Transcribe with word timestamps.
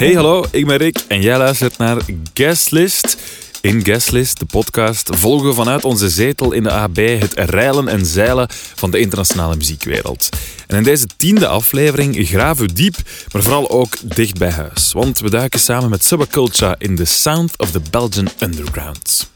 Hey, 0.00 0.12
hallo, 0.14 0.44
ik 0.50 0.66
ben 0.66 0.76
Rick 0.76 1.04
en 1.08 1.20
jij 1.20 1.38
luistert 1.38 1.78
naar 1.78 1.96
Guestlist. 2.34 3.16
In 3.62 3.84
Guestlist, 3.84 4.38
de 4.38 4.46
podcast, 4.46 5.16
volgen 5.16 5.48
we 5.48 5.54
vanuit 5.54 5.84
onze 5.84 6.10
zetel 6.10 6.52
in 6.52 6.62
de 6.62 6.70
AB 6.70 6.96
het 6.96 7.32
reilen 7.34 7.88
en 7.88 8.06
zeilen 8.06 8.48
van 8.74 8.90
de 8.90 8.98
internationale 8.98 9.56
muziekwereld. 9.56 10.28
En 10.66 10.76
in 10.76 10.82
deze 10.82 11.06
tiende 11.16 11.46
aflevering 11.46 12.28
graven 12.28 12.66
we 12.66 12.72
diep, 12.72 12.96
maar 13.32 13.42
vooral 13.42 13.70
ook 13.70 13.96
dicht 14.14 14.38
bij 14.38 14.50
huis. 14.50 14.92
Want 14.92 15.20
we 15.20 15.30
duiken 15.30 15.60
samen 15.60 15.90
met 15.90 16.04
Subculture 16.04 16.74
in 16.78 16.96
the 16.96 17.04
sound 17.04 17.58
of 17.58 17.70
the 17.70 17.80
Belgian 17.90 18.28
underground. 18.42 19.30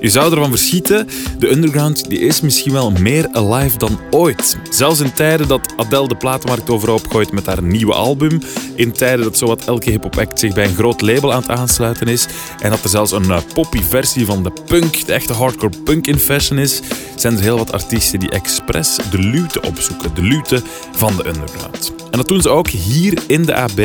Je 0.00 0.08
zou 0.08 0.32
ervan 0.32 0.50
verschieten, 0.50 1.08
de 1.38 1.50
underground 1.50 2.08
die 2.08 2.18
is 2.18 2.40
misschien 2.40 2.72
wel 2.72 2.90
meer 2.90 3.28
alive 3.32 3.78
dan 3.78 3.98
ooit. 4.10 4.58
Zelfs 4.70 5.00
in 5.00 5.12
tijden 5.12 5.48
dat 5.48 5.74
Adele 5.76 6.08
de 6.08 6.16
platenmarkt 6.16 6.70
overhoop 6.70 7.06
gooit 7.10 7.32
met 7.32 7.46
haar 7.46 7.62
nieuwe 7.62 7.92
album, 7.92 8.40
in 8.74 8.92
tijden 8.92 9.24
dat 9.24 9.38
zowat 9.38 9.64
elke 9.64 9.90
hip-hop 9.90 10.18
act 10.18 10.38
zich 10.38 10.54
bij 10.54 10.64
een 10.64 10.74
groot 10.74 11.00
label 11.00 11.32
aan 11.32 11.40
het 11.40 11.50
aansluiten 11.50 12.06
is 12.06 12.26
en 12.60 12.70
dat 12.70 12.82
er 12.82 12.88
zelfs 12.88 13.12
een 13.12 13.24
uh, 13.24 13.38
poppy 13.54 13.82
versie 13.82 14.26
van 14.26 14.42
de 14.42 14.52
punk, 14.66 15.06
de 15.06 15.12
echte 15.12 15.32
hardcore 15.32 15.72
punk 15.84 16.06
in 16.06 16.18
fashion 16.18 16.58
is, 16.58 16.80
zijn 17.16 17.36
er 17.36 17.42
heel 17.42 17.58
wat 17.58 17.72
artiesten 17.72 18.18
die 18.18 18.30
expres 18.30 18.98
de 19.10 19.18
lute 19.18 19.62
opzoeken, 19.62 20.14
de 20.14 20.22
lute 20.22 20.62
van 20.92 21.16
de 21.16 21.26
underground. 21.26 21.92
En 22.10 22.18
dat 22.18 22.28
doen 22.28 22.42
ze 22.42 22.48
ook 22.48 22.68
hier 22.68 23.22
in 23.26 23.44
de 23.44 23.54
AB 23.54 23.80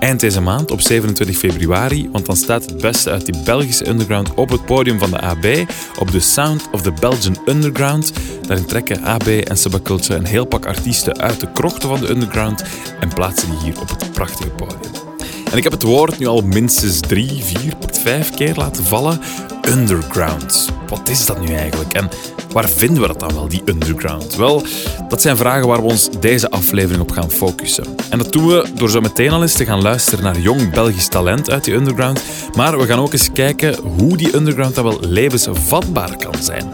eind 0.00 0.20
deze 0.20 0.40
maand 0.40 0.70
op 0.70 0.80
27 0.80 1.36
februari, 1.36 2.08
want 2.12 2.26
dan 2.26 2.36
staat 2.36 2.64
het 2.64 2.80
beste 2.80 3.10
uit 3.10 3.26
die 3.26 3.42
Belgische 3.44 3.88
underground 3.88 4.34
op 4.34 4.48
het 4.48 4.64
podium 4.64 4.98
van 4.98 5.10
de 5.10 5.20
AB 5.20 5.49
op 5.98 6.10
The 6.10 6.20
Sound 6.20 6.68
of 6.72 6.82
the 6.82 6.92
Belgian 6.92 7.36
Underground. 7.46 8.12
Daarin 8.46 8.66
trekken 8.66 9.02
AB 9.02 9.26
en 9.26 9.56
Subculture 9.56 10.18
een 10.18 10.24
heel 10.24 10.44
pak 10.44 10.66
artiesten 10.66 11.18
uit 11.18 11.40
de 11.40 11.52
krochten 11.52 11.88
van 11.88 12.00
de 12.00 12.10
underground 12.10 12.64
en 13.00 13.08
plaatsen 13.08 13.50
die 13.50 13.58
hier 13.58 13.80
op 13.80 13.88
het 13.88 14.12
prachtige 14.12 14.50
podium. 14.50 15.09
En 15.50 15.56
ik 15.56 15.62
heb 15.62 15.72
het 15.72 15.82
woord 15.82 16.18
nu 16.18 16.26
al 16.26 16.42
minstens 16.42 17.00
drie, 17.00 17.44
vier, 17.44 17.72
vijf 18.02 18.30
keer 18.30 18.54
laten 18.54 18.84
vallen. 18.84 19.20
Underground. 19.68 20.68
Wat 20.88 21.08
is 21.08 21.26
dat 21.26 21.40
nu 21.40 21.54
eigenlijk? 21.54 21.92
En 21.92 22.08
waar 22.52 22.68
vinden 22.68 23.00
we 23.00 23.06
dat 23.06 23.20
dan 23.20 23.34
wel, 23.34 23.48
die 23.48 23.62
underground? 23.64 24.36
Wel, 24.36 24.62
dat 25.08 25.22
zijn 25.22 25.36
vragen 25.36 25.68
waar 25.68 25.80
we 25.82 25.88
ons 25.88 26.08
deze 26.20 26.50
aflevering 26.50 27.02
op 27.02 27.10
gaan 27.10 27.30
focussen. 27.30 27.84
En 28.10 28.18
dat 28.18 28.32
doen 28.32 28.46
we 28.46 28.66
door 28.74 28.90
zo 28.90 29.00
meteen 29.00 29.30
al 29.30 29.42
eens 29.42 29.54
te 29.54 29.64
gaan 29.64 29.82
luisteren 29.82 30.24
naar 30.24 30.38
jong 30.38 30.70
Belgisch 30.70 31.08
talent 31.08 31.50
uit 31.50 31.64
die 31.64 31.74
underground. 31.74 32.22
Maar 32.56 32.78
we 32.78 32.86
gaan 32.86 32.98
ook 32.98 33.12
eens 33.12 33.32
kijken 33.32 33.76
hoe 33.78 34.16
die 34.16 34.36
underground 34.36 34.74
dan 34.74 34.84
wel 34.84 35.00
levensvatbaar 35.00 36.16
kan 36.16 36.42
zijn. 36.42 36.70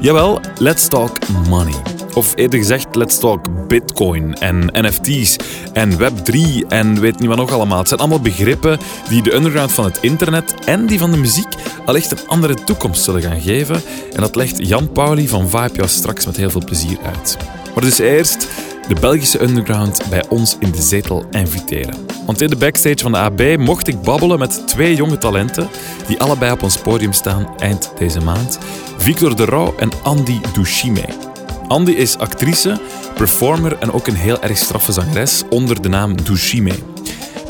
Jawel, 0.00 0.40
let's 0.58 0.88
talk 0.88 1.18
money. 1.48 1.99
Of 2.14 2.32
eerder 2.36 2.58
gezegd, 2.58 2.94
let's 2.94 3.18
talk 3.18 3.68
bitcoin 3.68 4.34
en 4.34 4.70
NFT's 4.72 5.36
en 5.72 5.98
Web3 5.98 6.66
en 6.68 7.00
weet 7.00 7.18
niet 7.18 7.28
wat 7.28 7.36
nog 7.36 7.52
allemaal. 7.52 7.78
Het 7.78 7.88
zijn 7.88 8.00
allemaal 8.00 8.20
begrippen 8.20 8.78
die 9.08 9.22
de 9.22 9.34
underground 9.34 9.72
van 9.72 9.84
het 9.84 9.98
internet 10.00 10.54
en 10.64 10.86
die 10.86 10.98
van 10.98 11.10
de 11.10 11.16
muziek 11.16 11.54
allicht 11.84 12.10
een 12.10 12.28
andere 12.28 12.54
toekomst 12.54 13.02
zullen 13.02 13.22
gaan 13.22 13.40
geven. 13.40 13.82
En 14.12 14.20
dat 14.20 14.36
legt 14.36 14.66
Jan 14.66 14.92
Pauli 14.92 15.28
van 15.28 15.48
Vibe 15.48 15.74
jou 15.74 15.88
straks 15.88 16.26
met 16.26 16.36
heel 16.36 16.50
veel 16.50 16.64
plezier 16.64 16.98
uit. 17.02 17.36
Maar 17.74 17.84
dus 17.84 17.98
eerst 17.98 18.48
de 18.88 19.00
Belgische 19.00 19.42
underground 19.42 20.00
bij 20.10 20.24
ons 20.28 20.56
in 20.60 20.70
de 20.70 20.82
zetel 20.82 21.24
inviteren. 21.30 21.94
Want 22.26 22.40
in 22.40 22.48
de 22.48 22.56
backstage 22.56 22.98
van 22.98 23.12
de 23.12 23.18
AB 23.18 23.56
mocht 23.58 23.88
ik 23.88 24.02
babbelen 24.02 24.38
met 24.38 24.62
twee 24.66 24.94
jonge 24.94 25.18
talenten 25.18 25.68
die 26.06 26.20
allebei 26.20 26.52
op 26.52 26.62
ons 26.62 26.76
podium 26.76 27.12
staan 27.12 27.58
eind 27.58 27.92
deze 27.98 28.20
maand. 28.20 28.58
Victor 28.96 29.36
de 29.36 29.44
Rauw 29.44 29.74
en 29.78 29.90
Andy 30.02 30.40
Dushime. 30.52 31.29
Andy 31.70 31.90
is 31.90 32.18
actrice, 32.18 32.80
performer 33.14 33.78
en 33.78 33.92
ook 33.92 34.06
een 34.06 34.14
heel 34.14 34.42
erg 34.42 34.56
straffe 34.56 34.92
zangeres 34.92 35.42
onder 35.50 35.82
de 35.82 35.88
naam 35.88 36.22
Dushime. 36.22 36.74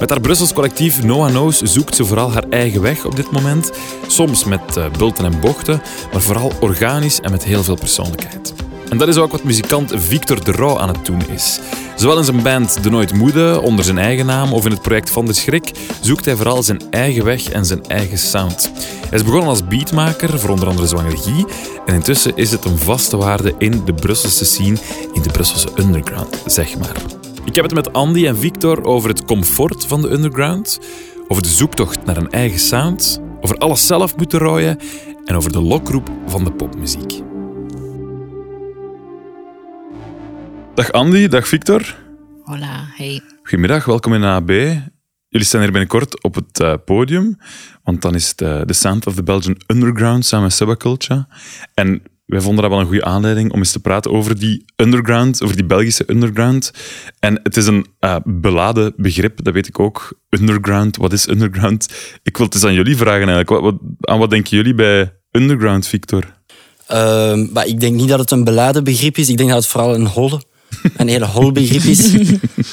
Met 0.00 0.10
haar 0.10 0.20
Brussels 0.20 0.52
collectief 0.52 1.02
Noah 1.02 1.28
Knows 1.28 1.58
zoekt 1.58 1.96
ze 1.96 2.04
vooral 2.04 2.32
haar 2.32 2.44
eigen 2.50 2.82
weg 2.82 3.04
op 3.04 3.16
dit 3.16 3.30
moment. 3.30 3.70
Soms 4.06 4.44
met 4.44 4.76
uh, 4.76 4.90
bulten 4.98 5.24
en 5.24 5.40
bochten, 5.40 5.82
maar 6.12 6.20
vooral 6.20 6.52
organisch 6.60 7.20
en 7.20 7.30
met 7.30 7.44
heel 7.44 7.62
veel 7.62 7.74
persoonlijkheid. 7.74 8.54
En 8.90 8.98
dat 8.98 9.08
is 9.08 9.16
ook 9.16 9.32
wat 9.32 9.44
muzikant 9.44 9.92
Victor 9.94 10.44
de 10.44 10.52
Rauw 10.52 10.78
aan 10.78 10.88
het 10.88 11.06
doen 11.06 11.22
is. 11.28 11.60
Zowel 11.96 12.18
in 12.18 12.24
zijn 12.24 12.42
band 12.42 12.82
De 12.82 12.90
Nooit 12.90 13.14
Moede, 13.14 13.60
onder 13.60 13.84
zijn 13.84 13.98
eigen 13.98 14.26
naam, 14.26 14.52
of 14.52 14.64
in 14.64 14.70
het 14.70 14.82
project 14.82 15.10
Van 15.10 15.26
de 15.26 15.32
Schrik, 15.32 15.70
zoekt 16.00 16.24
hij 16.24 16.36
vooral 16.36 16.62
zijn 16.62 16.80
eigen 16.90 17.24
weg 17.24 17.48
en 17.48 17.66
zijn 17.66 17.84
eigen 17.84 18.18
sound. 18.18 18.70
Hij 19.08 19.18
is 19.18 19.24
begonnen 19.24 19.48
als 19.48 19.66
beatmaker 19.66 20.38
voor 20.38 20.50
onder 20.50 20.68
andere 20.68 20.86
Zwangergie 20.86 21.46
en 21.86 21.94
intussen 21.94 22.36
is 22.36 22.50
het 22.50 22.64
een 22.64 22.78
vaste 22.78 23.16
waarde 23.16 23.54
in 23.58 23.82
de 23.84 23.94
Brusselse 23.94 24.44
scene, 24.44 24.76
in 25.12 25.22
de 25.22 25.30
Brusselse 25.30 25.68
underground, 25.78 26.42
zeg 26.46 26.78
maar. 26.78 26.96
Ik 27.44 27.54
heb 27.54 27.64
het 27.64 27.74
met 27.74 27.92
Andy 27.92 28.26
en 28.26 28.36
Victor 28.36 28.84
over 28.84 29.08
het 29.08 29.24
comfort 29.24 29.86
van 29.86 30.02
de 30.02 30.10
underground, 30.10 30.78
over 31.28 31.42
de 31.42 31.48
zoektocht 31.48 32.04
naar 32.04 32.16
een 32.16 32.30
eigen 32.30 32.60
sound, 32.60 33.20
over 33.40 33.56
alles 33.56 33.86
zelf 33.86 34.16
moeten 34.16 34.38
rooien 34.38 34.78
en 35.24 35.36
over 35.36 35.52
de 35.52 35.62
lokroep 35.62 36.10
van 36.26 36.44
de 36.44 36.52
popmuziek. 36.52 37.29
Dag 40.74 40.92
Andy, 40.92 41.28
dag 41.28 41.48
Victor. 41.48 41.96
Hola, 42.44 42.84
hey. 42.96 43.20
Goedemiddag, 43.42 43.84
welkom 43.84 44.14
in 44.14 44.24
AB. 44.24 44.48
Jullie 45.28 45.46
staan 45.46 45.60
hier 45.60 45.70
binnenkort 45.70 46.22
op 46.22 46.34
het 46.34 46.60
uh, 46.60 46.74
podium, 46.84 47.36
want 47.82 48.02
dan 48.02 48.14
is 48.14 48.28
het 48.28 48.40
uh, 48.40 48.60
The 48.60 48.72
Sound 48.72 49.06
of 49.06 49.14
the 49.14 49.22
Belgian 49.22 49.60
Underground 49.66 50.24
samen 50.24 50.44
met 50.44 50.54
Subculture. 50.54 51.26
En 51.74 52.02
wij 52.26 52.40
vonden 52.40 52.62
dat 52.62 52.70
wel 52.70 52.80
een 52.80 52.86
goede 52.86 53.04
aanleiding 53.04 53.52
om 53.52 53.58
eens 53.58 53.72
te 53.72 53.80
praten 53.80 54.10
over 54.10 54.38
die 54.38 54.64
underground, 54.76 55.42
over 55.42 55.56
die 55.56 55.64
Belgische 55.64 56.04
underground. 56.06 56.72
En 57.18 57.40
het 57.42 57.56
is 57.56 57.66
een 57.66 57.86
uh, 58.00 58.16
beladen 58.24 58.92
begrip, 58.96 59.44
dat 59.44 59.54
weet 59.54 59.68
ik 59.68 59.78
ook. 59.78 60.20
Underground, 60.28 60.96
wat 60.96 61.12
is 61.12 61.28
underground? 61.28 61.88
Ik 62.22 62.36
wil 62.36 62.46
het 62.46 62.54
eens 62.54 62.64
aan 62.64 62.74
jullie 62.74 62.96
vragen 62.96 63.28
eigenlijk. 63.28 63.48
Wat, 63.48 63.60
wat, 63.60 63.74
aan 64.00 64.18
wat 64.18 64.30
denken 64.30 64.56
jullie 64.56 64.74
bij 64.74 65.12
underground, 65.30 65.86
Victor? 65.86 66.38
Uh, 66.92 67.52
maar 67.52 67.66
ik 67.66 67.80
denk 67.80 67.96
niet 67.96 68.08
dat 68.08 68.18
het 68.18 68.30
een 68.30 68.44
beladen 68.44 68.84
begrip 68.84 69.16
is. 69.16 69.28
Ik 69.28 69.36
denk 69.36 69.48
dat 69.48 69.58
het 69.58 69.66
vooral 69.66 69.94
een 69.94 70.06
holle, 70.06 70.42
een 70.96 71.08
hele 71.08 71.26
hol 71.26 71.52
begrip 71.52 71.82
is. 71.82 72.12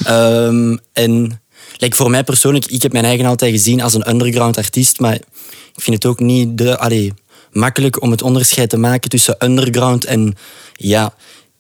um, 0.10 0.80
en 0.94 1.42
like 1.78 1.96
voor 1.96 2.10
mij 2.10 2.24
persoonlijk, 2.24 2.66
ik 2.66 2.82
heb 2.82 2.92
mijn 2.92 3.06
eigen 3.06 3.26
altijd 3.26 3.52
gezien 3.52 3.82
als 3.82 3.94
een 3.94 4.10
underground 4.10 4.58
artiest, 4.58 5.00
maar 5.00 5.16
ik 5.16 5.82
vind 5.84 5.96
het 5.96 6.06
ook 6.06 6.20
niet 6.20 6.58
de... 6.58 6.78
Allee, 6.78 7.14
makkelijk 7.52 8.02
om 8.02 8.12
het 8.12 8.22
onderscheid 8.22 8.70
te 8.70 8.78
maken 8.78 9.10
tussen 9.10 9.46
underground 9.46 10.06
en 10.06 10.34
ja, 10.74 11.14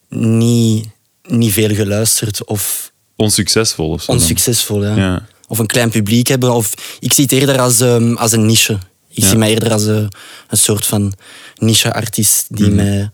niet, 0.09 0.87
niet 1.23 1.53
veel 1.53 1.75
geluisterd 1.75 2.45
of... 2.45 2.91
Onsuccesvol 3.15 3.89
of 3.89 4.01
zo. 4.01 4.11
Onsuccesvol, 4.11 4.83
ja. 4.83 4.95
ja. 4.95 5.27
Of 5.47 5.59
een 5.59 5.67
klein 5.67 5.89
publiek 5.89 6.27
hebben. 6.27 6.53
Of, 6.53 6.73
ik 6.99 7.13
zie 7.13 7.23
het 7.23 7.33
eerder 7.33 7.59
als, 7.59 7.79
um, 7.79 8.17
als 8.17 8.31
een 8.31 8.45
niche. 8.45 8.73
Ik 9.09 9.23
ja. 9.23 9.29
zie 9.29 9.37
mij 9.37 9.49
eerder 9.49 9.71
als 9.71 9.83
een, 9.83 10.11
een 10.47 10.57
soort 10.57 10.85
van 10.85 11.13
niche-artiest 11.55 12.45
die 12.49 12.69
mm. 12.69 12.75
met 12.75 13.09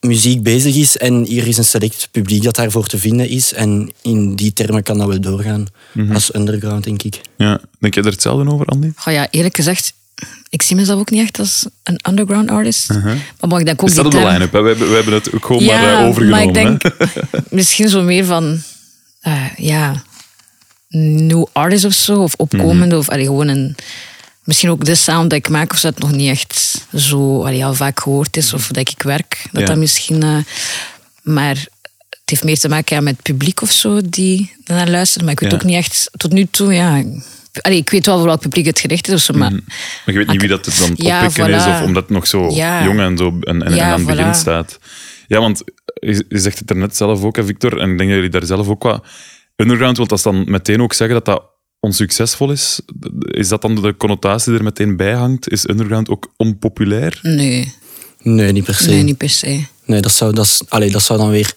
muziek 0.00 0.42
bezig 0.42 0.76
is. 0.76 0.96
En 0.96 1.24
hier 1.24 1.46
is 1.46 1.56
een 1.56 1.64
select 1.64 2.08
publiek 2.10 2.42
dat 2.42 2.56
daarvoor 2.56 2.86
te 2.86 2.98
vinden 2.98 3.28
is. 3.28 3.52
En 3.52 3.90
in 4.02 4.36
die 4.36 4.52
termen 4.52 4.82
kan 4.82 4.98
dat 4.98 5.08
wel 5.08 5.20
doorgaan. 5.20 5.66
Mm 5.92 6.06
-hmm. 6.06 6.14
Als 6.14 6.34
underground, 6.34 6.84
denk 6.84 7.02
ik. 7.02 7.20
Ja. 7.36 7.60
Denk 7.78 7.94
je 7.94 8.00
er 8.00 8.10
hetzelfde 8.10 8.50
over, 8.50 8.66
Andy? 8.66 8.92
Oh 9.06 9.12
ja, 9.12 9.28
eerlijk 9.30 9.56
gezegd, 9.56 9.92
ik 10.48 10.62
zie 10.62 10.76
mezelf 10.76 11.00
ook 11.00 11.10
niet 11.10 11.20
echt 11.20 11.38
als 11.38 11.66
een 11.82 12.00
underground 12.08 12.50
artist. 12.50 12.90
Uh 12.90 12.96
-huh. 12.96 13.04
Maar 13.04 13.48
mag 13.48 13.58
ik 13.58 13.66
denk 13.66 13.82
ook 13.82 13.88
is 13.88 13.94
dat 13.94 14.04
op 14.04 14.12
de 14.12 14.18
line-up? 14.18 14.50
We, 14.52 14.56
hebben, 14.56 14.88
we 14.88 14.94
hebben 14.94 15.14
het 15.14 15.34
ook 15.34 15.44
gewoon 15.44 15.64
ja, 15.64 15.80
maar 15.80 16.00
uh, 16.00 16.06
overgenomen. 16.06 16.30
maar 16.30 16.42
ik 16.42 16.54
denk 16.54 16.82
misschien 17.50 17.88
zo 17.88 18.02
meer 18.02 18.24
van... 18.24 18.62
Uh, 19.22 19.44
ja, 19.56 20.02
new 20.88 21.46
artist 21.52 21.84
of 21.84 21.92
zo. 21.92 22.22
Of 22.22 22.34
opkomende. 22.36 22.84
Mm 22.84 22.90
-hmm. 22.90 22.98
Of 22.98 23.08
allee, 23.08 23.24
gewoon 23.24 23.48
een... 23.48 23.76
Misschien 24.44 24.70
ook 24.70 24.84
de 24.84 24.94
sound 24.94 25.30
dat 25.30 25.38
ik 25.38 25.48
maak, 25.48 25.72
of 25.72 25.80
dat 25.80 25.98
nog 25.98 26.12
niet 26.12 26.28
echt 26.28 26.84
zo 26.94 27.40
allee, 27.40 27.64
al 27.64 27.74
vaak 27.74 28.00
gehoord 28.00 28.36
is. 28.36 28.52
Of 28.52 28.66
dat 28.66 28.88
ik 28.88 29.02
werk. 29.02 29.46
Dat 29.52 29.60
ja. 29.60 29.66
dat 29.66 29.76
misschien... 29.76 30.24
Uh, 30.24 30.36
maar 31.22 31.56
het 32.08 32.20
heeft 32.24 32.44
meer 32.44 32.58
te 32.58 32.68
maken 32.68 32.96
ja, 32.96 33.02
met 33.02 33.14
het 33.14 33.22
publiek 33.22 33.62
of 33.62 33.70
zo 33.70 34.00
die 34.04 34.52
naar 34.64 34.88
luistert. 34.88 35.24
Maar 35.24 35.32
ik 35.32 35.40
weet 35.40 35.50
ja. 35.50 35.56
ook 35.56 35.64
niet 35.64 35.76
echt... 35.76 36.10
Tot 36.16 36.32
nu 36.32 36.46
toe, 36.50 36.72
ja... 36.72 37.04
Allee, 37.60 37.78
ik 37.78 37.90
weet 37.90 38.06
wel 38.06 38.16
voor 38.16 38.26
welk 38.26 38.40
publiek 38.40 38.66
het 38.66 38.78
gericht 38.78 39.08
is. 39.08 39.24
Zo, 39.24 39.34
maar, 39.34 39.50
mm. 39.50 39.62
maar 39.66 40.14
je 40.14 40.18
weet 40.18 40.26
niet 40.28 40.40
wie 40.40 40.48
dat 40.48 40.66
het 40.66 40.78
dan 40.78 40.90
ja, 40.94 41.26
oppikken 41.26 41.50
voilà. 41.50 41.56
is, 41.56 41.66
of 41.66 41.82
omdat 41.82 42.02
het 42.02 42.12
nog 42.12 42.26
zo 42.26 42.50
jong 42.50 43.00
en, 43.00 43.16
zo 43.16 43.38
en, 43.40 43.62
en, 43.62 43.74
ja, 43.74 43.86
en 43.86 43.92
aan 43.92 44.00
het 44.00 44.08
voilà. 44.08 44.16
begin 44.16 44.34
staat. 44.34 44.78
Ja, 45.28 45.40
want 45.40 45.62
je, 45.94 46.24
je 46.28 46.38
zegt 46.38 46.58
het 46.58 46.70
er 46.70 46.76
net 46.76 46.96
zelf 46.96 47.22
ook, 47.22 47.36
hè, 47.36 47.44
Victor, 47.44 47.78
en 47.78 47.90
ik 47.90 47.98
denk 47.98 48.08
dat 48.08 48.18
jullie 48.18 48.30
daar 48.30 48.46
zelf 48.46 48.68
ook 48.68 48.82
wat... 48.82 49.06
Underground 49.56 49.96
wil 49.96 50.06
dat 50.06 50.22
dan 50.22 50.50
meteen 50.50 50.82
ook 50.82 50.92
zeggen 50.92 51.16
dat 51.16 51.24
dat 51.24 51.49
onsuccesvol 51.80 52.50
is. 52.50 52.80
Is 53.20 53.48
dat 53.48 53.62
dan 53.62 53.74
de 53.74 53.96
connotatie 53.96 54.48
die 54.50 54.58
er 54.58 54.64
meteen 54.64 54.96
bij 54.96 55.14
hangt? 55.14 55.50
Is 55.50 55.68
underground 55.68 56.08
ook 56.08 56.32
onpopulair? 56.36 57.18
Nee. 57.22 57.72
Nee, 58.22 58.52
niet 58.52 58.64
per 58.64 58.74
se. 58.74 58.88
Nee, 58.90 59.02
niet 59.02 59.16
per 59.16 59.30
se. 59.30 59.64
Nee, 59.84 60.00
dat 60.00 60.12
zou, 60.12 60.34
dat, 60.34 60.44
is, 60.44 60.60
allee, 60.68 60.90
dat 60.90 61.02
zou 61.02 61.18
dan 61.18 61.30
weer 61.30 61.52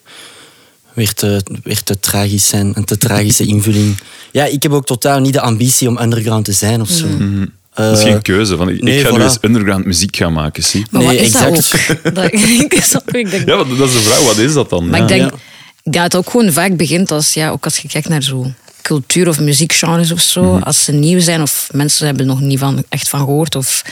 weer 0.94 1.14
te, 1.14 1.42
weer 1.64 1.84
te 1.84 2.00
tragisch 2.00 2.48
zijn. 2.48 2.72
Een 2.76 2.86
te 2.86 2.98
tragische 2.98 3.46
invulling. 3.46 3.98
Ja, 4.32 4.46
ik 4.46 4.64
heb 4.64 4.72
ook 4.72 4.86
totaal 4.86 5.20
niet 5.20 5.34
de 5.34 5.42
ambitie 5.42 5.88
om 5.88 5.98
underground 6.02 6.46
te 6.46 6.52
zijn 6.54 6.82
of 6.82 6.90
zo. 6.90 7.08
Mm. 7.08 7.42
Eh, 7.74 7.86
Dat 7.86 7.98
is 7.98 8.04
geen 8.04 8.22
keuze. 8.22 8.58
Van, 8.58 8.70
ik 8.70 8.82
nee, 8.82 9.00
ga 9.04 9.12
nu 9.12 9.20
voilà. 9.20 9.22
eens 9.24 9.38
underground 9.42 9.86
muziek 9.86 10.16
gaan 10.16 10.34
maken, 10.34 10.64
zie. 10.64 10.86
Maar 10.92 11.02
Nee, 11.04 11.18
wat 11.18 11.26
is 11.26 11.32
dat 11.32 11.58
exact. 11.58 12.06
ook? 12.08 12.14
Dat, 12.16 12.34
ik, 12.74 12.80
snap, 12.84 13.16
ik 13.16 13.30
denk, 13.32 13.48
Ja, 13.48 13.56
want 13.58 13.78
dat 13.78 13.88
is 13.88 13.94
de 13.94 14.00
vraag. 14.00 14.24
Wat 14.26 14.38
is 14.38 14.54
dat 14.54 14.70
dan? 14.70 14.90
maar 14.90 14.98
Ja. 15.00 15.04
ik 15.04 15.10
denk 15.10 15.32
Ja. 15.32 15.92
dat 15.92 16.04
het 16.04 16.16
ook 16.16 16.30
gewoon 16.30 16.52
vaak 16.52 16.78
begint 16.78 17.12
als, 17.12 17.34
ja, 17.34 17.50
ook 17.50 17.64
als 17.66 17.78
je 17.78 17.88
kijkt 17.88 18.10
naar 18.10 18.24
zo 18.24 18.52
cultuur 18.84 19.28
of 19.28 19.40
muziekgenres 19.40 20.12
of 20.12 20.22
zo. 20.22 20.44
Mhm. 20.44 20.64
Als 20.64 20.84
ze 20.84 20.92
nieuw 20.92 21.20
zijn 21.20 21.42
of 21.42 21.70
mensen 21.72 22.06
hebben 22.06 22.28
er 22.28 22.34
nog 22.34 22.42
niet 22.42 22.60
van, 22.60 22.84
echt 22.90 23.10
van 23.10 23.20
gehoord. 23.20 23.56
Of, 23.56 23.84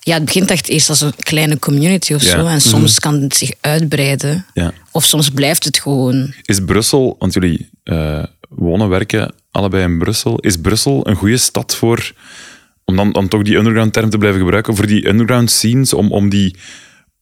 ja, 0.00 0.14
het 0.14 0.24
begint 0.24 0.50
echt 0.50 0.68
eerst 0.68 0.88
als 0.88 1.00
een 1.00 1.12
kleine 1.16 1.58
community 1.58 2.14
of 2.14 2.22
Ja. 2.22 2.30
zo. 2.30 2.46
En 2.46 2.60
soms 2.60 2.98
kan 2.98 3.20
het 3.22 3.36
zich 3.36 3.50
uitbreiden. 3.60 4.46
Ja. 4.54 4.72
Of 4.90 5.04
soms 5.04 5.30
blijft 5.30 5.64
het 5.64 5.78
gewoon 5.78 6.34
Is 6.42 6.60
Brussel, 6.64 7.16
want 7.18 7.32
jullie 7.32 7.68
eh, 7.82 8.22
wonen, 8.48 8.88
werken 8.88 9.34
allebei 9.50 9.82
in 9.84 9.98
Brussel. 9.98 10.38
Is 10.38 10.56
Brussel 10.56 11.08
een 11.08 11.16
goede 11.16 11.36
stad 11.36 11.76
voor, 11.76 12.12
om 12.84 12.96
dan, 12.96 13.12
dan 13.12 13.28
toch 13.28 13.42
die 13.42 13.56
underground 13.56 13.92
term 13.92 14.10
te 14.10 14.18
blijven 14.18 14.40
gebruiken, 14.40 14.76
voor 14.76 14.86
die 14.86 15.08
underground 15.08 15.50
scenes, 15.50 15.92
om, 15.94 16.12
om 16.12 16.28
die 16.28 16.56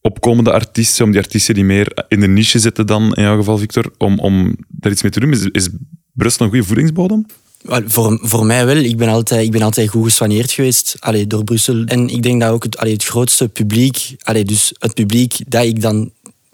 opkomende 0.01 0.53
artiesten, 0.53 1.05
om 1.05 1.11
die 1.11 1.21
artiesten 1.21 1.55
die 1.55 1.65
meer 1.65 2.05
in 2.09 2.21
de 2.21 2.29
niche 2.29 2.59
zitten 2.59 2.87
dan, 2.87 3.15
in 3.15 3.23
jouw 3.23 3.37
geval, 3.37 3.59
Victor, 3.59 3.93
om, 3.99 4.19
om 4.19 4.57
daar 4.69 4.93
iets 4.93 5.03
mee 5.03 5.11
te 5.13 5.21
doen? 5.21 5.31
Is, 5.33 5.45
is 5.53 5.69
Brussel 6.13 6.45
een 6.45 6.51
goede 6.51 6.67
voedingsbodem? 6.67 7.27
Voor, 7.65 8.19
voor 8.23 8.47
mij 8.47 8.67
wel. 8.67 8.77
Ik 8.77 8.97
ben 8.97 9.09
altijd, 9.09 9.45
ik 9.45 9.51
ben 9.51 9.63
altijd 9.63 9.89
goed 9.89 10.05
gesoigneerd 10.05 10.53
geweest 10.53 10.97
allee, 10.99 11.27
door 11.27 11.45
Brussel. 11.45 11.85
En 11.85 12.09
ik 12.09 12.23
denk 12.23 12.41
dat 12.41 12.51
ook 12.51 12.63
het, 12.63 12.79
allee, 12.79 12.93
het 12.93 13.05
grootste 13.05 13.49
publiek, 13.49 14.15
allee, 14.23 14.45
dus 14.45 14.73
het 14.79 14.95
publiek 14.95 15.37
dat 15.47 15.65
ik 15.65 15.81
dan 15.81 16.13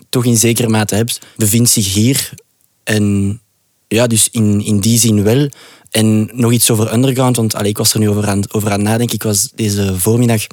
toch 0.08 0.24
in 0.24 0.36
zekere 0.36 0.68
mate 0.68 0.94
heb, 0.94 1.10
bevindt 1.36 1.70
zich 1.70 1.94
hier. 1.94 2.30
En 2.84 3.40
ja, 3.88 4.06
dus 4.06 4.28
in, 4.30 4.64
in 4.64 4.80
die 4.80 4.98
zin 4.98 5.22
wel. 5.22 5.48
En 5.90 6.30
nog 6.32 6.52
iets 6.52 6.70
over 6.70 6.92
underground, 6.92 7.36
want 7.36 7.54
allee, 7.54 7.70
ik 7.70 7.78
was 7.78 7.92
er 7.92 8.00
nu 8.00 8.08
over 8.08 8.26
aan, 8.26 8.42
over 8.52 8.70
aan 8.70 8.82
nadenken. 8.82 9.14
Ik 9.14 9.22
was 9.22 9.50
deze 9.54 9.98
voormiddag 9.98 10.46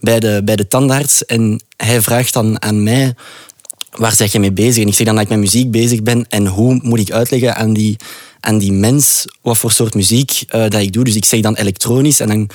bij 0.00 0.20
de, 0.20 0.42
bij 0.44 0.56
de 0.56 0.68
tandarts 0.68 1.24
en 1.24 1.62
hij 1.76 2.02
vraagt 2.02 2.32
dan 2.32 2.62
aan 2.62 2.82
mij 2.82 3.14
waar 3.90 4.14
zeg 4.14 4.32
je 4.32 4.40
mee 4.40 4.52
bezig? 4.52 4.82
En 4.82 4.88
ik 4.88 4.94
zeg 4.94 5.06
dan 5.06 5.14
dat 5.14 5.24
ik 5.24 5.30
met 5.30 5.38
muziek 5.38 5.70
bezig 5.70 6.02
ben 6.02 6.26
en 6.28 6.46
hoe 6.46 6.78
moet 6.82 6.98
ik 6.98 7.10
uitleggen 7.10 7.56
aan 7.56 7.72
die, 7.72 7.96
aan 8.46 8.58
die 8.58 8.72
mens 8.72 9.24
wat 9.42 9.58
voor 9.58 9.72
soort 9.72 9.94
muziek 9.94 10.42
eh, 10.48 10.60
dat 10.68 10.80
ik 10.80 10.92
doe. 10.92 11.04
Dus 11.04 11.14
ik 11.16 11.24
zeg 11.24 11.40
dan 11.40 11.54
elektronisch 11.54 12.20
en 12.20 12.28
dan 12.28 12.50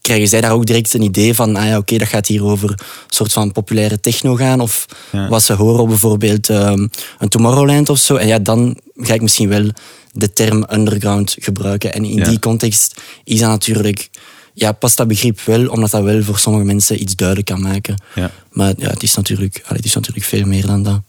krijgen 0.00 0.28
zij 0.28 0.40
daar 0.40 0.52
ook 0.52 0.66
direct 0.66 0.94
een 0.94 1.02
idee 1.02 1.34
van, 1.34 1.56
ah 1.56 1.64
ja, 1.66 1.76
oké, 1.76 1.98
dat 1.98 2.08
gaat 2.08 2.26
hier 2.26 2.44
over 2.44 2.70
een 2.70 2.76
soort 3.08 3.32
van 3.32 3.52
populaire 3.52 4.00
techno 4.00 4.34
gaan 4.34 4.60
of 4.60 4.86
Ja. 5.12 5.28
wat 5.28 5.42
ze 5.42 5.52
horen 5.52 5.80
op 5.82 5.88
bijvoorbeeld 5.88 6.48
ehm, 6.50 6.86
een 7.18 7.28
Tomorrowland 7.28 7.88
of 7.88 7.98
zo. 7.98 8.16
En 8.16 8.26
ja, 8.26 8.38
dan 8.38 8.80
ga 8.96 9.14
ik 9.14 9.20
misschien 9.22 9.48
wel 9.48 9.70
de 10.12 10.32
term 10.32 10.64
underground 10.72 11.36
gebruiken. 11.40 11.92
En 11.94 12.04
in 12.04 12.14
Ja. 12.16 12.28
die 12.28 12.38
context 12.38 13.00
is 13.24 13.40
dat 13.40 13.48
natuurlijk, 13.48 14.10
ja, 14.54 14.72
past 14.72 14.96
dat 14.96 15.08
begrip 15.08 15.40
wel, 15.40 15.68
omdat 15.68 15.90
dat 15.90 16.02
wel 16.02 16.22
voor 16.22 16.38
sommige 16.38 16.64
mensen 16.64 17.00
iets 17.00 17.14
duidelijk 17.16 17.48
kan 17.48 17.60
maken. 17.60 18.02
Ja. 18.14 18.30
Maar 18.52 18.74
ja, 18.78 18.88
het 18.90 19.02
is 19.02 19.14
natuurlijk, 19.14 19.54
allee, 19.64 19.76
het 19.76 19.84
is 19.84 19.94
natuurlijk 19.94 20.26
veel 20.26 20.44
meer 20.46 20.66
dan 20.66 20.82
dat, 20.82 21.00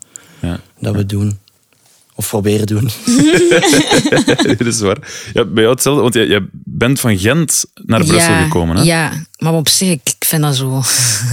Ja. 0.42 0.60
dat 0.80 0.96
we 0.96 1.06
doen. 1.06 1.40
Of 2.18 2.28
proberen 2.28 2.66
doen. 2.68 2.90
dat 4.58 4.68
is 4.68 4.80
waar. 4.80 4.98
Ja, 5.34 5.46
bij 5.46 5.62
jou 5.64 5.74
hetzelfde, 5.74 6.02
want 6.02 6.14
jij, 6.14 6.28
jij 6.28 6.46
bent 6.52 7.00
van 7.00 7.18
Gent 7.18 7.66
naar 7.76 8.04
Brussel 8.06 8.32
ja, 8.32 8.44
gekomen. 8.44 8.76
Hè? 8.76 8.84
Ja, 8.84 9.12
maar 9.38 9.54
op 9.54 9.70
zich, 9.70 9.90
ik 9.90 10.02
ik 10.20 10.28
vind 10.28 10.42
dat 10.42 10.56
zo... 10.56 10.78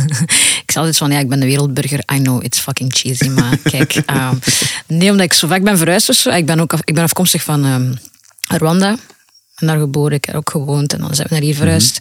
ik 0.64 0.70
zeg 0.70 0.76
altijd 0.76 0.96
van, 0.96 1.10
ja, 1.10 1.18
ik 1.18 1.28
ben 1.28 1.40
de 1.40 1.46
wereldburger. 1.46 1.98
I 2.14 2.18
know, 2.18 2.44
it's 2.44 2.58
fucking 2.60 2.92
cheesy, 2.92 3.28
maar 3.28 3.58
kijk. 3.70 3.94
ehm, 3.94 4.34
nee, 4.86 5.10
omdat 5.10 5.24
ik 5.26 5.32
zo 5.32 5.46
vaak 5.48 5.62
ben 5.62 5.78
verhuisd 5.78 6.08
of 6.08 6.16
zo. 6.16 6.30
Ik 6.30 6.46
ben, 6.46 6.60
ook 6.60 6.72
af- 6.72 6.80
ik 6.84 6.94
ben 6.94 7.02
afkomstig 7.02 7.42
van 7.42 7.64
ehm, 7.64 7.92
Rwanda. 8.58 8.96
En 9.54 9.66
daar 9.66 9.78
geboren, 9.78 10.16
ik 10.16 10.24
heb 10.24 10.34
ook 10.34 10.50
gewoond. 10.50 10.92
En 10.92 11.00
dan 11.00 11.14
zijn 11.14 11.28
we 11.28 11.34
naar 11.34 11.42
hier 11.44 11.54
verhuisd. 11.54 11.98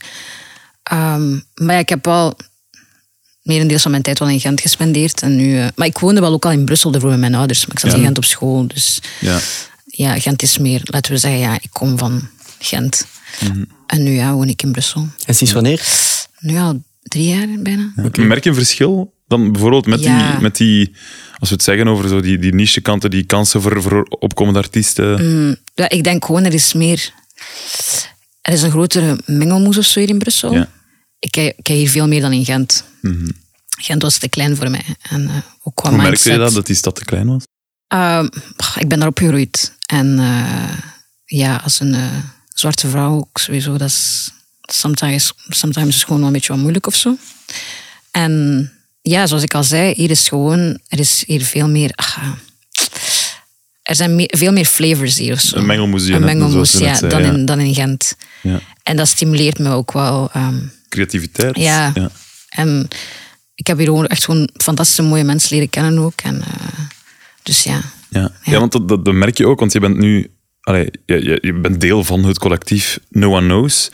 Ehm, 0.83 1.31
maar 1.56 1.74
ja, 1.75 1.79
ik 1.79 1.89
heb 1.89 2.06
wel 2.06 2.36
merendeels 3.43 3.81
van 3.81 3.91
mijn 3.91 4.03
tijd 4.03 4.19
wel 4.19 4.29
in 4.29 4.39
Gent 4.39 4.61
gespendeerd. 4.61 5.21
En 5.21 5.35
nu, 5.35 5.59
eh, 5.59 5.67
maar 5.75 5.87
ik 5.87 5.97
woonde 5.97 6.21
wel 6.21 6.33
ook 6.33 6.45
al 6.45 6.51
in 6.51 6.65
Brussel 6.65 6.91
daarvoor 6.91 7.09
met 7.09 7.19
mijn 7.19 7.35
ouders. 7.35 7.65
Maar 7.65 7.75
ik 7.75 7.79
zat 7.81 7.91
Ja. 7.91 7.97
in 7.97 8.03
Gent 8.03 8.17
op 8.17 8.25
school, 8.25 8.67
dus 8.67 9.01
Ja. 9.19 9.39
ja, 9.85 10.19
Gent 10.19 10.41
is 10.41 10.57
meer, 10.57 10.81
laten 10.83 11.11
we 11.11 11.17
zeggen, 11.17 11.39
ja, 11.39 11.53
ik 11.53 11.69
kom 11.71 11.97
van 11.97 12.29
Gent. 12.59 13.05
En 13.87 14.03
nu 14.03 14.11
ja, 14.11 14.33
woon 14.33 14.47
ik 14.49 14.61
in 14.63 14.71
Brussel. 14.71 15.07
En 15.25 15.35
sinds 15.35 15.53
wanneer? 15.53 15.81
Nu 16.39 16.53
ja, 16.53 16.73
drie 17.03 17.27
jaar 17.27 17.47
bijna. 17.59 17.93
Merk 18.15 18.43
je 18.43 18.49
een 18.49 18.55
verschil 18.55 19.13
dan 19.27 19.51
bijvoorbeeld 19.51 19.85
met, 19.85 20.03
Ja. 20.03 20.31
die, 20.31 20.41
met 20.41 20.57
die, 20.57 20.91
als 21.37 21.49
we 21.49 21.55
het 21.55 21.63
zeggen 21.63 21.87
over 21.87 22.09
zo 22.09 22.19
die, 22.21 22.37
die 22.37 22.53
niche 22.53 22.81
kanten, 22.81 23.09
die 23.11 23.23
kansen 23.23 23.61
voor, 23.61 23.81
voor 23.81 24.03
opkomende 24.19 24.59
artiesten? 24.59 25.57
Ja, 25.75 25.89
ik 25.89 26.03
denk 26.03 26.25
gewoon, 26.25 26.43
er 26.43 26.53
is 26.53 26.73
meer... 26.73 27.11
Er 28.41 28.53
is 28.53 28.61
een 28.61 28.71
grotere 28.71 29.19
mengelmoes 29.25 29.77
of 29.77 29.85
zo 29.85 29.99
hier 29.99 30.09
in 30.09 30.17
Brussel. 30.17 30.53
Ja. 30.53 30.69
Ik, 31.19 31.31
kijk- 31.31 31.57
ik 31.57 31.63
kijk 31.63 31.77
hier 31.77 31.89
veel 31.89 32.07
meer 32.07 32.21
dan 32.21 32.33
in 32.33 32.45
Gent. 32.45 32.83
Gent 33.81 34.01
was 34.01 34.17
te 34.17 34.27
klein 34.29 34.55
voor 34.55 34.69
mij. 34.69 34.85
En 35.01 35.27
eh, 35.29 35.35
ook 35.63 35.75
qua 35.75 35.89
Hoe 35.89 35.97
merkte 35.97 36.09
mindset. 36.11 36.33
je 36.33 36.39
dat, 36.39 36.53
dat 36.53 36.65
die 36.65 36.75
stad 36.75 36.95
te 36.95 37.05
klein 37.05 37.27
was? 37.27 37.44
Ehm, 37.88 38.27
ik 38.79 38.88
ben 38.88 39.00
daar 39.00 39.07
opgegroeid. 39.07 39.73
En 39.85 40.19
eh, 40.19 40.77
ja, 41.25 41.55
als 41.63 41.79
een 41.79 41.94
eh, 41.94 42.17
zwarte 42.53 42.89
vrouw 42.89 43.15
ook 43.15 43.38
sowieso, 43.38 43.77
dat 43.77 43.89
is 43.89 44.31
sometimes, 44.61 45.33
sometimes 45.47 45.88
is 45.89 45.95
het 45.95 46.03
gewoon 46.03 46.17
wel 46.19 46.27
een 46.27 46.33
beetje 46.33 46.51
wat 46.51 46.61
moeilijk 46.61 46.88
of 46.88 46.95
zo. 46.95 47.17
En 48.11 48.71
ja, 49.01 49.27
zoals 49.27 49.44
ik 49.44 49.53
al 49.53 49.63
zei, 49.63 49.94
hier 49.94 50.09
is 50.09 50.27
gewoon, 50.27 50.79
er 50.88 51.00
is 51.00 51.23
hier 51.25 51.41
veel 51.44 51.69
meer, 51.69 51.91
ach, 51.95 52.17
ah, 52.17 52.29
er 53.81 53.95
zijn 53.95 54.23
veel 54.27 54.51
meer 54.51 54.65
flavors 54.65 55.17
hier 55.17 55.33
of 55.33 55.39
zo. 55.41 55.57
Een 55.57 55.65
mengelmoes, 55.65 56.07
Een 56.07 56.23
mengelmoes, 56.23 56.71
ja, 56.71 56.95
zei, 56.95 57.11
dan, 57.11 57.23
ja. 57.23 57.31
In, 57.31 57.45
dan 57.45 57.59
in 57.59 57.73
Gent. 57.73 58.15
Ja. 58.41 58.59
En 58.83 58.95
dat 58.97 59.07
stimuleert 59.07 59.59
me 59.59 59.69
ook 59.69 59.91
wel. 59.91 60.29
ehm, 60.33 60.55
Creativiteit. 60.89 61.57
ja. 61.57 61.91
ja. 61.94 62.11
En 62.55 62.88
ik 63.55 63.67
heb 63.67 63.77
hier 63.77 63.85
gewoon 63.85 64.07
echt 64.07 64.23
gewoon 64.25 64.50
fantastische 64.53 65.01
mooie 65.01 65.23
mensen 65.23 65.53
leren 65.53 65.69
kennen 65.69 65.97
ook. 65.97 66.21
En, 66.23 66.41
eh, 66.41 66.79
dus 67.44 67.63
ja. 67.63 67.81
Ja, 68.09 68.19
ja. 68.19 68.31
Ja. 68.44 68.59
want 68.59 68.71
dat, 68.71 68.88
dat, 68.88 69.05
dat 69.05 69.13
merk 69.13 69.38
je 69.38 69.47
ook, 69.47 69.59
want 69.59 69.73
je 69.73 69.79
bent 69.79 69.97
nu 69.97 70.31
allee, 70.61 70.91
je, 71.05 71.23
je, 71.23 71.38
je 71.41 71.53
bent 71.53 71.81
deel 71.81 72.03
van 72.03 72.23
het 72.23 72.39
collectief 72.39 73.00
No 73.09 73.35
One 73.35 73.47
Knows, 73.47 73.89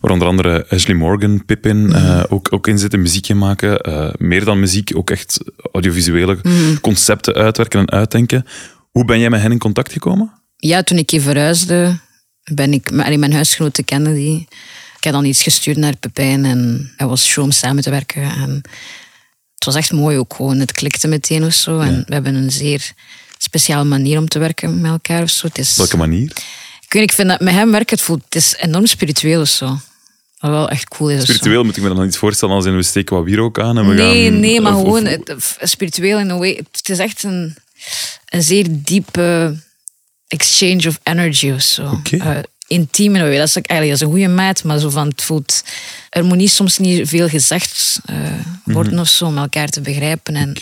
waar 0.00 0.12
onder 0.12 0.28
andere 0.28 0.66
Ashley 0.68 0.96
Morgan, 0.96 1.44
Pippin 1.44 1.92
eh, 1.92 2.24
ook, 2.28 2.52
ook 2.52 2.66
in 2.66 2.78
zitten, 2.78 3.02
muziekje 3.02 3.34
maken. 3.34 3.80
eh, 3.80 4.08
meer 4.16 4.44
dan 4.44 4.60
muziek, 4.60 4.90
ook 4.96 5.10
echt 5.10 5.38
audiovisuele 5.72 6.38
concepten 6.80 7.34
uitwerken 7.34 7.80
en 7.80 7.90
uitdenken. 7.90 8.46
Hoe 8.90 9.04
ben 9.04 9.18
jij 9.18 9.30
met 9.30 9.40
hen 9.40 9.52
in 9.52 9.58
contact 9.58 9.92
gekomen? 9.92 10.32
ja, 10.56 10.82
toen 10.82 10.98
ik 10.98 11.10
hier 11.10 11.20
verhuisde, 11.20 11.98
ben 12.54 12.72
ik 12.72 12.90
allee, 12.90 13.18
mijn 13.18 13.32
huisgenoten 13.32 13.84
kende 13.84 14.14
die. 14.14 14.48
Ik 15.04 15.10
heb 15.10 15.18
dan 15.20 15.28
iets 15.30 15.42
gestuurd 15.42 15.76
naar 15.76 15.96
Pepijn 15.96 16.44
en 16.44 16.92
hij 16.96 17.06
was 17.06 17.26
show 17.26 17.44
om 17.44 17.50
samen 17.50 17.82
te 17.82 17.90
werken. 17.90 18.22
En 18.22 18.60
het 19.54 19.64
was 19.64 19.74
echt 19.74 19.92
mooi 19.92 20.18
ook 20.18 20.34
gewoon. 20.34 20.58
Het 20.58 20.72
klikte 20.72 21.08
meteen 21.08 21.44
of 21.44 21.52
zo. 21.52 21.78
En 21.78 22.04
we 22.06 22.14
hebben 22.14 22.34
een 22.34 22.50
zeer 22.50 22.92
speciale 23.38 23.84
manier 23.84 24.18
om 24.18 24.28
te 24.28 24.38
werken 24.38 24.80
met 24.80 24.90
elkaar 24.90 25.22
of 25.22 25.30
zo. 25.30 25.46
Het 25.46 25.58
is, 25.58 25.76
welke 25.76 25.96
manier? 25.96 26.22
ik 26.80 26.92
weet, 26.92 26.92
niet, 26.92 27.02
ik 27.02 27.12
vind 27.12 27.28
dat 27.28 27.40
met 27.40 27.54
hem 27.54 27.70
werken, 27.70 27.96
het, 27.96 28.04
voelt, 28.04 28.24
het 28.24 28.34
is 28.34 28.54
enorm 28.56 28.86
spiritueel 28.86 29.40
of 29.40 29.48
zo. 29.48 29.66
Wat 30.38 30.50
wel 30.50 30.68
echt 30.68 30.88
cool 30.88 31.10
is. 31.10 31.22
Spiritueel 31.22 31.64
moet 31.64 31.76
ik 31.76 31.82
me 31.82 31.94
dan 31.94 32.04
iets 32.06 32.16
voorstellen 32.18 32.54
als 32.54 32.64
in 32.64 32.76
we 32.76 32.82
steken 32.82 33.16
wat 33.16 33.24
wierook 33.24 33.60
aan 33.60 33.78
en 33.78 33.88
we 33.88 33.94
Nee, 33.94 34.24
gaan... 34.30 34.40
nee, 34.40 34.60
maar 34.60 34.74
of- 34.74 34.80
gewoon 34.82 35.04
het, 35.04 35.34
spiritueel 35.62 36.18
in 36.18 36.30
een 36.30 36.38
way. 36.38 36.64
Het 36.72 36.88
is 36.88 36.98
echt 36.98 37.22
een, 37.22 37.56
een 38.28 38.42
zeer 38.42 38.66
diepe 38.70 39.56
exchange 40.28 40.88
of 40.88 41.00
energy 41.02 41.50
of 41.50 41.62
zo. 41.62 41.86
Oké. 41.90 42.16
Eh, 42.16 42.38
intiem. 42.66 43.12
Dat 43.12 43.22
is 43.22 43.56
eigenlijk 43.56 43.66
dat 43.66 43.90
is 43.90 44.00
een 44.00 44.06
goede 44.10 44.28
maat, 44.28 44.64
maar 44.64 44.78
zo 44.78 44.90
van 44.90 45.08
het 45.08 45.22
voelt. 45.22 45.64
Er 46.10 46.24
moet 46.24 46.36
niet 46.36 46.50
soms 46.50 46.78
niet 46.78 47.08
veel 47.08 47.28
gezegd 47.28 48.00
eh, 48.04 48.16
worden 48.64 48.98
of 48.98 49.08
zo 49.08 49.26
om 49.26 49.38
elkaar 49.38 49.68
te 49.68 49.80
begrijpen. 49.80 50.34
En 50.34 50.56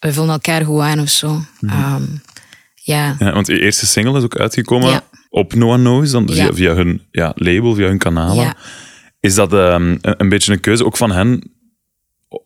we 0.00 0.12
vullen 0.12 0.30
elkaar 0.30 0.64
goed 0.64 0.80
aan 0.80 1.00
of 1.00 1.08
zo. 1.08 1.44
Ehm, 1.60 2.02
ja. 2.74 3.16
Ja, 3.18 3.32
want 3.32 3.46
je 3.46 3.60
eerste 3.60 3.86
single 3.86 4.18
is 4.18 4.24
ook 4.24 4.36
uitgekomen 4.36 4.90
Ja. 4.90 5.04
op 5.30 5.54
No 5.54 5.72
One 5.72 5.82
Knows, 5.82 6.10
dan 6.10 6.28
via, 6.28 6.44
Ja. 6.44 6.52
via 6.52 6.74
hun 6.74 7.02
ja, 7.10 7.32
label, 7.34 7.74
via 7.74 7.86
hun 7.86 7.98
kanalen. 7.98 8.44
Ja. 8.44 8.56
Is 9.20 9.34
dat 9.34 9.52
ehm, 9.52 9.96
een, 10.00 10.14
een 10.20 10.28
beetje 10.28 10.52
een 10.52 10.60
keuze 10.60 10.84
ook 10.84 10.96
van 10.96 11.10
hen, 11.12 11.50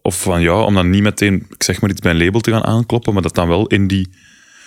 of 0.03 0.21
van 0.23 0.41
jou, 0.43 0.65
om 0.67 0.75
dan 0.75 0.91
niet 0.91 1.03
meteen, 1.03 1.47
ik 1.51 1.63
zeg 1.63 1.81
maar 1.81 1.91
iets, 1.91 2.01
bij 2.01 2.11
een 2.11 2.25
label 2.25 2.41
te 2.41 2.51
gaan 2.51 2.65
aankloppen, 2.65 3.13
maar 3.13 3.23
dat 3.23 3.35
dan 3.35 3.49
wel 3.49 3.67
in, 3.67 3.87
die, 3.87 4.09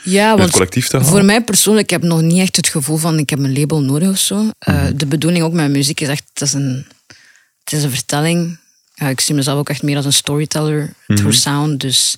Ja, 0.04 0.38
want 0.38 0.52
collectief 0.52 0.88
te? 0.88 1.04
Voor 1.04 1.26
mij 1.26 1.42
persoonlijk, 1.44 1.84
ik 1.92 2.00
heb 2.02 2.10
nog 2.10 2.22
niet 2.22 2.40
echt 2.40 2.56
het 2.56 2.68
gevoel 2.68 2.98
van 2.98 3.18
ik 3.18 3.30
heb 3.30 3.40
een 3.40 3.60
label 3.60 3.82
nodig 3.82 4.10
of 4.10 4.18
zo. 4.18 4.50
Eh, 4.60 4.76
Mhm. 4.84 4.98
De 4.98 5.06
bedoeling 5.06 5.44
ook 5.44 5.50
met 5.52 5.60
mijn 5.60 5.72
muziek 5.72 6.00
is 6.02 6.08
echt, 6.08 6.24
het 6.34 6.42
is 6.42 6.54
een, 6.54 6.86
het 7.64 7.74
is 7.74 7.84
een 7.84 7.92
vertelling. 7.92 8.60
Ja, 8.94 9.08
ik 9.08 9.20
zie 9.20 9.36
mezelf 9.36 9.60
ook 9.60 9.70
echt 9.70 9.84
meer 9.84 9.96
als 9.96 10.06
een 10.06 10.14
storyteller 10.14 10.94
Mhm. 11.08 11.20
through 11.20 11.38
sound. 11.38 11.80
Dus 11.80 12.16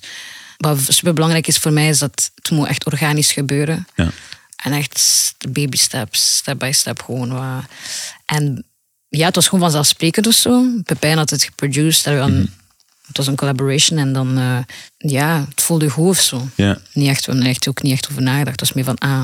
wat 0.56 0.78
super 0.88 1.12
belangrijk 1.14 1.46
is 1.46 1.58
voor 1.58 1.72
mij 1.72 1.88
is 1.88 1.98
dat 1.98 2.30
het 2.34 2.50
moet 2.50 2.66
echt 2.68 2.86
organisch 2.86 3.32
gebeuren. 3.32 3.86
Ja. 3.94 4.10
En 4.62 4.72
echt 4.72 5.34
baby 5.48 5.76
steps, 5.76 6.36
step 6.36 6.58
by 6.58 6.70
step 6.74 7.02
gewoon. 7.02 7.32
Wat. 7.32 7.64
En 8.26 8.64
ja, 9.08 9.26
het 9.26 9.34
was 9.34 9.44
gewoon 9.44 9.60
vanzelfsprekend 9.60 10.26
of 10.26 10.34
zo. 10.34 10.66
Pepijn 10.84 11.16
had 11.18 11.30
het 11.30 11.42
geproduced. 11.42 12.06
En 12.06 12.12
we 12.12 12.18
Mhm. 12.20 12.28
hadden 12.30 12.52
Het 13.06 13.16
was 13.16 13.26
een 13.26 13.36
collaboration 13.36 13.98
en 13.98 14.12
dan, 14.12 14.38
eh, 14.38 14.58
ja, 14.96 15.44
het 15.48 15.62
voelde 15.62 15.90
goed 15.90 16.08
of 16.08 16.20
zo. 16.20 16.48
Ja. 16.54 16.78
Niet 16.92 17.08
echt, 17.08 17.20
we 17.26 17.30
hebben 17.30 17.44
er 17.44 17.50
echt 17.54 17.68
ook 17.68 17.82
niet 17.82 17.92
echt 17.92 18.08
over 18.10 18.22
nagedacht. 18.22 18.50
Het 18.50 18.60
was 18.60 18.72
meer 18.72 18.84
van, 18.84 18.98
ah, 18.98 19.22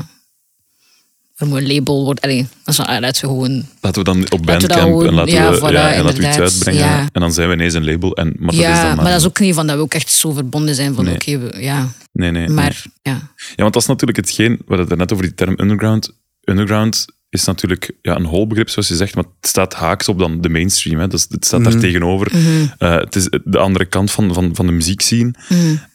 er 1.35 1.47
moet 1.47 1.57
een 1.57 1.73
label 1.73 2.03
worden. 2.03 2.23
Allee, 2.23 2.47
dat 2.63 2.73
is 2.73 2.77
laten 2.77 3.11
we 3.11 3.17
gewoon... 3.27 3.65
Laten 3.81 4.03
we 4.03 4.11
dan 4.11 4.31
op 4.31 4.45
Bandcamp 4.45 4.79
gewoon- 4.81 5.07
en 5.07 5.13
laten 5.13 5.33
ja, 5.33 5.51
we, 5.51 5.57
voilà, 5.57 5.73
ja, 5.73 5.93
en 5.93 6.03
laten 6.03 6.21
we 6.21 6.27
iets 6.27 6.37
uitbrengen. 6.39 6.81
Ja. 6.81 6.99
En 7.11 7.21
dan 7.21 7.33
zijn 7.33 7.47
we 7.47 7.53
ineens 7.53 7.73
een 7.73 7.85
label. 7.85 8.15
En, 8.15 8.33
maar 8.37 8.51
dat 8.51 8.59
ja, 8.59 8.71
is 8.71 8.77
dan 8.77 8.85
maar, 8.87 8.95
maar... 8.95 9.11
dat 9.11 9.21
is 9.21 9.27
ook 9.27 9.39
niet 9.39 9.55
van 9.55 9.67
dat 9.67 9.75
we 9.75 9.81
ook 9.81 9.93
echt 9.93 10.11
zo 10.11 10.31
verbonden 10.31 10.75
zijn 10.75 10.93
van, 10.95 11.05
Nee. 11.05 11.13
oké, 11.13 11.57
ja. 11.59 11.87
Nee, 12.11 12.31
nee. 12.31 12.45
nee. 12.45 12.55
Maar, 12.55 12.83
ja. 13.01 13.11
Ja, 13.35 13.55
want 13.55 13.73
dat 13.73 13.81
is 13.81 13.87
natuurlijk 13.87 14.17
hetgeen, 14.17 14.51
we 14.51 14.63
hadden 14.67 14.87
het 14.87 14.97
net 14.97 15.11
over 15.13 15.25
die 15.25 15.35
term 15.35 15.53
underground. 15.57 16.11
Underground 16.43 17.05
is 17.31 17.45
natuurlijk 17.45 17.91
ja, 18.01 18.15
een 18.15 18.25
holbegrip, 18.25 18.69
zoals 18.69 18.87
je 18.87 18.95
zegt, 18.95 19.15
maar 19.15 19.23
het 19.23 19.49
staat 19.49 19.73
haaks 19.73 20.07
op 20.07 20.19
dan 20.19 20.41
de 20.41 20.49
mainstream. 20.49 20.99
Hè. 20.99 21.07
Dus 21.07 21.25
het 21.29 21.45
staat 21.45 21.63
daar 21.63 21.77
tegenover. 21.79 22.31
Eh, 22.77 22.95
het 22.95 23.15
is 23.15 23.29
de 23.43 23.57
andere 23.57 23.85
kant 23.85 24.11
van, 24.11 24.33
van, 24.33 24.55
van 24.55 24.65
de 24.65 24.71
muziekscene. 24.71 25.33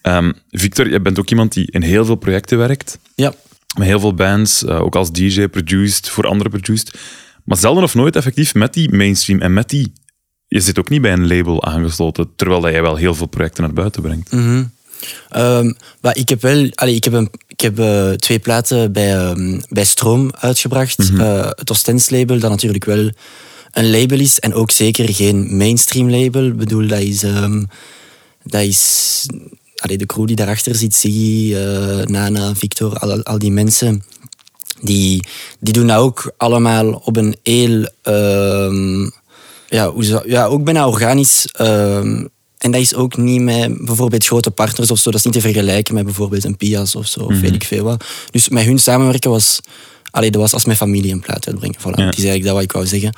Ehm, 0.01 0.31
Victor, 0.49 0.89
jij 0.89 1.01
bent 1.01 1.19
ook 1.19 1.29
iemand 1.29 1.53
die 1.53 1.71
in 1.71 1.81
heel 1.81 2.05
veel 2.05 2.15
projecten 2.15 2.57
werkt. 2.57 2.99
Ja. 3.15 3.33
Met 3.77 3.87
heel 3.87 3.99
veel 3.99 4.13
bands, 4.13 4.65
eh, 4.65 4.81
ook 4.81 4.95
als 4.95 5.11
DJ, 5.11 5.47
produced, 5.47 6.09
voor 6.09 6.27
anderen 6.27 6.51
produced. 6.51 6.99
Maar 7.43 7.57
zelden 7.57 7.83
of 7.83 7.95
nooit 7.95 8.15
effectief 8.15 8.53
met 8.53 8.73
die 8.73 8.95
mainstream 8.95 9.41
en 9.41 9.53
met 9.53 9.69
die... 9.69 9.93
Je 10.47 10.59
zit 10.59 10.79
ook 10.79 10.89
niet 10.89 11.01
bij 11.01 11.13
een 11.13 11.27
label 11.27 11.63
aangesloten, 11.63 12.29
terwijl 12.35 12.61
dat 12.61 12.71
jij 12.71 12.81
wel 12.81 12.95
heel 12.95 13.15
veel 13.15 13.27
projecten 13.27 13.63
naar 13.63 13.73
buiten 13.73 14.01
brengt. 14.01 14.31
Ehm, 15.29 15.73
maar 16.01 16.17
ik 16.17 16.29
heb 16.29 16.41
wel, 16.41 16.69
allee, 16.75 16.95
ik 16.95 17.03
heb, 17.03 17.13
een, 17.13 17.29
ik 17.57 17.63
heb 17.63 17.79
eh, 17.79 18.11
twee 18.11 18.39
platen 18.39 18.91
bij, 18.91 19.15
ehm, 19.15 19.59
bij 19.69 19.85
Stroom 19.85 20.31
uitgebracht. 20.39 21.11
Eh, 21.17 21.49
het 21.55 21.69
Ostens 21.69 22.09
label, 22.09 22.39
dat 22.39 22.49
natuurlijk 22.49 22.85
wel 22.85 23.09
een 23.71 23.89
label 23.89 24.19
is 24.19 24.39
en 24.39 24.53
ook 24.53 24.71
zeker 24.71 25.13
geen 25.13 25.57
mainstream 25.57 26.09
label. 26.09 26.45
Ik 26.45 26.57
bedoel, 26.57 26.87
dat 26.87 26.99
is, 26.99 27.23
ehm, 27.23 27.63
dat 28.43 28.61
is 28.61 29.25
allee, 29.75 29.97
de 29.97 30.05
crew 30.05 30.27
die 30.27 30.35
daarachter 30.35 30.75
zit, 30.75 30.95
Siggy, 30.95 31.53
eh, 31.55 32.05
Nana, 32.05 32.55
Victor, 32.55 32.97
al, 32.97 33.23
al 33.23 33.39
die 33.39 33.51
mensen. 33.51 34.03
Die, 34.81 35.27
die 35.59 35.73
doen 35.73 35.87
dat 35.87 35.97
ook 35.97 36.31
allemaal 36.37 36.93
op 36.93 37.17
een 37.17 37.35
heel, 37.43 37.89
ehm, 38.01 39.09
ja, 39.69 39.91
hoe 39.91 40.23
ja, 40.25 40.45
ook 40.45 40.63
bijna 40.63 40.87
organisch. 40.87 41.47
En 42.57 42.71
dat 42.71 42.81
is 42.81 42.95
ook 42.95 43.17
niet 43.17 43.41
met 43.41 43.85
bijvoorbeeld 43.85 44.25
grote 44.25 44.51
partners 44.51 44.91
of 44.91 44.97
zo. 44.99 45.09
Dat 45.11 45.19
is 45.19 45.25
niet 45.25 45.33
te 45.33 45.41
vergelijken 45.41 45.93
met 45.93 46.03
bijvoorbeeld 46.05 46.43
een 46.43 46.57
Pias 46.57 46.95
of 46.95 47.07
zo, 47.07 47.19
of 47.19 47.39
weet 47.39 47.53
ik 47.53 47.63
veel 47.63 47.83
wat. 47.83 48.03
Dus 48.31 48.49
met 48.49 48.63
hun 48.65 48.79
samenwerken 48.79 49.29
was, 49.29 49.59
allee, 50.11 50.31
dat 50.31 50.41
was 50.41 50.53
als 50.53 50.65
mijn 50.65 50.77
familie 50.77 51.11
een 51.11 51.19
plaat 51.19 51.47
uitbrengen. 51.47 51.79
Voilà, 51.79 51.95
Ja. 51.95 52.05
Het 52.05 52.17
is 52.17 52.23
eigenlijk 52.23 52.43
dat 52.43 52.53
wat 52.53 52.63
ik 52.63 52.71
wou 52.71 52.87
zeggen. 52.87 53.13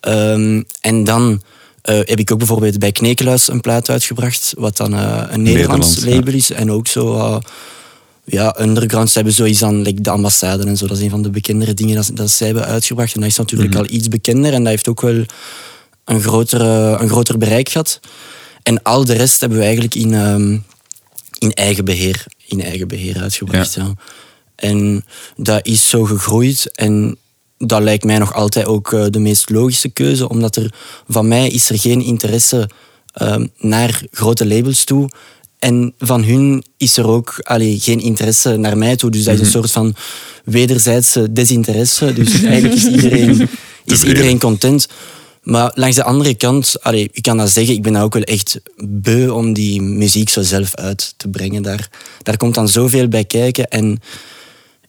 Ehm, 0.00 0.62
en 0.80 1.04
dan 1.04 1.42
eh, 1.82 1.94
heb 1.96 2.18
ik 2.18 2.32
ook 2.32 2.38
bijvoorbeeld 2.38 2.78
bij 2.78 2.92
Knekeluis 2.92 3.48
een 3.48 3.60
plaat 3.60 3.90
uitgebracht, 3.90 4.52
wat 4.58 4.76
dan 4.76 4.94
eh, 4.94 5.00
een 5.28 5.42
Nederlands 5.42 5.42
Nederlands, 5.42 6.04
ja. 6.04 6.10
label 6.10 6.34
is. 6.34 6.50
En 6.50 6.70
ook 6.72 6.86
zo, 6.88 7.14
eh, 7.16 7.36
ja, 8.24 8.56
undergrounds 8.60 9.14
hebben 9.14 9.32
zoiets 9.32 9.62
aan 9.62 9.82
like, 9.82 10.00
de 10.00 10.10
ambassade 10.10 10.64
en 10.66 10.76
zo. 10.76 10.86
Dat 10.86 10.96
is 10.96 11.02
een 11.02 11.10
van 11.10 11.22
de 11.22 11.30
bekendere 11.30 11.74
dingen 11.74 11.94
dat, 11.96 12.10
dat 12.14 12.30
zij 12.30 12.46
hebben 12.46 12.66
uitgebracht. 12.66 13.14
En 13.14 13.20
dat 13.20 13.30
is 13.30 13.36
natuurlijk 13.36 13.70
Mhm. 13.70 13.78
al 13.82 13.88
iets 13.90 14.08
bekender 14.08 14.52
en 14.52 14.58
dat 14.60 14.68
heeft 14.70 14.88
ook 14.88 15.00
wel 15.00 15.24
een, 16.04 16.20
grotere, 16.20 16.96
een 17.00 17.08
groter 17.08 17.38
bereik 17.38 17.68
gehad. 17.68 18.00
En 18.66 18.82
al 18.82 19.04
de 19.04 19.12
rest 19.12 19.40
hebben 19.40 19.58
we 19.58 19.64
eigenlijk 19.64 19.94
in, 19.94 20.14
ehm, 20.14 20.58
in, 21.38 21.52
eigen, 21.52 21.84
beheer, 21.84 22.26
in 22.46 22.62
eigen 22.62 22.88
beheer 22.88 23.20
uitgebracht. 23.20 23.74
Ja. 23.74 23.94
En 24.56 25.04
dat 25.36 25.66
is 25.66 25.88
zo 25.88 26.04
gegroeid 26.04 26.70
en 26.74 27.16
dat 27.58 27.82
lijkt 27.82 28.04
mij 28.04 28.18
nog 28.18 28.34
altijd 28.34 28.66
ook 28.66 28.92
eh, 28.92 29.04
de 29.10 29.18
meest 29.18 29.50
logische 29.50 29.88
keuze, 29.88 30.28
omdat 30.28 30.56
er 30.56 30.74
van 31.08 31.28
mij 31.28 31.48
is 31.48 31.70
er 31.70 31.78
geen 31.78 32.02
interesse 32.02 32.70
ehm, 33.12 33.46
naar 33.58 34.02
grote 34.10 34.46
labels 34.46 34.84
toe. 34.84 35.08
En 35.58 35.94
van 35.98 36.24
hun 36.24 36.64
is 36.76 36.96
er 36.96 37.06
ook 37.06 37.34
allee, 37.42 37.78
geen 37.80 38.00
interesse 38.00 38.56
naar 38.56 38.76
mij 38.78 38.96
toe. 38.96 39.10
Dus 39.10 39.24
dat 39.24 39.34
is 39.34 39.40
een 39.40 39.46
soort 39.46 39.70
van 39.70 39.94
wederzijdse 40.44 41.32
desinteresse. 41.32 42.12
Dus 42.12 42.42
eigenlijk 42.42 42.74
is 42.74 42.86
iedereen, 42.86 43.48
is 43.84 44.02
iedereen 44.02 44.38
content. 44.38 44.88
Maar 45.46 45.70
langs 45.74 45.96
de 45.96 46.04
andere 46.04 46.34
kant, 46.34 46.82
allee, 46.82 47.08
ik 47.12 47.22
kan 47.22 47.36
dat 47.36 47.50
zeggen, 47.50 47.74
ik 47.74 47.82
ben 47.82 47.96
ook 47.96 48.14
wel 48.14 48.22
echt 48.22 48.60
beu 48.76 49.28
om 49.28 49.52
die 49.52 49.82
muziek 49.82 50.28
zo 50.28 50.42
zelf 50.42 50.74
uit 50.74 51.14
te 51.16 51.28
brengen. 51.28 51.62
Daar, 51.62 51.88
daar 52.22 52.36
komt 52.36 52.54
dan 52.54 52.68
zoveel 52.68 53.08
bij 53.08 53.24
kijken. 53.24 53.68
En 53.68 54.00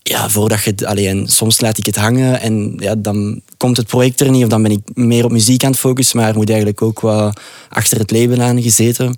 ja, 0.04 0.30
voordat 0.30 0.64
je 0.64 1.24
soms 1.26 1.62
laat 1.62 1.78
ik 1.78 1.86
het 1.86 1.96
hangen 1.96 2.42
en 2.42 2.74
ja, 2.78 2.96
dan 2.96 3.42
komt 3.58 3.78
het 3.78 3.88
project 3.88 4.22
er 4.22 4.30
niet. 4.30 4.44
Of 4.44 4.50
dan 4.50 4.62
ben 4.62 4.72
ik 4.72 4.82
meer 4.94 5.26
op 5.26 5.32
muziek 5.32 5.64
aan 5.64 5.72
het 5.72 5.80
focussen. 5.80 6.18
Maar 6.18 6.36
moet 6.36 6.50
eigenlijk 6.50 6.82
ook 6.82 7.00
wat 7.00 7.40
achter 7.70 8.00
het 8.00 8.12
label 8.12 8.42
aan 8.42 8.62
gezeten. 8.62 9.18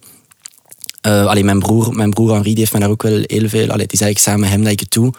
Allee, 1.02 1.44
mijn, 1.44 1.60
broer, 1.60 1.96
mijn 1.96 2.10
broer 2.10 2.32
Henri 2.34 2.50
die 2.50 2.60
heeft 2.60 2.72
mij 2.72 2.82
daar 2.82 2.90
ook 2.90 3.04
wel 3.04 3.24
heel 3.26 3.50
veel... 3.50 3.70
Allee, 3.70 3.84
het 3.84 3.94
is 3.94 4.02
eigenlijk 4.02 4.20
samen 4.20 4.40
met 4.40 4.50
hem 4.50 4.64
dat 4.64 4.72
ik 4.72 4.80
het 4.80 4.92
doe. 4.92 5.14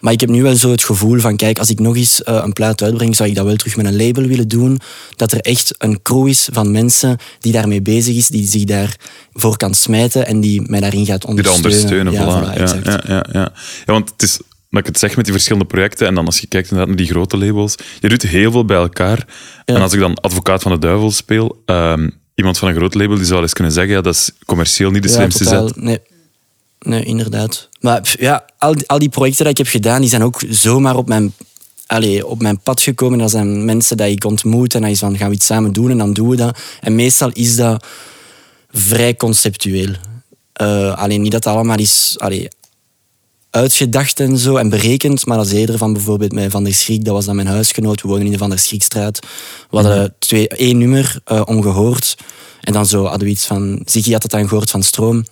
Maar 0.00 0.12
ik 0.12 0.20
heb 0.20 0.28
nu 0.28 0.42
wel 0.42 0.56
zo 0.56 0.70
het 0.70 0.84
gevoel 0.84 1.18
van... 1.18 1.36
Kijk, 1.36 1.58
als 1.58 1.70
ik 1.70 1.78
nog 1.80 1.96
eens 1.96 2.22
eh, 2.22 2.40
een 2.44 2.52
plaat 2.52 2.82
uitbreng, 2.82 3.16
zou 3.16 3.28
ik 3.28 3.34
dat 3.34 3.44
wel 3.44 3.56
terug 3.56 3.76
met 3.76 3.86
een 3.86 3.96
label 3.96 4.24
willen 4.26 4.48
doen. 4.48 4.80
Dat 5.16 5.32
er 5.32 5.40
echt 5.40 5.74
een 5.78 6.02
crew 6.02 6.26
is 6.28 6.48
van 6.52 6.70
mensen 6.70 7.16
die 7.40 7.52
daarmee 7.52 7.82
bezig 7.82 8.16
is. 8.16 8.28
Die 8.28 8.46
zich 8.46 8.64
daarvoor 8.64 9.56
kan 9.56 9.74
smijten 9.74 10.26
en 10.26 10.40
die 10.40 10.62
mij 10.70 10.80
daarin 10.80 11.06
gaat 11.06 11.26
Die 11.26 11.42
dat 11.42 11.54
ondersteunen. 11.54 12.06
ondersteunen, 12.06 12.12
Ja, 12.12 12.54
voilà. 12.54 12.56
Ja, 12.56 12.62
exact. 12.62 12.86
ja, 12.86 13.14
ja, 13.14 13.24
ja. 13.32 13.52
ja, 13.86 13.92
want 13.92 14.10
het 14.10 14.22
is, 14.22 14.38
dat 14.70 14.80
ik 14.80 14.86
het 14.86 14.98
zeg 14.98 15.16
met 15.16 15.24
die 15.24 15.34
verschillende 15.34 15.66
projecten, 15.66 16.06
en 16.06 16.14
dan 16.14 16.26
als 16.26 16.38
je 16.38 16.46
kijkt 16.46 16.70
inderdaad 16.70 16.96
naar 16.96 17.04
die 17.04 17.14
grote 17.14 17.38
labels, 17.38 17.74
je 18.00 18.08
doet 18.08 18.22
heel 18.22 18.52
veel 18.52 18.64
bij 18.64 18.76
elkaar. 18.76 19.26
Ja. 19.64 19.74
En 19.74 19.80
als 19.82 19.92
ik 19.92 20.00
dan 20.00 20.14
advocaat 20.14 20.62
van 20.62 20.72
de 20.72 20.78
duivel 20.78 21.10
speel, 21.10 21.62
ehm, 21.66 22.08
iemand 22.40 22.58
van 22.58 22.68
een 22.68 22.74
groot 22.74 22.94
label 22.94 23.14
die 23.14 23.22
zou 23.24 23.34
wel 23.34 23.42
eens 23.42 23.52
kunnen 23.52 23.72
zeggen, 23.72 23.92
ja, 23.94 24.00
dat 24.00 24.14
is 24.14 24.30
commercieel 24.46 24.90
niet 24.90 25.02
de 25.02 25.08
Ja, 25.08 25.14
slimste 25.14 25.44
totaal. 25.44 25.68
zet. 25.68 25.76
Nee. 25.82 25.98
nee, 26.80 27.04
inderdaad. 27.04 27.68
Maar 27.80 28.14
ja, 28.18 28.44
al, 28.58 28.74
die- 28.74 28.88
al 28.88 28.98
die 28.98 29.08
projecten 29.08 29.42
die 29.44 29.52
ik 29.52 29.58
heb 29.58 29.66
gedaan, 29.66 30.00
die 30.00 30.10
zijn 30.10 30.22
ook 30.22 30.40
zomaar 30.50 30.96
op 30.96 31.08
mijn, 31.08 31.32
allee, 31.86 32.26
op 32.26 32.42
mijn 32.42 32.58
pad 32.60 32.80
gekomen. 32.82 33.18
Dat 33.18 33.30
zijn 33.30 33.64
mensen 33.64 33.96
die 33.96 34.06
ik 34.06 34.24
ontmoet 34.24 34.74
en 34.74 34.80
dan 34.80 34.90
is 34.90 34.98
van, 34.98 35.16
gaan 35.16 35.28
we 35.28 35.34
iets 35.34 35.46
samen 35.46 35.72
doen 35.72 35.90
en 35.90 35.98
dan 35.98 36.12
doen 36.12 36.28
we 36.28 36.36
dat. 36.36 36.58
En 36.80 36.94
meestal 36.94 37.30
is 37.32 37.56
dat 37.56 37.84
vrij 38.70 39.16
conceptueel. 39.16 39.94
Eh, 40.52 40.94
alleen 40.98 41.22
niet 41.22 41.32
dat 41.32 41.44
het 41.44 41.54
allemaal 41.54 41.78
is 41.78 42.14
allee, 42.18 42.48
uitgedacht 43.50 44.20
en 44.20 44.38
zo 44.38 44.56
en 44.56 44.68
berekend, 44.68 45.26
maar 45.26 45.36
dat 45.36 45.46
is 45.46 45.52
eerder 45.52 45.78
van 45.78 45.92
bijvoorbeeld 45.92 46.32
met 46.32 46.50
Van 46.50 46.64
der 46.64 46.74
Schriek, 46.74 47.04
dat 47.04 47.14
was 47.14 47.24
dan 47.24 47.36
mijn 47.36 47.46
huisgenoot, 47.48 48.02
we 48.02 48.08
wonen 48.08 48.24
in 48.26 48.32
de 48.32 48.38
Van 48.38 48.50
der 48.50 48.58
Schriekstraat. 48.58 49.18
We 49.70 49.76
hadden 49.76 50.14
twee, 50.18 50.48
één 50.48 50.78
nummer 50.78 51.20
eh, 51.24 51.42
ongehoord 51.44 52.16
en 52.60 52.72
dan 52.72 52.86
zo 52.86 53.04
hadden 53.04 53.24
we 53.26 53.32
iets 53.32 53.46
van, 53.46 53.82
Ziggy 53.84 54.12
had 54.12 54.22
het 54.22 54.30
dan 54.32 54.48
gehoord 54.48 54.70
van 54.70 54.82
Stroom. 54.82 55.24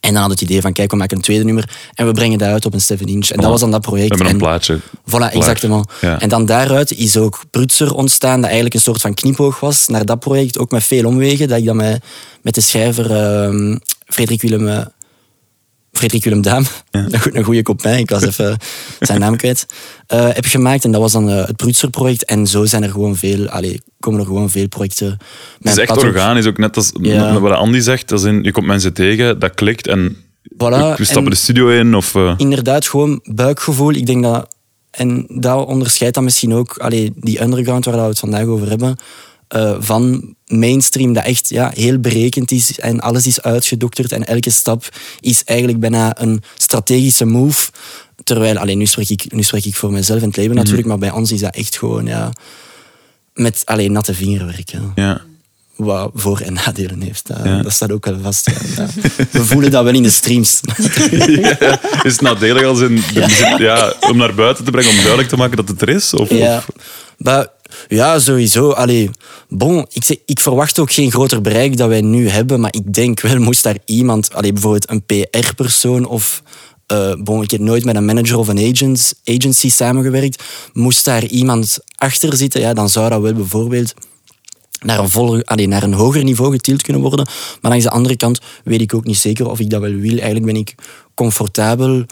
En 0.00 0.14
dan 0.14 0.24
we 0.24 0.30
het 0.30 0.40
idee 0.40 0.60
van, 0.60 0.72
kijk, 0.72 0.90
we 0.90 0.96
maken 0.96 1.16
een 1.16 1.22
tweede 1.22 1.44
nummer 1.44 1.70
en 1.94 2.06
we 2.06 2.12
brengen 2.12 2.38
dat 2.38 2.48
uit 2.48 2.66
op 2.66 2.74
een 2.74 2.80
7 2.80 3.06
inch. 3.06 3.30
En 3.30 3.40
dat 3.40 3.50
was 3.50 3.60
dan 3.60 3.70
dat 3.70 3.80
project. 3.80 4.08
We 4.08 4.14
hebben 4.14 4.26
een 4.26 4.40
En- 4.40 4.46
plaatje. 4.48 4.78
Voilà, 5.10 5.34
exactement. 5.34 5.90
Ja. 6.00 6.20
En 6.20 6.28
dan 6.28 6.46
daaruit 6.46 6.92
is 6.92 7.16
ook 7.16 7.44
Prutser 7.50 7.94
ontstaan, 7.94 8.36
dat 8.36 8.44
eigenlijk 8.44 8.74
een 8.74 8.80
soort 8.80 9.00
van 9.00 9.14
knipoog 9.14 9.60
was 9.60 9.88
naar 9.88 10.04
dat 10.04 10.20
project. 10.20 10.58
Ook 10.58 10.70
met 10.70 10.84
veel 10.84 11.06
omwegen, 11.06 11.48
dat 11.48 11.58
ik 11.58 11.64
dan 11.64 11.76
met, 11.76 12.04
met 12.42 12.54
de 12.54 12.60
schrijver 12.60 13.10
ehm, 13.10 13.76
Frederik 14.06 14.42
Willem... 14.42 14.90
Frederik 16.02 16.24
Willem 16.24 16.42
Daam, 16.42 16.64
een, 16.90 17.20
goe- 17.22 17.36
een 17.36 17.44
goede 17.44 17.62
kopij, 17.62 18.00
ik 18.00 18.10
was 18.10 18.22
even 18.22 18.56
zijn 19.00 19.20
naam 19.20 19.36
kwijt, 19.36 19.66
eh, 20.06 20.28
heb 20.32 20.44
gemaakt. 20.44 20.84
En 20.84 20.92
dat 20.92 21.00
was 21.00 21.12
dan 21.12 21.30
eh, 21.30 21.46
het 21.46 21.56
Prutser-project. 21.56 22.24
En 22.24 22.46
zo 22.46 22.64
zijn 22.64 22.82
er 22.82 22.90
gewoon 22.90 23.16
veel, 23.16 23.48
allee, 23.48 23.80
komen 24.00 24.20
er 24.20 24.26
gewoon 24.26 24.50
veel 24.50 24.68
projecten. 24.68 25.18
Het 25.60 25.72
is 25.72 25.78
echt 25.78 25.96
organisch, 25.96 26.46
ook 26.46 26.58
net 26.58 26.76
als 26.76 26.90
Ja. 27.00 27.40
wat 27.40 27.52
Andy 27.52 27.80
zegt. 27.80 28.10
In, 28.10 28.42
je 28.42 28.52
komt 28.52 28.66
mensen 28.66 28.92
tegen, 28.92 29.38
dat 29.38 29.54
klikt 29.54 29.86
en 29.86 30.16
Voilà, 30.54 30.96
we, 30.96 31.04
stappen 31.04 31.24
en- 31.24 31.30
de 31.30 31.36
studio 31.36 31.68
in. 31.68 31.94
Of, 31.94 32.14
eh, 32.14 32.34
inderdaad 32.36 32.86
gewoon 32.88 33.20
buikgevoel. 33.24 33.92
Ik 33.94 34.06
denk 34.06 34.22
dat, 34.22 34.54
en 34.90 35.26
dat 35.28 35.66
onderscheidt 35.66 36.14
dan 36.14 36.24
misschien 36.24 36.54
ook 36.54 36.76
allee, 36.78 37.12
die 37.16 37.42
underground 37.42 37.84
waar 37.84 37.94
we 37.94 38.00
het 38.00 38.18
vandaag 38.18 38.44
over 38.44 38.68
hebben, 38.68 38.96
eh, 39.52 39.76
van 39.80 40.34
mainstream 40.46 41.12
dat 41.12 41.24
echt 41.24 41.48
ja, 41.48 41.70
heel 41.74 41.98
berekend 41.98 42.50
is 42.50 42.78
en 42.78 43.00
alles 43.00 43.26
is 43.26 43.42
uitgedokterd 43.42 44.12
en 44.12 44.26
elke 44.26 44.50
stap 44.50 44.88
is 45.20 45.44
eigenlijk 45.44 45.80
bijna 45.80 46.20
een 46.20 46.42
strategische 46.56 47.24
move. 47.24 47.70
Terwijl, 48.24 48.58
alleen 48.58 48.78
nu 48.78 48.86
spreek 48.86 49.08
ik, 49.08 49.32
nu 49.32 49.42
spreek 49.42 49.64
ik 49.64 49.76
voor 49.76 49.92
mezelf 49.92 50.20
en 50.20 50.26
het 50.26 50.36
leven 50.36 50.54
natuurlijk, 50.56 50.86
maar 50.88 50.98
bij 50.98 51.10
ons 51.10 51.32
is 51.32 51.40
dat 51.40 51.54
echt 51.54 51.76
gewoon 51.78 52.06
ja, 52.06 52.32
met 53.34 53.62
alleen 53.64 53.92
natte 53.92 54.14
vingerwerk. 54.14 54.70
Ja. 54.70 54.92
ja. 54.94 55.20
Wat 55.76 56.10
voor- 56.14 56.40
en 56.40 56.52
nadelen 56.52 57.00
heeft. 57.00 57.26
Dat, 57.26 57.38
Ja. 57.44 57.62
dat 57.62 57.72
staat 57.72 57.92
ook 57.92 58.04
wel 58.04 58.18
vast. 58.22 58.50
Ja. 58.76 58.86
We 59.30 59.44
voelen 59.44 59.70
dat 59.70 59.84
wel 59.84 59.94
in 59.94 60.02
de 60.02 60.10
streams. 60.10 60.60
Is 62.02 62.12
het 62.12 62.20
nadelig 62.20 62.62
als 62.64 62.80
in, 62.80 62.94
de- 63.14 63.54
ja. 63.58 63.94
om 64.00 64.16
naar 64.16 64.34
buiten 64.34 64.64
te 64.64 64.70
brengen, 64.70 64.90
om 64.90 64.96
duidelijk 64.96 65.28
te 65.28 65.36
maken 65.36 65.56
dat 65.56 65.68
het 65.68 65.82
er 65.82 65.88
is? 65.88 66.14
Of, 66.14 66.30
Ja, 66.30 66.56
of- 66.56 66.68
maar, 67.16 67.46
ja 67.88 68.18
sowieso. 68.18 68.70
Allee, 68.70 69.10
bon, 69.48 69.86
ik, 69.92 70.20
ik 70.26 70.40
verwacht 70.40 70.78
ook 70.78 70.92
geen 70.92 71.10
groter 71.10 71.40
bereik 71.40 71.76
dat 71.76 71.88
wij 71.88 72.00
nu 72.00 72.28
hebben, 72.28 72.60
maar 72.60 72.74
ik 72.74 72.92
denk 72.92 73.20
wel, 73.20 73.38
moest 73.48 73.62
daar 73.62 73.78
iemand, 73.84 74.34
allee, 74.34 74.52
bijvoorbeeld 74.52 74.90
een 74.90 75.04
PR-persoon 75.04 76.06
of... 76.06 76.42
eh, 76.86 77.40
ik 77.42 77.50
heb 77.50 77.60
nooit 77.60 77.84
met 77.84 77.96
een 77.96 78.04
manager 78.04 78.38
of 78.38 78.48
een 78.48 78.72
agent, 78.72 79.14
agency 79.24 79.70
samengewerkt. 79.70 80.42
Moest 80.72 81.04
daar 81.04 81.24
iemand 81.24 81.78
achter 81.96 82.36
zitten, 82.36 82.60
ja, 82.60 82.74
dan 82.74 82.88
zou 82.88 83.08
dat 83.10 83.20
wel 83.20 83.34
bijvoorbeeld 83.34 83.94
naar 84.82 84.98
een, 84.98 85.44
allee, 85.44 85.68
naar 85.68 85.82
een 85.82 85.92
hoger 85.92 86.24
niveau 86.24 86.52
getild 86.52 86.82
kunnen 86.82 87.02
worden. 87.02 87.26
Maar 87.60 87.70
langs 87.70 87.84
de 87.84 87.90
andere 87.90 88.16
kant 88.16 88.40
weet 88.64 88.80
ik 88.80 88.94
ook 88.94 89.04
niet 89.04 89.18
zeker 89.18 89.50
of 89.50 89.60
ik 89.60 89.70
dat 89.70 89.80
wel 89.80 89.94
wil. 89.94 90.10
Eigenlijk 90.10 90.44
ben 90.44 90.56
ik 90.56 90.74
comfortabel 91.14 92.04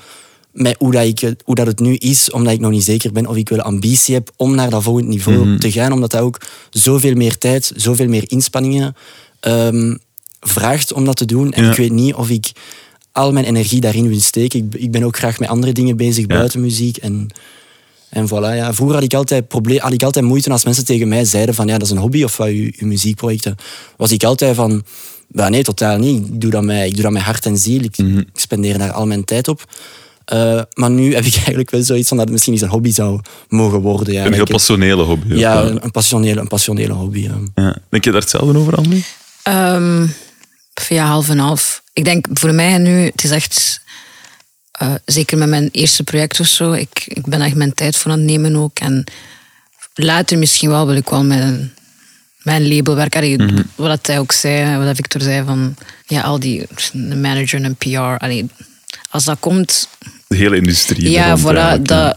met 0.52 0.76
hoe, 0.78 0.92
dat 0.92 1.04
ik, 1.04 1.34
hoe 1.44 1.54
dat 1.54 1.66
het 1.66 1.78
nu 1.80 1.94
is, 1.94 2.30
omdat 2.30 2.52
ik 2.52 2.60
nog 2.60 2.70
niet 2.70 2.84
zeker 2.84 3.12
ben 3.12 3.26
of 3.26 3.36
ik 3.36 3.48
wel 3.48 3.60
ambitie 3.60 4.14
heb 4.14 4.30
om 4.36 4.54
naar 4.54 4.70
dat 4.70 4.82
volgende 4.82 5.08
niveau 5.08 5.58
te 5.58 5.72
gaan. 5.72 5.92
Omdat 5.92 6.10
dat 6.10 6.20
ook 6.20 6.40
zoveel 6.70 7.14
meer 7.14 7.38
tijd, 7.38 7.72
zoveel 7.76 8.08
meer 8.08 8.24
inspanningen 8.26 8.94
ehm, 9.40 9.96
vraagt 10.40 10.92
om 10.92 11.04
dat 11.04 11.16
te 11.16 11.24
doen. 11.24 11.52
En 11.52 11.64
Ja. 11.64 11.70
ik 11.70 11.76
weet 11.76 11.92
niet 11.92 12.14
of 12.14 12.28
ik 12.30 12.52
al 13.12 13.32
mijn 13.32 13.44
energie 13.44 13.80
daarin 13.80 14.08
wil 14.08 14.20
steken. 14.20 14.58
Ik, 14.58 14.74
ik 14.82 14.90
ben 14.90 15.02
ook 15.02 15.16
graag 15.16 15.38
met 15.38 15.48
andere 15.48 15.72
dingen 15.72 15.96
bezig 15.96 16.26
buiten 16.26 16.60
muziek. 16.60 16.96
En, 16.96 17.28
en 18.08 18.26
voilà, 18.28 18.30
ja. 18.56 18.74
Vroeger 18.74 18.94
had 18.96 19.04
ik, 19.04 19.14
altijd 19.14 19.48
probleem, 19.48 19.78
had 19.78 19.92
ik 19.92 20.02
altijd 20.02 20.24
moeite 20.24 20.50
als 20.50 20.64
mensen 20.64 20.84
tegen 20.84 21.08
mij 21.08 21.24
zeiden 21.24 21.54
van 21.54 21.66
ja, 21.66 21.72
dat 21.72 21.82
is 21.86 21.90
een 21.90 21.98
hobby 21.98 22.22
of 22.22 22.36
wat, 22.36 22.48
je, 22.48 22.72
je 22.76 22.86
muziekprojecten. 22.86 23.56
Was 23.96 24.10
ik 24.12 24.24
altijd 24.24 24.54
van, 24.56 24.82
"Bah, 25.28 25.48
nee, 25.50 25.62
totaal 25.62 25.98
niet. 25.98 26.26
Ik 26.26 26.40
doe 26.40 26.50
dat 26.50 26.62
met, 26.64 26.86
ik 26.86 26.94
doe 26.94 27.02
dat 27.02 27.12
met 27.12 27.22
hart 27.22 27.46
en 27.46 27.56
ziel. 27.58 27.82
Ik, 27.82 27.98
ik 27.98 28.26
spendeer 28.34 28.78
daar 28.78 28.92
al 28.92 29.06
mijn 29.06 29.24
tijd 29.24 29.48
op. 29.48 29.64
Eh, 30.30 30.60
maar 30.74 30.90
nu 30.90 31.14
heb 31.14 31.24
ik 31.24 31.34
eigenlijk 31.44 31.70
wel 31.70 31.82
zoiets 31.82 32.08
van 32.08 32.16
dat 32.16 32.24
het 32.26 32.34
misschien 32.34 32.52
eens 32.54 32.62
een 32.62 32.68
hobby 32.68 32.92
zou 32.92 33.20
mogen 33.48 33.80
worden. 33.80 34.14
Ja, 34.14 34.24
Een 34.26 34.32
heel 34.32 34.44
passionele 34.44 35.02
hobby. 35.02 35.34
ja, 35.34 35.62
een, 35.62 35.84
een 35.84 35.90
passionele, 35.90 36.40
een 36.40 36.48
passionele 36.48 36.92
hobby. 36.92 37.20
ja. 37.20 37.38
Ja. 37.54 37.76
Denk 37.88 38.04
je 38.04 38.10
daar 38.10 38.20
hetzelfde 38.20 38.58
over, 38.58 38.74
Andy? 38.76 39.02
Ehm, 39.42 40.06
ja, 40.88 41.06
half 41.06 41.28
en 41.28 41.38
half. 41.38 41.82
Ik 41.92 42.04
denk 42.04 42.26
voor 42.32 42.52
mij 42.54 42.78
nu, 42.78 43.04
het 43.04 43.24
is 43.24 43.30
echt, 43.30 43.80
eh, 44.72 44.94
zeker 45.04 45.38
met 45.38 45.48
mijn 45.48 45.68
eerste 45.72 46.02
project 46.04 46.40
of 46.40 46.46
zo, 46.46 46.72
ik, 46.72 47.04
ik 47.06 47.26
ben 47.26 47.40
echt 47.40 47.54
mijn 47.54 47.74
tijd 47.74 47.96
voor 47.96 48.10
aan 48.10 48.18
het 48.18 48.26
nemen 48.26 48.56
ook. 48.56 48.78
En 48.78 49.04
later 49.94 50.38
misschien 50.38 50.68
wel 50.70 50.86
wil 50.86 50.96
ik 50.96 51.08
wel 51.08 51.24
met 51.24 51.40
een, 51.40 51.72
met 52.42 52.54
een 52.54 52.68
label 52.74 52.94
werken. 52.94 53.20
Allee, 53.20 53.38
Mhm. 53.38 53.62
Wat 53.74 54.06
hij 54.06 54.18
ook 54.18 54.32
zei, 54.32 54.84
wat 54.84 54.96
Victor 54.96 55.20
zei, 55.20 55.44
van 55.46 55.74
ja, 56.06 56.20
al 56.22 56.40
die 56.40 56.66
manager 57.16 57.58
en 57.58 57.64
een 57.64 57.76
PR. 57.76 57.98
Allee, 58.24 58.46
als 59.10 59.24
dat 59.24 59.36
komt, 59.40 59.88
De 60.30 60.36
hele 60.36 60.56
industrie. 60.56 61.10
ja, 61.10 61.38
voilà. 61.38 61.82
Dat, 61.82 62.16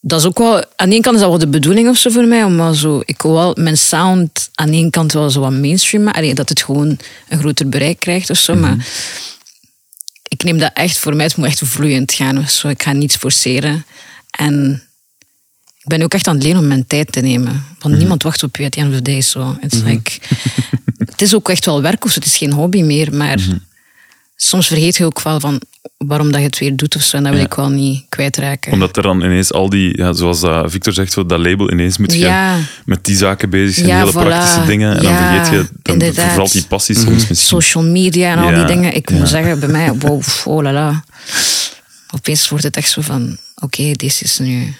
dat 0.00 0.20
is 0.20 0.26
ook 0.26 0.38
wel... 0.38 0.64
Aan 0.76 0.88
de 0.88 0.94
ene 0.94 1.00
kant 1.02 1.14
is 1.14 1.20
dat 1.20 1.30
wel 1.30 1.38
de 1.38 1.48
bedoeling 1.48 1.88
of 1.88 1.96
zo 1.96 2.10
voor 2.10 2.24
mij. 2.24 2.44
Om 2.44 2.56
wel 2.56 2.74
zo, 2.74 3.02
ik 3.04 3.22
wil 3.22 3.32
wel 3.32 3.54
mijn 3.58 3.76
sound 3.78 4.50
aan 4.54 4.70
de 4.70 4.76
ene 4.76 4.90
kant 4.90 5.12
wel 5.12 5.30
zo 5.30 5.40
wat 5.40 5.52
mainstream 5.52 6.04
maken. 6.04 6.20
Allee, 6.20 6.34
Dat 6.34 6.48
het 6.48 6.62
gewoon 6.62 6.98
een 7.28 7.38
groter 7.38 7.68
bereik 7.68 8.00
krijgt 8.00 8.30
of 8.30 8.38
zo. 8.38 8.52
Mhm. 8.52 8.60
Maar 8.62 8.86
ik 10.28 10.42
neem 10.44 10.58
dat 10.58 10.70
echt... 10.74 10.98
Voor 10.98 11.16
mij 11.16 11.24
het 11.24 11.36
moet 11.36 11.46
echt 11.46 11.60
vloeiend 11.64 12.12
gaan 12.12 12.38
of 12.38 12.50
zo. 12.50 12.68
Ik 12.68 12.82
ga 12.82 12.92
niets 12.92 13.16
forceren. 13.16 13.84
En 14.30 14.82
ik 15.78 15.86
ben 15.86 16.02
ook 16.02 16.14
echt 16.14 16.26
aan 16.28 16.34
het 16.34 16.44
leren 16.44 16.60
om 16.60 16.66
mijn 16.68 16.86
tijd 16.86 17.12
te 17.12 17.20
nemen. 17.20 17.52
Want 17.78 17.84
Mhm. 17.88 17.96
niemand 17.98 18.22
wacht 18.22 18.42
op 18.42 18.56
je 18.56 18.64
at 18.64 18.74
end 18.76 18.88
of 18.88 18.94
the 18.94 19.02
day. 19.02 19.20
So. 19.20 19.56
It's 19.60 19.78
like, 19.82 20.10
het 21.10 21.22
is 21.22 21.34
ook 21.34 21.48
echt 21.48 21.64
wel 21.64 21.82
werk 21.82 22.04
of 22.04 22.10
zo. 22.10 22.18
Het 22.18 22.28
is 22.28 22.36
geen 22.36 22.52
hobby 22.52 22.82
meer. 22.82 23.14
Maar 23.14 23.38
Mhm. 23.38 23.56
soms 24.36 24.66
vergeet 24.66 24.96
je 24.96 25.04
ook 25.04 25.22
wel 25.22 25.40
van 25.40 25.60
waarom 25.96 26.30
dat 26.32 26.40
je 26.40 26.46
het 26.46 26.58
weer 26.58 26.76
doet 26.76 26.96
of 26.96 27.02
zo. 27.02 27.16
En 27.16 27.22
dat 27.22 27.32
wil 27.32 27.40
Ja. 27.40 27.46
ik 27.46 27.54
wel 27.54 27.68
niet 27.68 28.04
kwijtraken. 28.08 28.72
Omdat 28.72 28.96
er 28.96 29.02
dan 29.02 29.22
ineens 29.22 29.52
al 29.52 29.68
die, 29.70 29.96
ja, 29.98 30.12
zoals 30.12 30.40
dat 30.40 30.70
Victor 30.70 30.92
zegt, 30.92 31.12
zo 31.12 31.26
dat 31.26 31.38
label 31.38 31.70
ineens 31.72 31.98
moet 31.98 32.12
Ja. 32.14 32.28
gaan 32.52 32.66
met 32.84 33.04
die 33.04 33.16
zaken 33.16 33.50
bezig 33.50 33.74
zijn, 33.74 33.86
Ja, 33.86 33.98
hele 33.98 34.10
voilà. 34.10 34.14
praktische 34.14 34.64
dingen. 34.66 34.96
En 34.96 35.02
dan 35.02 35.16
vergeet 35.16 35.52
je, 35.52 35.68
dan 35.82 35.92
inderdaad. 35.94 36.24
vervalt 36.24 36.52
die 36.52 36.66
passie 36.66 36.94
soms 36.94 37.08
misschien. 37.28 37.36
social 37.36 37.84
media 37.84 38.32
en 38.32 38.38
al 38.38 38.54
die 38.54 38.64
dingen. 38.64 38.94
Ik 38.94 39.10
ja. 39.10 39.16
moet 39.16 39.28
zeggen, 39.28 39.60
bij 39.60 39.68
mij, 39.68 39.92
wow, 39.92 40.22
oh 40.44 40.62
la 40.62 40.72
la. 40.72 41.04
Opeens 42.14 42.48
wordt 42.48 42.64
het 42.64 42.76
echt 42.76 42.90
zo 42.90 43.00
van, 43.02 43.36
oké, 43.54 43.92
dit 43.92 44.20
is 44.22 44.38
nu... 44.38 44.74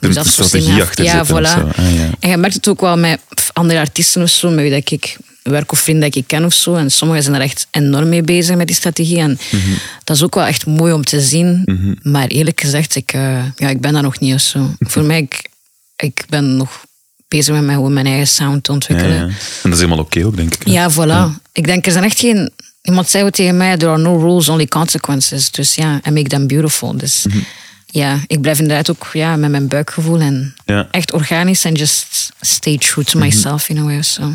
Je 0.00 0.06
Er 0.08 0.14
moet 0.14 0.26
strategie 0.26 0.82
achter 0.82 1.04
ja, 1.04 1.26
voilà. 1.26 1.28
zo. 1.28 1.38
Ah, 1.76 1.94
ja. 1.96 2.10
En 2.20 2.30
je 2.30 2.36
merkt 2.36 2.54
het 2.54 2.68
ook 2.68 2.80
wel 2.80 2.96
met 2.98 3.20
andere 3.52 3.78
artiesten 3.80 4.22
of 4.22 4.30
zo, 4.30 4.50
met 4.50 4.58
wie 4.60 4.70
dat 4.70 4.90
ik 4.90 5.16
werk 5.50 5.72
of 5.72 5.78
vrienden 5.78 6.08
dat 6.10 6.18
ik 6.18 6.26
ken 6.26 6.44
of 6.44 6.52
zo. 6.54 6.74
En 6.74 6.90
sommigen 6.90 7.22
zijn 7.22 7.34
er 7.34 7.40
echt 7.40 7.66
enorm 7.70 8.08
mee 8.08 8.22
bezig 8.22 8.56
met 8.56 8.66
die 8.66 8.76
strategie. 8.76 9.18
En 9.18 9.38
Mhm. 9.50 9.70
dat 10.04 10.16
is 10.16 10.22
ook 10.22 10.34
wel 10.34 10.44
echt 10.46 10.66
mooi 10.66 10.92
om 10.92 11.04
te 11.04 11.20
zien. 11.20 11.62
Maar 12.02 12.26
eerlijk 12.26 12.60
gezegd, 12.60 12.94
ik, 12.96 13.12
eh, 13.12 13.44
ja, 13.56 13.68
ik 13.68 13.80
ben 13.80 13.92
daar 13.92 14.02
nog 14.02 14.20
niet 14.20 14.34
of 14.34 14.40
zo. 14.40 14.70
Voor 14.78 15.02
mij, 15.02 15.18
ik, 15.18 15.48
ik 15.96 16.24
ben 16.28 16.56
nog 16.56 16.84
bezig 17.28 17.54
met 17.54 17.64
mij, 17.64 17.74
gewoon 17.74 17.92
mijn 17.92 18.06
eigen 18.06 18.26
sound 18.28 18.64
te 18.64 18.72
ontwikkelen. 18.72 19.14
ja. 19.14 19.22
En 19.22 19.32
dat 19.62 19.72
is 19.72 19.78
helemaal 19.78 19.98
oké 20.04 20.24
ook, 20.26 20.36
denk 20.36 20.54
ik. 20.54 20.62
hè. 20.66 20.72
Ja, 20.72 20.90
voilà. 20.92 21.40
Ik 21.52 21.64
denk, 21.66 21.86
er 21.86 21.92
zijn 21.92 22.04
echt 22.04 22.18
geen... 22.18 22.50
Iemand 22.82 23.08
zei 23.08 23.30
tegen 23.30 23.56
mij, 23.56 23.76
there 23.76 23.90
are 23.90 24.00
no 24.02 24.18
rules, 24.18 24.48
only 24.48 24.66
consequences. 24.66 25.50
Dus 25.50 25.74
ja, 25.74 25.92
and 26.02 26.14
make 26.14 26.28
them 26.28 26.46
beautiful. 26.46 26.96
Dus 26.96 27.24
Mhm. 27.28 27.38
ja, 27.86 28.18
ik 28.26 28.40
blijf 28.40 28.58
inderdaad 28.58 28.90
ook 28.90 29.10
ja, 29.12 29.36
met 29.36 29.50
mijn 29.50 29.68
buikgevoel 29.68 30.20
en 30.20 30.54
echt 30.90 31.12
organisch 31.12 31.64
en 31.64 31.74
just 31.74 32.30
stay 32.40 32.78
true 32.78 33.04
Mhm. 33.04 33.12
to 33.12 33.18
myself 33.18 33.68
in 33.68 33.78
a 33.78 33.82
way 33.82 33.98
of 33.98 34.04
so. 34.04 34.32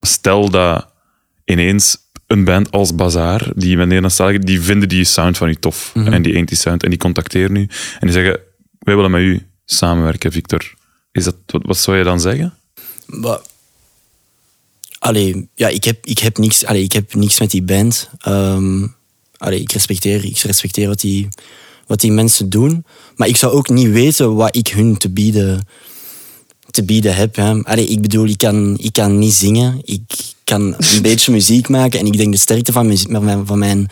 Stel 0.00 0.50
dat 0.50 0.86
ineens 1.44 1.96
een 2.26 2.44
band 2.44 2.70
als 2.70 2.94
Bazaar, 2.94 3.52
die 3.54 3.76
met 3.76 3.86
Nederlandstaligen, 3.86 4.40
die 4.40 4.60
vinden 4.60 4.88
die 4.88 5.04
sound 5.04 5.36
van 5.36 5.48
u 5.48 5.54
tof. 5.54 5.90
Mhm. 5.94 6.12
En 6.12 6.22
die 6.22 6.34
eent 6.34 6.48
die 6.48 6.56
sound 6.56 6.82
en 6.82 6.90
die 6.90 6.98
contacteren 6.98 7.56
u. 7.56 7.60
En 8.00 8.06
die 8.06 8.12
zeggen, 8.12 8.40
wij 8.78 8.94
willen 8.94 9.10
met 9.10 9.20
u 9.20 9.46
samenwerken, 9.64 10.32
Victor. 10.32 10.74
Is 11.12 11.24
dat, 11.24 11.36
wat, 11.46 11.62
wat 11.64 11.78
zou 11.78 11.96
je 11.96 12.04
dan 12.04 12.20
zeggen? 12.20 12.54
Allee, 14.98 15.48
ja, 15.54 15.68
ik 15.68 15.84
heb, 15.84 16.06
ik 16.06 16.18
heb, 16.18 16.38
niks, 16.38 16.64
allee, 16.64 16.82
ik 16.82 16.92
heb 16.92 17.14
niks 17.14 17.40
met 17.40 17.50
die 17.50 17.62
band. 17.62 18.10
Ehm, 18.18 18.86
allee, 19.36 19.60
ik, 19.60 19.72
respecteer, 19.72 20.24
ik 20.24 20.38
respecteer 20.38 20.88
wat 20.88 21.00
die, 21.00 21.28
wat 21.86 22.00
die 22.00 22.12
mensen 22.12 22.50
doen. 22.50 22.84
Maar 23.16 23.28
ik 23.28 23.36
zou 23.36 23.52
ook 23.52 23.68
niet 23.68 23.90
weten 23.90 24.34
wat 24.34 24.56
ik 24.56 24.68
hun 24.68 24.96
te 24.96 25.10
bieden, 25.10 25.66
te 26.70 26.84
bieden 26.84 27.14
heb. 27.14 27.36
Hè. 27.36 27.62
Allee, 27.62 27.86
ik 27.86 28.00
bedoel, 28.00 28.26
ik 28.26 28.38
kan, 28.38 28.76
ik 28.78 28.92
kan 28.92 29.18
niet 29.18 29.34
zingen. 29.34 29.80
Ik 29.84 30.02
kan 30.44 30.74
een 30.78 31.02
beetje 31.08 31.32
muziek 31.32 31.68
maken. 31.68 31.98
En 32.00 32.06
ik 32.06 32.16
denk 32.16 32.32
de 32.32 32.38
sterkte 32.38 32.72
van, 32.72 32.86
muziek, 32.86 33.10
van 33.10 33.24
mijn, 33.24 33.46
van 33.46 33.58
mijn 33.58 33.88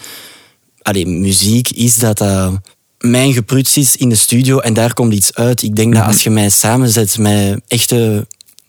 allee, 0.82 1.06
muziek 1.06 1.68
is 1.70 1.96
dat 1.96 2.18
dat 2.18 2.60
mijn 2.98 3.32
gepruts 3.32 3.76
is 3.76 3.96
in 3.96 4.08
de 4.08 4.14
studio 4.14 4.58
en 4.58 4.74
daar 4.74 4.94
komt 4.94 5.14
iets 5.14 5.34
uit. 5.34 5.62
Ik 5.62 5.76
denk 5.76 5.94
dat 5.94 6.04
als 6.04 6.22
je 6.22 6.30
mij 6.30 6.50
samenzet 6.50 7.18
met 7.18 7.60
echte... 7.68 8.26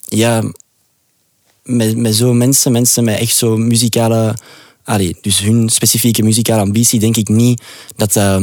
Ja, 0.07 0.43
met, 1.63 1.97
met 1.97 2.15
zo 2.15 2.33
mensen, 2.33 2.71
mensen 2.71 3.03
met 3.03 3.19
echt 3.19 3.35
zo 3.35 3.57
muzikale... 3.57 4.35
Allee, 4.83 5.17
dus 5.21 5.39
hun 5.39 5.69
specifieke 5.69 6.23
muzikale 6.23 6.61
ambitie, 6.61 6.99
denk 6.99 7.17
ik 7.17 7.27
niet 7.27 7.61
dat 7.95 8.13
dat, 8.13 8.41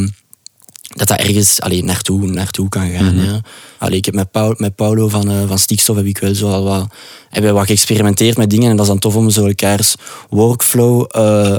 dat, 0.95 1.09
dat 1.09 1.19
ergens 1.19 1.61
allee, 1.61 1.85
naartoe, 1.85 2.27
naartoe 2.27 2.69
kan 2.69 2.91
gaan. 2.91 3.17
ja. 3.17 3.41
Allee, 3.79 3.99
ik 3.99 4.05
heb 4.05 4.15
met, 4.15 4.31
Paul, 4.31 4.55
met 4.57 4.75
Paulo 4.75 5.09
van, 5.09 5.31
eh, 5.31 5.49
van 5.49 5.59
Stikstof 5.59 5.97
heb 5.97 6.07
ik 6.07 6.19
wel 6.19 6.35
zo 6.35 6.51
al 6.51 6.65
wat, 6.65 6.87
hebben 7.29 7.55
wat 7.55 7.67
geëxperimenteerd 7.67 8.37
met 8.37 8.51
dingen 8.51 8.71
en 8.71 8.77
dat 8.77 8.85
is 8.85 8.91
dan 8.91 9.01
tof 9.01 9.17
om 9.17 9.31
zo 9.31 9.47
elkaars 9.47 9.95
workflow 10.29 11.07
eh, 11.09 11.57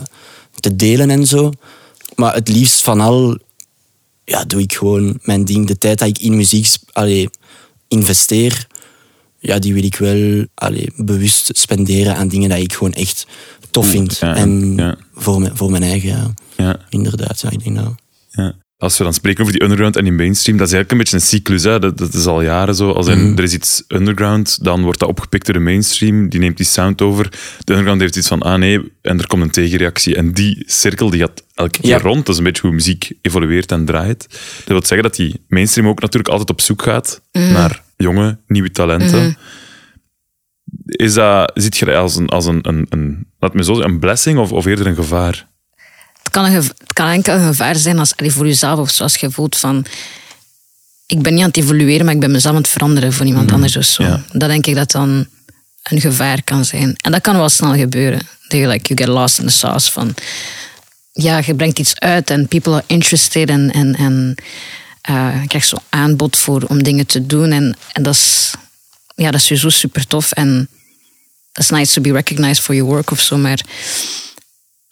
te 0.60 0.76
delen 0.76 1.10
en 1.10 1.26
zo. 1.26 1.52
Maar 2.16 2.34
het 2.34 2.48
liefst 2.48 2.82
van 2.82 3.00
al 3.00 3.38
ja, 4.24 4.44
doe 4.44 4.62
ik 4.62 4.74
gewoon 4.74 5.20
mijn 5.22 5.46
ding. 5.46 5.68
De 5.68 5.78
tijd 5.78 6.00
dat 6.00 6.08
ik 6.08 6.18
in 6.18 6.36
muziek 6.36 6.68
allee, 6.92 7.30
investeer, 7.88 8.68
ja, 9.40 9.60
die 9.60 9.74
wil 9.74 9.84
ik 9.84 9.96
wel 9.96 10.46
allee, 10.54 10.92
bewust 10.96 11.50
spenderen 11.54 12.16
aan 12.16 12.28
dingen 12.28 12.50
dat 12.50 12.60
ik 12.60 12.74
gewoon 12.74 12.94
echt 12.94 13.28
tof 13.72 13.88
vind. 13.88 14.18
Ja, 14.18 14.36
en 14.36 14.76
ja. 14.76 14.98
Voor, 15.14 15.42
mijn, 15.42 15.58
voor 15.58 15.72
mijn 15.72 15.84
eigen, 15.84 16.10
ja. 16.10 16.34
Ja. 16.58 16.80
inderdaad. 16.90 17.42
Ja, 17.42 17.50
ik 17.50 17.64
denk 17.64 17.76
dat. 17.76 17.94
Als 18.78 18.98
we 18.98 19.04
dan 19.04 19.14
spreken 19.14 19.42
over 19.42 19.54
die 19.54 19.64
underground 19.64 19.96
en 19.96 20.04
die 20.04 20.14
mainstream, 20.14 20.58
dat 20.58 20.68
is 20.68 20.74
eigenlijk 20.74 20.92
een 20.92 20.98
beetje 20.98 21.16
een 21.34 21.40
cyclus. 21.40 21.64
Hè? 21.64 21.80
Dat, 21.80 21.98
dat 21.98 22.14
is 22.14 22.26
al 22.26 22.42
jaren 22.42 22.76
zo. 22.76 22.92
Als 22.92 23.08
in, 23.08 23.18
Mhm. 23.28 23.38
er 23.38 23.44
is 23.44 23.54
iets 23.54 23.84
underground, 23.88 24.64
dan 24.64 24.82
wordt 24.84 25.00
dat 25.00 25.10
opgepikt 25.10 25.46
door 25.46 25.54
de 25.56 25.60
mainstream. 25.62 26.30
Die 26.30 26.40
neemt 26.40 26.58
die 26.58 26.66
sound 26.66 27.02
over. 27.02 27.30
De 27.60 27.72
underground 27.72 28.02
heeft 28.02 28.16
iets 28.16 28.28
van, 28.28 28.42
ah 28.42 28.58
nee, 28.60 28.92
en 29.02 29.20
er 29.20 29.28
komt 29.28 29.42
een 29.44 29.50
tegenreactie. 29.52 30.16
En 30.16 30.32
die 30.34 30.64
cirkel 30.66 31.10
die 31.10 31.20
gaat 31.20 31.44
elke 31.54 31.80
keer 31.82 31.90
Ja. 31.90 31.98
rond. 32.00 32.18
Dat 32.26 32.30
is 32.30 32.38
een 32.38 32.44
beetje 32.44 32.62
hoe 32.62 32.72
muziek 32.72 33.12
evolueert 33.22 33.72
en 33.72 33.86
draait. 33.86 34.28
Dat 34.30 34.68
wil 34.68 34.86
zeggen 34.86 35.02
dat 35.04 35.16
die 35.16 35.44
mainstream 35.48 35.88
ook 35.88 36.00
natuurlijk 36.02 36.30
altijd 36.30 36.50
op 36.50 36.62
zoek 36.62 36.82
gaat 36.82 37.22
naar 37.32 37.84
jonge, 37.98 38.38
nieuwe 38.48 38.72
talenten. 38.72 39.38
Is 40.86 41.14
dat, 41.14 41.52
ziet 41.54 41.78
je 41.78 41.86
dat 41.86 41.96
als 41.96 42.16
een, 42.16 42.28
als 42.30 42.46
een, 42.46 42.60
een, 42.62 42.86
een, 42.90 43.28
laat 43.40 43.54
me 43.54 43.64
zo 43.64 43.74
zeggen, 43.74 43.92
een 43.94 44.00
blessing 44.00 44.40
of, 44.40 44.52
of 44.52 44.66
eerder 44.66 44.88
een 44.88 44.96
gevaar? 44.96 45.48
Het 46.28 46.36
kan, 46.36 46.46
een 46.46 46.54
het 46.54 46.94
kan 46.94 47.08
enkel 47.08 47.34
een 47.34 47.48
gevaar 47.48 47.76
zijn 47.76 48.00
als, 48.00 48.16
allee, 48.16 48.32
voor 48.32 48.48
jezelf 48.48 48.80
of 48.80 48.90
zoals 48.90 49.16
je 49.16 49.32
voelt 49.32 49.58
van... 49.58 49.86
Ik 51.06 51.22
ben 51.22 51.34
niet 51.34 51.42
aan 51.42 51.48
het 51.48 51.58
evolueren, 51.58 52.06
maar 52.06 52.14
ik 52.14 52.20
ben 52.20 52.32
mezelf 52.32 52.56
aan 52.56 52.62
het 52.62 52.72
veranderen 52.72 53.14
voor 53.14 53.26
iemand 53.26 53.52
anders 53.52 53.78
of 53.78 53.86
zo. 53.86 54.20
Dat 54.32 54.50
denk 54.50 54.66
ik 54.66 54.76
dat 54.76 54.92
dan 54.92 55.28
een 55.84 56.02
gevaar 56.02 56.44
kan 56.44 56.66
zijn. 56.66 56.96
En 56.96 57.12
dat 57.12 57.22
kan 57.22 57.38
wel 57.38 57.50
snel 57.50 57.74
gebeuren. 57.74 58.20
Dat 58.48 58.60
je 58.60 58.68
like, 58.68 58.94
you 58.94 59.00
get 59.00 59.08
lost 59.08 59.40
in 59.40 59.46
the 59.46 59.52
sauce 59.52 59.92
van... 59.92 60.14
Ja, 61.12 61.42
je 61.46 61.56
brengt 61.56 61.80
iets 61.80 62.00
uit 62.00 62.30
en 62.30 62.48
people 62.48 62.74
are 62.74 62.84
interested 62.88 63.50
en, 63.50 63.72
en, 63.72 63.96
en 63.96 64.36
eh, 65.02 65.42
je 65.42 65.48
krijgt 65.48 65.68
zo'n 65.68 65.80
aanbod 65.90 66.38
voor, 66.38 66.62
om 66.62 66.84
dingen 66.84 67.06
te 67.06 67.26
doen. 67.26 67.52
En, 67.52 67.78
en 67.92 68.04
dat 68.04 68.14
is, 68.14 68.54
ja, 69.16 69.32
dat 69.32 69.40
is 69.40 69.46
sowieso 69.46 69.70
super 69.70 70.08
tof. 70.08 70.32
En 70.32 70.70
dat 71.52 71.64
is 71.64 71.70
nice 71.70 71.94
to 71.94 72.02
be 72.02 72.12
recognized 72.12 72.60
for 72.60 72.76
your 72.76 72.92
work 72.92 73.12
of 73.12 73.22
zo, 73.22 73.38
maar 73.38 73.60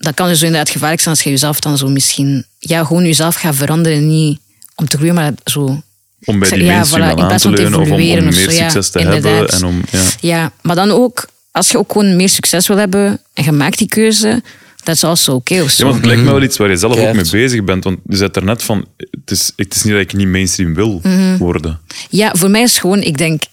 dat 0.06 0.13
kan 0.13 0.28
dus 0.28 0.41
inderdaad 0.41 0.70
gevaarlijk 0.70 1.02
zijn 1.02 1.15
als 1.15 1.24
je 1.24 1.30
jezelf 1.30 1.60
dan 1.60 1.78
zo 1.78 1.88
misschien... 1.88 2.46
Ja, 2.60 2.84
gewoon 2.84 3.06
jezelf 3.06 3.36
gaat 3.36 3.56
veranderen, 3.56 4.08
niet 4.08 4.39
om 4.76 4.88
te 4.88 4.98
groeien, 4.98 5.15
maar 5.15 5.32
zo 5.46 5.82
Om 6.26 6.39
bij 6.39 6.50
die 6.50 6.63
Ja, 6.63 6.86
voilà, 6.88 6.91
aan 7.20 7.38
te 7.38 7.50
leunen 7.50 7.80
of 7.80 7.89
om, 7.89 7.96
meer 7.98 8.28
of 8.28 8.34
zo, 8.34 8.52
ja, 8.52 8.70
succes 8.70 8.89
te 8.89 9.00
inderdaad. 9.00 9.32
hebben. 9.32 9.50
En 9.56 9.65
om, 9.65 9.82
ja. 9.91 10.02
Ja, 10.20 10.52
maar 10.62 10.76
dan 10.76 10.91
ook, 10.91 11.28
als 11.52 11.72
je 11.72 11.78
ook 11.78 11.91
gewoon 11.91 12.15
meer 12.15 12.30
succes 12.30 12.68
wil 12.68 12.78
hebben 12.78 13.20
en 13.34 13.44
je 13.44 13.52
maakt 13.52 13.78
die 13.78 13.88
keuze, 13.88 14.41
dat 14.84 14.96
is 14.96 15.04
also 15.04 15.34
oké 15.34 15.54
of 15.54 15.70
Ja, 15.70 15.70
zo. 15.70 15.84
want 15.84 15.96
het 15.96 16.06
lijkt 16.06 16.22
me 16.22 16.32
wel 16.32 16.41
iets 16.44 16.58
waar 16.58 16.70
je 16.70 16.76
zelf 16.76 16.98
ook 16.98 17.13
mee 17.13 17.30
bezig 17.32 17.63
bent. 17.63 17.84
Want 17.84 17.98
je 18.10 18.15
zei 18.15 18.30
er 18.34 18.44
net 18.44 18.63
van, 18.63 18.86
het 18.98 19.32
is, 19.32 19.52
het 19.56 19.76
is 19.76 19.84
niet 19.84 19.94
dat 19.94 20.02
ik 20.02 20.13
niet 20.13 20.28
mainstream 20.28 20.74
wil 20.74 21.00
Mhm. 21.04 21.38
worden. 21.38 21.80
Ja, 22.10 22.32
voor 22.36 22.50
mij 22.50 22.62
is 22.62 22.78
gewoon, 22.78 23.02
ik 23.02 23.18
denk, 23.18 23.44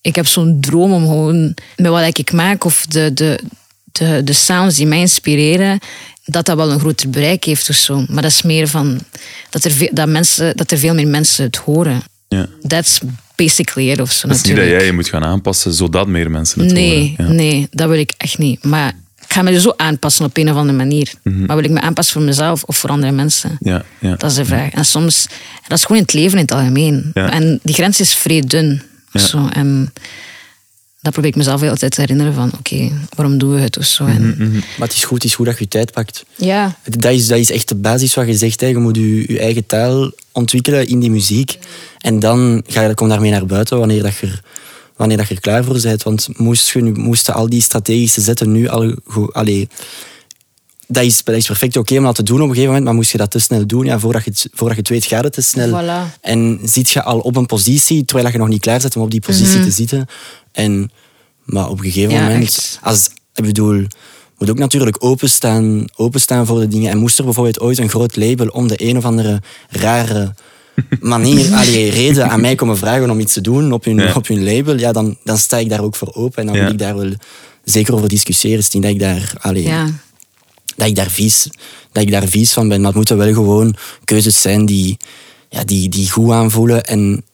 ik 0.00 0.14
heb 0.16 0.26
zo'n 0.26 0.60
droom 0.60 0.92
om 0.92 1.06
gewoon 1.06 1.54
met 1.76 1.90
wat 1.90 2.18
ik 2.18 2.32
maak 2.32 2.64
of 2.64 2.86
de, 2.88 3.12
de, 3.14 3.40
de, 3.92 4.20
de 4.24 4.32
sounds 4.32 4.76
die 4.76 4.86
mij 4.86 5.00
inspireren, 5.00 5.78
dat 6.24 6.46
dat 6.46 6.56
wel 6.56 6.70
een 6.70 6.78
groter 6.80 7.10
bereik 7.10 7.44
heeft 7.44 7.68
of 7.68 7.76
zo. 7.76 8.04
Maar 8.08 8.22
dat 8.22 8.30
is 8.30 8.42
meer 8.42 8.68
van 8.68 9.00
dat 9.50 9.64
er, 9.64 9.70
veel, 9.70 9.88
dat 9.92 10.08
mensen, 10.08 10.56
dat 10.56 10.70
er 10.70 10.78
veel 10.78 10.94
meer 10.94 11.08
mensen 11.08 11.44
het 11.44 11.56
horen. 11.56 12.02
Ja. 12.28 12.46
That's 12.66 13.00
basically 13.34 13.90
it 13.90 14.00
of 14.00 14.12
zo 14.12 14.28
Het 14.28 14.36
is 14.36 14.42
niet 14.42 14.56
dat 14.56 14.64
jij 14.64 14.84
je 14.84 14.92
moet 14.92 15.08
gaan 15.08 15.24
aanpassen 15.24 15.72
zodat 15.72 16.06
meer 16.06 16.30
mensen 16.30 16.60
het 16.60 16.72
Nee, 16.72 17.14
horen. 17.16 17.26
Ja. 17.26 17.32
nee, 17.42 17.66
dat 17.70 17.88
wil 17.88 17.98
ik 17.98 18.12
echt 18.16 18.38
niet. 18.38 18.64
Maar 18.64 18.92
ik 19.20 19.32
ga 19.32 19.42
me 19.42 19.60
zo 19.60 19.72
aanpassen 19.76 20.24
op 20.24 20.36
een 20.36 20.50
of 20.50 20.56
andere 20.56 20.78
manier. 20.78 21.12
Maar 21.22 21.56
wil 21.56 21.64
ik 21.64 21.70
me 21.70 21.80
aanpassen 21.80 22.14
voor 22.14 22.22
mezelf 22.22 22.62
of 22.62 22.76
voor 22.76 22.90
andere 22.90 23.12
mensen? 23.12 23.56
Mhm. 23.60 23.70
Ja, 23.70 23.84
ja. 23.98 24.14
Dat 24.16 24.30
is 24.30 24.36
de 24.36 24.44
vraag. 24.44 24.70
En 24.70 24.84
soms, 24.84 25.26
dat 25.68 25.78
is 25.78 25.84
gewoon 25.84 25.96
in 25.96 26.02
het 26.02 26.12
leven 26.14 26.38
in 26.38 26.44
het 26.44 26.52
algemeen. 26.52 27.10
Ja. 27.14 27.30
En 27.32 27.60
die 27.62 27.74
grens 27.74 28.00
is 28.00 28.14
vrij 28.14 28.40
dun. 28.40 28.82
Zo. 29.14 29.48
En 29.52 29.92
dat 31.02 31.12
probeer 31.12 31.30
ik 31.30 31.36
mezelf 31.36 31.62
altijd 31.62 31.94
te 31.94 32.00
herinneren 32.00 32.34
van, 32.34 32.52
oké, 32.58 32.90
waarom 33.14 33.38
doen 33.38 33.54
we 33.54 33.60
het 33.60 33.78
of 33.78 33.84
zo. 33.84 34.04
En, 34.04 34.34
Mhm, 34.38 34.52
Maar 34.52 34.88
het 34.88 34.92
is 34.96 35.04
goed, 35.04 35.16
het 35.22 35.24
is 35.24 35.34
goed 35.34 35.46
dat 35.46 35.54
je 35.54 35.62
je 35.62 35.68
tijd 35.68 35.92
pakt. 35.92 36.24
Ja, 36.36 36.76
Dat 36.84 37.12
is, 37.12 37.26
dat 37.26 37.38
is 37.38 37.50
echt 37.50 37.68
de 37.68 37.74
basis 37.74 38.14
wat 38.14 38.26
je 38.26 38.34
zegt. 38.34 38.60
Hè. 38.60 38.66
Je 38.66 38.76
moet 38.78 38.96
je, 38.96 39.32
je 39.32 39.38
eigen 39.38 39.66
taal 39.66 40.10
ontwikkelen 40.32 40.86
in 40.86 41.00
die 41.00 41.10
muziek. 41.10 41.58
En 41.98 42.18
dan 42.18 42.62
ga 42.66 42.82
je, 42.82 42.94
kom 42.94 43.08
daarmee 43.08 43.30
naar 43.30 43.46
buiten 43.46 43.78
wanneer, 43.78 44.02
dat 44.02 44.16
je, 44.16 44.26
er, 44.26 44.42
wanneer 44.96 45.16
dat 45.16 45.28
je 45.28 45.34
er 45.34 45.40
klaar 45.40 45.64
voor 45.64 45.80
bent. 45.80 46.02
Want 46.02 46.28
moest 46.38 46.70
je, 46.72 46.82
moesten 46.82 47.34
al 47.34 47.48
die 47.48 47.62
strategische 47.62 48.20
zetten 48.20 48.52
nu 48.52 48.68
al... 48.68 48.94
Allee, 49.32 49.68
dat 50.92 51.04
is, 51.04 51.24
dat 51.24 51.34
is 51.34 51.46
perfect 51.46 51.76
oké 51.76 51.96
om 51.98 52.02
dat 52.04 52.14
te 52.14 52.22
doen 52.22 52.36
op 52.36 52.42
een 52.42 52.48
gegeven 52.48 52.66
moment, 52.68 52.84
maar 52.84 52.94
moest 52.94 53.12
je 53.12 53.18
dat 53.18 53.30
te 53.30 53.38
snel 53.38 53.66
doen, 53.66 53.84
ja, 53.84 53.98
voordat, 53.98 54.24
je 54.24 54.30
het, 54.30 54.46
voordat 54.52 54.76
je 54.76 54.80
het 54.82 54.90
weet, 54.90 55.04
gaat 55.04 55.24
het 55.24 55.32
te 55.32 55.40
snel. 55.42 55.82
Voilà. 55.82 56.20
En 56.20 56.60
zit 56.64 56.90
je 56.90 57.02
al 57.02 57.18
op 57.18 57.36
een 57.36 57.46
positie, 57.46 58.04
terwijl 58.04 58.32
je 58.32 58.38
nog 58.38 58.48
niet 58.48 58.60
klaar 58.60 58.80
bent 58.80 58.96
om 58.96 59.02
op 59.02 59.10
die 59.10 59.20
positie 59.20 59.60
te 59.62 59.70
zitten. 59.70 60.06
En, 60.52 60.90
maar 61.44 61.68
op 61.68 61.78
een 61.78 61.84
gegeven 61.84 62.14
Ja, 62.14 62.22
moment, 62.22 62.42
echt. 62.42 62.78
als, 62.82 63.10
ik 63.34 63.44
bedoel, 63.44 63.86
moet 64.38 64.50
ook 64.50 64.58
natuurlijk 64.58 64.96
openstaan, 65.04 65.84
openstaan 65.96 66.46
voor 66.46 66.60
de 66.60 66.68
dingen. 66.68 66.90
En 66.90 66.98
moest 66.98 67.18
er 67.18 67.24
bijvoorbeeld 67.24 67.60
ooit 67.60 67.78
een 67.78 67.88
groot 67.88 68.16
label 68.16 68.46
om 68.46 68.68
de 68.68 68.82
een 68.88 68.96
of 68.96 69.04
andere 69.04 69.40
rare 69.68 70.34
manier, 71.00 71.52
allee, 71.54 71.90
reden 71.90 72.30
aan 72.30 72.40
mij 72.40 72.54
komen 72.54 72.76
vragen 72.76 73.10
om 73.10 73.20
iets 73.20 73.32
te 73.32 73.40
doen 73.40 73.72
op 73.72 73.84
hun, 73.84 73.96
Ja. 73.98 74.14
op 74.14 74.26
hun 74.26 74.44
label, 74.44 74.78
ja, 74.78 74.92
dan, 74.92 75.16
dan 75.24 75.38
sta 75.38 75.56
ik 75.58 75.68
daar 75.68 75.80
ook 75.82 75.94
voor 75.94 76.14
open. 76.14 76.38
En 76.40 76.46
dan 76.46 76.56
Ja. 76.56 76.62
wil 76.62 76.72
ik 76.72 76.78
daar 76.78 76.96
wel 76.96 77.12
zeker 77.64 77.94
over 77.94 78.08
discussiëren. 78.08 78.58
Is 78.58 78.70
dat 78.70 78.84
ik 78.84 78.98
daar... 78.98 79.32
Allee. 79.40 79.68
Dat 80.76 80.88
ik 80.88 80.94
daar 80.94 81.10
vies, 81.10 81.48
dat 81.92 82.02
ik 82.02 82.10
daar 82.10 82.26
vies 82.28 82.52
van 82.52 82.68
ben. 82.68 82.78
Maar 82.78 82.86
het 82.86 82.96
moeten 82.96 83.16
wel 83.16 83.32
gewoon 83.32 83.74
keuzes 84.04 84.40
zijn 84.40 84.66
die, 84.66 84.96
ja, 85.48 85.64
die, 85.64 85.88
die 85.88 86.10
goed 86.10 86.30
aanvoelen 86.30 86.84
en 86.84 87.24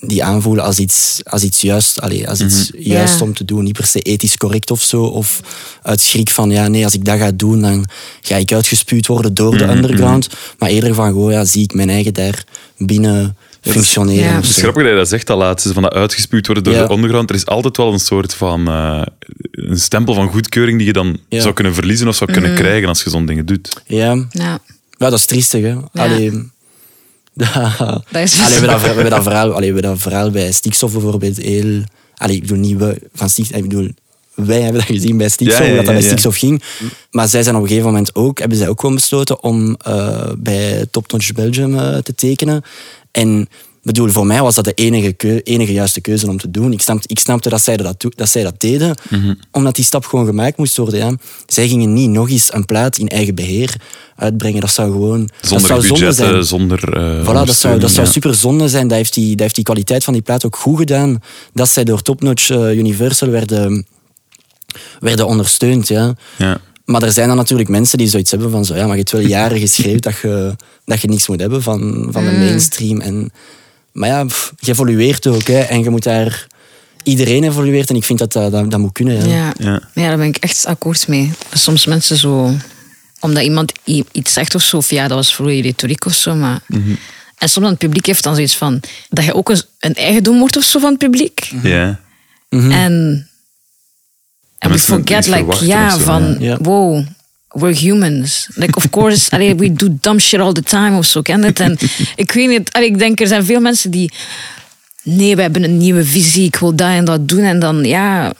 die 0.00 0.24
aanvoelen 0.24 0.64
als 0.64 0.78
iets, 0.78 1.20
als 1.24 1.42
iets 1.42 1.60
juist, 1.60 2.00
allee, 2.00 2.28
als 2.28 2.40
iets 2.40 2.70
juist 2.78 3.18
Ja. 3.18 3.24
om 3.24 3.34
te 3.34 3.44
doen. 3.44 3.64
Niet 3.64 3.72
per 3.76 3.86
se 3.86 4.00
ethisch 4.00 4.36
correct 4.36 4.70
of 4.70 4.82
zo. 4.82 5.02
Of 5.02 5.40
uit 5.82 6.00
schrik 6.00 6.30
van, 6.30 6.50
ja, 6.50 6.68
nee, 6.68 6.84
als 6.84 6.94
ik 6.94 7.04
dat 7.04 7.18
ga 7.18 7.30
doen, 7.30 7.60
dan 7.60 7.88
ga 8.20 8.36
ik 8.36 8.52
uitgespuwd 8.52 9.06
worden 9.06 9.34
door 9.34 9.58
de 9.58 9.68
underground. 9.68 10.28
Maar 10.58 10.68
eerder 10.70 10.94
van, 10.94 11.12
goh, 11.12 11.30
ja, 11.30 11.44
zie 11.44 11.62
ik 11.62 11.74
mijn 11.74 11.90
eigen 11.90 12.14
daar 12.14 12.44
binnen 12.76 13.36
functioneren. 13.72 14.24
ja. 14.24 14.34
Het 14.36 14.44
is 14.44 14.56
grappig 14.56 14.82
dat 14.82 14.92
je 14.92 14.98
dat 14.98 15.08
zegt 15.08 15.30
al 15.30 15.36
laatst, 15.38 15.72
van 15.72 15.82
dat 15.82 15.92
uitgespuwd 15.92 16.46
worden 16.46 16.64
door 16.64 16.72
Ja. 16.74 16.86
de 16.86 16.92
ondergrond. 16.92 17.30
Er 17.30 17.36
is 17.36 17.46
altijd 17.46 17.76
wel 17.76 17.92
een 17.92 17.98
soort 17.98 18.34
van 18.34 18.68
eh, 18.68 19.02
een 19.50 19.78
stempel 19.78 20.14
van 20.14 20.28
goedkeuring 20.28 20.78
die 20.78 20.86
je 20.86 20.92
dan 20.92 21.18
Ja. 21.28 21.40
zou 21.40 21.54
kunnen 21.54 21.74
verliezen 21.74 22.08
of 22.08 22.16
zou 22.16 22.32
kunnen 22.32 22.54
krijgen 22.54 22.88
als 22.88 23.02
je 23.02 23.10
zo'n 23.10 23.26
dingen 23.26 23.46
doet. 23.46 23.82
Ja, 23.86 24.26
ja. 24.30 24.58
Ja, 24.98 25.08
dat 25.10 25.18
is 25.18 25.26
triestig, 25.26 25.62
hè. 25.62 25.74
Allee, 25.92 26.30
dat, 27.34 27.48
Dat 27.54 28.22
is- 28.22 28.40
Allee, 28.40 28.60
we, 28.60 28.66
hebben 28.66 28.68
dat, 28.68 28.80
ver- 28.80 28.88
we, 28.88 28.94
hebben 28.94 29.10
dat 29.10 29.22
verhaal, 29.22 29.52
allee, 29.52 29.72
we 29.74 29.80
dat 29.80 29.98
verhaal 29.98 30.30
bij 30.30 30.52
stikstof 30.52 30.92
bijvoorbeeld 30.92 31.36
heel... 31.36 31.82
Allee, 32.16 32.36
ik 32.36 32.40
bedoel 32.42 32.58
niet 32.58 32.76
we 32.76 33.00
van 33.14 33.28
stikstof, 33.30 33.56
ik 33.56 33.68
bedoel... 33.68 33.90
Wij 34.46 34.60
hebben 34.60 34.80
dat 34.86 34.96
gezien 34.96 35.16
bij 35.16 35.28
stikstof, 35.28 35.58
Ja, 35.58 35.64
ja, 35.64 35.68
hoe 35.70 35.76
dat, 35.78 35.86
dat 35.86 35.94
bij 35.94 36.04
stikstof 36.04 36.36
ging. 36.36 36.62
Maar 37.10 37.28
zij 37.28 37.42
zijn 37.42 37.54
op 37.56 37.60
een 37.62 37.68
gegeven 37.68 37.88
moment 37.90 38.14
ook, 38.14 38.38
hebben 38.38 38.58
zij 38.58 38.68
ook 38.68 38.80
gewoon 38.80 38.94
besloten 38.94 39.42
om 39.42 39.76
eh, 39.84 40.30
bij 40.38 40.86
Top 40.90 41.12
Notch 41.12 41.32
Belgium 41.32 41.78
eh, 41.78 41.96
te 41.96 42.14
tekenen. 42.14 42.62
En 43.10 43.48
bedoel, 43.82 44.08
voor 44.08 44.26
mij 44.26 44.42
was 44.42 44.54
dat 44.54 44.64
de 44.64 44.72
enige, 44.74 45.12
keu- 45.12 45.40
enige 45.44 45.72
juiste 45.72 46.00
keuze 46.00 46.28
om 46.28 46.38
te 46.38 46.50
doen. 46.50 46.72
Ik 46.72 46.80
snapte, 46.80 47.08
ik 47.08 47.18
snapte 47.18 47.48
dat, 47.48 47.62
zij 47.62 47.76
dat, 47.76 48.04
dat 48.16 48.28
zij 48.28 48.42
dat 48.42 48.60
deden, 48.60 48.96
Mhm. 49.10 49.34
omdat 49.52 49.74
die 49.74 49.84
stap 49.84 50.04
gewoon 50.06 50.26
gemaakt 50.26 50.56
moest 50.56 50.76
worden. 50.76 50.98
Ja. 50.98 51.16
Zij 51.46 51.68
gingen 51.68 51.92
niet 51.92 52.10
nog 52.10 52.30
eens 52.30 52.52
een 52.52 52.64
plaat 52.64 52.98
in 52.98 53.08
eigen 53.08 53.34
beheer 53.34 53.74
uitbrengen. 54.16 54.60
Dat 54.60 54.70
zou 54.70 54.90
gewoon... 54.92 55.20
dat 55.40 55.48
Zonder 55.50 55.66
zou 55.68 55.82
zonde 55.86 56.12
zijn. 56.12 56.44
zonder 56.44 56.92
eh, 56.96 57.20
Voilà, 57.22 57.46
dat 57.46 57.56
zou, 57.56 57.78
dat 57.78 57.90
zou 57.90 58.06
ja. 58.06 58.12
super 58.12 58.34
zonde 58.34 58.68
zijn. 58.68 58.88
Dat 58.88 58.96
heeft, 58.96 59.14
die, 59.14 59.30
dat 59.30 59.40
heeft 59.40 59.54
die 59.54 59.64
kwaliteit 59.64 60.04
van 60.04 60.12
die 60.12 60.22
plaat 60.22 60.44
ook 60.46 60.56
goed 60.56 60.78
gedaan. 60.78 61.20
Dat 61.52 61.68
zij 61.68 61.84
door 61.84 62.02
Top 62.02 62.22
Notch 62.22 62.50
eh, 62.50 62.76
Universal 62.76 63.28
werden, 63.28 63.86
werden 65.00 65.26
ondersteund. 65.26 65.88
Ja. 65.88 66.14
Ja. 66.36 66.60
Maar 66.84 67.02
er 67.02 67.12
zijn 67.12 67.28
dan 67.28 67.36
natuurlijk 67.36 67.68
mensen 67.68 67.98
die 67.98 68.08
zoiets 68.08 68.30
hebben 68.30 68.50
van 68.50 68.64
zo, 68.64 68.74
ja, 68.74 68.80
maar 68.80 68.90
je 68.90 68.98
hebt 68.98 69.10
wel 69.10 69.20
jaren 69.20 69.58
geschreven 69.58 70.00
dat 70.00 70.18
je, 70.18 70.56
dat 70.84 71.00
je 71.00 71.08
niks 71.08 71.28
moet 71.28 71.40
hebben 71.40 71.62
van, 71.62 72.08
van 72.10 72.24
de 72.24 72.30
mainstream. 72.30 73.00
En, 73.00 73.30
maar 73.92 74.08
ja, 74.08 74.24
pff, 74.24 74.52
je 74.58 74.70
evolueert 74.70 75.26
ook 75.26 75.46
hè, 75.46 75.58
en 75.58 75.82
je 75.82 75.90
moet 75.90 76.02
daar... 76.02 76.46
Iedereen 77.02 77.44
evolueert 77.44 77.90
en 77.90 77.96
ik 77.96 78.04
vind 78.04 78.18
dat 78.18 78.32
dat, 78.32 78.52
dat, 78.52 78.70
dat 78.70 78.80
moet 78.80 78.92
kunnen. 78.92 79.28
Ja. 79.28 79.34
Ja. 79.34 79.52
Ja. 79.58 79.80
Ja. 79.94 80.08
daar 80.08 80.16
ben 80.16 80.26
ik 80.26 80.36
echt 80.36 80.66
akkoord 80.66 81.08
mee. 81.08 81.32
Soms 81.52 81.86
mensen 81.86 82.16
zo... 82.16 82.54
Omdat 83.20 83.42
iemand 83.42 83.72
iets 84.12 84.32
zegt 84.32 84.54
of 84.54 84.62
zo, 84.62 84.76
of 84.76 84.90
ja, 84.90 85.08
dat 85.08 85.16
was 85.16 85.34
vroeger 85.34 85.60
retoriek 85.60 86.04
of 86.04 86.14
zo, 86.14 86.34
maar... 86.34 86.60
En 87.38 87.48
soms 87.48 87.64
dan 87.64 87.64
het 87.64 87.78
publiek 87.78 88.06
heeft 88.06 88.22
dan 88.22 88.34
zoiets 88.34 88.56
van... 88.56 88.80
Dat 89.08 89.24
je 89.24 89.34
ook 89.34 89.48
een, 89.48 89.62
een 89.78 89.94
eigendom 89.94 90.38
wordt 90.38 90.56
of 90.56 90.64
zo 90.64 90.78
van 90.78 90.90
het 90.90 90.98
publiek. 90.98 91.52
Ja. 91.62 92.00
En... 92.48 93.27
En 94.58 94.70
we 94.70 94.78
forget, 94.78 95.26
like, 95.26 95.66
ja, 95.66 95.90
zo, 95.90 95.98
van... 95.98 96.36
ja. 96.38 96.58
Wow, 96.60 97.06
we're 97.48 97.74
humans. 97.74 98.48
Like, 98.54 98.76
of 98.76 98.90
course, 98.90 99.30
allee, 99.34 99.54
we 99.54 99.72
do 99.72 99.88
dumb 100.00 100.18
shit 100.18 100.40
all 100.40 100.52
the 100.52 100.62
time 100.62 100.96
of 100.96 101.06
zo, 101.06 101.22
ken 101.22 101.42
het? 101.42 101.60
En 101.60 101.78
ik 102.16 102.32
weet 102.32 102.48
niet, 102.48 102.72
allee, 102.72 102.88
ik 102.88 102.98
denk, 102.98 103.20
er 103.20 103.26
zijn 103.26 103.44
veel 103.44 103.60
mensen 103.60 103.90
die... 103.90 104.12
Nee, 105.02 105.36
we 105.36 105.42
hebben 105.42 105.64
een 105.64 105.76
nieuwe 105.76 106.04
visie, 106.04 106.44
ik 106.44 106.56
wil 106.56 106.74
dat 106.74 106.88
en 106.88 107.04
dat 107.04 107.28
doen. 107.28 107.42
En 107.42 107.58
dan, 107.58 107.84
ja... 107.84 108.32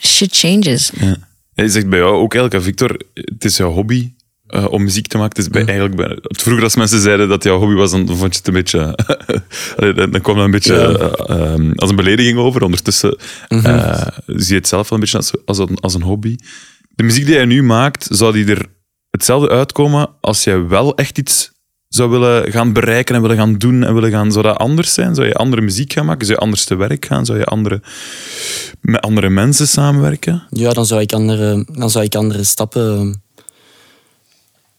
Shit 0.00 0.36
changes. 0.36 0.90
Ja. 1.00 1.16
Je 1.54 1.68
zegt 1.68 1.88
bij 1.88 1.98
jou 1.98 2.14
ook 2.14 2.32
hè, 2.32 2.62
Victor, 2.62 3.00
het 3.14 3.44
is 3.44 3.56
jouw 3.56 3.70
hobby 3.70 4.12
eh, 4.52 4.66
om 4.70 4.82
muziek 4.82 5.06
te 5.06 5.18
maken. 5.18 5.42
Is 5.42 5.48
bij, 5.48 5.64
eigenlijk 5.64 5.96
bij, 5.96 6.18
vroeger 6.22 6.64
als 6.64 6.76
mensen 6.76 7.00
zeiden 7.00 7.28
dat 7.28 7.42
jouw 7.42 7.58
hobby 7.58 7.74
was, 7.74 7.90
dan 7.90 8.06
vond 8.06 8.32
je 8.32 8.38
het 8.38 8.46
een 8.46 8.52
beetje... 8.52 8.98
Allee, 9.76 9.94
dan 9.94 10.20
kwam 10.20 10.36
dat 10.36 10.44
een 10.44 10.50
beetje 10.50 10.74
eh, 10.74 11.36
ehm, 11.36 11.72
als 11.74 11.90
een 11.90 11.96
belediging 11.96 12.38
over. 12.38 12.62
Ondertussen 12.62 13.16
eh, 13.48 14.06
zie 14.26 14.48
je 14.48 14.54
het 14.54 14.68
zelf 14.68 14.88
wel 14.88 14.98
een 14.98 15.04
beetje 15.04 15.16
als, 15.16 15.32
als, 15.44 15.58
een, 15.58 15.78
als 15.80 15.94
een 15.94 16.02
hobby. 16.02 16.36
De 16.88 17.02
muziek 17.02 17.24
die 17.24 17.34
jij 17.34 17.44
nu 17.44 17.62
maakt, 17.62 18.06
zou 18.10 18.32
die 18.32 18.46
er 18.46 18.66
hetzelfde 19.10 19.48
uitkomen 19.48 20.08
als 20.20 20.44
jij 20.44 20.66
wel 20.66 20.96
echt 20.96 21.18
iets 21.18 21.52
zou 21.88 22.10
willen 22.10 22.52
gaan 22.52 22.72
bereiken 22.72 23.14
en 23.14 23.22
willen 23.22 23.36
gaan 23.36 23.54
doen 23.54 23.82
en 23.84 23.94
willen 23.94 24.10
gaan... 24.10 24.32
Zou 24.32 24.44
dat 24.44 24.56
anders 24.56 24.94
zijn? 24.94 25.14
Zou 25.14 25.26
je 25.26 25.34
andere 25.34 25.62
muziek 25.62 25.92
gaan 25.92 26.06
maken? 26.06 26.26
Zou 26.26 26.38
je 26.38 26.44
anders 26.44 26.64
te 26.64 26.74
werk 26.74 27.04
gaan? 27.04 27.26
Zou 27.26 27.38
je 27.38 27.44
andere, 27.44 27.82
met 28.80 29.00
andere 29.00 29.28
mensen 29.28 29.68
samenwerken? 29.68 30.42
Ja, 30.50 30.72
dan 30.72 30.86
zou 30.86 31.00
ik 31.00 31.12
andere, 31.12 31.64
dan 31.72 31.90
zou 31.90 32.04
ik 32.04 32.14
andere 32.14 32.44
stappen. 32.44 33.22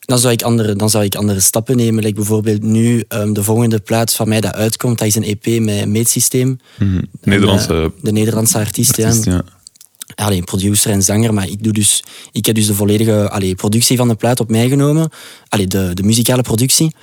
Dan 0.05 0.19
zou 0.19 0.33
ik 0.33 0.41
andere, 0.41 0.75
dan 0.75 0.89
zou 0.89 1.03
ik 1.03 1.15
andere 1.15 1.39
stappen 1.39 1.75
nemen. 1.77 2.03
Like 2.03 2.15
bijvoorbeeld 2.15 2.61
nu, 2.63 3.03
ehm, 3.07 3.33
de 3.33 3.43
volgende 3.43 3.79
plaat 3.79 4.13
van 4.13 4.27
mij 4.27 4.41
dat 4.41 4.53
uitkomt, 4.53 4.97
dat 4.97 5.07
is 5.07 5.15
een 5.15 5.23
EP 5.23 5.45
met 5.61 5.81
een 5.81 5.91
meetsysteem. 5.91 6.59
Nederlandse 7.21 7.67
En, 7.73 7.83
eh, 7.83 7.89
de 8.01 8.11
Nederlandse 8.11 8.57
artiest, 8.57 8.97
ja. 8.97 9.05
artiest, 9.07 9.25
ja. 9.25 9.43
Allee, 10.15 10.41
producer 10.43 10.91
en 10.91 11.03
zanger, 11.03 11.33
maar 11.33 11.47
ik, 11.49 11.63
doe 11.63 11.73
dus, 11.73 12.03
ik 12.31 12.45
heb 12.45 12.55
dus 12.55 12.67
de 12.67 12.73
volledige 12.73 13.29
allee, 13.29 13.55
productie 13.55 13.97
van 13.97 14.07
de 14.07 14.15
plaat 14.15 14.39
op 14.39 14.49
mij 14.49 14.69
genomen. 14.69 15.09
Allee, 15.49 15.67
de, 15.67 15.91
de 15.93 16.03
muzikale 16.03 16.41
productie. 16.41 16.95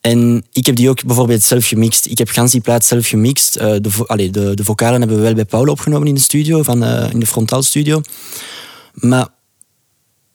En 0.00 0.44
ik 0.52 0.66
heb 0.66 0.76
die 0.76 0.88
ook 0.88 1.04
bijvoorbeeld 1.04 1.42
zelf 1.42 1.66
gemixt. 1.66 2.06
Ik 2.06 2.18
heb 2.18 2.28
gans 2.28 2.52
die 2.52 2.60
plaat 2.60 2.84
zelf 2.84 3.08
gemixt. 3.08 3.56
Eh, 3.56 3.74
de, 3.80 3.90
vo- 3.90 4.04
allee, 4.04 4.30
de, 4.30 4.54
de 4.54 4.64
vocalen 4.64 4.98
hebben 5.00 5.16
we 5.18 5.22
wel 5.22 5.34
bij 5.34 5.44
Paul 5.44 5.64
opgenomen 5.66 6.08
in 6.08 6.14
de 6.14 6.20
studio, 6.20 6.62
van, 6.62 6.84
eh, 6.84 7.10
in 7.12 7.20
de 7.20 7.26
frontaal 7.26 7.62
studio. 7.62 8.00
Maar 8.92 9.28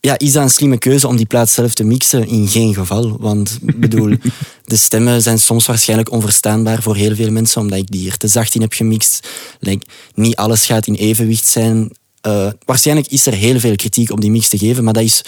ja, 0.05 0.17
is 0.17 0.31
dat 0.31 0.43
een 0.43 0.49
slimme 0.49 0.77
keuze 0.77 1.07
om 1.07 1.15
die 1.15 1.25
plaat 1.25 1.49
zelf 1.49 1.73
te 1.73 1.83
mixen? 1.83 2.27
In 2.27 2.47
geen 2.47 2.73
geval. 2.73 3.17
Want 3.19 3.59
ik 3.65 3.79
bedoel, 3.79 4.15
de 4.65 4.77
stemmen 4.77 5.21
zijn 5.21 5.39
soms 5.39 5.65
waarschijnlijk 5.65 6.11
onverstaanbaar 6.11 6.81
voor 6.81 6.95
heel 6.95 7.15
veel 7.15 7.31
mensen, 7.31 7.61
omdat 7.61 7.79
ik 7.79 7.91
die 7.91 8.09
er 8.09 8.17
te 8.17 8.27
zacht 8.27 8.55
in 8.55 8.61
heb 8.61 8.73
gemixt. 8.73 9.27
Like, 9.59 9.85
niet 10.15 10.35
alles 10.35 10.65
gaat 10.65 10.87
in 10.87 10.93
evenwicht 10.95 11.47
zijn. 11.47 11.91
Eh, 12.21 12.47
waarschijnlijk 12.65 13.07
is 13.07 13.25
er 13.25 13.33
heel 13.33 13.59
veel 13.59 13.75
kritiek 13.75 14.11
op 14.11 14.21
die 14.21 14.31
mix 14.31 14.49
te 14.49 14.57
geven, 14.57 14.83
maar 14.83 14.93
dat 14.93 15.03
is 15.03 15.21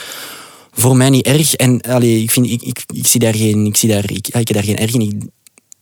voor 0.71 0.95
mij 0.97 1.09
niet 1.09 1.25
erg. 1.25 1.53
En 1.53 1.81
allee, 1.81 2.21
ik, 2.21 2.31
vind, 2.31 2.49
ik, 2.49 2.61
ik, 2.61 2.83
ik 2.93 3.07
zie 3.07 3.19
daar 3.19 3.35
geen, 3.35 3.65
ik 3.65 3.77
zie 3.77 3.89
daar, 3.89 4.11
ik, 4.11 4.27
ik 4.27 4.33
heb 4.33 4.53
daar 4.53 4.63
geen 4.63 4.77
erg 4.77 4.93
in. 4.93 5.01
Ik, 5.01 5.13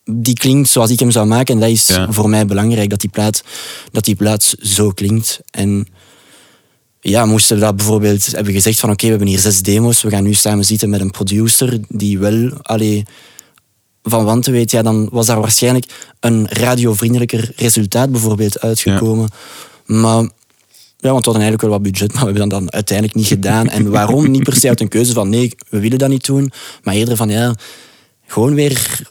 die 0.05 0.33
klinkt 0.33 0.69
zoals 0.69 0.89
ik 0.89 0.99
hem 0.99 1.11
zou 1.11 1.27
maken. 1.27 1.53
En 1.53 1.59
dat 1.61 1.69
is 1.69 1.87
Ja. 1.87 2.11
voor 2.11 2.29
mij 2.29 2.45
belangrijk, 2.45 2.89
dat 2.89 3.01
die, 3.01 3.09
plaat, 3.09 3.43
dat 3.91 4.05
die 4.05 4.15
plaat 4.15 4.55
zo 4.61 4.89
klinkt. 4.91 5.39
En 5.51 5.87
ja, 7.03 7.25
moesten 7.25 7.55
we 7.55 7.61
dat 7.61 7.75
bijvoorbeeld 7.75 8.25
hebben 8.25 8.53
gezegd 8.53 8.79
van 8.79 8.89
oké, 8.89 9.03
we 9.03 9.09
hebben 9.09 9.27
hier 9.27 9.39
zes 9.39 9.61
demo's, 9.61 10.01
we 10.01 10.09
gaan 10.09 10.23
nu 10.23 10.33
samen 10.33 10.65
zitten 10.65 10.89
met 10.89 11.01
een 11.01 11.11
producer 11.11 11.79
die 11.87 12.19
wel 12.19 12.49
allee, 12.61 13.03
van 14.03 14.25
wanten 14.25 14.51
weet, 14.51 14.71
ja, 14.71 14.81
dan 14.81 15.09
was 15.11 15.25
daar 15.25 15.39
waarschijnlijk 15.39 15.85
een 16.19 16.47
radiovriendelijker 16.49 17.51
resultaat 17.55 18.11
bijvoorbeeld 18.11 18.59
uitgekomen. 18.59 19.29
Maar 19.85 20.29
ja, 20.97 21.11
want 21.11 21.25
we 21.25 21.31
hadden 21.31 21.41
eigenlijk 21.41 21.61
wel 21.61 21.71
wat 21.71 21.81
budget, 21.81 22.13
maar 22.13 22.19
we 22.19 22.29
hebben 22.29 22.49
dat 22.49 22.59
dan 22.59 22.73
uiteindelijk 22.73 23.17
niet 23.17 23.27
gedaan. 23.27 23.69
En 23.69 23.89
waarom? 23.89 24.31
Niet 24.31 24.43
per 24.43 24.55
se 24.55 24.67
uit 24.67 24.81
een 24.81 24.87
keuze 24.87 25.13
van 25.13 25.29
nee, 25.29 25.55
we 25.69 25.79
willen 25.79 25.97
dat 25.97 26.09
niet 26.09 26.25
doen. 26.25 26.51
Maar 26.83 26.93
eerder 26.93 27.15
van 27.15 27.29
ja, 27.29 27.55
gewoon 28.27 28.55
weer... 28.55 29.01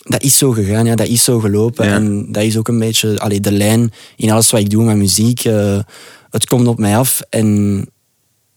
Dat 0.00 0.22
is 0.22 0.38
zo 0.38 0.50
gegaan, 0.50 0.86
ja, 0.86 0.94
dat 0.94 1.06
is 1.06 1.24
zo 1.24 1.38
gelopen. 1.38 1.86
Ja. 1.86 1.94
En 1.94 2.32
dat 2.32 2.42
is 2.42 2.56
ook 2.56 2.68
een 2.68 2.78
beetje 2.78 3.18
allee, 3.18 3.40
de 3.40 3.52
lijn 3.52 3.92
in 4.16 4.30
alles 4.30 4.50
wat 4.50 4.60
ik 4.60 4.70
doe 4.70 4.84
met 4.84 4.96
muziek. 4.96 5.44
eh, 5.44 5.78
het 6.30 6.46
komt 6.46 6.66
op 6.66 6.78
mij 6.78 6.96
af 6.96 7.20
en 7.30 7.86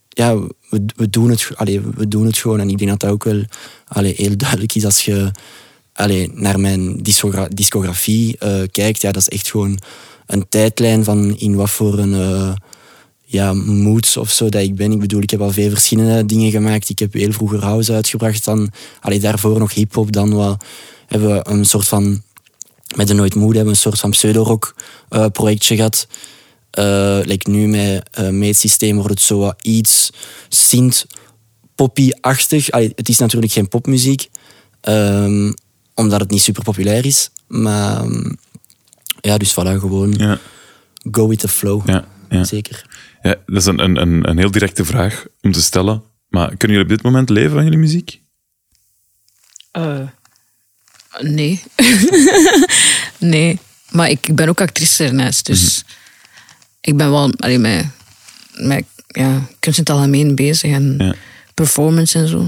ja, 0.10 0.38
we, 0.70 1.10
doen 1.10 1.30
het, 1.30 1.50
we 1.96 2.08
doen 2.08 2.26
het 2.26 2.38
gewoon. 2.38 2.60
En 2.60 2.70
ik 2.70 2.78
denk 2.78 2.90
dat 2.90 3.00
dat 3.00 3.10
ook 3.10 3.24
wel 3.24 3.44
heel 4.04 4.38
duidelijk 4.38 4.76
is 4.76 4.86
als 4.86 5.06
je 5.06 5.32
naar 6.34 6.60
mijn 6.60 6.98
discogra- 6.98 7.48
discografie 7.48 8.38
eh, 8.38 8.62
kijkt. 8.72 9.02
Ja, 9.02 9.12
dat 9.12 9.22
is 9.22 9.30
echt 9.30 9.50
gewoon 9.50 9.80
een 10.26 10.46
tijdlijn 10.50 11.04
van 11.04 11.38
in 11.38 11.56
wat 11.56 11.70
voor 11.70 12.00
een 12.00 12.14
eh, 12.14 12.54
ja, 13.26 13.54
mood 13.54 14.18
of 14.18 14.32
zo 14.32 14.50
dat 14.50 14.62
ik 14.62 14.76
ben. 14.76 14.92
Ik 14.92 15.00
bedoel, 15.00 15.22
ik 15.22 15.30
heb 15.30 15.42
al 15.42 15.52
veel 15.52 15.70
verschillende 15.70 16.26
dingen 16.26 16.52
gemaakt. 16.52 16.90
Ik 16.90 17.00
heb 17.00 17.14
heel 17.14 17.32
vroeger 17.32 17.64
house 17.64 17.94
uitgebracht. 17.94 18.46
Dan, 18.46 18.70
allee, 19.00 19.20
daarvoor 19.20 19.60
nog 19.60 19.74
hip-hop. 19.74 20.12
Dan 20.12 20.34
wat, 20.34 20.64
hebben 21.08 21.34
we 21.34 21.50
een 21.50 21.66
soort 21.66 21.88
van. 21.88 22.22
Met 22.96 23.08
de 23.08 23.14
Nooit 23.14 23.36
Moe 23.36 23.46
hebben 23.46 23.64
we 23.64 23.70
een 23.70 23.76
soort 23.76 24.00
van 24.00 24.10
pseudo-rock 24.10 24.76
eh, 25.10 25.26
projectje 25.26 25.76
gehad. 25.76 26.08
Eh 26.74 27.20
like 27.24 27.50
nu 27.50 27.68
met 27.68 28.10
eh 28.12 28.30
meetsysteem 28.30 28.96
wordt 28.96 29.10
het 29.10 29.22
zo 29.22 29.38
wat 29.38 29.60
iets 29.62 30.10
synth 30.50 31.06
poppy-achtig. 31.76 32.72
Allee, 32.72 32.92
Het 32.96 33.10
is 33.10 33.18
natuurlijk 33.18 33.52
geen 33.52 33.68
popmuziek, 33.68 34.30
ehm, 34.82 35.52
omdat 35.94 36.20
het 36.20 36.30
niet 36.30 36.42
super 36.42 36.64
populair 36.64 37.06
is. 37.06 37.30
Maar 37.48 38.02
ehm, 38.02 38.32
ja, 39.22 39.38
dus 39.38 39.52
voilà, 39.52 39.80
gewoon 39.80 40.12
Ja, 40.18 40.40
go 41.12 41.28
with 41.28 41.40
the 41.40 41.48
flow. 41.48 41.88
ja, 41.90 42.08
ja. 42.30 42.44
Zeker. 42.44 42.86
ja 43.22 43.36
dat 43.46 43.56
is 43.62 43.66
een, 43.66 43.80
een, 43.80 44.02
een, 44.02 44.30
een 44.30 44.38
heel 44.38 44.52
directe 44.52 44.86
vraag 44.86 45.26
om 45.42 45.52
te 45.52 45.62
stellen. 45.62 46.04
Maar 46.28 46.48
kunnen 46.48 46.78
jullie 46.78 46.84
op 46.84 46.90
dit 46.90 47.02
moment 47.02 47.30
leven 47.30 47.52
van 47.52 47.64
jullie 47.64 47.80
muziek? 47.80 48.22
Eh, 49.72 50.08
nee. 51.20 51.64
nee. 53.20 53.60
Maar 53.90 54.10
ik, 54.10 54.36
ben 54.36 54.50
ook 54.50 54.62
actrice 54.62 55.04
ernaast. 55.04 55.46
Dus 55.46 55.84
ik 56.84 56.98
ben 56.98 57.10
wel 57.12 57.34
allee, 57.38 57.58
met, 57.60 57.86
met 58.54 58.84
ja, 59.08 59.42
kunst 59.60 59.78
in 59.80 59.84
het 59.84 59.90
algemeen 59.94 60.36
bezig. 60.36 60.72
En 60.72 60.96
Ja. 60.98 61.14
performance 61.54 62.18
en 62.20 62.28
zo. 62.28 62.48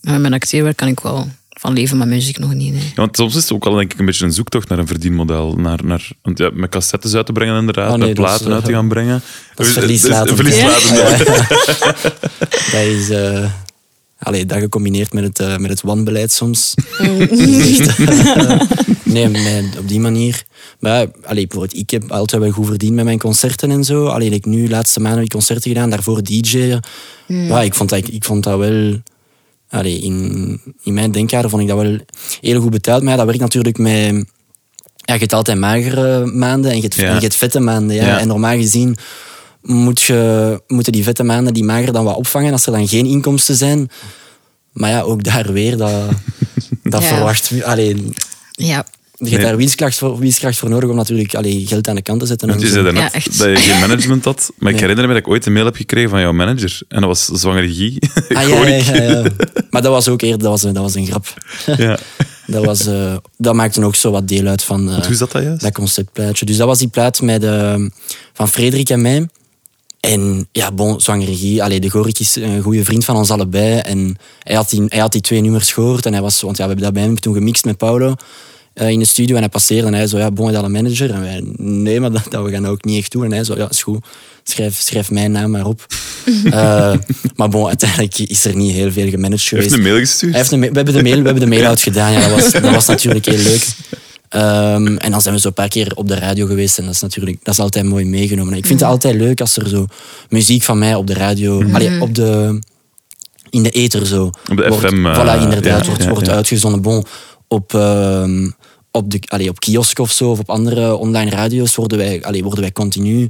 Maar 0.00 0.20
met 0.20 0.32
acteerwerk 0.32 0.76
kan 0.76 0.88
ik 0.88 1.00
wel 1.00 1.28
van 1.50 1.72
leven, 1.72 1.96
maar 1.96 2.08
muziek 2.08 2.38
nog 2.38 2.54
niet. 2.54 2.72
Nee. 2.72 2.82
Ja, 2.82 2.92
want 2.94 3.16
soms 3.16 3.34
is 3.36 3.42
het 3.42 3.52
ook 3.52 3.66
al 3.66 3.74
denk 3.74 3.92
ik 3.92 3.98
een 3.98 4.06
beetje 4.06 4.24
een 4.24 4.32
zoektocht 4.32 4.68
naar 4.68 4.78
een 4.78 4.86
verdienmodel. 4.86 5.54
Naar, 5.56 5.84
naar, 5.84 6.08
want 6.22 6.38
ja, 6.38 6.50
met 6.52 6.70
cassettes 6.70 7.14
uit 7.14 7.26
te 7.26 7.32
brengen 7.32 7.58
inderdaad, 7.58 7.92
Oh, 7.92 7.98
nee, 7.98 8.08
met 8.08 8.16
dat 8.16 8.26
is, 8.26 8.32
platen 8.36 8.54
uit 8.54 8.64
te 8.64 8.72
gaan 8.72 8.88
brengen. 8.88 9.22
dat 9.54 9.66
is 9.66 9.72
verlieslatend. 9.72 10.36
dus- 10.36 10.54
verlieslatend, 10.56 11.26
ja. 11.28 11.92
Dat 12.70 12.82
is... 12.86 13.10
eh 13.10 13.50
allee, 14.18 14.46
dat 14.46 14.58
gecombineerd 14.58 15.12
met 15.12 15.24
het, 15.24 15.38
eh, 15.38 15.56
met 15.56 15.70
het 15.70 15.82
wanbeleid 15.82 16.32
soms. 16.32 16.74
Echt, 16.98 17.98
eh, 17.98 18.60
nee, 19.04 19.26
nee, 19.26 19.68
op 19.78 19.88
die 19.88 20.00
manier. 20.00 20.42
Maar 20.80 21.00
ja, 21.00 21.06
allee, 21.24 21.46
bijvoorbeeld, 21.46 21.80
ik 21.80 21.90
heb 21.90 22.12
altijd 22.12 22.42
wel 22.42 22.50
goed 22.50 22.66
verdiend 22.66 22.94
met 22.94 23.04
mijn 23.04 23.18
concerten 23.18 23.70
en 23.70 23.84
zo. 23.84 24.06
Alleen 24.06 24.32
ik 24.32 24.44
nu, 24.46 24.62
de 24.62 24.70
laatste 24.70 25.00
maanden 25.00 25.18
heb 25.18 25.28
ik 25.28 25.34
concerten 25.34 25.70
gedaan, 25.70 25.90
daarvoor 25.90 26.22
DJ'en. 26.22 26.80
Ja, 27.26 27.62
ik, 27.62 27.74
vond 27.74 27.90
dat, 27.90 28.08
ik 28.08 28.24
vond 28.24 28.44
dat 28.44 28.58
wel... 28.58 29.02
Allee, 29.70 29.98
in, 29.98 30.60
in 30.82 30.94
mijn 30.94 31.12
denkkader 31.12 31.50
vond 31.50 31.62
ik 31.62 31.68
dat 31.68 31.78
wel 31.80 31.98
heel 32.40 32.60
goed 32.60 32.70
betaald. 32.70 33.02
Maar 33.02 33.10
ja, 33.10 33.16
dat 33.16 33.26
werkt 33.26 33.40
natuurlijk 33.40 33.78
met... 33.78 34.26
Ja, 34.94 35.14
je 35.14 35.20
hebt 35.20 35.32
altijd 35.32 35.58
magere 35.58 36.26
maanden 36.26 36.70
en 36.70 36.76
je 36.76 36.82
hebt, 36.82 36.94
Ja. 36.94 37.08
en 37.08 37.14
je 37.14 37.20
hebt 37.20 37.36
vette 37.36 37.60
maanden. 37.60 37.96
Ja. 37.96 38.06
Ja. 38.06 38.18
En 38.18 38.28
normaal 38.28 38.56
gezien 38.56 38.96
moet 39.62 40.00
je, 40.02 40.60
moeten 40.66 40.92
die 40.92 41.02
vette 41.02 41.22
maanden 41.24 41.54
die 41.54 41.64
mager 41.64 41.92
dan 41.92 42.04
wat 42.04 42.16
opvangen 42.16 42.52
als 42.52 42.66
er 42.66 42.72
dan 42.72 42.88
geen 42.88 43.06
inkomsten 43.06 43.54
zijn. 43.56 43.90
Maar 44.72 44.90
ja, 44.90 45.00
ook 45.00 45.24
daar 45.24 45.52
weer, 45.52 45.76
dat, 45.76 45.90
dat 46.82 47.02
Ja. 47.02 47.08
verwacht... 47.08 47.52
Allee, 47.62 47.94
Ja. 48.52 48.64
je 48.66 48.74
hebt 48.74 48.90
Nee. 49.30 49.38
daar 49.38 49.56
winstkracht 49.56 49.98
voor, 49.98 50.18
winstkracht 50.18 50.58
voor 50.58 50.68
nodig 50.68 50.90
om 50.90 50.96
natuurlijk 50.96 51.34
allee, 51.34 51.66
geld 51.66 51.88
aan 51.88 51.94
de 51.94 52.02
kant 52.02 52.20
te 52.20 52.26
zetten. 52.26 52.48
Want 52.48 52.60
je 52.60 52.66
zei 52.68 52.82
daarnet 52.84 53.02
Ja, 53.02 53.12
echt. 53.12 53.38
dat 53.38 53.48
je 53.48 53.56
geen 53.56 53.80
management 53.80 54.24
had. 54.24 54.50
Maar 54.58 54.72
ik 54.72 54.80
herinner 54.80 55.06
me 55.06 55.12
dat 55.12 55.22
ik 55.22 55.28
ooit 55.28 55.46
een 55.46 55.52
mail 55.52 55.64
heb 55.64 55.76
gekregen 55.76 56.10
van 56.10 56.20
jouw 56.20 56.32
manager. 56.32 56.80
En 56.88 57.00
dat 57.00 57.08
was 57.08 57.24
zwangere 57.40 57.74
Guy. 57.74 57.98
Ah, 58.36 58.48
ja, 58.48 58.66
ja, 58.66 58.76
ja, 58.94 59.02
ja. 59.02 59.22
Maar 59.70 59.82
dat 59.82 59.92
was 59.92 60.08
ook 60.08 60.22
eerder, 60.22 60.38
dat 60.38 60.48
was, 60.50 60.62
een- 60.62 60.72
dat 60.74 60.82
was 60.82 60.94
een 60.94 61.06
grap. 61.06 61.26
ja. 61.86 61.98
Dat, 62.46 62.64
was, 62.64 62.86
eh, 62.86 63.16
dat 63.36 63.54
maakte 63.54 63.84
ook 63.84 63.94
zo 63.94 64.10
wat 64.10 64.28
deel 64.28 64.46
uit 64.46 64.62
van... 64.62 64.80
eh, 64.86 64.90
Want 64.92 65.02
hoe 65.04 65.12
is 65.12 65.18
dat 65.18 65.32
dan 65.32 65.42
juist? 65.42 65.60
dat 65.62 65.72
conceptplaatje. 65.72 66.46
Dus 66.46 66.56
dat 66.56 66.66
was 66.66 66.78
die 66.78 66.88
plaat 66.88 67.20
met, 67.20 67.44
eh, 67.44 67.74
van 68.32 68.48
Frederik 68.48 68.88
en 68.90 69.00
mij. 69.02 69.28
En 70.00 70.48
ja, 70.52 70.72
bon, 70.72 71.00
zwangerie. 71.00 71.62
Allee, 71.62 71.80
de 71.80 71.90
Gorik 71.90 72.18
is 72.18 72.36
een 72.36 72.62
goede 72.62 72.84
vriend 72.84 73.04
van 73.04 73.16
ons 73.16 73.30
allebei. 73.30 73.78
En 73.78 74.16
hij 74.42 74.54
had 74.56 74.70
die, 74.70 74.82
hij 74.88 74.98
had 75.00 75.12
die 75.12 75.20
twee 75.20 75.40
nummers 75.40 75.72
gehoord. 75.72 76.06
En 76.06 76.12
hij 76.12 76.22
was, 76.22 76.40
want 76.40 76.56
ja, 76.56 76.62
we 76.62 76.68
hebben 76.68 76.84
dat 76.86 76.94
bij 76.94 77.02
hem 77.02 77.20
toen 77.20 77.34
gemixt 77.34 77.64
met 77.64 77.76
Paulo 77.76 78.14
eh, 78.74 78.88
in 78.88 78.98
de 78.98 79.04
studio. 79.04 79.34
En 79.34 79.40
hij 79.40 79.50
passeerde 79.50 79.86
en 79.86 79.94
hij 79.94 80.06
zo, 80.06 80.18
ja, 80.18 80.30
bon, 80.30 80.48
is 80.48 80.54
dat 80.54 80.64
een 80.64 80.72
manager? 80.72 81.10
En 81.10 81.20
wij, 81.20 81.42
nee, 81.56 82.00
maar 82.00 82.12
dat, 82.12 82.22
dat 82.30 82.44
we 82.44 82.50
gaan 82.50 82.62
dat 82.62 82.70
ook 82.70 82.84
niet 82.84 82.98
echt 82.98 83.12
doen. 83.12 83.24
En 83.24 83.32
hij 83.32 83.44
zo, 83.44 83.56
ja, 83.56 83.68
is 83.70 83.82
goed. 83.82 84.04
Schrijf, 84.42 84.78
schrijf 84.80 85.10
mijn 85.10 85.32
naam 85.32 85.50
maar 85.50 85.66
op. 85.66 85.86
Eh, 86.44 86.94
maar 87.36 87.48
bon, 87.48 87.66
uiteindelijk 87.66 88.18
is 88.18 88.44
er 88.44 88.56
niet 88.56 88.72
heel 88.72 88.92
veel 88.92 89.08
gemanaged 89.10 89.50
Hij 89.50 89.58
heeft 89.60 89.72
geweest. 89.72 89.74
een 89.74 89.82
mail 89.92 89.98
gestuurd. 90.04 90.30
Hij 90.32 90.40
heeft 90.40 90.52
een 90.52 90.58
ma- 90.58 90.68
we 90.68 90.74
hebben 90.76 90.94
de 90.94 91.02
mail, 91.02 91.18
we 91.18 91.24
hebben 91.24 91.40
de 91.50 91.56
mail 91.56 91.66
out 91.70 91.80
gedaan. 91.80 92.12
Ja, 92.12 92.28
dat, 92.28 92.40
was, 92.40 92.52
dat 92.52 92.70
was 92.70 92.86
natuurlijk 92.86 93.26
heel 93.26 93.38
leuk. 93.42 93.66
Ehm, 94.28 94.96
en 94.96 95.10
dan 95.10 95.20
zijn 95.20 95.34
we 95.34 95.40
zo 95.40 95.48
een 95.48 95.54
paar 95.54 95.68
keer 95.68 95.92
op 95.94 96.08
de 96.08 96.14
radio 96.14 96.46
geweest. 96.46 96.78
En 96.78 96.84
dat 96.84 96.94
is 96.94 97.00
natuurlijk 97.00 97.38
dat 97.42 97.54
is 97.54 97.60
altijd 97.60 97.84
mooi 97.84 98.04
meegenomen. 98.04 98.54
Ik 98.54 98.66
vind 98.66 98.80
het 98.80 98.88
altijd 98.88 99.14
leuk 99.14 99.40
als 99.40 99.56
er 99.56 99.68
zo 99.68 99.86
muziek 100.28 100.62
van 100.62 100.78
mij 100.78 100.94
op 100.94 101.06
de 101.06 101.14
radio... 101.14 101.72
allee, 101.72 102.00
op 102.00 102.14
de, 102.14 102.58
in 103.50 103.62
de 103.62 103.70
ether 103.70 104.06
zo. 104.06 104.24
Op 104.24 104.56
de 104.56 104.68
wordt, 104.68 104.86
FM, 104.86 105.06
eh, 105.06 105.14
voilà, 105.14 105.42
inderdaad. 105.42 105.80
ja, 105.80 105.86
wordt, 105.86 106.02
ja, 106.02 106.10
wordt 106.10 106.26
ja. 106.26 106.32
uitgezonden. 106.32 106.82
Bon, 106.82 107.04
op, 107.48 107.74
ehm, 107.74 108.50
op, 108.90 109.10
de, 109.10 109.20
allee, 109.26 109.48
op 109.48 109.60
kiosk 109.60 109.98
of 109.98 110.12
zo, 110.12 110.30
of 110.30 110.38
op 110.38 110.50
andere 110.50 110.96
online 110.96 111.30
radio's 111.30 111.74
worden 111.74 111.98
wij, 111.98 112.24
allee, 112.24 112.42
worden 112.42 112.60
wij 112.60 112.72
continu... 112.72 113.28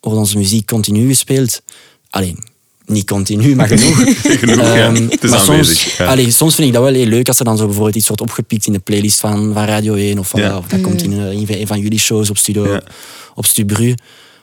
Wordt 0.00 0.18
onze 0.18 0.38
muziek 0.38 0.66
continu 0.66 1.06
gespeeld. 1.06 1.62
Alleen, 2.10 2.44
niet 2.90 3.06
continu, 3.06 3.54
maar 3.56 3.66
genoeg. 3.68 3.96
Genoeg, 4.40 4.56
ja. 4.56 4.74
Ehm, 4.74 4.94
Het 5.08 5.24
is 5.24 5.30
maar 5.30 5.38
aanwezig, 5.40 5.78
Soms, 5.78 5.96
ja. 5.96 6.06
allee, 6.06 6.30
soms 6.30 6.54
vind 6.54 6.66
ik 6.68 6.72
dat 6.74 6.82
wel 6.82 6.92
heel 6.94 7.06
leuk 7.06 7.28
als 7.28 7.38
er 7.38 7.44
dan 7.44 7.56
zo 7.56 7.64
bijvoorbeeld 7.64 7.96
iets 7.96 8.06
wordt 8.06 8.22
opgepikt 8.22 8.66
in 8.66 8.72
de 8.72 8.78
playlist 8.78 9.20
van, 9.20 9.50
van 9.54 9.64
Radio 9.64 9.94
1 9.94 10.18
of, 10.18 10.36
Ja. 10.36 10.56
of 10.56 10.66
dat 10.66 10.80
komt 10.80 11.02
in 11.02 11.12
eh, 11.12 11.18
een 11.30 11.46
van- 11.46 11.56
een 11.56 11.66
van 11.66 11.80
jullie 11.80 11.98
shows 11.98 12.30
op 12.30 12.38
Studio, 12.38 12.72
Ja. 12.72 12.80
op 13.34 13.46
Stubru. 13.46 13.94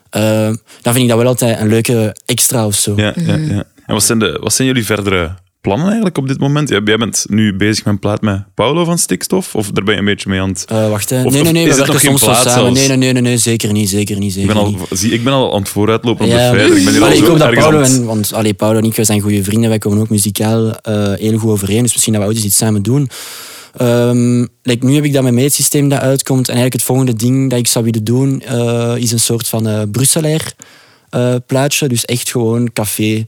Ehm, 0.10 0.56
dan 0.82 0.94
vind 0.94 0.98
ik 1.04 1.08
dat 1.08 1.18
wel 1.18 1.28
altijd 1.28 1.60
een 1.60 1.68
leuke 1.68 2.16
extra 2.26 2.66
of 2.66 2.76
zo. 2.76 2.94
Ja, 2.96 3.14
ja, 3.16 3.36
ja. 3.36 3.64
En 3.86 3.94
wat 3.94 4.04
zijn, 4.04 4.20
de, 4.20 4.38
wat 4.42 4.54
zijn 4.54 4.68
jullie 4.68 4.86
verdere 4.86 5.36
plannen 5.62 5.86
eigenlijk 5.86 6.18
op 6.18 6.28
dit 6.28 6.40
moment? 6.40 6.70
Jij 6.70 6.84
bent 6.84 7.26
nu 7.30 7.56
bezig 7.56 7.86
met 7.86 7.94
een 7.94 8.00
plaat 8.00 8.22
met 8.22 8.44
Paulo 8.54 8.84
van 8.86 8.98
Stikstof? 8.98 9.56
Of 9.56 9.72
daar 9.72 9.84
ben 9.84 9.94
je 9.94 10.00
een 10.00 10.06
beetje 10.06 10.30
mee 10.30 10.40
aan 10.42 10.50
het... 10.50 10.66
Eh, 10.68 10.90
wacht, 10.90 11.10
hè. 11.10 11.24
Of- 11.24 11.34
nee, 11.34 11.44
nee, 11.44 11.52
nee, 11.52 11.68
we 11.68 11.76
werken 11.76 12.00
soms 12.00 12.22
wel 12.22 12.30
plaat 12.30 12.52
samen. 12.54 12.74
Nee, 12.74 12.88
nee, 12.88 12.98
nee, 12.98 13.14
nee, 13.14 13.22
nee, 13.22 13.38
zeker 13.38 13.72
niet, 13.72 13.90
zeker 13.90 14.18
niet, 14.18 14.36
Ik 14.36 14.40
zeker 14.42 14.54
ben, 14.54 14.64
al, 14.64 14.70
niet. 14.70 14.80
zie, 14.90 15.12
ik 15.12 15.24
ben 15.24 15.34
al 15.34 15.54
aan 15.54 15.60
het 15.60 15.70
vooruitlopen 15.70 16.26
op 16.26 16.32
de 16.32 16.38
Ja, 16.38 16.50
feiten. 16.54 16.78
Ik 16.78 16.84
ben 16.84 16.94
hier 16.94 17.02
al 17.02 17.08
allee, 17.08 17.18
ik 17.20 17.26
hoop 17.26 17.38
dat 17.40 17.50
het- 17.74 17.92
en, 17.98 18.06
want 18.06 18.34
allee, 18.34 18.54
Paulo 18.54 18.78
en 18.80 18.86
ik, 18.86 18.98
zijn 19.06 19.22
goede 19.22 19.44
vrienden, 19.44 19.70
wij 19.70 19.78
komen 19.80 20.00
ook 20.00 20.10
muzikaal 20.10 20.72
eh, 20.72 21.14
heel 21.14 21.38
goed 21.38 21.52
overeen, 21.52 21.82
dus 21.84 21.92
misschien 21.94 22.14
dat 22.14 22.22
we 22.22 22.28
ooit 22.28 22.38
eens 22.38 22.46
iets 22.46 22.58
samen 22.58 22.82
doen. 22.84 23.10
Like, 24.64 24.86
nu 24.86 24.96
heb 24.96 25.04
ik 25.04 25.14
dat 25.14 25.24
met 25.24 25.34
meetsysteem 25.34 25.90
dat 25.90 26.00
uitkomt 26.00 26.48
en 26.48 26.54
eigenlijk 26.56 26.74
het 26.74 26.84
volgende 26.84 27.14
ding 27.16 27.50
dat 27.50 27.60
ik 27.60 27.68
zou 27.68 27.86
willen 27.86 28.04
doen 28.04 28.42
eh, 28.42 28.94
is 28.98 29.12
een 29.12 29.20
soort 29.20 29.48
van 29.48 29.68
eh 29.68 29.82
Brusselair 29.92 30.54
plaatje, 31.48 31.88
dus 31.88 32.06
echt 32.06 32.32
gewoon 32.32 32.74
café, 32.74 33.26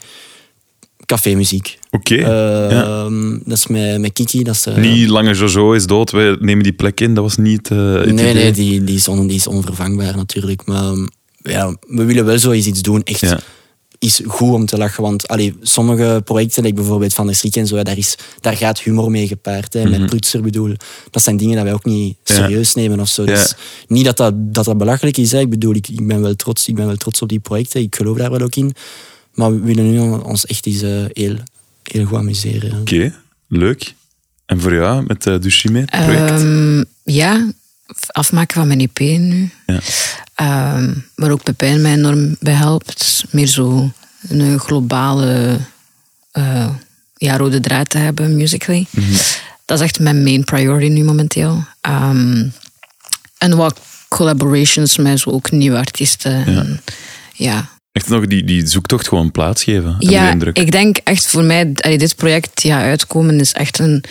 cafémuziek. 1.10 1.80
Oké. 1.92 2.16
Ehm, 2.16 2.74
ja. 2.74 3.40
Dat 3.46 3.58
is 3.58 3.68
met, 3.68 4.00
met 4.00 4.14
Kiki. 4.14 4.44
Dat 4.44 4.56
is, 4.56 4.66
eh, 4.66 4.76
Niet 4.78 5.08
Lange 5.10 5.34
Jojo 5.34 5.72
is 5.74 5.86
dood, 5.86 6.12
wij 6.12 6.38
nemen 6.40 6.64
die 6.64 6.74
plek 6.74 7.02
in. 7.02 7.14
Dat 7.14 7.24
was 7.24 7.38
niet 7.38 7.72
eh, 7.72 7.78
Nee, 7.78 8.08
idee. 8.08 8.34
nee, 8.34 8.52
die, 8.52 8.84
die, 8.84 8.96
is 8.96 9.08
on- 9.08 9.28
die 9.28 9.36
is 9.38 9.48
onvervangbaar 9.48 10.16
natuurlijk. 10.16 10.66
Maar 10.66 10.84
um, 10.92 11.08
ja, 11.42 11.76
we 11.88 12.04
willen 12.04 12.26
wel 12.26 12.40
zo 12.40 12.52
eens 12.52 12.66
iets 12.66 12.82
doen. 12.82 13.04
Echt 13.04 13.20
Ja. 13.20 13.40
is 14.00 14.22
goed 14.28 14.54
om 14.54 14.66
te 14.66 14.78
lachen. 14.78 15.04
Want 15.04 15.28
allee, 15.28 15.56
sommige 15.62 16.22
projecten, 16.26 16.64
like 16.64 16.76
bijvoorbeeld 16.76 17.14
Van 17.14 17.26
der 17.26 17.36
Strik 17.36 17.56
en 17.56 17.68
zo, 17.68 17.84
daar, 17.84 17.98
is, 17.98 18.16
daar 18.42 18.58
gaat 18.58 18.80
humor 18.82 19.12
mee 19.12 19.28
gepaard. 19.28 19.74
Hè, 19.74 19.90
Met 19.90 20.06
Prutser 20.06 20.42
bedoel. 20.42 20.74
Dat 21.12 21.24
zijn 21.24 21.38
dingen 21.38 21.56
dat 21.56 21.64
wij 21.64 21.74
ook 21.74 21.86
niet 21.86 22.18
Mhm. 22.24 22.38
Ja. 22.40 22.46
serieus 22.46 22.74
nemen 22.74 23.00
of 23.00 23.08
zo. 23.10 23.26
Dus 23.26 23.54
niet 23.88 24.06
dat 24.06 24.18
dat, 24.18 24.34
dat 24.38 24.66
dat 24.66 24.78
belachelijk 24.78 25.18
is. 25.18 25.32
Hè. 25.32 25.40
Ik 25.40 25.50
bedoel, 25.50 25.74
ik, 25.76 25.88
ik, 25.88 26.08
ben 26.08 26.22
wel 26.22 26.36
trots, 26.36 26.68
ik 26.68 26.76
ben 26.76 26.86
wel 26.86 26.96
trots 26.96 27.22
op 27.22 27.30
die 27.30 27.40
projecten. 27.40 27.82
Ik 27.82 27.96
geloof 27.96 28.18
daar 28.18 28.32
wel 28.32 28.42
ook 28.42 28.56
in. 28.56 28.74
Maar 29.40 29.52
we 29.52 29.60
willen 29.60 29.92
nu 29.92 30.00
ons 30.00 30.46
echt 30.46 30.66
eens 30.66 30.82
eh, 30.82 31.06
heel, 31.14 31.36
heel 31.84 32.06
goed 32.06 32.18
amuseren. 32.18 32.80
Oké, 32.80 33.14
leuk. 33.48 33.94
En 34.46 34.62
voor 34.62 34.74
jou 34.74 35.04
met 35.08 35.24
het 35.24 35.42
Dushime-project? 35.42 36.42
Ehm, 36.42 36.84
ja, 37.04 37.52
afmaken 38.08 38.56
van 38.56 38.68
mijn 38.68 38.80
EP 38.80 39.00
nu. 39.00 39.50
ja. 39.66 39.80
Ehm, 40.36 40.94
waar 41.16 41.32
ook 41.32 41.44
Pepijn 41.44 41.82
mij 41.82 41.94
enorm 41.94 42.36
bij 42.40 42.54
helpt. 42.54 43.24
Meer 43.30 43.48
zo 43.48 43.92
een 44.28 44.60
globale 44.60 45.60
eh, 46.32 46.70
ja, 47.16 47.38
rode 47.38 47.60
draad 47.60 47.90
te 47.90 47.98
hebben, 47.98 48.36
musically. 48.36 48.86
Dat 49.66 49.80
is 49.80 49.84
echt 49.84 50.00
mijn 50.00 50.24
main 50.24 50.44
priority 50.44 50.88
nu 50.88 51.04
momenteel. 51.04 51.64
Ehm, 51.82 52.48
en 53.38 53.56
wat 53.56 53.80
collaborations 54.08 54.98
met 54.98 55.20
zo 55.20 55.30
ook 55.30 55.52
nieuwe 55.52 55.78
artiesten. 55.78 56.46
En, 56.46 56.82
ja. 57.34 57.79
Echt 57.92 58.08
nog 58.10 58.26
die, 58.28 58.44
die 58.44 58.68
zoektocht 58.68 59.08
gewoon 59.08 59.32
plaatsgeven. 59.32 59.96
de 60.00 60.10
Ja, 60.12 60.36
ik 60.54 60.72
denk 60.72 60.98
echt 60.98 61.28
voor 61.28 61.44
mij, 61.44 61.72
allee, 61.76 61.98
dit 61.98 62.16
project 62.16 62.62
ja, 62.64 62.82
uitkomen 62.82 63.40
is 63.40 63.52
echt 63.54 63.80
een. 63.80 64.04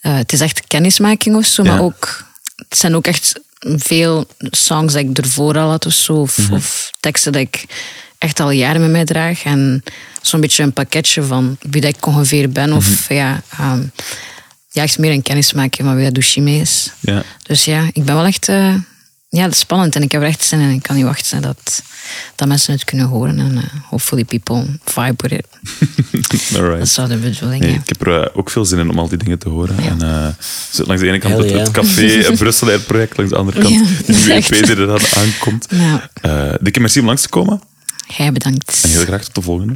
eh, 0.00 0.16
het 0.16 0.32
is 0.32 0.40
echt 0.40 0.66
kennismaking 0.66 1.36
of 1.36 1.44
zo, 1.46 1.62
Ja. 1.62 1.70
maar 1.72 1.80
ook. 1.82 2.24
Het 2.68 2.78
zijn 2.78 2.94
ook 2.96 3.06
echt 3.06 3.40
veel 3.62 4.26
songs 4.40 4.92
dat 4.92 5.02
ik 5.02 5.18
ervoor 5.18 5.58
al 5.58 5.70
had 5.70 5.86
of 5.86 5.92
zo, 5.92 6.12
of, 6.12 6.38
Mhm. 6.38 6.52
of 6.52 6.90
teksten 7.00 7.32
dat 7.32 7.40
ik 7.42 7.64
echt 8.18 8.40
al 8.40 8.50
jaren 8.50 8.80
met 8.80 8.90
mij 8.90 9.04
draag. 9.04 9.42
En 9.44 9.82
zo'n 10.22 10.40
beetje 10.40 10.62
een 10.62 10.72
pakketje 10.72 11.22
van 11.22 11.56
wie 11.70 11.80
dat 11.80 11.96
ik 11.96 12.06
ongeveer 12.06 12.50
ben, 12.50 12.72
of 12.72 13.04
Mhm. 13.08 13.14
ja, 13.14 13.42
ehm, 13.58 13.82
ja, 14.70 14.82
echt 14.82 14.98
meer 14.98 15.10
een 15.12 15.22
kennismaking 15.22 15.86
van 15.88 15.96
wie 15.96 16.04
dat 16.04 16.14
Dushime 16.14 16.50
is. 16.60 16.90
Ja. 17.00 17.22
Dus 17.42 17.64
ja, 17.64 17.88
ik 17.92 18.04
ben 18.04 18.14
wel 18.14 18.24
echt. 18.26 18.48
eh, 18.48 18.74
ja, 19.34 19.42
dat 19.44 19.52
is 19.52 19.58
spannend 19.58 19.96
en 19.96 20.02
ik 20.02 20.12
heb 20.12 20.20
er 20.22 20.26
echt 20.28 20.44
zin 20.44 20.60
in. 20.60 20.70
Ik 20.70 20.82
kan 20.82 20.96
niet 20.96 21.04
wachten 21.04 21.42
dat, 21.42 21.82
dat 22.34 22.48
mensen 22.48 22.72
het 22.72 22.84
kunnen 22.84 23.06
horen. 23.06 23.38
En 23.38 23.56
eh, 23.56 23.64
hopefully 23.88 24.24
people 24.24 24.64
vibe 24.84 25.14
with 25.28 25.32
it. 25.32 25.46
Dat 26.50 26.60
Alright. 26.60 26.82
is 26.82 26.94
zo 26.94 27.06
de 27.06 27.16
bedoeling, 27.16 27.62
Nee, 27.62 27.72
ja. 27.72 27.78
ik 27.78 27.88
heb 27.88 28.06
er 28.06 28.22
eh, 28.22 28.36
ook 28.36 28.50
veel 28.50 28.64
zin 28.64 28.78
in 28.78 28.90
om 28.90 28.98
al 28.98 29.08
die 29.08 29.18
dingen 29.18 29.38
te 29.38 29.48
horen. 29.48 29.76
Ja. 29.82 29.88
En, 29.90 30.02
eh, 30.02 30.86
langs 30.86 31.02
de 31.02 31.08
ene 31.08 31.18
kant 31.18 31.34
Hell 31.34 31.58
het, 31.58 31.70
café 31.70 32.18
en 32.28 32.36
Brussel 32.36 32.68
Air 32.68 32.80
project, 32.80 33.16
langs 33.16 33.32
de 33.32 33.38
andere 33.38 33.60
kant 33.60 33.74
Ja, 33.74 33.80
de 33.84 33.94
dat 34.06 34.16
nieuwe 34.16 34.32
EP 34.32 34.38
echt- 34.50 34.66
die 34.66 34.76
er 34.76 34.86
dan 34.86 35.00
aankomt. 35.16 35.66
Ja. 35.70 36.10
Eh, 36.20 36.54
dikke 36.60 36.80
merci 36.80 37.00
om 37.00 37.06
langs 37.06 37.22
te 37.22 37.28
komen. 37.28 37.60
Jij 38.16 38.32
bedankt. 38.32 38.80
En 38.82 38.90
heel 38.90 39.04
graag 39.04 39.24
tot 39.24 39.34
de 39.34 39.42
volgende. 39.42 39.74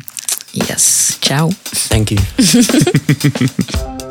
Yes, 0.51 1.16
ciao. 1.21 1.51
Dank 1.88 2.11
u. 2.11 2.16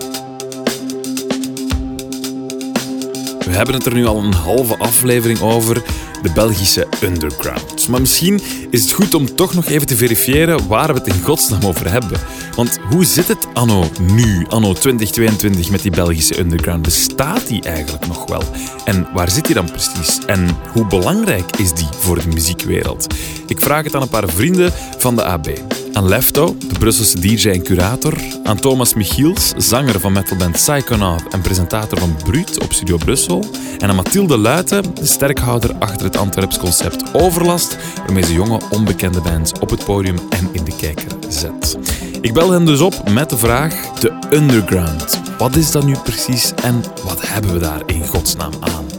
We 3.45 3.51
hebben 3.51 3.75
het 3.75 3.85
er 3.85 3.93
nu 3.93 4.05
al 4.05 4.17
een 4.17 4.33
halve 4.33 4.77
aflevering 4.77 5.41
over, 5.41 5.83
de 6.21 6.31
Belgische 6.31 6.87
underground. 7.03 7.87
Maar 7.87 7.99
misschien 7.99 8.41
is 8.69 8.81
het 8.81 8.91
goed 8.91 9.13
om 9.13 9.35
toch 9.35 9.53
nog 9.53 9.65
even 9.65 9.87
te 9.87 9.95
verifiëren 9.95 10.67
waar 10.67 10.87
we 10.87 10.99
het 10.99 11.07
in 11.07 11.21
godsnaam 11.21 11.63
over 11.63 11.91
hebben. 11.91 12.19
Want 12.55 12.79
hoe 12.89 13.05
zit 13.05 13.27
het 13.27 13.47
anno 13.53 13.89
nu, 14.01 14.45
anno 14.49 14.73
2022, 14.73 15.69
met 15.69 15.81
die 15.81 15.91
Belgische 15.91 16.39
underground? 16.39 16.81
Bestaat 16.81 17.47
die 17.47 17.61
eigenlijk 17.61 18.07
nog 18.07 18.29
wel? 18.29 18.43
En 18.85 19.07
waar 19.13 19.31
zit 19.31 19.45
die 19.45 19.55
dan 19.55 19.71
precies? 19.71 20.19
En 20.25 20.47
hoe 20.71 20.87
belangrijk 20.87 21.57
is 21.57 21.73
die 21.73 21.87
voor 21.97 22.19
de 22.19 22.27
muziekwereld? 22.27 23.13
Ik 23.47 23.61
vraag 23.61 23.83
het 23.83 23.95
aan 23.95 24.01
een 24.01 24.09
paar 24.09 24.29
vrienden 24.29 24.73
van 24.97 25.15
de 25.15 25.23
AB. 25.23 25.47
Aan 25.95 26.07
Lefto, 26.07 26.55
de 26.59 26.79
Brusselse 26.79 27.19
DJ 27.19 27.49
en 27.49 27.63
curator. 27.63 28.13
Aan 28.43 28.59
Thomas 28.59 28.93
Michiels, 28.93 29.53
zanger 29.57 29.99
van 29.99 30.13
metalband 30.13 30.51
Psychonaut 30.51 31.23
en 31.29 31.41
presentator 31.41 31.99
van 31.99 32.15
Bruut 32.23 32.63
op 32.63 32.73
Studio 32.73 32.97
Brussel. 32.97 33.45
En 33.77 33.89
aan 33.89 33.95
Mathilde 33.95 34.37
Luiten, 34.37 34.95
de 34.95 35.05
sterkhouder 35.05 35.75
achter 35.79 36.05
het 36.05 36.17
Antwerps 36.17 36.57
concept 36.57 37.13
Overlast, 37.13 37.77
waarmee 37.97 38.23
ze 38.23 38.33
jonge, 38.33 38.59
onbekende 38.69 39.21
bands 39.21 39.51
op 39.59 39.69
het 39.69 39.85
podium 39.85 40.17
en 40.29 40.49
in 40.51 40.63
de 40.63 40.75
kijker 40.75 41.11
zet. 41.29 41.77
Ik 42.21 42.33
bel 42.33 42.51
hen 42.51 42.65
dus 42.65 42.79
op 42.79 43.09
met 43.09 43.29
de 43.29 43.37
vraag: 43.37 43.73
de 43.99 44.13
underground. 44.31 45.21
Wat 45.37 45.55
is 45.55 45.71
dat 45.71 45.85
nu 45.85 45.95
precies 46.03 46.53
en 46.63 46.83
wat 47.03 47.27
hebben 47.27 47.53
we 47.53 47.59
daar 47.59 47.81
in 47.85 48.07
godsnaam 48.07 48.53
aan? 48.59 48.94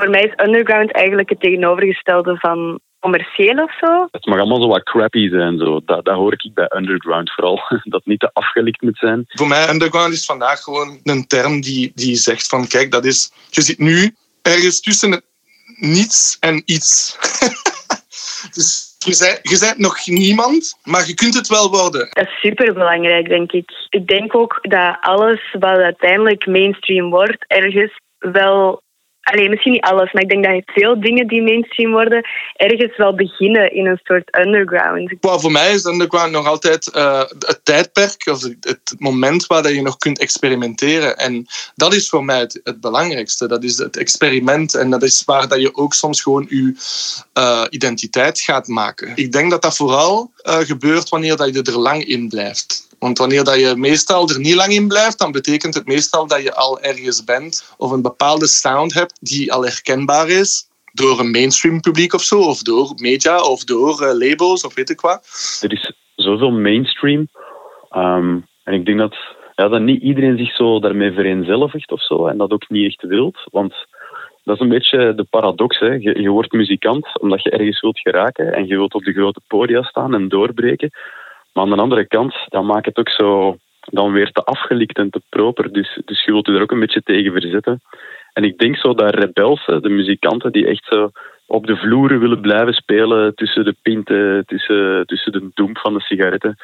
Voor 0.00 0.10
mij 0.10 0.22
is 0.22 0.44
underground 0.46 0.92
eigenlijk 0.92 1.28
het 1.28 1.40
tegenovergestelde 1.40 2.36
van 2.36 2.80
commercieel 3.00 3.62
of 3.62 3.78
zo. 3.80 4.08
Het 4.10 4.26
mag 4.26 4.38
allemaal 4.38 4.62
zo 4.62 4.68
wat 4.68 4.82
crappy 4.82 5.28
zijn. 5.28 5.58
Zo. 5.58 5.80
Dat, 5.84 6.04
dat 6.04 6.14
hoor 6.14 6.32
ik 6.32 6.50
bij 6.54 6.70
underground 6.76 7.32
vooral. 7.32 7.56
Dat 7.68 7.82
het 7.84 8.06
niet 8.06 8.20
te 8.20 8.30
afgelikt 8.32 8.82
moet 8.82 8.98
zijn. 8.98 9.24
Voor 9.28 9.48
mij 9.48 9.68
underground 9.68 10.12
is 10.12 10.24
vandaag 10.24 10.60
gewoon 10.60 11.00
een 11.02 11.26
term 11.26 11.60
die, 11.60 11.92
die 11.94 12.14
zegt 12.14 12.46
van 12.46 12.66
kijk, 12.66 12.90
dat 12.90 13.04
is, 13.04 13.32
je 13.50 13.60
zit 13.60 13.78
nu 13.78 14.14
ergens 14.42 14.80
tussen 14.80 15.10
het 15.10 15.24
niets 15.76 16.36
en 16.40 16.62
iets. 16.64 17.18
dus 18.54 18.94
je 18.98 19.16
bent, 19.18 19.40
je 19.42 19.58
bent 19.58 19.78
nog 19.78 20.06
niemand, 20.06 20.78
maar 20.84 21.06
je 21.06 21.14
kunt 21.14 21.34
het 21.34 21.48
wel 21.48 21.70
worden. 21.70 22.08
Dat 22.10 22.26
is 22.26 22.40
superbelangrijk, 22.40 23.28
denk 23.28 23.52
ik. 23.52 23.70
Ik 23.88 24.06
denk 24.06 24.34
ook 24.34 24.58
dat 24.62 24.96
alles 25.00 25.56
wat 25.58 25.78
uiteindelijk 25.78 26.46
mainstream 26.46 27.10
wordt, 27.10 27.44
ergens 27.46 28.00
wel. 28.18 28.82
Alleen 29.30 29.50
misschien 29.50 29.72
niet 29.72 29.84
alles, 29.84 30.12
maar 30.12 30.22
ik 30.22 30.28
denk 30.28 30.44
dat 30.44 30.62
veel 30.66 31.00
dingen 31.00 31.26
die 31.26 31.42
mainstream 31.42 31.92
worden, 31.92 32.28
ergens 32.56 32.96
wel 32.96 33.14
beginnen 33.14 33.74
in 33.74 33.86
een 33.86 34.00
soort 34.02 34.38
underground. 34.38 35.14
Maar 35.20 35.40
voor 35.40 35.52
mij 35.52 35.72
is 35.72 35.84
underground 35.84 36.32
nog 36.32 36.46
altijd 36.46 36.86
eh, 36.86 37.20
het 37.38 37.60
tijdperk, 37.62 38.26
of 38.26 38.42
het, 38.42 38.94
moment 38.98 39.46
waar 39.46 39.72
je 39.72 39.82
nog 39.82 39.96
kunt 39.96 40.18
experimenteren. 40.18 41.18
En 41.18 41.46
dat 41.74 41.94
is 41.94 42.08
voor 42.08 42.24
mij 42.24 42.38
het, 42.38 42.60
het 42.64 42.80
belangrijkste. 42.80 43.48
Dat 43.48 43.64
is 43.64 43.78
het 43.78 43.96
experiment 43.96 44.74
en 44.74 44.90
dat 44.90 45.02
is 45.02 45.24
waar 45.24 45.48
dat 45.48 45.60
je 45.60 45.76
ook 45.76 45.94
soms 45.94 46.22
gewoon 46.22 46.46
je 46.48 46.74
eh, 47.32 47.64
identiteit 47.70 48.40
gaat 48.40 48.66
maken. 48.66 49.12
Ik 49.14 49.32
denk 49.32 49.50
dat 49.50 49.62
dat 49.62 49.76
vooral 49.76 50.30
eh, 50.36 50.58
gebeurt 50.58 51.08
wanneer 51.08 51.36
dat 51.36 51.54
je 51.54 51.62
er 51.62 51.78
lang 51.78 52.04
in 52.04 52.28
blijft. 52.28 52.88
Want 53.00 53.18
wanneer 53.18 53.44
dat 53.44 53.60
je 53.60 53.74
meestal 53.76 54.28
er 54.28 54.40
niet 54.40 54.54
lang 54.54 54.72
in 54.72 54.88
blijft, 54.88 55.18
dan 55.18 55.32
betekent 55.32 55.74
het 55.74 55.86
meestal 55.86 56.26
dat 56.26 56.42
je 56.42 56.54
al 56.54 56.80
ergens 56.80 57.24
bent 57.24 57.74
of 57.78 57.90
een 57.90 58.02
bepaalde 58.02 58.46
sound 58.46 58.94
hebt 58.94 59.18
die 59.20 59.52
al 59.52 59.64
herkenbaar 59.64 60.28
is 60.28 60.68
door 60.92 61.20
een 61.20 61.30
mainstream 61.30 61.80
publiek 61.80 62.12
of 62.12 62.22
zo, 62.22 62.40
of 62.40 62.62
door 62.62 62.92
media, 62.96 63.42
of 63.42 63.64
door 63.64 64.02
eh, 64.02 64.28
labels, 64.28 64.64
of 64.64 64.74
weet 64.74 64.90
ik 64.90 65.00
wat. 65.00 65.20
Er 65.62 65.72
is 65.72 65.92
zoveel 66.14 66.50
mainstream. 66.50 67.28
Ehm, 67.90 68.38
en 68.64 68.74
ik 68.74 68.84
denk 68.84 68.98
dat, 68.98 69.16
ja, 69.54 69.68
dat 69.68 69.80
niet 69.80 70.02
iedereen 70.02 70.38
zich 70.38 70.54
zo 70.54 70.80
daarmee 70.80 71.12
vereenzelvigt 71.12 71.92
of 71.92 72.02
zo. 72.02 72.26
En 72.26 72.38
dat 72.38 72.50
ook 72.50 72.68
niet 72.68 72.86
echt 72.86 73.02
wilt. 73.02 73.38
Want 73.50 73.74
dat 74.44 74.54
is 74.54 74.60
een 74.60 74.68
beetje 74.68 75.14
de 75.14 75.26
paradox. 75.30 75.78
Hè. 75.78 75.92
Je, 75.92 76.20
je 76.20 76.30
wordt 76.30 76.52
muzikant 76.52 77.20
omdat 77.20 77.42
je 77.42 77.50
ergens 77.50 77.80
wilt 77.80 78.00
geraken. 78.00 78.52
En 78.52 78.66
je 78.66 78.76
wilt 78.76 78.94
op 78.94 79.04
de 79.04 79.12
grote 79.12 79.40
podia 79.46 79.82
staan 79.82 80.14
en 80.14 80.28
doorbreken. 80.28 80.90
Maar 81.52 81.64
aan 81.64 81.70
de 81.70 81.82
andere 81.82 82.06
kant, 82.06 82.34
dan 82.48 82.66
maakt 82.66 82.86
het 82.86 82.98
ook 82.98 83.08
zo 83.08 83.56
dan 83.80 84.12
weer 84.12 84.30
te 84.30 84.44
afgelikt 84.44 84.98
en 84.98 85.10
te 85.10 85.22
proper. 85.28 85.72
Dus, 85.72 86.00
dus 86.04 86.24
je 86.24 86.32
wilt 86.32 86.46
je 86.46 86.52
er 86.52 86.62
ook 86.62 86.70
een 86.70 86.80
beetje 86.80 87.02
tegen 87.02 87.32
verzetten. 87.32 87.80
En 88.32 88.44
ik 88.44 88.58
denk 88.58 88.76
zo 88.76 88.94
dat 88.94 89.14
rebelse, 89.14 89.80
de 89.80 89.88
muzikanten 89.88 90.52
die 90.52 90.66
echt 90.66 90.84
zo 90.84 91.10
op 91.46 91.66
de 91.66 91.76
vloeren 91.76 92.20
willen 92.20 92.40
blijven 92.40 92.72
spelen 92.72 93.34
tussen 93.34 93.64
de 93.64 93.74
pinten, 93.82 94.46
tussen, 94.46 95.06
tussen 95.06 95.32
de 95.32 95.50
doem 95.54 95.76
van 95.76 95.94
de 95.94 96.00
sigaretten. 96.00 96.56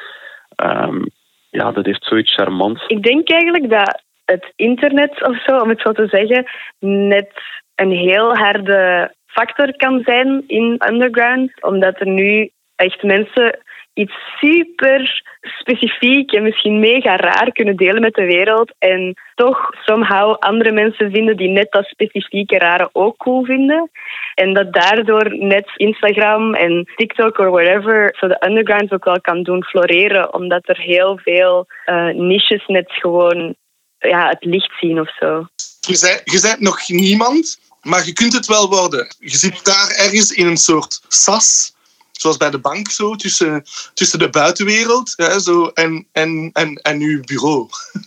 Ehm, 0.55 1.01
ja, 1.49 1.71
dat 1.71 1.85
heeft 1.85 2.05
zoiets 2.05 2.33
charmants. 2.33 2.85
Ik 2.87 3.03
denk 3.03 3.29
eigenlijk 3.29 3.69
dat 3.69 4.01
het 4.25 4.53
internet 4.55 5.27
of 5.27 5.43
zo, 5.43 5.57
om 5.57 5.69
het 5.69 5.81
zo 5.81 5.91
te 5.91 6.07
zeggen, 6.07 6.45
net 6.79 7.31
een 7.75 7.91
heel 7.91 8.35
harde 8.35 9.13
factor 9.25 9.75
kan 9.75 10.01
zijn 10.03 10.43
in 10.47 10.81
underground. 10.89 11.63
Omdat 11.63 11.99
er 11.99 12.07
nu 12.07 12.49
echt 12.75 13.03
mensen 13.03 13.59
iets 13.97 14.13
super 14.39 15.23
specifiek 15.41 16.31
en 16.31 16.43
misschien 16.43 16.79
mega 16.79 17.15
raar 17.15 17.51
kunnen 17.51 17.75
delen 17.75 18.01
met 18.01 18.13
de 18.13 18.25
wereld. 18.25 18.73
En 18.79 19.13
toch 19.35 19.69
somehow 19.85 20.35
andere 20.39 20.71
mensen 20.71 21.11
vinden 21.11 21.37
die 21.37 21.49
net 21.49 21.71
dat 21.71 21.85
specifieke 21.85 22.57
rare 22.57 22.89
ook 22.91 23.17
cool 23.17 23.43
vinden. 23.43 23.89
En 24.33 24.53
dat 24.53 24.73
daardoor 24.73 25.37
net 25.37 25.71
Instagram 25.75 26.53
en 26.53 26.89
TikTok 26.95 27.37
of 27.37 27.45
whatever 27.45 28.15
zo 28.19 28.27
de 28.27 28.45
underground 28.47 28.93
ook 28.93 29.03
wel 29.03 29.21
kan 29.21 29.43
doen 29.43 29.63
floreren. 29.63 30.33
Omdat 30.33 30.69
er 30.69 30.79
heel 30.79 31.19
veel 31.23 31.65
eh, 31.85 32.07
niches 32.07 32.65
net 32.67 32.91
gewoon 32.91 33.55
ja, 33.97 34.27
het 34.29 34.45
licht 34.45 34.73
zien 34.79 34.99
of 34.99 35.15
zo. 35.19 35.47
Je 35.79 35.99
bent, 36.01 36.21
je 36.23 36.41
bent 36.41 36.59
nog 36.59 36.89
niemand, 36.89 37.59
maar 37.81 38.05
je 38.05 38.13
kunt 38.13 38.33
het 38.33 38.45
wel 38.45 38.69
worden. 38.69 39.15
Je 39.19 39.37
zit 39.37 39.65
daar 39.65 39.89
ergens 39.89 40.31
in 40.31 40.47
een 40.47 40.57
soort 40.57 41.01
sas, 41.07 41.75
zoals 42.21 42.37
bij 42.37 42.49
de 42.49 42.59
bank, 42.59 42.91
zo, 42.91 43.15
tussen, 43.15 43.63
tussen 43.93 44.19
de 44.19 44.29
buitenwereld 44.29 45.13
hè, 45.15 45.39
zo, 45.39 45.67
en, 45.67 46.07
en, 46.11 46.49
en, 46.53 46.75
en 46.75 46.99
uw 46.99 47.21
bureau. 47.21 47.69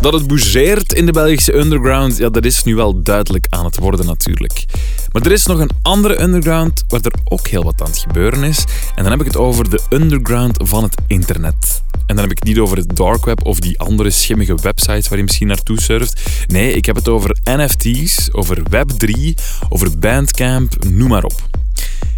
Dat 0.00 0.12
het 0.12 0.26
bougeert 0.26 0.92
in 0.92 1.06
de 1.06 1.12
Belgische 1.12 1.54
underground, 1.54 2.16
ja, 2.16 2.28
dat 2.28 2.44
is 2.44 2.64
nu 2.64 2.74
wel 2.74 3.02
duidelijk 3.02 3.46
aan 3.48 3.64
het 3.64 3.78
worden 3.78 4.06
natuurlijk. 4.06 4.64
Maar 5.12 5.22
er 5.22 5.32
is 5.32 5.46
nog 5.46 5.58
een 5.58 5.70
andere 5.82 6.22
underground 6.22 6.84
waar 6.88 7.00
er 7.00 7.12
ook 7.24 7.46
heel 7.46 7.62
wat 7.62 7.80
aan 7.80 7.86
het 7.86 7.98
gebeuren 7.98 8.42
is. 8.42 8.64
En 8.94 9.02
dan 9.02 9.12
heb 9.12 9.20
ik 9.20 9.26
het 9.26 9.36
over 9.36 9.70
de 9.70 9.80
underground 9.90 10.56
van 10.64 10.82
het 10.82 10.94
internet. 11.06 11.82
En 11.92 12.14
dan 12.14 12.18
heb 12.18 12.30
ik 12.30 12.38
het 12.38 12.48
niet 12.48 12.58
over 12.58 12.76
het 12.76 12.96
dark 12.96 13.24
web 13.24 13.44
of 13.44 13.58
die 13.58 13.78
andere 13.78 14.10
schimmige 14.10 14.54
websites 14.54 15.08
waar 15.08 15.18
je 15.18 15.24
misschien 15.24 15.46
naartoe 15.46 15.80
surft. 15.80 16.20
Nee, 16.46 16.72
ik 16.72 16.86
heb 16.86 16.96
het 16.96 17.08
over 17.08 17.36
NFT's, 17.44 18.28
over 18.32 18.62
Web3, 18.70 19.34
over 19.68 19.98
Bandcamp, 19.98 20.84
noem 20.84 21.08
maar 21.08 21.24
op. 21.24 21.65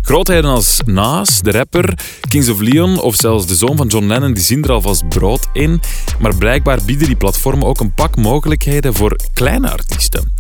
Grootheden 0.03 0.51
als 0.51 0.81
Nas, 0.85 1.41
de 1.43 1.51
rapper, 1.51 1.99
Kings 2.29 2.49
of 2.49 2.61
Leon 2.61 3.01
of 3.01 3.15
zelfs 3.15 3.47
de 3.47 3.55
zoon 3.55 3.77
van 3.77 3.87
John 3.87 4.07
Lennon 4.07 4.35
die 4.35 4.43
zien 4.43 4.65
er 4.65 4.73
alvast 4.73 5.09
brood 5.09 5.49
in. 5.53 5.81
Maar 6.19 6.37
blijkbaar 6.37 6.79
bieden 6.85 7.07
die 7.07 7.17
platformen 7.17 7.67
ook 7.67 7.81
een 7.81 7.95
pak 7.95 8.17
mogelijkheden 8.17 8.95
voor 8.95 9.17
kleine 9.33 9.71
artiesten. 9.71 10.33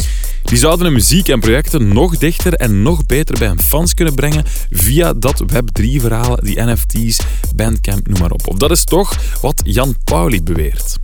Die 0.43 0.59
zouden 0.59 0.85
hun 0.85 0.95
muziek 0.95 1.29
en 1.29 1.41
projecten 1.41 1.89
nog 1.89 2.17
dichter 2.17 2.53
en 2.55 2.83
nog 2.83 3.07
beter 3.07 3.39
bij 3.39 3.49
hun 3.49 3.61
fans 3.61 3.95
kunnen 3.95 4.15
brengen 4.15 4.45
via 4.71 5.13
dat 5.13 5.43
Web3-verhaal, 5.53 6.37
die 6.37 6.61
NFT's, 6.61 7.19
Bandcamp, 7.57 8.09
noem 8.09 8.21
maar 8.21 8.31
op. 8.31 8.49
Of 8.49 8.57
dat 8.57 8.71
is 8.71 8.85
toch 8.85 9.17
wat 9.41 9.61
Jan 9.65 9.97
Pauli 10.05 10.43
beweert. 10.43 10.99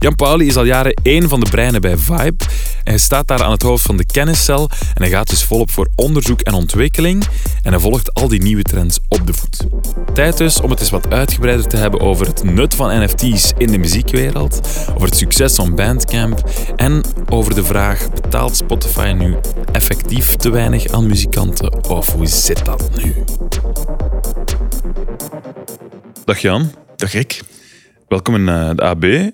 Jan 0.00 0.14
Pauli 0.14 0.46
is 0.46 0.56
al 0.56 0.64
jaren 0.64 0.94
één 1.02 1.28
van 1.28 1.40
de 1.40 1.50
breinen 1.50 1.80
bij 1.80 1.96
Vibe. 1.96 2.44
Hij 2.82 2.98
staat 2.98 3.28
daar 3.28 3.42
aan 3.42 3.50
het 3.50 3.62
hoofd 3.62 3.84
van 3.84 3.96
de 3.96 4.06
kenniscel 4.06 4.70
en 4.94 5.02
hij 5.02 5.10
gaat 5.10 5.28
dus 5.28 5.44
volop 5.44 5.70
voor 5.70 5.88
onderzoek 5.94 6.40
en 6.40 6.52
ontwikkeling 6.52 7.24
en 7.62 7.72
hij 7.72 7.80
volgt 7.80 8.14
al 8.14 8.28
die 8.28 8.42
nieuwe 8.42 8.62
trends 8.62 8.98
op 9.08 9.26
de 9.26 9.32
voet. 9.32 9.66
Tijd 10.14 10.36
dus 10.36 10.60
om 10.60 10.70
het 10.70 10.80
eens 10.80 10.90
wat 10.90 11.10
uitgebreider 11.10 11.66
te 11.66 11.76
hebben 11.76 12.00
over 12.00 12.26
het 12.26 12.44
nut 12.44 12.74
van 12.74 13.02
NFT's 13.02 13.52
in 13.56 13.70
de 13.70 13.78
muziekwereld, 13.78 14.60
over 14.94 15.08
het 15.08 15.16
succes 15.16 15.54
van 15.54 15.74
Bandcamp 15.74 16.50
en 16.76 17.02
over 17.28 17.54
de 17.54 17.64
vraag: 17.64 18.10
betaalt 18.10 18.56
Spotify 18.56 19.14
nu 19.16 19.36
effectief 19.72 20.36
te 20.36 20.50
weinig 20.50 20.88
aan 20.88 21.06
muzikanten 21.06 21.84
of 21.88 22.12
hoe 22.12 22.26
zit 22.26 22.64
dat 22.64 22.90
nu? 22.96 23.14
Dag 26.24 26.38
Jan. 26.38 26.72
Dag 26.96 27.12
Rick. 27.12 27.40
Welkom 28.08 28.34
in 28.34 28.40
uh, 28.40 28.70
de 28.74 28.82
AB. 28.82 29.30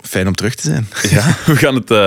Fijn 0.00 0.26
om 0.26 0.34
terug 0.34 0.54
te 0.54 0.62
zijn. 0.62 0.86
Ja, 1.16 1.36
we 1.46 1.56
gaan 1.56 1.74
het 1.74 1.90
uh, 1.90 1.98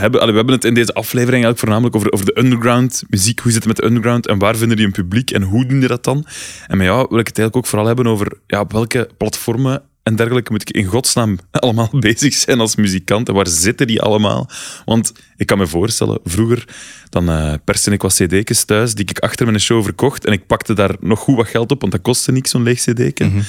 hebben. 0.00 0.20
Allee, 0.20 0.30
we 0.30 0.36
hebben 0.36 0.54
het 0.54 0.64
in 0.64 0.74
deze 0.74 0.94
aflevering 0.94 1.44
eigenlijk 1.44 1.58
voornamelijk 1.58 1.96
over, 1.96 2.12
over 2.12 2.26
de 2.26 2.38
underground 2.38 3.02
muziek. 3.08 3.40
Hoe 3.40 3.52
zit 3.52 3.64
het 3.64 3.68
met 3.68 3.76
de 3.76 3.84
underground 3.84 4.26
en 4.26 4.38
waar 4.38 4.56
vinden 4.56 4.76
die 4.76 4.86
een 4.86 4.92
publiek 4.92 5.30
en 5.30 5.42
hoe 5.42 5.66
doen 5.66 5.78
die 5.78 5.88
dat 5.88 6.04
dan? 6.04 6.26
En 6.66 6.76
met 6.76 6.86
jou 6.86 7.06
wil 7.08 7.18
ik 7.18 7.26
het 7.26 7.38
eigenlijk 7.38 7.56
ook 7.56 7.66
vooral 7.66 7.86
hebben 7.86 8.06
over 8.06 8.38
ja, 8.46 8.60
op 8.60 8.72
welke 8.72 9.08
platformen 9.16 9.82
en 10.02 10.16
dergelijke 10.16 10.52
moet 10.52 10.68
ik 10.68 10.70
in 10.76 10.84
godsnaam 10.84 11.38
allemaal 11.50 11.90
bezig 11.90 12.34
zijn 12.34 12.60
als 12.60 12.76
muzikant 12.76 13.28
en 13.28 13.34
waar 13.34 13.46
zitten 13.46 13.86
die 13.86 14.02
allemaal? 14.02 14.50
Want 14.84 15.12
ik 15.36 15.46
kan 15.46 15.58
me 15.58 15.66
voorstellen, 15.66 16.18
vroeger 16.24 16.64
dan 17.08 17.30
uh, 17.30 17.54
perste 17.64 17.90
ik 17.90 18.02
wat 18.02 18.14
cd'tjes 18.14 18.64
thuis 18.64 18.94
die 18.94 19.08
ik 19.08 19.18
achter 19.18 19.46
mijn 19.46 19.60
show 19.60 19.82
verkocht 19.82 20.24
en 20.24 20.32
ik 20.32 20.46
pakte 20.46 20.74
daar 20.74 20.96
nog 21.00 21.18
goed 21.18 21.36
wat 21.36 21.48
geld 21.48 21.70
op, 21.70 21.80
want 21.80 21.92
dat 21.92 22.02
kostte 22.02 22.32
niks 22.32 22.50
zo'n 22.50 22.62
leeg 22.62 22.80
cd'tje. 22.80 23.24
Mm 23.24 23.30
-hmm. 23.30 23.42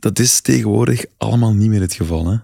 Dat 0.00 0.18
is 0.18 0.40
tegenwoordig 0.40 1.04
allemaal 1.16 1.54
niet 1.54 1.68
meer 1.68 1.80
het 1.80 1.94
geval, 1.94 2.26
hè? 2.26 2.36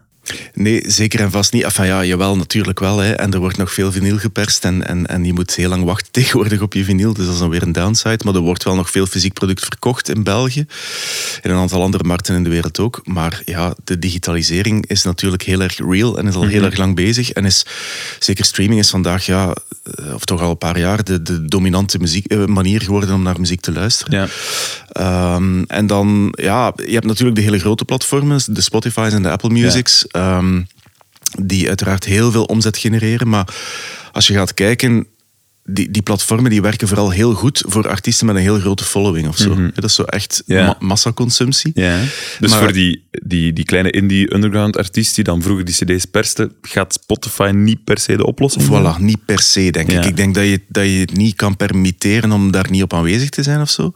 Nee, 0.55 0.83
zeker 0.87 1.21
en 1.21 1.31
vast 1.31 1.53
niet. 1.53 1.63
Enfin 1.63 1.87
ja, 1.87 2.05
jawel, 2.05 2.37
natuurlijk 2.37 2.79
wel. 2.79 2.99
Hè. 2.99 3.13
En 3.13 3.33
er 3.33 3.39
wordt 3.39 3.57
nog 3.57 3.73
veel 3.73 3.93
vinyl 3.93 4.19
geperst 4.19 4.65
en, 4.65 4.87
en, 4.87 5.07
en 5.07 5.25
je 5.25 5.33
moet 5.33 5.55
heel 5.55 5.69
lang 5.69 5.85
wachten 5.85 6.13
tegenwoordig 6.23 6.61
op 6.61 6.73
je 6.73 6.85
vinyl. 6.85 7.13
Dus 7.13 7.25
dat 7.25 7.35
is 7.35 7.41
dan 7.41 7.51
weer 7.51 7.63
een 7.63 7.73
downside. 7.73 8.25
Maar 8.25 8.35
er 8.35 8.41
wordt 8.41 8.65
wel 8.65 8.75
nog 8.75 8.91
veel 8.91 9.07
fysiek 9.07 9.33
product 9.33 9.65
verkocht 9.65 10.09
in 10.09 10.23
België. 10.23 10.67
In 11.43 11.51
een 11.51 11.57
aantal 11.57 11.83
andere 11.83 12.05
markten 12.05 12.35
in 12.35 12.45
de 12.45 12.51
wereld 12.51 12.79
ook. 12.79 13.01
Maar 13.05 13.43
ja, 13.45 13.75
de 13.85 13.99
digitalisering 13.99 14.87
is 14.87 15.03
natuurlijk 15.03 15.43
heel 15.43 15.61
erg 15.61 15.79
real 15.79 16.19
en 16.19 16.27
is 16.27 16.35
al 16.35 16.41
mm 16.41 16.47
-hmm. 16.47 16.57
heel 16.57 16.65
erg 16.65 16.77
lang 16.77 16.95
bezig. 16.95 17.31
En 17.31 17.45
is, 17.45 17.67
zeker 18.19 18.45
streaming 18.45 18.81
is 18.81 18.91
vandaag, 18.91 19.27
ja, 19.27 19.55
of 20.15 20.25
toch 20.25 20.41
al 20.41 20.51
een 20.51 20.59
paar 20.59 20.79
jaar, 20.79 21.05
de, 21.05 21.23
de 21.23 21.45
dominante 21.45 21.99
muziek, 21.99 22.27
eh, 22.27 22.45
manier 22.45 22.81
geworden 22.81 23.15
om 23.15 23.23
naar 23.23 23.41
muziek 23.41 23.61
te 23.61 23.73
luisteren. 23.73 24.19
Ja. 24.19 24.29
Um, 25.01 25.65
en 25.67 25.87
dan, 25.87 26.35
ja, 26.37 26.73
je 26.87 26.93
hebt 26.93 27.07
natuurlijk 27.07 27.37
de 27.37 27.43
hele 27.43 27.59
grote 27.59 27.85
platformen, 27.85 28.41
de 28.47 28.61
Spotify's 28.61 29.13
en 29.13 29.23
de 29.23 29.31
Apple 29.31 29.51
Music's. 29.51 30.05
Ja. 30.09 30.37
Um, 30.39 30.67
die 31.39 31.69
uiteraard 31.69 32.05
heel 32.05 32.31
veel 32.31 32.45
omzet 32.45 32.79
genereren. 32.79 33.29
Maar 33.29 33.55
als 34.13 34.27
je 34.27 34.35
gaat 34.35 34.55
kijken, 34.55 35.07
die, 35.65 35.91
die 35.91 36.03
platformen 36.03 36.51
die 36.51 36.63
werken 36.63 36.89
vooral 36.89 37.11
heel 37.11 37.33
goed 37.33 37.63
voor 37.67 37.89
artiesten 37.89 38.27
met 38.27 38.37
een 38.37 38.43
heel 38.43 38.59
grote 38.59 38.85
following 38.85 39.29
of 39.29 39.37
zo. 39.37 39.51
Mm 39.51 39.57
-hmm. 39.57 39.71
Dat 39.75 39.85
is 39.85 39.95
zo 39.95 40.03
echt 40.03 40.43
ma 40.47 40.77
massaconsumptie. 40.79 41.73
Dus 42.41 42.51
Maar- 42.51 42.59
voor 42.59 42.73
die, 42.73 43.05
die, 43.11 43.53
die 43.53 43.65
kleine 43.65 43.91
indie 43.91 44.35
underground 44.35 44.77
artiest 44.77 45.15
die 45.15 45.25
dan 45.25 45.43
vroeger 45.43 45.65
die 45.65 45.75
cd's 45.75 46.05
perste, 46.05 46.53
gaat 46.63 46.93
Spotify 46.93 47.51
niet 47.55 47.85
per 47.85 47.99
se 47.99 48.17
de 48.17 48.27
oplossing? 48.27 48.65
Voilà, 48.65 49.01
niet 49.01 49.25
per 49.25 49.41
se, 49.41 49.71
denk 49.71 49.91
ik. 49.91 50.05
Ik 50.05 50.17
denk 50.17 50.35
dat 50.35 50.45
je, 50.45 50.61
dat 50.69 50.85
je 50.85 50.99
het 50.99 51.17
niet 51.17 51.35
kan 51.35 51.57
permitteren 51.57 52.33
om 52.33 52.51
daar 52.51 52.71
niet 52.71 52.83
op 52.83 52.95
aanwezig 52.95 53.29
te 53.29 53.43
zijn 53.43 53.61
of 53.61 53.71
zo. 53.71 53.93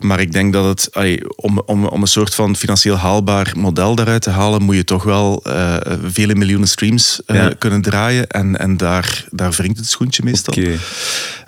Maar 0.00 0.20
ik 0.20 0.32
denk 0.32 0.52
dat 0.52 0.64
het, 0.64 0.94
allee, 0.94 1.36
om, 1.36 1.62
om, 1.66 1.86
om 1.86 2.00
een 2.00 2.06
soort 2.08 2.34
van 2.34 2.56
financieel 2.56 2.96
haalbaar 2.96 3.52
model 3.56 3.94
daaruit 3.94 4.22
te 4.22 4.30
halen, 4.30 4.62
moet 4.62 4.76
je 4.76 4.84
toch 4.84 5.02
wel 5.02 5.44
eh, 5.44 5.76
vele 6.04 6.34
miljoenen 6.34 6.68
streams 6.68 7.20
eh, 7.26 7.46
kunnen 7.58 7.82
draaien. 7.82 8.26
En, 8.26 8.58
en 8.58 8.76
daar, 8.76 9.24
daar 9.30 9.50
wringt 9.50 9.78
het 9.78 9.88
schoentje 9.88 10.22
meestal. 10.24 10.54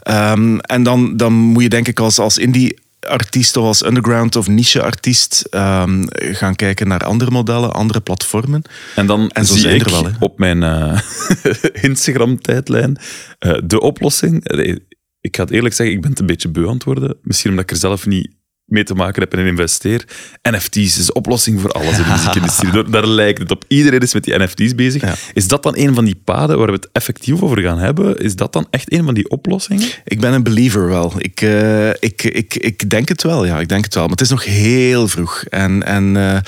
Ehm, 0.02 0.58
en 0.58 0.82
dan, 0.82 1.16
dan 1.16 1.32
moet 1.32 1.62
je 1.62 1.68
denk 1.68 1.88
ik 1.88 2.00
als, 2.00 2.18
als 2.18 2.38
indie 2.38 2.82
artiest 3.04 3.56
of 3.56 3.64
als 3.64 3.84
underground 3.84 4.36
of 4.36 4.48
niche 4.48 4.82
artiest 4.82 5.46
ehm, 5.50 6.02
gaan 6.08 6.56
kijken 6.56 6.88
naar 6.88 7.04
andere 7.04 7.30
modellen, 7.30 7.72
andere 7.72 8.00
platformen. 8.00 8.62
En 8.94 9.06
dan 9.06 9.30
En 9.30 9.46
zo 9.46 9.54
zie 9.54 9.74
ik 9.74 9.84
er 9.84 9.90
wel, 9.90 10.10
op 10.20 10.38
mijn 10.38 10.62
eh, 10.62 11.00
Instagram-tijdlijn 11.88 12.96
eh, 13.38 13.58
de 13.64 13.80
oplossing. 13.80 14.48
Allee, 14.48 14.86
Ik 15.20 15.36
ga 15.36 15.42
het 15.42 15.52
eerlijk 15.52 15.74
zeggen, 15.74 15.94
ik 15.94 16.00
ben 16.00 16.10
het 16.10 16.20
een 16.20 16.26
beetje 16.26 16.48
beu 16.48 16.66
aan 16.66 16.74
het 16.74 16.84
worden. 16.84 17.16
Misschien 17.22 17.50
omdat 17.50 17.64
ik 17.64 17.70
er 17.70 17.76
zelf 17.76 18.06
niet 18.06 18.30
mee 18.64 18.84
te 18.84 18.94
maken 18.94 19.22
heb 19.22 19.32
en 19.32 19.38
in 19.38 19.46
investeer. 19.46 20.04
NFT's 20.50 20.76
is 20.98 21.06
de 21.06 21.12
oplossing 21.12 21.60
voor 21.60 21.70
alles 21.70 21.98
in 21.98 22.02
de 22.04 22.10
muziekindustrie. 22.10 22.70
Daar- 22.72 22.90
Daar 22.90 23.06
lijkt 23.06 23.38
het 23.38 23.50
op. 23.50 23.64
Iedereen 23.68 24.00
is 24.00 24.14
met 24.14 24.24
die 24.24 24.38
NFT's 24.38 24.74
bezig. 24.74 25.02
Ja. 25.02 25.14
Is 25.34 25.48
dat 25.48 25.62
dan 25.62 25.76
een 25.76 25.94
van 25.94 26.04
die 26.04 26.20
paden 26.24 26.58
waar 26.58 26.66
we 26.66 26.72
het 26.72 26.88
effectief 26.92 27.42
over 27.42 27.62
gaan 27.62 27.78
hebben? 27.78 28.18
Is 28.18 28.36
dat 28.36 28.52
dan 28.52 28.66
echt 28.70 28.92
een 28.92 29.04
van 29.04 29.14
die 29.14 29.28
oplossingen? 29.30 29.88
Ik 30.04 30.20
ben 30.20 30.32
een 30.32 30.42
believer 30.42 30.86
wel. 30.86 31.12
Ik, 31.18 31.40
eh, 31.40 31.88
ik, 31.88 32.22
ik, 32.22 32.54
ik 32.54 32.90
denk 32.90 33.08
het 33.08 33.22
wel, 33.22 33.44
ja. 33.44 33.60
Ik 33.60 33.68
denk 33.68 33.84
het 33.84 33.94
wel. 33.94 34.02
Maar 34.02 34.12
het 34.12 34.20
is 34.20 34.28
nog 34.30 34.44
heel 34.44 35.08
vroeg. 35.08 35.44
En, 35.44 35.82
en 35.82 36.16
eh, 36.16 36.38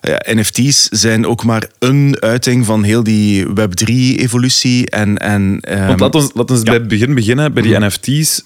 ja, 0.00 0.22
NFT's 0.34 0.88
zijn 0.90 1.26
ook 1.26 1.44
maar 1.44 1.68
een 1.78 2.16
uiting 2.20 2.66
van 2.66 2.82
heel 2.82 3.02
die 3.02 3.46
Web3-evolutie. 3.46 4.90
En, 4.90 5.18
en, 5.18 5.58
ehm, 5.60 5.86
Want 5.86 6.00
laten 6.00 6.20
we 6.20 6.30
laat 6.34 6.50
ons 6.50 6.62
bij 6.62 6.74
het 6.74 6.88
begin 6.88 7.14
beginnen, 7.14 7.52
bij 7.54 7.62
die 7.62 7.72
Mhm. 7.78 7.84
NFT's. 7.86 8.42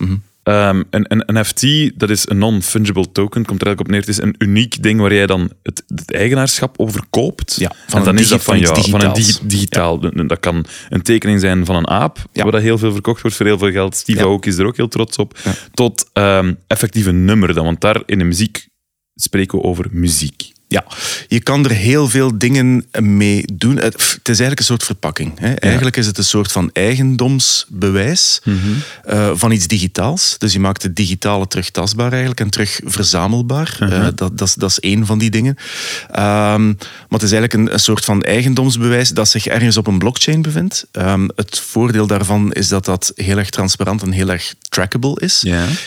Ehm, 0.49 0.83
een, 0.91 1.05
een 1.09 1.41
NFT, 1.41 1.91
dat 1.99 2.11
is 2.11 2.29
een 2.29 2.39
non-fungible 2.39 3.13
token, 3.13 3.45
komt 3.45 3.61
er 3.61 3.67
eigenlijk 3.67 3.81
op 3.81 3.89
neer. 3.89 4.01
Het 4.01 4.09
is 4.09 4.21
een 4.23 4.35
uniek 4.39 4.83
ding 4.83 5.01
waar 5.01 5.15
jij 5.15 5.27
dan 5.27 5.51
het, 5.63 5.83
het 5.87 6.13
eigenaarschap 6.13 6.79
over 6.79 7.03
koopt. 7.11 7.57
Ja, 7.59 7.73
van 7.87 7.99
en 7.99 8.05
dan 8.05 8.15
een 8.15 8.21
is 8.23 8.29
dat 8.29 8.43
van 8.45 8.59
jou, 8.59 8.91
van 8.91 9.03
een 9.03 9.13
digi- 9.13 9.39
digitaal. 9.43 9.99
Dat 10.27 10.41
kan 10.41 10.65
een 10.89 11.03
tekening 11.03 11.41
zijn 11.41 11.65
van 11.65 11.77
een 11.77 11.89
aap, 11.89 12.19
Ja. 12.33 12.43
waar 12.43 12.53
dat 12.53 12.61
heel 12.63 12.79
veel 12.79 12.93
verkocht 12.93 13.23
wordt 13.23 13.37
voor 13.37 13.47
heel 13.47 13.59
veel 13.59 13.71
geld. 13.71 13.97
Steve 13.97 14.19
Ja. 14.19 14.25
Aoki 14.25 14.49
is 14.49 14.59
er 14.59 14.67
ook 14.67 14.77
heel 14.77 14.89
trots 14.89 15.17
op. 15.17 15.39
Tot 15.75 16.11
ehm 16.13 16.55
effectief 16.67 17.07
een 17.07 17.25
nummer 17.25 17.55
dan, 17.55 17.65
want 17.65 17.81
daar 17.81 18.03
in 18.07 18.19
de 18.19 18.25
muziek 18.25 18.69
spreken 19.15 19.59
we 19.59 19.65
over 19.65 19.87
muziek. 19.91 20.53
Ja, 20.71 20.85
je 21.29 21.41
kan 21.41 21.65
er 21.65 21.71
heel 21.71 22.09
veel 22.09 22.39
dingen 22.39 22.87
mee 23.01 23.45
doen. 23.53 23.77
Het 23.77 23.87
het 24.19 24.29
is 24.29 24.41
eigenlijk 24.41 24.59
een 24.59 24.65
soort 24.65 24.83
verpakking. 24.85 25.39
Hè. 25.39 25.53
Eigenlijk 25.55 25.97
is 25.97 26.07
het 26.07 26.19
een 26.19 26.25
soort 26.25 26.53
van 26.53 26.71
eigendomsbewijs 26.73 28.41
Mhm. 28.45 28.57
eh, 29.05 29.31
van 29.35 29.51
iets 29.53 29.67
digitaals. 29.67 30.35
Dus 30.39 30.53
je 30.53 30.61
maakt 30.61 30.83
het 30.83 30.97
digitale 30.97 31.47
terug 31.49 31.71
tastbaar 31.71 32.11
eigenlijk 32.11 32.41
en 32.41 32.51
terug 32.51 32.81
verzamelbaar. 32.85 33.77
Mhm. 33.81 33.93
Eh, 33.93 34.03
dat, 34.15 34.39
dat, 34.39 34.49
is- 34.49 34.55
dat 34.55 34.71
is 34.71 34.81
één 34.81 35.07
van 35.07 35.19
die 35.19 35.31
dingen. 35.31 35.57
Ehm, 36.11 36.67
maar 36.67 37.19
het 37.19 37.23
is 37.23 37.33
eigenlijk 37.33 37.53
een, 37.53 37.73
een 37.73 37.81
soort 37.81 38.05
van 38.05 38.23
eigendomsbewijs 38.23 39.09
dat 39.09 39.29
zich 39.29 39.47
ergens 39.47 39.77
op 39.77 39.87
een 39.87 39.99
blockchain 39.99 40.43
bevindt. 40.43 40.87
Ehm, 40.93 41.29
het 41.37 41.59
voordeel 41.59 42.07
daarvan 42.07 42.53
is 42.53 42.69
dat 42.69 42.85
dat 42.85 43.13
heel 43.15 43.39
erg 43.39 43.51
transparant 43.51 44.03
en 44.03 44.13
heel 44.13 44.29
erg 44.31 44.55
trackable 44.69 45.21
is. 45.21 45.41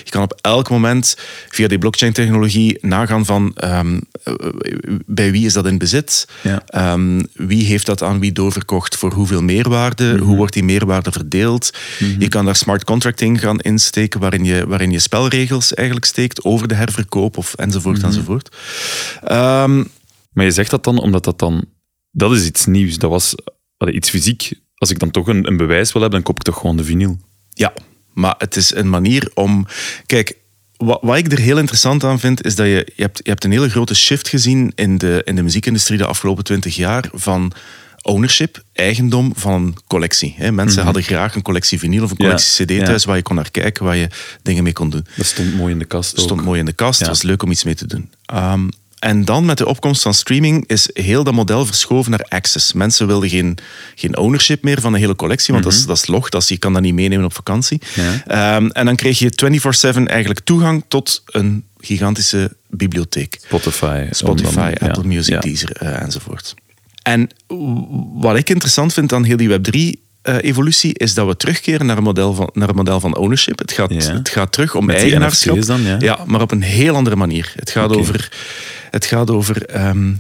Je 0.04 0.10
kan 0.10 0.22
op 0.24 0.38
elk 0.42 0.70
moment 0.70 1.16
via 1.50 1.68
die 1.68 1.78
blockchain-technologie 1.78 2.78
nagaan 2.82 3.26
van 3.26 3.52
ehm, 3.56 4.00
eh, 4.24 4.34
bij 5.06 5.32
wie 5.32 5.46
is 5.46 5.54
dat 5.54 5.66
in 5.66 5.78
bezit, 5.78 6.28
Ja. 6.44 6.62
Ehm, 6.66 7.22
wie 7.34 7.64
heeft 7.66 7.86
dat 7.86 8.02
aan 8.04 8.20
wie 8.20 8.32
doorverkocht, 8.32 8.96
voor 8.98 9.14
hoeveel 9.14 9.42
meerwaarde, 9.42 10.14
Mhm. 10.14 10.24
hoe 10.24 10.36
wordt 10.38 10.54
die 10.54 10.64
meerwaarde 10.64 11.12
verdeeld. 11.12 11.74
Je 12.20 12.28
kan 12.28 12.46
daar 12.46 12.56
smart 12.56 12.84
contracting 12.84 13.40
gaan 13.40 13.60
insteken, 13.60 14.20
waarin 14.20 14.46
je, 14.46 14.68
waarin 14.68 14.92
je 14.92 15.00
spelregels 15.00 15.74
eigenlijk 15.74 16.08
steekt 16.08 16.44
over 16.44 16.68
de 16.68 16.76
herverkoop 16.76 17.38
of 17.38 17.54
enzovoort 17.54 17.98
Mhm. 17.98 18.06
enzovoort. 18.06 18.56
Ehm, 19.24 19.84
Maar 20.34 20.46
je 20.46 20.52
zegt 20.52 20.70
dat 20.72 20.84
dan 20.84 21.00
omdat 21.00 21.24
dat 21.24 21.40
dan... 21.40 21.66
Dat 22.12 22.32
is 22.32 22.46
iets 22.46 22.66
nieuws. 22.66 22.98
Dat 22.98 23.10
was 23.10 23.36
allee, 23.78 23.94
iets 23.94 24.10
fysiek. 24.10 24.52
Als 24.76 24.90
ik 24.90 25.00
dan 25.00 25.12
toch 25.12 25.28
een, 25.28 25.48
een 25.48 25.58
bewijs 25.58 25.92
wil 25.92 26.02
hebben, 26.02 26.22
dan 26.22 26.28
koop 26.34 26.40
ik 26.40 26.44
toch 26.54 26.58
gewoon 26.62 26.78
de 26.78 26.84
vinyl. 26.84 27.18
Ja, 27.50 27.74
maar 28.14 28.36
het 28.38 28.56
is 28.56 28.74
een 28.76 28.90
manier 28.90 29.32
om. 29.34 29.68
Kijk, 30.06 30.38
wat, 30.82 31.00
wat 31.02 31.18
ik 31.18 31.32
er 31.32 31.40
heel 31.40 31.58
interessant 31.58 32.04
aan 32.04 32.20
vind, 32.20 32.46
is 32.46 32.56
dat 32.56 32.66
je, 32.66 32.88
je, 32.96 33.02
hebt, 33.02 33.18
je 33.24 33.30
hebt 33.30 33.44
een 33.44 33.52
hele 33.52 33.70
grote 33.70 33.96
shift 33.96 34.28
gezien 34.28 34.72
in 34.76 34.98
de, 34.98 35.22
in 35.26 35.36
de 35.36 35.42
muziekindustrie 35.44 35.98
de 35.98 36.06
afgelopen 36.06 36.44
twintig 36.44 36.76
jaar 36.76 37.10
van 37.14 37.52
ownership, 38.02 38.64
eigendom 38.74 39.34
van 39.36 39.54
een 39.64 39.76
collectie. 39.88 40.52
Mensen 40.52 40.84
hadden 40.84 41.04
graag 41.04 41.36
een 41.36 41.42
collectie 41.42 41.80
vinyl 41.80 42.04
of 42.04 42.10
een 42.10 42.16
Mhm. 42.20 42.24
Ja, 42.26 42.30
collectie 42.30 42.66
cd 42.66 42.72
ja. 42.72 42.84
thuis 42.86 43.06
waar 43.06 43.16
je 43.16 43.22
kon 43.22 43.36
naar 43.36 43.52
kijken, 43.52 43.86
waar 43.86 43.96
je 43.96 44.08
dingen 44.42 44.64
mee 44.64 44.74
kon 44.74 44.90
doen. 44.90 45.06
Dat 45.18 45.26
stond 45.26 45.56
mooi 45.56 45.74
in 45.74 45.80
de 45.80 45.86
kast 45.86 46.18
ook. 46.18 46.26
stond 46.26 46.44
mooi 46.44 46.60
in 46.60 46.66
de 46.66 46.74
kast, 46.74 47.00
Ja. 47.00 47.06
het 47.06 47.16
was 47.16 47.24
leuk 47.24 47.44
om 47.44 47.52
iets 47.52 47.64
mee 47.64 47.76
te 47.76 47.88
doen. 47.88 48.10
Ehm, 48.26 48.68
en 49.02 49.26
dan 49.26 49.46
met 49.46 49.58
de 49.58 49.66
opkomst 49.66 50.02
van 50.02 50.14
streaming 50.14 50.64
is 50.68 50.90
heel 50.94 51.24
dat 51.24 51.34
model 51.34 51.66
verschoven 51.66 52.12
naar 52.12 52.26
access. 52.30 52.74
Mensen 52.74 53.08
wilden 53.08 53.30
geen, 53.30 53.58
geen 53.96 54.18
ownership 54.18 54.64
meer 54.64 54.82
van 54.82 54.94
een 54.94 55.00
hele 55.00 55.16
collectie, 55.16 55.54
want 55.54 55.66
dat, 55.66 55.74
is, 55.74 55.86
dat 55.86 55.98
is 55.98 56.08
log, 56.08 56.30
dat 56.30 56.42
is, 56.42 56.48
je 56.48 56.58
kan 56.58 56.74
dat 56.74 56.82
niet 56.82 56.94
meenemen 56.94 57.26
op 57.26 57.34
vakantie. 57.34 57.82
Ja. 57.96 58.24
Ehm, 58.28 58.68
en 58.68 58.86
dan 58.86 58.96
kreeg 58.96 59.20
je 59.20 59.32
24-7 59.96 60.08
eigenlijk 60.08 60.40
toegang 60.40 60.84
tot 60.88 61.22
een 61.26 61.66
gigantische 61.78 62.56
bibliotheek. 62.70 63.40
Spotify. 63.46 64.08
Spotify, 64.12 64.74
Apple 64.80 65.02
ja. 65.02 65.08
Music, 65.08 65.34
Ja. 65.34 65.40
Deezer 65.40 65.72
eh, 65.72 66.02
enzovoort. 66.02 66.56
En 67.02 67.30
wat 68.14 68.38
ik 68.38 68.50
interessant 68.50 68.94
vind 68.94 69.14
aan 69.14 69.24
heel 69.24 69.38
die 69.38 70.04
Web3-evolutie 70.22 70.94
is 70.94 71.14
dat 71.14 71.28
we 71.28 71.38
terugkeren 71.38 71.86
naar 71.86 71.98
een 71.98 72.04
model 72.04 72.34
van, 72.34 72.50
naar 72.54 72.70
een 72.70 72.76
model 72.76 73.00
van 73.00 73.16
ownership. 73.16 73.60
Het 73.60 73.72
gaat, 73.72 73.90
Ja. 73.94 74.14
het 74.14 74.30
gaat 74.30 74.52
terug 74.52 74.76
om 74.76 74.86
Met 74.86 74.96
eigenaarschap. 74.96 75.66
Dan, 75.66 75.82
ja? 76.00 76.24
maar 76.26 76.42
op 76.42 76.52
een 76.52 76.62
heel 76.62 76.96
andere 76.96 77.16
manier. 77.16 77.54
Het 77.56 77.70
gaat 77.70 77.96
over... 77.96 78.32
Het 78.92 79.06
gaat 79.06 79.30
over 79.30 79.66
ehm, 79.66 80.14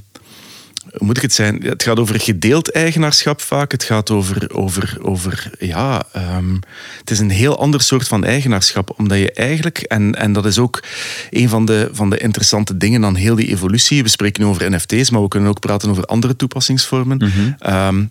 hoe 0.97 1.07
moet 1.07 1.17
ik 1.17 1.21
het 1.21 1.33
zijn? 1.33 1.63
Het 1.63 1.83
gaat 1.83 1.99
over 1.99 2.19
gedeeld 2.19 2.71
eigenaarschap 2.71 3.41
vaak. 3.41 3.71
Het 3.71 3.83
gaat 3.83 4.09
over, 4.09 4.55
over, 4.55 4.97
over 5.01 5.51
ja, 5.59 6.03
ehm, 6.13 6.53
het 6.99 7.11
is 7.11 7.19
een 7.19 7.29
heel 7.29 7.59
ander 7.59 7.81
soort 7.81 8.07
van 8.07 8.23
eigenaarschap. 8.23 8.93
Omdat 8.97 9.17
je 9.17 9.31
eigenlijk, 9.31 9.77
en, 9.77 10.15
en 10.15 10.33
dat 10.33 10.45
is 10.45 10.57
ook 10.59 10.83
een 11.29 11.49
van 11.49 11.65
de, 11.65 11.89
van 11.91 12.09
de 12.09 12.17
interessante 12.17 12.77
dingen 12.77 13.05
aan 13.05 13.15
heel 13.15 13.35
die 13.35 13.47
evolutie. 13.47 14.03
We 14.03 14.09
spreken 14.09 14.43
nu 14.43 14.47
over 14.49 14.71
NFT's, 14.71 15.09
maar 15.09 15.21
we 15.21 15.27
kunnen 15.27 15.49
ook 15.49 15.59
praten 15.59 15.89
over 15.89 16.05
andere 16.05 16.35
toepassingsvormen. 16.35 17.31
Ehm, 17.59 18.03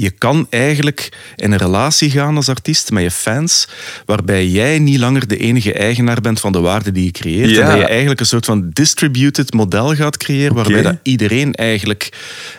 je 0.00 0.10
kan 0.10 0.46
eigenlijk 0.50 1.08
in 1.36 1.52
een 1.52 1.58
relatie 1.58 2.10
gaan 2.10 2.36
als 2.36 2.48
artiest 2.48 2.90
met 2.90 3.02
je 3.02 3.10
fans, 3.10 3.68
waarbij 4.06 4.46
jij 4.46 4.78
niet 4.78 4.98
langer 4.98 5.26
de 5.26 5.36
enige 5.36 5.72
eigenaar 5.72 6.20
bent 6.20 6.40
van 6.40 6.52
de 6.52 6.60
waarde 6.60 6.92
die 6.92 7.04
je 7.04 7.10
creëert. 7.10 7.50
Ja. 7.50 7.60
En 7.62 7.70
dat 7.70 7.78
je 7.78 7.86
eigenlijk 7.86 8.20
een 8.20 8.26
soort 8.26 8.44
van 8.44 8.70
distributed 8.72 9.52
model 9.52 9.94
gaat 9.94 10.16
creëren, 10.16 10.54
waarbij 10.54 10.82
dat 10.82 10.96
iedereen 11.02 11.54
eigenlijk 11.54 12.08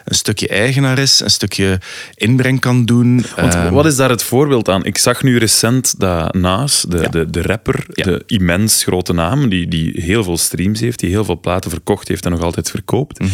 een 0.05 0.15
stukje 0.15 0.47
eigenaar 0.47 0.97
is, 0.97 1.19
een 1.19 1.29
stukje 1.29 1.79
inbreng 2.15 2.59
kan 2.59 2.85
doen. 2.85 3.25
Want 3.35 3.53
Ehm, 3.55 3.73
wat 3.73 3.85
is 3.85 3.95
daar 3.95 4.09
het 4.09 4.23
voorbeeld 4.23 4.69
aan? 4.69 4.85
Ik 4.85 4.97
zag 4.97 5.23
nu 5.23 5.37
recent 5.37 5.99
dat 5.99 6.33
Naas, 6.33 6.85
de, 6.87 6.97
Ja. 6.97 7.07
de, 7.07 7.29
de 7.29 7.41
rapper, 7.41 7.85
Ja. 7.93 8.03
de 8.03 8.23
immens 8.25 8.83
grote 8.83 9.13
naam, 9.13 9.49
die, 9.49 9.67
die 9.67 9.91
heel 10.01 10.23
veel 10.23 10.37
streams 10.37 10.79
heeft, 10.79 10.99
die 10.99 11.09
heel 11.09 11.25
veel 11.25 11.39
platen 11.39 11.69
verkocht 11.71 12.07
heeft 12.07 12.25
en 12.25 12.31
nog 12.31 12.41
altijd 12.41 12.69
verkoopt. 12.69 13.19
Mhm. 13.19 13.29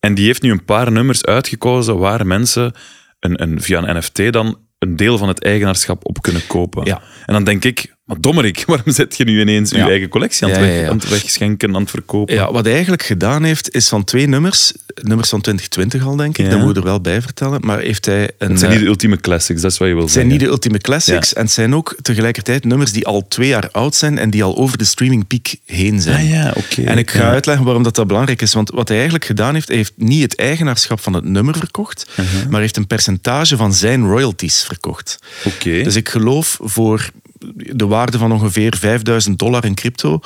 En 0.00 0.14
die 0.14 0.26
heeft 0.26 0.42
nu 0.42 0.50
een 0.50 0.64
paar 0.64 0.92
nummers 0.92 1.24
uitgekozen 1.24 1.98
waar 1.98 2.26
mensen 2.26 2.72
een, 3.20 3.42
een, 3.42 3.60
via 3.60 3.82
een 3.82 3.96
NFT 3.96 4.32
dan 4.32 4.58
een 4.78 4.96
deel 4.96 5.18
van 5.18 5.28
het 5.28 5.42
eigenaarschap 5.42 6.06
op 6.06 6.22
kunnen 6.22 6.46
kopen. 6.46 6.84
Ja. 6.84 7.02
En 7.26 7.32
dan 7.32 7.44
denk 7.44 7.64
ik, 7.64 7.95
maar 8.06 8.20
dommerik, 8.20 8.62
waarom 8.66 8.92
zet 8.92 9.16
je 9.16 9.24
nu 9.24 9.40
ineens 9.40 9.70
je 9.70 9.76
Ja. 9.76 9.88
eigen 9.88 10.08
collectie 10.08 10.44
aan 10.46 10.50
het, 10.50 10.60
weg- 10.60 10.88
aan 10.88 10.96
het 10.98 11.08
wegschenken, 11.08 11.74
aan 11.74 11.80
het 11.80 11.90
verkopen? 11.90 12.34
Ja, 12.34 12.52
wat 12.52 12.62
hij 12.64 12.72
eigenlijk 12.72 13.02
gedaan 13.02 13.42
heeft, 13.44 13.74
is 13.74 13.88
van 13.88 14.04
twee 14.04 14.26
nummers, 14.28 14.72
nummers 15.02 15.28
van 15.28 15.40
2020 15.40 16.04
al, 16.06 16.16
denk 16.16 16.38
ik, 16.38 16.50
dat 16.50 16.58
moet 16.60 16.74
je 16.74 16.80
er 16.80 16.86
wel 16.86 17.00
bij 17.00 17.22
vertellen, 17.22 17.60
maar 17.64 17.78
heeft 17.78 18.06
hij 18.06 18.30
een... 18.38 18.50
Het 18.50 18.58
zijn 18.58 18.70
niet 18.70 18.78
eh, 18.80 18.84
de 18.84 18.90
ultieme 18.90 19.20
classics, 19.20 19.60
dat 19.60 19.70
is 19.72 19.78
wat 19.78 19.88
je 19.88 19.94
wil 19.94 20.02
Het 20.02 20.12
zijn 20.12 20.22
zeggen. 20.24 20.40
niet 20.40 20.48
de 20.50 20.54
ultieme 20.56 20.78
classics 20.78 21.32
en 21.34 21.42
het 21.42 21.52
zijn 21.52 21.74
ook 21.74 21.96
tegelijkertijd 22.02 22.64
nummers 22.64 22.92
die 22.92 23.06
al 23.06 23.28
twee 23.28 23.48
jaar 23.48 23.68
oud 23.70 23.94
zijn 23.94 24.18
en 24.18 24.30
die 24.30 24.42
al 24.44 24.56
over 24.56 24.78
de 24.78 24.84
streamingpiek 24.84 25.56
heen 25.64 26.00
zijn. 26.00 26.24
Ah 26.24 26.30
ja, 26.30 26.52
oké. 26.56 26.82
En 26.82 26.98
ik 26.98 27.10
ga 27.10 27.18
Ja. 27.18 27.30
uitleggen 27.30 27.64
waarom 27.64 27.82
dat, 27.82 27.94
dat 27.94 28.06
belangrijk 28.06 28.42
is. 28.42 28.52
Want 28.54 28.70
wat 28.70 28.86
hij 28.88 28.96
eigenlijk 28.96 29.26
gedaan 29.26 29.54
heeft, 29.54 29.68
hij 29.68 29.76
heeft 29.76 29.92
niet 29.96 30.22
het 30.22 30.36
eigenaarschap 30.36 31.00
van 31.00 31.12
het 31.12 31.24
nummer 31.24 31.56
verkocht, 31.56 32.06
Uh-huh. 32.16 32.48
maar 32.50 32.60
heeft 32.60 32.76
een 32.76 32.86
percentage 32.86 33.56
van 33.56 33.74
zijn 33.74 34.06
royalties 34.06 34.62
verkocht. 34.62 35.18
Oké. 35.44 35.82
Dus 35.82 35.96
ik 35.96 36.08
geloof 36.08 36.58
voor 36.62 37.10
de 37.56 37.86
waarde 37.86 38.18
van 38.18 38.32
ongeveer 38.32 38.76
5000 38.78 39.38
dollar 39.38 39.64
in 39.64 39.74
crypto, 39.74 40.20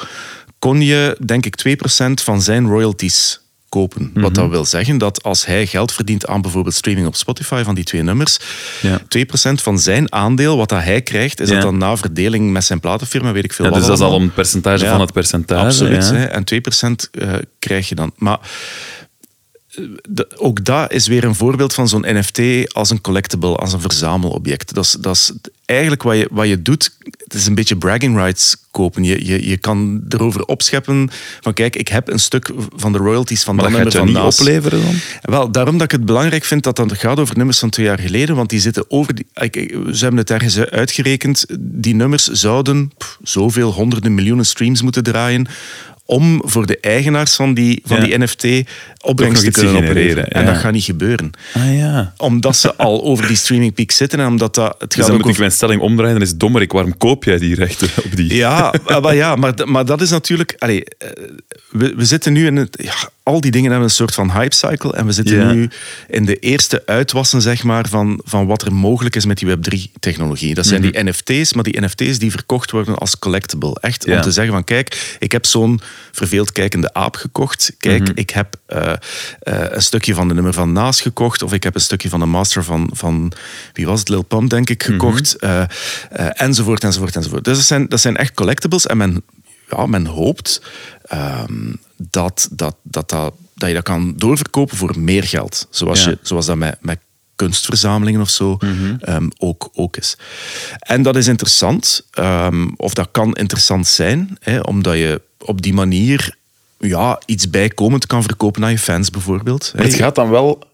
kon 0.59 0.81
je 0.81 1.17
denk 1.25 1.47
ik 1.47 1.57
2% 1.57 2.23
van 2.23 2.43
zijn 2.43 2.67
royalties 2.67 3.41
kopen. 3.69 4.11
Wat 4.15 4.23
Mhm. 4.33 4.41
dat 4.41 4.51
wil 4.51 4.65
zeggen 4.65 4.99
dat 4.99 5.23
als 5.23 5.47
hij 5.47 5.67
geld 5.67 5.93
verdient 5.93 6.27
aan 6.27 6.43
bijvoorbeeld 6.43 6.75
streaming 6.75 7.07
op 7.07 7.17
Spotify 7.17 7.63
van 7.63 7.75
die 7.75 7.85
twee 7.85 8.03
nummers, 8.03 8.39
Ja. 8.83 9.01
2% 9.09 9.63
van 9.63 9.79
zijn 9.79 10.13
aandeel, 10.13 10.57
wat 10.57 10.69
dat 10.69 10.83
hij 10.83 11.03
krijgt, 11.03 11.41
is 11.41 11.49
Ja. 11.49 11.55
dat 11.55 11.63
dan 11.63 11.79
na 11.79 11.97
verdeling 11.97 12.51
met 12.53 12.65
zijn 12.65 12.81
platenfirma, 12.81 13.33
weet 13.33 13.45
ik 13.45 13.53
veel 13.53 13.65
Ja, 13.65 13.71
wat 13.71 13.81
dus 13.81 13.89
dat 13.89 13.99
is 13.99 14.05
al 14.05 14.21
een 14.21 14.33
percentage 14.33 14.87
van 14.87 15.01
het 15.01 15.13
percentage. 15.13 15.65
Absoluut. 15.67 16.11
Hè? 16.11 16.25
En 16.25 16.45
2% 16.45 17.09
eh, 17.13 17.33
krijg 17.59 17.89
je 17.89 17.95
dan. 17.95 18.13
Maar 18.17 18.39
de- 20.09 20.29
ook 20.37 20.65
dat 20.65 20.93
is 20.93 21.07
weer 21.07 21.25
een 21.25 21.35
voorbeeld 21.35 21.75
van 21.75 21.89
zo'n 21.89 22.05
NFT 22.07 22.41
als 22.75 22.91
een 22.91 23.01
collectible, 23.01 23.57
als 23.57 23.73
een 23.73 23.81
verzamelobject. 23.81 24.75
Dat 24.75 24.85
is, 24.85 24.97
dat 25.01 25.15
is 25.17 25.33
eigenlijk 25.65 26.03
wat 26.03 26.17
je, 26.17 26.29
wat 26.31 26.49
je 26.49 26.63
doet. 26.63 26.97
Het 27.19 27.35
is 27.35 27.47
een 27.47 27.55
beetje 27.55 27.77
bragging 27.77 28.17
rights 28.17 28.57
kopen. 28.71 29.05
Je, 29.05 29.25
je, 29.27 29.49
je 29.49 29.57
kan 29.57 30.03
erover 30.09 30.45
opscheppen 30.45 31.11
van 31.41 31.53
kijk, 31.55 31.77
ik 31.77 31.89
heb 31.89 32.09
een 32.09 32.19
stuk 32.19 32.51
van 32.77 32.93
de 32.93 32.99
royalties 32.99 33.43
van 33.43 33.55
Maar 33.55 33.65
dat 33.65 33.73
dat 33.73 33.83
gaat 33.83 33.93
je 33.93 33.99
nummer 33.99 34.23
niet 34.23 34.41
opleveren 34.41 34.81
dan? 34.83 34.95
Wel, 35.23 35.51
daarom 35.53 35.75
dat 35.79 35.83
ik 35.85 35.91
het 35.99 36.05
belangrijk 36.05 36.45
vind 36.45 36.63
dat 36.63 36.77
dat 36.77 36.93
gaat 36.93 37.19
over 37.19 37.37
nummers 37.37 37.59
van 37.59 37.71
twee 37.71 37.87
jaar 37.87 37.99
geleden, 37.99 38.37
want 38.37 38.51
die 38.51 38.61
zitten 38.61 38.85
over 38.89 39.15
die... 39.15 39.27
ik- 39.35 39.77
Ze 39.93 39.99
hebben 40.03 40.17
het 40.21 40.31
ergens 40.31 40.59
uitgerekend, 40.59 41.45
die 41.61 41.95
nummers 41.95 42.27
zouden 42.27 42.93
pff, 42.99 43.19
zoveel 43.23 43.73
honderden 43.73 44.15
miljoenen 44.15 44.47
streams 44.47 44.83
moeten 44.83 45.03
draaien 45.03 45.47
om 46.11 46.43
voor 46.45 46.67
de 46.67 46.79
eigenaars 46.81 47.35
van 47.35 47.55
die, 47.55 47.83
van 47.85 47.97
Ja. 47.97 48.05
die 48.05 48.19
NFT 48.19 48.69
opbrengst 49.01 49.45
te 49.45 49.51
kunnen 49.51 49.77
opleveren. 49.77 50.29
En 50.29 50.45
ja. 50.45 50.53
dat 50.53 50.61
gaat 50.61 50.73
niet 50.73 50.85
gebeuren. 50.85 51.31
Ah 51.55 51.77
ja. 51.77 52.15
Omdat 52.17 52.57
ze 52.57 52.75
al 52.75 53.03
over 53.11 53.27
die 53.27 53.37
streamingpiek 53.37 53.91
zitten 53.91 54.21
en 54.21 54.27
omdat 54.27 54.55
dat... 54.55 54.75
Het 54.79 54.91
Dus 54.91 54.99
gaat 54.99 55.07
dan 55.07 55.21
moet 55.21 55.31
ik 55.31 55.39
mijn 55.39 55.53
stelling 55.53 55.81
omdraaien. 55.81 56.13
Dan 56.13 56.23
is 56.23 56.29
het 56.31 56.41
dommerik. 56.41 56.73
Waarom 56.73 56.97
koop 56.97 57.25
jij 57.25 57.39
die 57.39 57.55
rechten 57.55 57.89
op 58.05 58.17
die? 58.17 58.35
Ja, 58.35 58.75
maar, 59.03 59.15
ja 59.15 59.37
maar, 59.37 59.55
maar 59.65 59.85
dat 59.85 60.01
is 60.01 60.11
natuurlijk... 60.11 60.57
Allee, 60.59 60.85
eh, 60.85 61.09
we, 61.71 61.95
we 61.97 62.05
zitten 62.05 62.33
nu 62.33 62.47
in 62.47 62.57
het... 62.57 62.79
Ja, 62.83 62.95
al 63.31 63.41
die 63.41 63.51
dingen 63.51 63.71
hebben 63.71 63.89
een 63.89 63.95
soort 63.95 64.15
van 64.15 64.31
hype 64.33 64.55
cycle. 64.55 64.93
En 64.93 65.07
we 65.07 65.13
zitten 65.13 65.37
nu 65.55 65.71
in 66.09 66.25
de 66.25 66.37
eerste 66.37 66.83
uitwassen 66.87 67.43
zeg 67.43 67.63
maar, 67.63 67.89
van, 67.89 68.21
van 68.25 68.47
wat 68.47 68.63
er 68.63 68.73
mogelijk 68.73 69.17
is 69.17 69.25
met 69.25 69.39
die 69.39 69.57
Web3-technologie. 69.57 70.55
Dat 70.55 70.67
zijn 70.67 70.81
die 70.83 71.03
NFT's, 71.05 71.53
maar 71.53 71.65
die 71.65 71.81
NFT's 71.81 72.19
die 72.19 72.31
verkocht 72.31 72.71
worden 72.71 72.99
als 72.99 73.19
collectible. 73.19 73.77
Echt 73.81 74.05
om 74.07 74.21
te 74.21 74.31
zeggen 74.33 74.53
van 74.53 74.65
kijk, 74.65 75.17
ik 75.19 75.33
heb 75.33 75.47
zo'n 75.47 75.81
verveeld 76.13 76.53
kijkende 76.53 76.93
aap 76.95 77.17
gekocht. 77.17 77.73
Kijk, 77.79 78.09
ik 78.15 78.31
heb 78.31 78.57
eh, 78.67 78.93
eh, 78.93 79.65
een 79.71 79.83
stukje 79.83 80.15
van 80.15 80.29
de 80.29 80.35
nummer 80.35 80.53
van 80.53 80.73
Naas 80.73 81.01
gekocht. 81.01 81.43
Of 81.43 81.53
ik 81.53 81.63
heb 81.63 81.75
een 81.75 81.81
stukje 81.81 82.09
van 82.09 82.21
de 82.21 82.27
master 82.27 82.65
van, 82.65 82.91
van 82.93 83.33
wie 83.73 83.87
was 83.87 83.99
het, 84.01 84.09
Lil 84.09 84.23
Pump 84.23 84.51
denk 84.51 84.71
ik, 84.71 84.83
gekocht. 84.83 85.37
eh, 85.37 85.63
eh, 85.63 85.67
enzovoort, 86.33 86.85
enzovoort, 86.85 87.17
enzovoort. 87.17 87.45
Dus 87.45 87.57
dat 87.57 87.67
zijn, 87.67 87.89
dat 87.89 88.01
zijn 88.01 88.17
echt 88.17 88.35
collectibles. 88.35 88.87
En 88.87 88.97
men, 88.97 89.23
ja, 89.77 89.87
men 89.87 90.07
hoopt 90.07 90.63
ehm, 91.03 91.73
dat, 91.97 92.49
dat, 92.53 92.77
dat, 92.83 93.09
dat, 93.09 93.35
dat 93.55 93.69
je 93.69 93.75
dat 93.75 93.85
kan 93.85 94.15
doorverkopen 94.17 94.77
voor 94.77 94.99
meer 94.99 95.25
geld. 95.25 95.67
Zoals, 95.71 96.05
Ja. 96.05 96.11
je, 96.11 96.19
zoals 96.23 96.47
dat 96.47 96.57
met, 96.57 96.77
met 96.81 96.99
kunstverzamelingen 97.37 98.21
of 98.21 98.31
zo 98.31 98.57
ehm, 99.01 99.29
ook, 99.39 99.71
ook 99.75 99.97
is. 99.97 100.17
En 100.79 101.03
dat 101.03 101.17
is 101.17 101.27
interessant, 101.27 102.07
ehm, 102.11 102.69
of 102.77 102.95
dat 102.95 103.09
kan 103.11 103.33
interessant 103.33 103.87
zijn, 103.87 104.37
hè, 104.41 104.61
omdat 104.61 104.97
je 104.97 105.23
op 105.39 105.63
die 105.63 105.75
manier 105.75 106.37
ja, 106.79 107.21
iets 107.27 107.51
bijkomend 107.51 108.07
kan 108.07 108.23
verkopen 108.23 108.65
aan 108.65 108.71
je 108.71 108.79
fans 108.79 109.11
bijvoorbeeld. 109.11 109.73
Maar 109.75 109.85
het 109.85 109.95
gaat 109.95 110.15
dan 110.15 110.31
wel... 110.31 110.69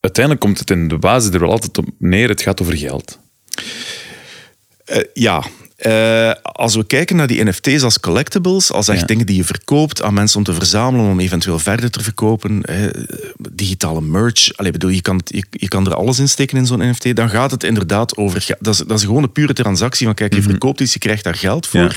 Uiteindelijk 0.00 0.44
komt 0.44 0.58
het 0.58 0.70
in 0.70 0.88
de 0.88 0.98
basis 0.98 1.32
er 1.34 1.40
wel 1.40 1.50
altijd 1.50 1.78
op 1.78 1.88
neer. 1.98 2.28
Het 2.28 2.42
gaat 2.42 2.60
over 2.60 2.76
geld. 2.76 3.18
Eh, 4.84 5.02
ja. 5.14 5.44
Eh, 5.76 6.30
als 6.42 6.74
we 6.74 6.84
kijken 6.86 7.16
naar 7.16 7.26
die 7.26 7.44
NFT's 7.44 7.82
als 7.82 8.00
collectibles, 8.00 8.72
als 8.72 8.88
echt 8.88 9.00
Ja. 9.00 9.06
dingen 9.06 9.26
die 9.26 9.36
je 9.36 9.44
verkoopt 9.44 10.02
aan 10.02 10.14
mensen 10.14 10.38
om 10.38 10.44
te 10.44 10.52
verzamelen, 10.54 11.06
om 11.10 11.20
eventueel 11.20 11.58
verder 11.58 11.90
te 11.90 12.02
verkopen, 12.02 12.62
eh, 12.62 12.88
digitale 13.50 14.00
merch, 14.00 14.56
allee, 14.56 14.72
bedoel, 14.72 14.90
je, 14.90 15.00
kan, 15.02 15.16
het- 15.16 15.30
je, 15.34 15.44
je 15.50 15.68
kan 15.68 15.86
er 15.86 15.94
alles 15.94 16.18
in 16.18 16.28
steken 16.28 16.56
in 16.58 16.66
zo'n 16.66 16.88
NFT, 16.90 17.16
dan 17.16 17.28
gaat 17.30 17.50
het 17.50 17.64
inderdaad 17.64 18.16
over... 18.16 18.46
Dat 18.60 18.74
is, 18.74 18.82
dat 18.86 18.98
is 18.98 19.04
gewoon 19.04 19.22
een 19.22 19.32
pure 19.32 19.52
transactie 19.52 20.06
van, 20.06 20.14
kijk, 20.14 20.34
je 20.34 20.42
verkoopt 20.42 20.80
iets, 20.80 20.92
je 20.92 20.98
krijgt 20.98 21.24
daar 21.24 21.34
geld 21.34 21.66
voor, 21.66 21.80
Ja. 21.80 21.90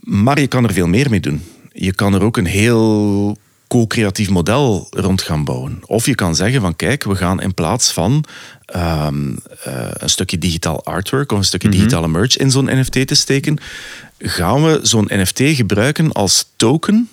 maar 0.00 0.40
je 0.40 0.46
kan 0.46 0.64
er 0.64 0.72
veel 0.72 0.86
meer 0.86 1.10
mee 1.10 1.20
doen. 1.20 1.42
Je 1.72 1.94
kan 1.94 2.14
er 2.14 2.22
ook 2.22 2.36
een 2.36 2.46
heel 2.46 3.36
co-creatief 3.72 4.30
model 4.30 4.86
rond 4.90 5.22
gaan 5.22 5.44
bouwen. 5.44 5.80
Of 5.86 6.06
je 6.06 6.14
kan 6.14 6.34
zeggen 6.34 6.60
van 6.60 6.76
kijk, 6.76 7.04
we 7.04 7.16
gaan 7.16 7.40
in 7.40 7.54
plaats 7.54 7.92
van 7.92 8.24
ehm, 8.66 9.32
eh, 9.64 9.88
een 9.92 10.10
stukje 10.10 10.38
digitaal 10.38 10.84
artwork 10.84 11.32
of 11.32 11.38
een 11.38 11.44
stukje 11.44 11.68
digitale 11.68 12.08
merch 12.08 12.36
in 12.36 12.50
zo'n 12.50 12.78
NFT 12.78 13.06
te 13.06 13.14
steken, 13.14 13.58
gaan 14.18 14.64
we 14.64 14.80
zo'n 14.82 15.08
NFT 15.08 15.40
gebruiken 15.42 16.12
als 16.12 16.48
token 16.56 17.08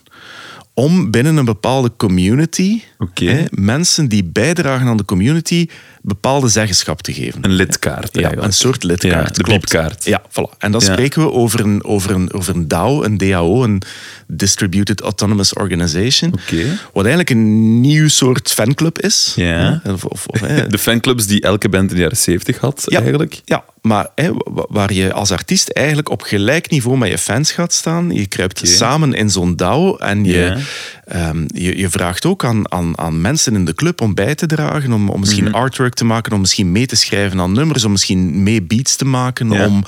om 0.73 1.11
binnen 1.11 1.37
een 1.37 1.45
bepaalde 1.45 1.91
community 1.97 2.81
hè, 3.13 3.45
mensen 3.49 4.07
die 4.07 4.23
bijdragen 4.23 4.87
aan 4.87 4.97
de 4.97 5.05
community 5.05 5.67
bepaalde 6.01 6.47
zeggenschap 6.47 7.01
te 7.01 7.13
geven. 7.13 7.39
Een 7.45 7.51
lidkaart 7.51 8.09
Ja, 8.13 8.19
eigenlijk. 8.21 8.47
een 8.47 8.53
soort 8.53 8.83
lidkaart. 8.83 9.37
Ja, 9.37 9.43
de 9.43 9.51
piepkaart. 9.51 10.05
Ja, 10.05 10.21
voilà. 10.29 10.57
En 10.57 10.71
dan 10.71 10.81
Ja. 10.85 10.91
spreken 10.91 11.21
we 11.21 11.31
over 11.31 11.59
een, 11.59 11.83
over, 11.83 12.11
een, 12.11 12.33
over 12.33 12.55
een 12.55 12.67
DAO, 12.67 13.03
een 13.03 13.17
DAO, 13.17 13.63
een 13.63 13.81
Distributed 14.27 15.01
Autonomous 15.01 15.53
Organization. 15.53 16.33
Oké. 16.33 16.63
Wat 16.93 17.05
eigenlijk 17.05 17.29
een 17.29 17.79
nieuw 17.81 18.07
soort 18.07 18.51
fanclub 18.51 18.99
is. 18.99 19.33
Ja. 19.35 19.81
Of, 19.85 20.05
of, 20.05 20.25
of, 20.27 20.39
hè. 20.41 20.67
De 20.67 20.77
fanclubs 20.77 21.25
die 21.27 21.41
elke 21.41 21.69
band 21.69 21.89
in 21.89 21.95
de 21.95 22.01
jaren 22.01 22.17
70 22.17 22.57
had, 22.57 22.85
eigenlijk. 22.87 23.41
Ja, 23.45 23.63
maar 23.81 24.07
hè, 24.15 24.29
waar 24.69 24.93
je 24.93 25.13
als 25.13 25.31
artiest 25.31 25.69
eigenlijk 25.69 26.09
op 26.09 26.21
gelijk 26.21 26.69
niveau 26.69 26.97
met 26.97 27.09
je 27.09 27.17
fans 27.17 27.51
gaat 27.51 27.73
staan. 27.73 28.11
Je 28.11 28.25
kruipt 28.25 28.57
Oké. 28.59 28.67
samen 28.67 29.13
in 29.13 29.29
zo'n 29.29 29.55
DAO 29.55 29.95
en 29.97 30.23
je, 30.25 30.57
ehm, 31.05 31.43
je, 31.47 31.77
je 31.77 31.89
vraagt 31.89 32.25
ook 32.25 32.43
aan, 32.45 32.71
aan, 32.71 32.97
aan 32.97 33.21
mensen 33.21 33.55
in 33.55 33.65
de 33.65 33.73
club 33.75 34.01
om 34.01 34.13
bij 34.13 34.35
te 34.35 34.45
dragen, 34.45 34.91
om, 34.93 35.09
om 35.09 35.19
misschien 35.19 35.43
Mhm. 35.43 35.53
artwork 35.55 35.93
te 35.99 36.05
maken, 36.05 36.33
om 36.33 36.39
misschien 36.39 36.71
mee 36.71 36.85
te 36.85 36.95
schrijven 36.95 37.39
aan 37.39 37.51
nummers, 37.51 37.83
om 37.83 37.91
misschien 37.91 38.43
mee 38.43 38.61
beats 38.61 38.95
te 38.95 39.05
maken, 39.05 39.49
Ja. 39.51 39.65
om, 39.65 39.83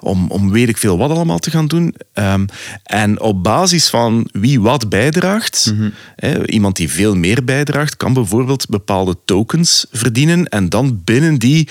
om, 0.00 0.30
om 0.30 0.50
weet 0.50 0.68
ik 0.68 0.76
veel 0.76 0.98
wat 0.98 1.10
allemaal 1.10 1.38
te 1.38 1.50
gaan 1.50 1.66
doen. 1.66 1.94
Ehm, 2.12 2.44
en 2.84 3.20
op 3.20 3.42
basis 3.42 3.88
van 3.88 4.28
wie 4.32 4.60
wat 4.60 4.88
bijdraagt, 4.88 5.72
Mhm. 5.74 5.90
hè, 6.16 6.46
iemand 6.48 6.76
die 6.76 6.88
veel 6.90 7.14
meer 7.16 7.44
bijdraagt, 7.44 7.96
kan 7.96 8.12
bijvoorbeeld 8.12 8.68
bepaalde 8.68 9.16
tokens 9.24 9.86
verdienen 9.92 10.48
en 10.48 10.68
dan 10.68 11.00
binnen 11.04 11.38
die, 11.38 11.68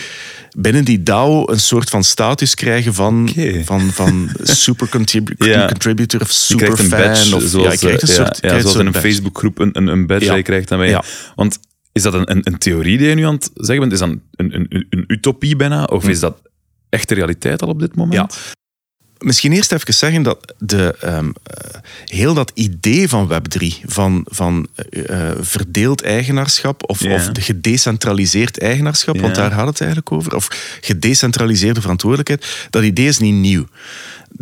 binnen 0.58 0.86
die 0.86 1.04
DAO 1.04 1.44
een 1.50 1.60
soort 1.60 1.90
van 1.90 2.04
status 2.04 2.56
krijgen 2.56 2.94
van, 2.94 3.30
van, 3.64 3.82
van 3.92 4.30
super 4.44 4.88
Ja. 5.38 5.66
contributor 5.68 6.22
of 6.22 6.32
super 6.32 6.78
fan. 6.78 6.90
badge, 6.90 7.36
of, 7.36 7.44
zoals, 7.44 7.66
ja, 7.66 7.72
je 7.72 7.78
krijgt 7.78 8.02
een 8.02 8.08
eh, 8.10 8.16
soort, 8.16 8.36
ja, 8.42 8.48
krijgt 8.48 8.62
zoals 8.62 8.78
in 8.80 8.86
een. 8.86 8.94
Facebookgroep 8.94 9.60
een, 9.60 9.88
een, 9.88 10.08
badge 10.08 10.26
Ja. 10.26 10.36
je 10.36 10.44
krijgt. 10.44 10.68
Dan 10.68 10.88
Ja. 10.90 11.04
Want 11.36 11.60
is 11.92 12.02
dat 12.02 12.14
een, 12.14 12.32
een, 12.32 12.42
een 12.44 12.58
theorie 12.58 12.98
die 12.98 13.08
je 13.08 13.16
nu 13.16 13.26
aan 13.26 13.34
het 13.34 13.50
zeggen 13.54 13.80
bent? 13.80 13.92
Is 13.92 14.00
dat 14.00 14.10
een, 14.10 14.22
een, 14.32 14.66
een, 14.70 14.88
een 14.90 15.04
utopie 15.08 15.56
bijna? 15.56 15.84
Of 15.84 16.08
is 16.08 16.20
dat 16.20 16.42
echte 16.90 17.14
realiteit 17.14 17.62
al 17.62 17.68
op 17.68 17.80
dit 17.80 17.96
moment? 17.96 18.34
Ja. 18.34 18.54
Misschien 19.18 19.52
eerst 19.52 19.72
even 19.72 19.94
zeggen 19.94 20.24
dat 20.24 20.54
de, 20.58 20.96
ehm, 21.00 21.32
eh, 21.44 21.80
heel 22.06 22.34
dat 22.34 22.52
idee 22.54 23.10
van 23.10 23.30
Web3, 23.32 23.68
van, 23.86 24.26
van 24.30 24.68
eh, 24.76 25.30
eh, 25.30 25.38
verdeeld 25.42 26.02
eigenaarschap 26.02 26.90
of, 26.90 27.02
of 27.02 27.30
de 27.30 27.42
gedecentraliseerd 27.42 28.60
eigenaarschap, 28.60 29.20
want 29.20 29.36
daar 29.36 29.52
gaat 29.52 29.68
het 29.68 29.82
eigenlijk 29.82 30.12
over, 30.12 30.36
of 30.36 30.78
gedecentraliseerde 30.82 31.82
verantwoordelijkheid, 31.82 32.68
dat 32.70 32.84
idee 32.84 33.08
is 33.08 33.18
niet 33.18 33.34
nieuw. 33.34 33.66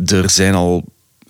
Er 0.06 0.30
zijn 0.30 0.54
al 0.54 0.86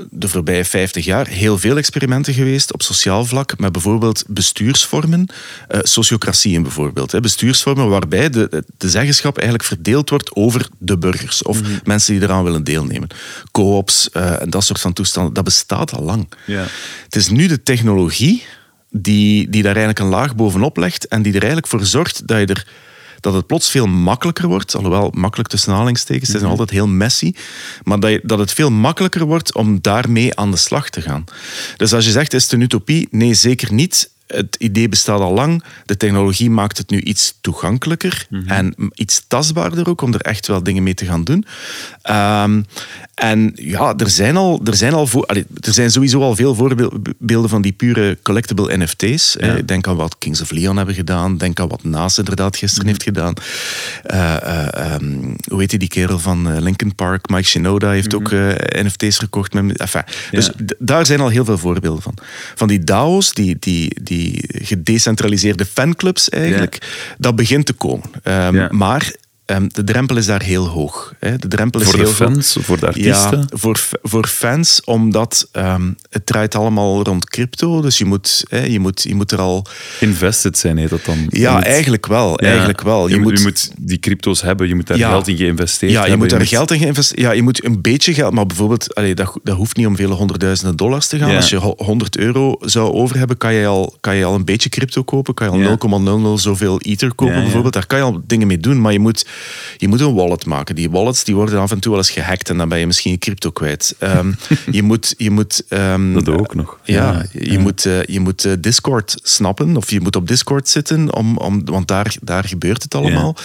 de 0.10 0.28
voorbije 0.28 0.66
50 0.66 1.06
jaar 1.06 1.28
heel 1.28 1.58
veel 1.58 1.78
experimenten 1.78 2.34
geweest 2.34 2.74
op 2.74 2.82
sociaal 2.82 3.26
vlak 3.26 3.60
met 3.60 3.72
bijvoorbeeld 3.72 4.24
bestuursvormen, 4.28 5.28
eh, 5.68 5.80
sociocratieën 5.84 6.62
bijvoorbeeld. 6.62 7.12
Hè, 7.12 7.20
bestuursvormen 7.20 7.90
waarbij 7.90 8.30
de, 8.30 8.64
de 8.78 8.90
zeggenschap 8.90 9.38
eigenlijk 9.38 9.68
verdeeld 9.68 10.10
wordt 10.10 10.36
over 10.36 10.68
de 10.78 10.98
burgers 10.98 11.44
of 11.44 11.62
mensen 11.84 12.14
die 12.14 12.24
eraan 12.24 12.44
willen 12.44 12.64
deelnemen. 12.64 13.08
Co-ops 13.52 14.10
eh, 14.10 14.42
en 14.42 14.50
dat 14.50 14.64
soort 14.64 14.80
van 14.82 14.94
toestanden, 14.94 15.34
dat 15.34 15.44
bestaat 15.44 15.94
al 15.94 16.04
lang. 16.04 16.30
Het 17.04 17.16
is 17.16 17.30
nu 17.30 17.48
de 17.48 17.64
technologie 17.64 18.44
die, 18.92 19.50
die 19.50 19.64
daar 19.64 19.76
eigenlijk 19.76 20.00
een 20.00 20.18
laag 20.20 20.36
bovenop 20.36 20.78
legt 20.78 21.08
en 21.08 21.22
die 21.22 21.34
er 21.34 21.40
eigenlijk 21.40 21.68
voor 21.68 21.86
zorgt 21.86 22.28
dat 22.28 22.40
je 22.40 22.46
er 22.46 22.68
dat 23.20 23.34
het 23.34 23.48
plots 23.48 23.70
veel 23.72 23.88
makkelijker 23.88 24.48
wordt, 24.48 24.76
alhoewel 24.76 25.12
makkelijk 25.14 25.50
tussen 25.50 25.72
aanhalingstekens, 25.72 26.28
het 26.28 26.36
is 26.36 26.42
nog 26.42 26.52
altijd 26.52 26.70
heel 26.70 26.88
messy, 26.88 27.34
maar 27.84 28.00
dat, 28.00 28.12
je, 28.12 28.20
dat 28.24 28.40
het 28.40 28.54
veel 28.54 28.72
makkelijker 28.72 29.26
wordt 29.26 29.56
om 29.56 29.82
daarmee 29.82 30.36
aan 30.36 30.52
de 30.52 30.58
slag 30.58 30.90
te 30.90 31.02
gaan. 31.02 31.24
Dus 31.78 31.94
als 31.94 32.06
je 32.06 32.12
zegt, 32.12 32.34
is 32.34 32.44
het 32.44 32.52
een 32.52 32.62
utopie? 32.62 33.08
Nee, 33.12 33.34
zeker 33.34 33.74
niet. 33.74 34.10
Het 34.36 34.56
idee 34.60 34.90
bestaat 34.90 35.20
al 35.20 35.34
lang. 35.34 35.64
De 35.86 35.98
technologie 35.98 36.50
maakt 36.50 36.78
het 36.78 36.90
nu 36.90 37.02
iets 37.02 37.38
toegankelijker 37.42 38.28
en 38.46 38.76
iets 38.94 39.24
tastbaarder 39.28 39.90
ook 39.90 40.02
om 40.02 40.14
er 40.14 40.22
echt 40.22 40.48
wel 40.48 40.64
dingen 40.64 40.84
mee 40.84 40.94
te 40.94 41.06
gaan 41.06 41.24
doen. 41.24 41.46
Ehm, 42.02 42.62
en 43.16 43.52
ja, 43.56 43.94
er 43.98 44.10
zijn, 44.10 44.38
al, 44.38 44.62
er, 44.64 44.76
zijn 44.76 44.94
al 44.94 45.08
voor, 45.08 45.26
allee, 45.26 45.46
er 45.62 45.74
zijn 45.74 45.92
sowieso 45.92 46.22
al 46.22 46.36
veel 46.36 46.56
voorbeelden 46.56 47.50
van 47.50 47.62
die 47.62 47.72
pure 47.72 48.18
collectible 48.24 48.78
NFT's. 48.78 49.38
Eh, 49.38 49.54
Denk 49.66 49.88
aan 49.88 49.96
wat 49.96 50.18
Kings 50.18 50.42
of 50.42 50.52
Leon 50.52 50.78
hebben 50.78 50.96
gedaan. 50.96 51.38
Denk 51.38 51.60
aan 51.60 51.68
wat 51.68 51.84
Naas 51.84 52.18
inderdaad 52.18 52.58
gisteren 52.58 52.88
heeft 52.88 53.04
gedaan. 53.04 53.34
Eh, 54.04 54.94
ehm, 54.94 55.34
hoe 55.48 55.60
heet 55.60 55.80
die, 55.80 55.88
kerel 55.88 56.20
van 56.20 56.60
Linkin 56.60 56.96
Park? 56.96 57.30
Mike 57.30 57.48
Shinoda 57.48 57.90
heeft 57.90 58.16
ook 58.16 58.32
eh, 58.32 58.50
NFT's 58.84 59.18
gekocht. 59.18 59.54
Met, 59.54 59.78
enfin, 59.78 60.04
Dus 60.32 60.50
daar 60.80 61.06
zijn 61.06 61.20
al 61.20 61.30
heel 61.30 61.46
veel 61.46 61.58
voorbeelden 61.58 62.02
van. 62.02 62.14
Van 62.56 62.68
die 62.68 62.84
DAO's, 62.84 63.34
die, 63.34 63.58
die, 63.60 63.98
die 64.04 64.19
gedecentraliseerde 64.62 65.66
fanclubs 65.66 66.30
eigenlijk, 66.30 66.78
dat 67.18 67.36
begint 67.36 67.66
te 67.66 67.74
komen. 67.74 68.10
Ehm, 68.24 68.56
Ja. 68.56 68.68
Maar 68.72 69.14
de 69.68 69.84
drempel 69.84 70.18
is 70.18 70.26
daar 70.26 70.42
heel 70.44 70.68
hoog. 70.68 71.14
Hè. 71.20 71.38
De 71.38 71.48
drempel 71.48 71.80
is 71.80 71.86
Voor 71.86 71.96
de 71.96 72.00
heel 72.04 72.08
hoog. 72.08 72.18
fans, 72.18 72.58
voor 72.60 72.80
de 72.80 72.86
artiesten? 72.88 73.38
Ja, 73.40 73.46
voor, 73.58 73.80
voor 74.02 74.28
fans, 74.28 74.82
omdat 74.86 75.48
ehm, 75.52 75.92
het 76.10 76.26
draait 76.26 76.56
allemaal 76.56 77.04
rond 77.04 77.30
crypto. 77.30 77.82
Dus 77.82 77.98
je 77.98 78.06
moet, 78.06 78.44
hè, 78.50 78.64
je 78.66 78.80
moet, 78.80 79.04
je 79.04 79.16
moet 79.16 79.32
er 79.32 79.40
al... 79.40 79.66
Invested 80.00 80.58
zijn, 80.58 80.78
heet 80.78 80.90
dat 80.90 81.06
dan? 81.06 81.26
Ja, 81.30 81.54
moet- 81.56 81.64
eigenlijk 81.64 82.06
wel. 82.06 82.44
Ja, 82.44 82.48
Eigenlijk 82.50 82.82
wel. 82.82 83.08
Je, 83.08 83.20
moet, 83.20 83.38
je 83.38 83.44
moet 83.44 83.72
die 83.80 84.00
crypto's 84.00 84.42
hebben, 84.42 84.68
je 84.68 84.76
moet 84.76 84.88
daar 84.88 84.98
Ja. 84.98 85.10
geld 85.10 85.28
in 85.28 85.38
geïnvesteerd 85.38 85.92
Ja, 85.92 85.98
je 86.04 86.10
hebben. 86.10 86.28
moet 86.28 86.38
daar 86.38 86.48
geld 86.48 86.72
in 86.72 86.80
geïnvesteerd. 86.80 87.22
Ja, 87.22 87.32
je 87.32 87.42
moet 87.42 87.66
een 87.66 87.82
beetje 87.82 88.14
geld, 88.14 88.34
maar 88.34 88.46
bijvoorbeeld, 88.46 88.96
allee, 88.96 89.16
dat, 89.16 89.40
dat 89.44 89.56
hoeft 89.58 89.78
niet 89.78 89.88
om 89.88 89.96
vele 89.96 90.14
honderdduizenden 90.14 90.76
dollars 90.76 91.08
te 91.08 91.18
gaan. 91.18 91.36
Als 91.36 91.50
je 91.50 91.56
ho- 91.58 91.74
100 91.78 92.18
euro 92.18 92.56
zou 92.60 92.92
over 92.94 93.18
hebben, 93.18 93.38
kan 93.38 93.54
je 93.54 93.68
al, 93.68 93.98
kan 94.00 94.16
je 94.16 94.26
al 94.26 94.36
een 94.36 94.46
beetje 94.46 94.70
crypto 94.70 95.04
kopen. 95.04 95.34
Kan 95.34 95.48
je 95.48 95.54
al 95.54 95.60
Ja. 95.60 95.68
0,00 96.38 96.42
zoveel 96.42 96.80
ether 96.80 97.14
kopen, 97.16 97.42
bijvoorbeeld. 97.42 97.74
Daar 97.74 97.86
kan 97.86 97.98
je 97.98 98.04
al 98.04 98.22
dingen 98.28 98.48
mee 98.48 98.58
doen, 98.60 98.82
maar 98.82 98.92
je 98.92 99.00
moet, 99.00 99.26
je 99.78 99.88
moet 99.88 100.02
een 100.02 100.14
wallet 100.14 100.46
maken. 100.46 100.76
Die 100.76 100.90
wallets 100.90 101.24
die 101.24 101.36
worden 101.36 101.60
af 101.60 101.72
en 101.72 101.80
toe 101.80 101.92
wel 101.92 102.00
eens 102.00 102.12
gehackt 102.12 102.50
en 102.50 102.58
dan 102.58 102.70
ben 102.70 102.80
je 102.80 102.88
misschien 102.88 103.12
je 103.12 103.18
crypto 103.18 103.52
kwijt. 103.52 103.96
Ehm, 104.00 104.32
je 104.72 104.84
moet... 104.84 105.14
Je 105.18 105.32
moet 105.32 105.64
ehm, 105.70 106.14
Dat 106.14 106.30
ook 106.30 106.56
nog. 106.56 106.80
Ja, 106.84 107.26
je, 107.32 107.52
ja. 107.52 107.60
Moet, 107.60 107.86
eh, 107.86 108.04
je 108.04 108.20
moet 108.20 108.46
eh, 108.46 108.54
Discord 108.60 109.20
snappen 109.24 109.78
of 109.78 109.92
je 109.92 110.02
moet 110.02 110.16
op 110.16 110.28
Discord 110.28 110.70
zitten, 110.70 111.16
om, 111.16 111.38
om, 111.38 111.66
want 111.66 111.88
daar, 111.88 112.16
daar 112.22 112.44
gebeurt 112.44 112.84
het 112.84 112.96
allemaal. 112.96 113.36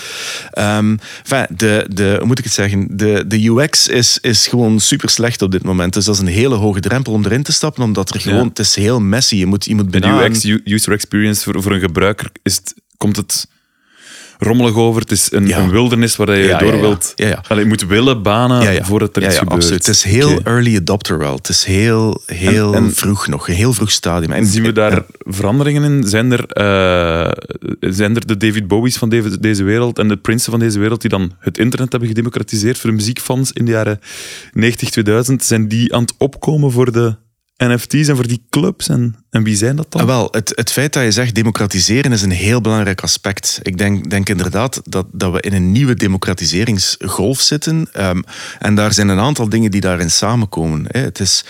Ehm, 0.51 0.97
enfin, 1.25 1.57
de, 1.57 1.87
de, 1.89 2.15
hoe 2.19 2.27
moet 2.27 2.39
ik 2.39 2.45
het 2.45 2.53
zeggen? 2.53 2.97
De, 2.97 3.25
de 3.27 3.49
UX 3.49 3.89
is, 3.89 4.19
is 4.21 4.47
gewoon 4.47 4.81
super 4.81 5.09
slecht 5.09 5.43
op 5.43 5.51
dit 5.51 5.63
moment. 5.63 5.93
Dus 5.93 6.05
dat 6.05 6.15
is 6.15 6.21
een 6.21 6.27
hele 6.27 6.55
hoge 6.55 6.81
drempel 6.81 7.13
om 7.13 7.25
erin 7.25 7.43
te 7.43 7.53
stappen, 7.53 7.83
omdat 7.83 8.15
er 8.15 8.21
gewoon, 8.21 8.49
het 8.49 8.59
is 8.59 8.75
heel 8.75 9.01
messy. 9.01 9.37
Je 9.37 9.47
moet, 9.47 9.65
je 9.65 9.75
moet 9.75 9.93
De 9.93 10.07
UX, 10.07 10.45
user 10.65 10.93
experience, 10.93 11.43
voor, 11.43 11.63
voor 11.63 11.73
een 11.73 11.81
gebruiker 11.81 12.31
is 12.43 12.57
het, 12.57 12.75
komt 12.97 13.17
het 13.17 13.47
rommelig 14.39 14.75
over. 14.75 15.01
Het 15.01 15.11
is 15.11 15.33
een, 15.33 15.47
Ja. 15.47 15.59
een 15.59 15.71
wildernis 15.71 16.17
waar 16.17 16.37
je 16.37 16.45
Ja, 16.45 16.59
door 16.59 16.81
wilt... 16.81 17.13
Ja, 17.15 17.27
ja. 17.27 17.43
Allee, 17.49 17.63
je 17.63 17.69
moet 17.69 17.87
willen 17.87 18.23
banen 18.23 18.73
ja. 18.73 18.85
voordat 18.85 19.17
er 19.17 19.23
ja, 19.23 19.29
iets 19.29 19.37
ja, 19.37 19.43
gebeurt. 19.43 19.63
Absoluut. 19.63 19.87
Het 19.87 19.95
is 19.97 20.03
heel 20.03 20.41
early 20.45 20.77
adopter 20.77 21.19
wel. 21.19 21.35
Het 21.35 21.49
is 21.49 21.65
heel, 21.65 22.23
heel 22.27 22.75
En- 22.75 22.85
en- 22.85 22.95
vroeg 22.95 23.27
nog, 23.27 23.49
een 23.49 23.55
heel 23.55 23.73
vroeg 23.73 23.91
stadium. 23.91 24.33
En 24.33 24.47
Zien 24.47 24.63
we 24.63 24.73
daar 24.73 25.03
veranderingen 25.19 25.83
in? 25.85 26.09
Zijn 26.09 26.33
er, 26.33 26.45
eh, 26.47 27.31
zijn 27.81 28.15
er 28.17 28.27
de 28.27 28.37
David 28.37 28.67
Bowie's 28.69 28.97
van 28.97 29.09
deze, 29.09 29.41
deze 29.41 29.63
wereld 29.65 29.99
en 29.99 30.09
de 30.09 30.17
Prince 30.17 30.51
van 30.51 30.59
deze 30.59 30.79
wereld 30.79 31.01
die 31.01 31.11
dan 31.11 31.33
het 31.39 31.59
internet 31.59 31.91
hebben 31.91 32.09
gedemocratiseerd 32.09 32.79
voor 32.79 32.91
de 32.91 32.97
muziekfans 32.97 33.53
in 33.53 33.65
de 33.65 33.71
jaren 33.71 34.01
90, 34.53 34.91
2000? 34.91 35.45
Zijn 35.45 35.69
die 35.69 35.95
aan 35.95 36.03
het 36.03 36.15
opkomen 36.19 36.71
voor 36.73 36.93
de 36.93 37.17
NFT's 37.57 38.09
en 38.09 38.17
voor 38.17 38.27
die 38.27 38.47
clubs? 38.51 38.89
En, 38.89 39.24
en 39.35 39.43
wie 39.43 39.57
zijn 39.57 39.77
dat 39.77 39.87
dan? 39.89 40.01
Ah, 40.01 40.07
wel, 40.07 40.29
het, 40.31 40.53
het 40.55 40.73
feit 40.73 40.93
dat 40.93 41.03
je 41.03 41.11
zegt 41.11 41.35
democratiseren 41.35 42.13
is 42.13 42.23
een 42.23 42.31
heel 42.31 42.61
belangrijk 42.61 43.01
aspect. 43.01 43.59
Ik 43.63 43.79
denk, 43.79 44.11
denk 44.11 44.29
inderdaad 44.29 44.81
dat, 44.85 45.07
dat 45.13 45.33
we 45.33 45.41
in 45.41 45.53
een 45.53 45.73
nieuwe 45.73 45.95
democratiseringsgolf 45.95 47.41
zitten. 47.41 47.89
ehm, 47.93 48.21
en 48.59 48.75
daar 48.75 48.93
zijn 48.93 49.09
een 49.09 49.19
aantal 49.19 49.49
dingen 49.49 49.71
die 49.71 49.81
daarin 49.81 50.11
samenkomen. 50.11 50.85
Hè. 50.89 51.01
Het 51.01 51.21
is, 51.21 51.45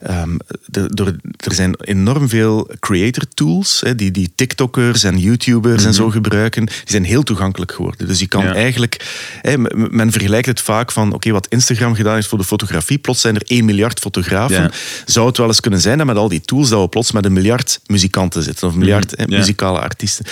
ehm, 0.00 0.36
de, 0.66 0.94
door, 0.94 1.06
er 1.36 1.54
zijn 1.54 1.74
enorm 1.80 2.28
veel 2.28 2.70
creator 2.80 3.24
tools 3.34 3.80
hè, 3.84 3.94
die, 3.94 4.10
die 4.10 4.32
TikTokkers 4.34 5.02
en 5.04 5.18
YouTubers 5.18 5.84
en 5.84 5.94
zo 5.94 6.10
gebruiken. 6.10 6.66
Die 6.66 6.74
zijn 6.84 7.04
heel 7.04 7.22
toegankelijk 7.22 7.72
geworden. 7.72 8.06
Dus 8.06 8.18
je 8.20 8.26
kan 8.28 8.44
Ja. 8.44 8.54
eigenlijk... 8.54 9.06
Hè, 9.42 9.58
men 9.74 10.12
vergelijkt 10.12 10.46
het 10.46 10.60
vaak 10.60 10.92
van 10.92 11.12
oké, 11.12 11.30
wat 11.30 11.46
Instagram 11.48 11.94
gedaan 11.94 12.14
heeft 12.14 12.26
voor 12.28 12.38
de 12.38 12.44
fotografie. 12.44 12.98
Plots 12.98 13.20
zijn 13.20 13.34
er 13.34 13.42
1 13.46 13.64
miljard 13.64 13.98
fotografen. 13.98 14.62
Ja. 14.62 14.70
Zou 15.04 15.26
het 15.26 15.36
wel 15.36 15.46
eens 15.46 15.60
kunnen 15.60 15.80
zijn 15.80 15.98
dat 15.98 16.06
met 16.06 16.16
al 16.16 16.28
die 16.28 16.40
tools 16.40 16.68
dat 16.68 16.80
we 16.80 16.88
plots 16.88 17.12
met 17.12 17.24
een 17.24 17.29
miljard 17.32 17.80
muzikanten 17.86 18.42
zitten, 18.42 18.66
of 18.68 18.72
een 18.72 18.78
miljard 18.78 19.14
ja. 19.16 19.24
muzikale 19.26 19.80
artiesten. 19.80 20.24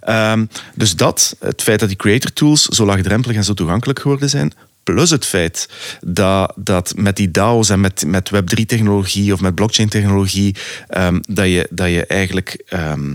Ehm, 0.00 0.44
dus 0.74 0.96
dat, 0.96 1.36
het 1.40 1.62
feit 1.62 1.80
dat 1.80 1.88
die 1.88 1.98
creator 1.98 2.32
tools 2.32 2.62
zo 2.62 2.84
laagdrempelig 2.84 3.36
en 3.36 3.44
zo 3.44 3.54
toegankelijk 3.54 4.00
geworden 4.00 4.28
zijn, 4.28 4.52
plus 4.82 5.10
het 5.10 5.26
feit 5.26 5.68
dat, 6.00 6.52
dat 6.56 6.92
met 6.96 7.16
die 7.16 7.30
DAO's 7.30 7.68
en 7.68 7.80
met, 7.80 8.04
met 8.06 8.30
Web3-technologie 8.34 9.32
of 9.32 9.40
met 9.40 9.54
blockchain-technologie, 9.54 10.56
ehm, 10.88 11.20
dat, 11.28 11.46
je, 11.46 11.66
dat 11.70 11.88
je 11.88 12.06
eigenlijk. 12.06 12.62
ehm, 12.68 13.14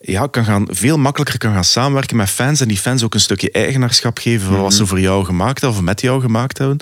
ja, 0.00 0.26
kan 0.26 0.44
gaan, 0.44 0.66
veel 0.70 0.98
makkelijker 0.98 1.38
kan 1.38 1.52
gaan 1.52 1.64
samenwerken 1.64 2.16
met 2.16 2.30
fans 2.30 2.60
en 2.60 2.68
die 2.68 2.76
fans 2.76 3.02
ook 3.02 3.14
een 3.14 3.20
stukje 3.20 3.50
eigenaarschap 3.50 4.18
geven 4.18 4.48
van 4.48 4.60
wat 4.60 4.74
ze 4.74 4.86
voor 4.86 5.00
jou 5.00 5.24
gemaakt 5.24 5.60
hebben 5.60 5.78
of 5.78 5.84
met 5.84 6.00
jou 6.00 6.20
gemaakt 6.20 6.58
hebben. 6.58 6.78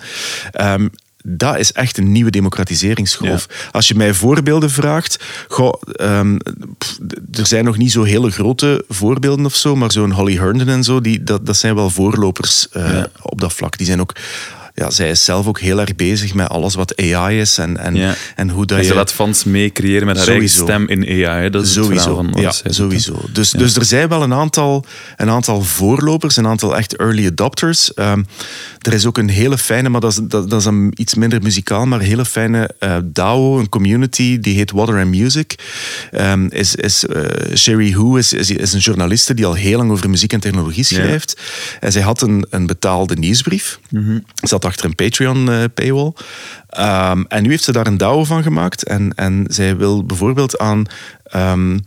Dat 1.27 1.59
is 1.59 1.73
echt 1.73 1.99
een 1.99 2.13
nieuwe 2.13 2.31
democratiseringsgolf. 2.31 3.47
Als 3.73 3.89
je 3.89 3.95
mij 3.95 4.15
voorbeelden 4.15 4.71
vraagt, 4.71 5.25
goh, 5.49 5.73
ehm, 5.93 6.37
pff, 6.79 6.99
er 7.33 7.47
zijn 7.47 7.65
nog 7.65 7.77
niet 7.77 7.93
zo 7.93 8.03
hele 8.03 8.31
grote 8.31 8.85
voorbeelden 8.89 9.45
of 9.47 9.55
zo, 9.55 9.77
maar 9.77 9.93
zo'n 9.93 10.13
Holly 10.13 10.37
Herndon 10.37 10.69
en 10.69 10.85
zo, 10.85 11.01
die, 11.01 11.23
dat, 11.23 11.47
dat 11.47 11.57
zijn 11.57 11.75
wel 11.75 11.91
voorlopers 11.91 12.69
eh, 12.69 12.93
Ja. 12.93 13.07
op 13.23 13.41
dat 13.41 13.53
vlak. 13.53 13.77
Die 13.79 13.87
zijn 13.87 14.01
ook 14.01 14.13
ja, 14.77 14.91
zij 14.91 15.11
is 15.11 15.25
zelf 15.25 15.47
ook 15.47 15.61
heel 15.61 15.81
erg 15.81 15.95
bezig 15.97 16.35
met 16.35 16.49
alles 16.49 16.75
wat 16.75 17.03
AI 17.03 17.41
is 17.41 17.59
en, 17.59 17.77
en, 17.77 17.95
Ja. 17.95 18.15
en 18.37 18.49
hoe 18.51 18.67
dat 18.67 18.77
En 18.79 18.83
je... 18.85 18.89
ze 18.91 18.95
laat 18.97 19.13
fans 19.13 19.45
meecreëren 19.45 20.07
met 20.07 20.17
haar 20.17 20.25
Sowieso. 20.27 20.67
eigen 20.67 20.87
stem 20.89 21.03
in 21.03 21.27
AI. 21.27 21.43
hè. 21.43 21.51
Dat 21.51 21.65
is 21.65 21.73
Sowieso, 21.73 22.15
van 22.15 22.33
ja, 22.41 22.53
sowieso. 22.65 23.21
Dus, 23.33 23.51
dus 23.51 23.77
er 23.77 23.85
zijn 23.85 24.09
wel 24.09 24.23
een 24.23 24.33
aantal, 24.35 24.85
een 25.17 25.31
aantal 25.31 25.63
voorlopers, 25.63 26.37
een 26.37 26.47
aantal 26.47 26.77
echt 26.77 26.97
early 26.97 27.27
adopters. 27.27 27.95
Ehm, 27.95 28.23
er 28.81 28.93
is 28.93 29.07
ook 29.07 29.19
een 29.19 29.29
hele 29.29 29.59
fijne, 29.59 29.89
maar 29.89 30.01
dat 30.01 30.13
is, 30.13 30.19
dat, 30.23 30.51
dat 30.51 30.61
is 30.61 30.67
een 30.67 30.93
iets 30.97 31.15
minder 31.15 31.43
muzikaal, 31.43 31.87
maar 31.87 31.99
een 32.01 32.07
hele 32.07 32.25
fijne 32.25 32.71
eh, 32.79 32.97
DAO, 33.05 33.59
een 33.59 33.69
community, 33.69 34.39
die 34.41 34.57
heet 34.57 34.71
Water 34.71 34.99
and 35.01 35.11
Music. 35.11 35.55
Ehm, 36.11 36.47
is, 36.47 36.75
is, 36.75 37.07
eh, 37.07 37.57
Sherry 37.57 37.93
Hu 37.93 38.19
is, 38.19 38.33
is, 38.33 38.51
is 38.51 38.73
een 38.73 38.79
journaliste 38.81 39.35
die 39.35 39.47
al 39.47 39.55
heel 39.55 39.79
lang 39.79 39.91
over 39.91 40.11
muziek 40.11 40.33
en 40.33 40.41
technologie 40.41 40.85
schrijft. 40.85 41.41
En 41.81 41.93
zij 41.93 42.03
had 42.03 42.23
een, 42.23 42.47
een 42.51 42.67
betaalde 42.67 43.15
nieuwsbrief. 43.17 43.79
Zat 44.65 44.73
achter 44.73 44.85
een 44.85 44.95
Patreon 44.95 45.51
eh, 45.51 45.65
paywall. 45.75 46.13
Ehm, 46.69 47.23
en 47.29 47.43
nu 47.43 47.51
heeft 47.51 47.65
ze 47.65 47.73
daar 47.73 47.87
een 47.87 47.97
DAO 47.97 48.25
van 48.25 48.43
gemaakt. 48.43 48.83
En, 48.83 49.13
en 49.15 49.45
zij 49.49 49.77
wil 49.77 50.05
bijvoorbeeld 50.05 50.59
aan 50.59 50.87
ehm, 51.25 51.79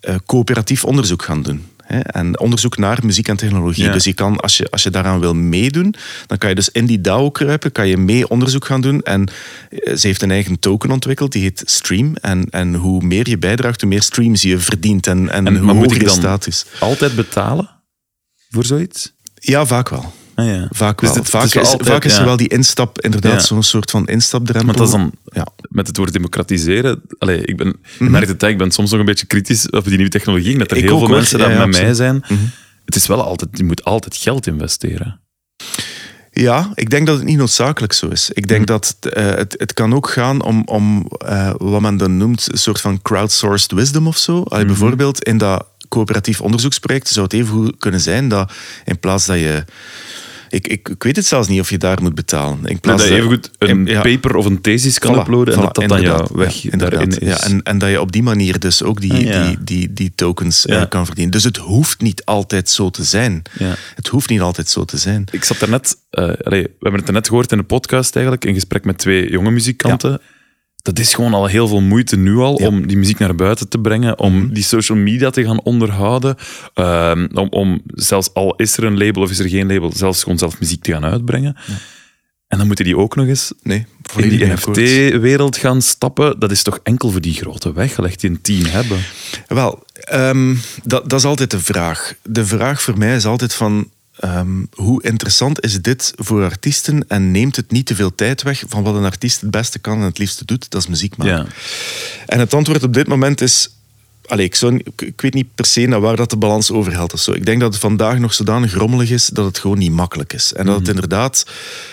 eh, 0.00 0.14
coöperatief 0.26 0.84
onderzoek 0.84 1.22
gaan 1.22 1.42
doen. 1.42 1.66
Hè? 1.84 1.98
En 1.98 2.40
onderzoek 2.40 2.76
naar 2.76 2.98
muziek 3.02 3.28
en 3.28 3.36
technologie. 3.36 3.84
Ja. 3.84 3.92
Dus 3.92 4.04
je 4.04 4.12
kan, 4.12 4.40
als 4.40 4.56
je, 4.56 4.70
als 4.70 4.82
je 4.82 4.90
daaraan 4.90 5.20
wil 5.20 5.34
meedoen, 5.34 5.94
dan 6.26 6.38
kan 6.38 6.48
je 6.48 6.54
dus 6.54 6.68
in 6.68 6.86
die 6.86 7.00
DAO 7.00 7.30
kruipen, 7.30 7.72
kan 7.72 7.88
je 7.88 7.96
mee 7.96 8.28
onderzoek 8.28 8.64
gaan 8.64 8.80
doen. 8.80 9.02
En 9.02 9.28
eh, 9.68 9.96
ze 9.96 10.06
heeft 10.06 10.22
een 10.22 10.30
eigen 10.30 10.58
token 10.58 10.90
ontwikkeld, 10.90 11.32
die 11.32 11.42
heet 11.42 11.62
Stream. 11.64 12.16
En, 12.16 12.46
en 12.50 12.74
hoe 12.74 13.02
meer 13.02 13.28
je 13.28 13.38
bijdraagt, 13.38 13.80
hoe 13.80 13.90
meer 13.90 14.02
streams 14.02 14.42
je 14.42 14.58
verdient. 14.58 15.06
En, 15.06 15.30
en, 15.30 15.46
En, 15.46 15.56
hoe 15.56 15.72
hoger 15.74 16.02
je 16.02 16.08
status. 16.08 16.66
altijd 16.80 17.14
betalen 17.14 17.70
voor 18.50 18.64
zoiets? 18.64 19.12
Ja, 19.34 19.66
vaak 19.66 19.88
wel. 19.88 20.12
Ah, 20.40 20.46
ja. 20.46 20.66
Vaak 20.70 21.00
Dus 21.00 21.12
wel. 21.14 21.24
vaak, 21.24 21.44
is 21.44 21.52
wel 21.54 21.62
is, 21.62 21.68
altijd- 21.70 21.88
vaak 21.88 22.04
is 22.04 22.16
er 22.16 22.24
wel 22.24 22.36
die 22.36 22.48
instap, 22.48 23.00
inderdaad, 23.00 23.44
zo'n 23.44 23.62
soort 23.62 23.90
van 23.90 24.06
instapdrempel. 24.06 24.66
Want 24.66 24.78
dat 24.78 24.86
is 24.86 24.92
dan 24.92 25.12
Ja. 25.24 25.46
met 25.68 25.86
het 25.86 25.96
woord 25.96 26.12
democratiseren. 26.12 27.02
Allee, 27.18 27.40
ik 27.44 27.56
ben, 27.56 27.66
Mhm. 27.66 28.04
je 28.04 28.10
merkt 28.10 28.28
het, 28.28 28.42
ik 28.42 28.58
ben 28.58 28.70
soms 28.70 28.90
nog 28.90 29.00
een 29.00 29.06
beetje 29.06 29.26
kritisch 29.26 29.70
op 29.70 29.84
die 29.84 29.94
nieuwe 29.94 30.10
technologie. 30.10 30.58
Dat 30.58 30.70
er 30.70 30.76
Ik 30.76 30.82
heel 30.82 30.98
veel 30.98 31.08
mensen 31.08 31.38
dat 31.38 31.48
met 31.56 31.70
mij 31.70 31.94
zijn. 31.94 32.24
Het 32.84 32.96
is 32.96 33.06
wel 33.06 33.22
altijd, 33.24 33.50
je 33.52 33.64
moet 33.64 33.84
altijd 33.84 34.16
geld 34.16 34.46
investeren. 34.46 35.20
Ja, 36.32 36.70
ik 36.74 36.90
denk 36.90 37.06
dat 37.06 37.16
het 37.16 37.24
niet 37.26 37.36
noodzakelijk 37.36 37.92
zo 37.92 38.08
is. 38.08 38.30
Ik 38.30 38.48
denk 38.48 38.66
dat 38.66 38.96
eh, 39.00 39.24
het, 39.24 39.54
het 39.58 39.72
kan 39.72 39.94
ook 39.94 40.10
gaan 40.10 40.42
om, 40.42 40.62
om 40.64 41.06
eh, 41.26 41.50
wat 41.58 41.80
men 41.80 41.96
dan 41.96 42.16
noemt 42.16 42.48
een 42.52 42.58
soort 42.58 42.80
van 42.80 43.02
crowdsourced 43.02 43.72
wisdom 43.72 44.06
of 44.06 44.16
zo. 44.18 44.42
Allee, 44.42 44.64
Bijvoorbeeld 44.64 45.22
in 45.24 45.38
dat 45.38 45.66
coöperatief 45.88 46.40
onderzoeksproject 46.40 47.08
zou 47.08 47.24
het 47.24 47.32
even 47.34 47.52
goed 47.54 47.74
kunnen 47.78 48.00
zijn 48.00 48.28
dat 48.28 48.52
in 48.84 48.98
plaats 48.98 49.26
dat 49.26 49.38
je... 49.38 49.64
Ik, 50.52 50.66
ik, 50.68 50.88
ik 50.88 51.02
weet 51.02 51.16
het 51.16 51.26
zelfs 51.26 51.48
niet 51.48 51.60
of 51.60 51.70
je 51.70 51.78
daar 51.78 52.02
moet 52.02 52.14
betalen. 52.14 52.56
In 52.58 52.62
Dat 52.72 52.80
plaats 52.80 53.04
je 53.08 53.14
even 53.14 53.28
goed 53.28 53.50
een 53.58 53.68
in- 53.68 53.86
ja. 53.86 54.00
paper 54.00 54.36
of 54.36 54.44
een 54.44 54.60
thesis 54.60 54.98
kan 54.98 55.14
Voilà, 55.14 55.18
uploaden 55.18 55.54
en 55.54 55.60
voilà, 55.60 55.62
dat 55.62 55.74
dat 55.74 55.88
dan 55.88 56.28
weg 56.38 56.54
Ja, 56.54 56.70
inderdaad. 56.72 56.90
daarin 57.10 57.18
is. 57.18 57.38
Ja, 57.40 57.42
en, 57.48 57.62
en 57.62 57.78
dat 57.78 57.90
je 57.90 58.00
op 58.00 58.12
die 58.12 58.22
manier 58.22 58.58
dus 58.58 58.82
ook 58.82 59.00
die, 59.00 59.12
Ah, 59.12 59.20
ja. 59.22 59.46
die, 59.46 59.56
die, 59.64 59.92
die 59.92 60.12
tokens 60.14 60.66
eh, 60.66 60.82
kan 60.88 61.06
verdienen. 61.06 61.32
Dus 61.32 61.44
het 61.44 61.56
hoeft 61.56 62.00
niet 62.00 62.24
altijd 62.24 62.68
zo 62.68 62.90
te 62.90 63.04
zijn. 63.04 63.42
Ja. 63.58 63.74
Het 63.94 64.06
hoeft 64.08 64.28
niet 64.28 64.40
altijd 64.40 64.68
zo 64.68 64.84
te 64.84 64.96
zijn. 64.96 65.24
Ik 65.30 65.44
zat 65.44 65.58
daarnet, 65.58 65.96
eh 66.10 66.22
allee, 66.22 66.62
we 66.62 66.70
hebben 66.80 66.98
het 67.00 67.08
er 67.08 67.14
net 67.14 67.28
gehoord 67.28 67.52
in 67.52 67.58
de 67.58 67.64
podcast 67.64 68.14
eigenlijk, 68.14 68.44
in 68.44 68.54
gesprek 68.54 68.84
met 68.84 68.98
twee 68.98 69.30
jonge 69.30 69.50
muzikanten. 69.50 70.20
Dat 70.82 70.98
is 70.98 71.14
gewoon 71.14 71.34
al 71.34 71.46
heel 71.46 71.68
veel 71.68 71.80
moeite 71.80 72.16
nu 72.16 72.36
al 72.36 72.60
Ja. 72.60 72.66
Mhm. 72.70 72.76
om 72.80 72.86
die 72.86 72.96
muziek 72.96 73.18
naar 73.18 73.34
buiten 73.34 73.68
te 73.68 73.78
brengen, 73.78 74.18
om 74.18 74.54
die 74.54 74.62
social 74.62 74.98
media 74.98 75.30
te 75.30 75.44
gaan 75.44 75.62
onderhouden, 75.62 76.36
ehm, 76.74 77.28
om, 77.34 77.48
om 77.48 77.80
zelfs 77.86 78.34
al 78.34 78.54
is 78.56 78.76
er 78.76 78.84
een 78.84 78.98
label 78.98 79.22
of 79.22 79.30
is 79.30 79.38
er 79.38 79.48
geen 79.48 79.66
label, 79.66 79.92
zelfs 79.94 80.22
gewoon 80.22 80.38
zelf 80.38 80.60
muziek 80.60 80.82
te 80.82 80.92
gaan 80.92 81.04
uitbrengen. 81.04 81.56
En 82.48 82.58
dan 82.58 82.66
moeten 82.66 82.84
die 82.84 82.96
ook 82.96 83.16
nog 83.16 83.26
eens 83.26 83.52
Nee, 83.62 83.86
in 84.16 84.28
die. 84.28 84.44
NFT-wereld 84.46 85.56
gaan 85.56 85.82
stappen. 85.82 86.38
Dat 86.38 86.50
is 86.50 86.62
toch 86.62 86.80
enkel 86.82 87.10
voor 87.10 87.20
die 87.20 87.34
grote 87.34 87.72
weggelegd 87.72 88.20
die 88.20 88.30
een 88.30 88.40
team 88.40 88.64
hebben. 88.64 88.98
Wel, 89.46 89.82
ehm, 89.94 90.54
dat, 90.84 91.10
dat 91.10 91.18
is 91.18 91.24
altijd 91.24 91.50
de 91.50 91.60
vraag. 91.60 92.14
De 92.22 92.46
vraag 92.46 92.82
voor 92.82 92.98
mij 92.98 93.16
is 93.16 93.24
altijd 93.26 93.54
van... 93.54 93.90
ehm, 94.16 94.64
hoe 94.74 95.02
interessant 95.02 95.64
is 95.64 95.80
dit 95.82 96.12
voor 96.16 96.42
artiesten 96.44 97.04
en 97.08 97.30
neemt 97.30 97.56
het 97.56 97.70
niet 97.70 97.86
te 97.86 97.94
veel 97.94 98.14
tijd 98.14 98.42
weg 98.42 98.62
van 98.68 98.82
wat 98.82 98.94
een 98.94 99.04
artiest 99.04 99.40
het 99.40 99.50
beste 99.50 99.78
kan 99.78 99.98
en 99.98 100.04
het 100.04 100.18
liefste 100.18 100.44
doet, 100.44 100.70
dat 100.70 100.80
is 100.82 100.88
muziek 100.88 101.16
maken. 101.16 101.34
Ja. 101.36 101.46
En 102.26 102.38
het 102.38 102.54
antwoord 102.54 102.82
op 102.82 102.94
dit 102.94 103.06
moment 103.06 103.40
is... 103.40 103.68
Allee, 104.26 104.44
ik, 104.44 104.54
zou, 104.54 104.72
niet- 104.72 104.86
ik- 104.86 105.00
ik 105.02 105.20
weet 105.20 105.34
niet 105.34 105.54
per 105.54 105.64
se 105.66 105.80
naar 105.86 106.00
waar 106.00 106.16
dat 106.16 106.30
de 106.30 106.36
balans 106.36 106.70
overhelt. 106.70 107.12
Of 107.12 107.20
zo. 107.20 107.32
Ik 107.32 107.46
denk 107.46 107.60
dat 107.60 107.72
het 107.72 107.80
vandaag 107.80 108.18
nog 108.18 108.34
zodanig 108.34 108.74
rommelig 108.74 109.10
is 109.10 109.26
dat 109.26 109.44
het 109.44 109.58
gewoon 109.58 109.78
niet 109.78 109.92
makkelijk 109.92 110.32
is. 110.32 110.52
En 110.52 110.66
dat 110.66 110.78
het 110.78 110.88
inderdaad 110.88 111.44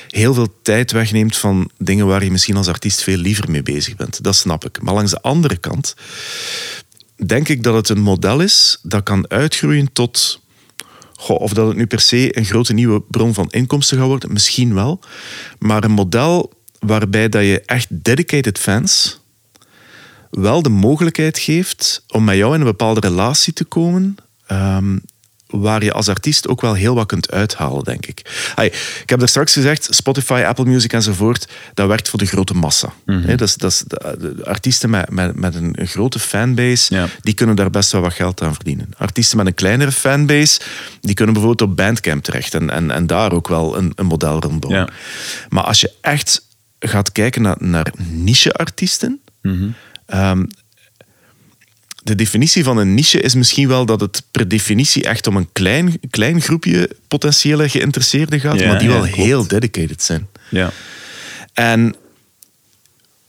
heel 0.08 0.34
veel 0.34 0.54
tijd 0.62 0.92
wegneemt 0.92 1.38
van 1.38 1.70
dingen 1.78 2.06
waar 2.08 2.24
je 2.24 2.32
misschien 2.32 2.56
als 2.56 2.68
artiest 2.68 3.02
veel 3.04 3.18
liever 3.18 3.52
mee 3.52 3.64
bezig 3.64 3.96
bent. 3.96 4.24
Dat 4.24 4.36
snap 4.36 4.66
ik. 4.66 4.82
Maar 4.82 4.94
langs 4.94 5.12
de 5.12 5.22
andere 5.22 5.58
kant 5.58 5.96
denk 7.26 7.48
ik 7.50 7.64
dat 7.64 7.74
het 7.76 7.90
een 7.90 8.02
model 8.02 8.40
is 8.40 8.78
dat 8.82 9.04
kan 9.04 9.30
uitgroeien 9.30 9.92
tot... 9.94 10.40
Of 11.28 11.54
dat 11.54 11.68
het 11.68 11.78
nu 11.78 11.86
per 11.86 12.00
se 12.00 12.38
een 12.38 12.46
grote 12.46 12.74
nieuwe 12.74 13.02
bron 13.02 13.34
van 13.34 13.50
inkomsten 13.50 13.98
gaat 13.98 14.08
worden, 14.08 14.34
misschien 14.34 14.74
wel. 14.74 15.00
Maar 15.60 15.84
een 15.84 15.92
model 15.92 16.54
waarbij 16.80 17.30
dat 17.30 17.44
je 17.44 17.62
echt 17.66 17.88
dedicated 17.90 18.58
fans 18.60 19.20
wel 20.32 20.62
de 20.62 20.70
mogelijkheid 20.70 21.40
geeft 21.40 22.04
om 22.08 22.24
met 22.24 22.36
jou 22.36 22.54
in 22.54 22.60
een 22.60 22.66
bepaalde 22.66 23.00
relatie 23.00 23.54
te 23.54 23.64
komen. 23.64 24.16
ehm, 24.48 24.98
waar 25.48 25.84
je 25.84 25.92
als 25.94 26.10
artiest 26.10 26.48
ook 26.48 26.62
wel 26.62 26.74
heel 26.74 26.96
wat 26.96 27.08
kunt 27.08 27.32
uithalen, 27.32 27.84
denk 27.84 28.06
ik. 28.06 28.20
Ik 29.02 29.10
heb 29.10 29.22
er 29.22 29.28
straks 29.28 29.54
gezegd, 29.54 29.88
Spotify, 29.92 30.44
Apple 30.48 30.66
Music 30.66 30.94
enzovoort, 30.94 31.48
dat 31.74 31.88
werkt 31.88 32.10
voor 32.10 32.20
de 32.20 32.26
grote 32.26 32.54
massa. 32.54 32.94
Hè, 33.06 33.36
dat 33.36 33.48
is, 33.48 33.56
dat 33.56 33.72
is 33.72 33.84
de, 33.88 34.18
de 34.36 34.46
artiesten 34.46 34.90
met, 34.90 35.10
met, 35.10 35.36
met 35.36 35.56
een, 35.56 35.74
een 35.80 35.88
grote 35.88 36.20
fanbase, 36.20 36.96
Ja. 36.96 37.08
die 37.22 37.34
kunnen 37.34 37.56
daar 37.56 37.70
best 37.70 37.92
wel 37.92 38.02
wat 38.02 38.14
geld 38.14 38.42
aan 38.42 38.54
verdienen. 38.54 38.90
Artiesten 38.98 39.38
met 39.38 39.46
een 39.48 39.54
kleinere 39.54 39.92
fanbase, 39.92 40.60
die 41.02 41.14
kunnen 41.14 41.34
bijvoorbeeld 41.34 41.70
op 41.70 41.76
Bandcamp 41.78 42.24
terecht 42.24 42.54
en, 42.54 42.70
en, 42.70 42.92
en 42.92 43.08
daar 43.08 43.32
ook 43.32 43.48
wel 43.48 43.78
een, 43.78 43.92
een 43.96 44.06
model 44.06 44.40
rondbouwen. 44.40 44.86
Ja. 44.86 44.94
Maar 45.50 45.64
als 45.64 45.82
je 45.82 45.92
echt 46.02 46.46
gaat 46.80 47.12
kijken 47.12 47.42
naar, 47.42 47.56
naar 47.60 47.94
niche-artiesten, 47.98 49.22
Ehm, 50.06 50.44
de 52.08 52.16
definitie 52.16 52.64
van 52.64 52.78
een 52.78 52.94
niche 52.94 53.22
is 53.22 53.36
misschien 53.36 53.68
wel 53.68 53.86
dat 53.86 54.00
het 54.00 54.24
per 54.32 54.48
definitie 54.48 55.04
echt 55.04 55.28
om 55.28 55.36
een 55.36 55.50
klein, 55.52 56.00
klein 56.10 56.42
groepje 56.42 56.90
potentiële 57.08 57.70
geïnteresseerden 57.70 58.40
gaat, 58.40 58.60
Ja, 58.60 58.68
maar 58.68 58.80
die 58.80 58.88
wel 58.88 59.04
heel 59.04 59.48
dedicated 59.48 60.04
zijn. 60.04 60.28
Ja. 60.50 60.72
En 61.54 61.96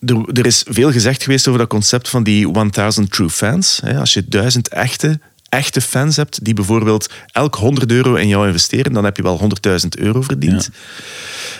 er, 0.01 0.24
er 0.33 0.47
is 0.47 0.64
veel 0.68 0.93
gezegd 0.93 1.22
geweest 1.22 1.49
over 1.49 1.61
dat 1.61 1.68
concept 1.68 2.09
van 2.09 2.22
die 2.22 2.70
1000 2.70 3.12
true 3.12 3.31
fans. 3.31 3.81
Als 3.99 4.14
je 4.14 4.24
duizend 4.29 4.68
echte, 4.68 5.20
echte 5.49 5.80
fans 5.80 6.16
hebt 6.16 6.44
die 6.44 6.55
bijvoorbeeld 6.55 7.11
elk 7.32 7.55
100 7.55 7.90
euro 7.92 8.14
in 8.14 8.28
jou 8.28 8.46
investeren, 8.46 8.92
dan 8.92 9.05
heb 9.05 9.16
je 9.16 9.22
wel 9.22 9.38
100.000 9.38 9.88
euro 9.99 10.22
verdiend. 10.22 10.70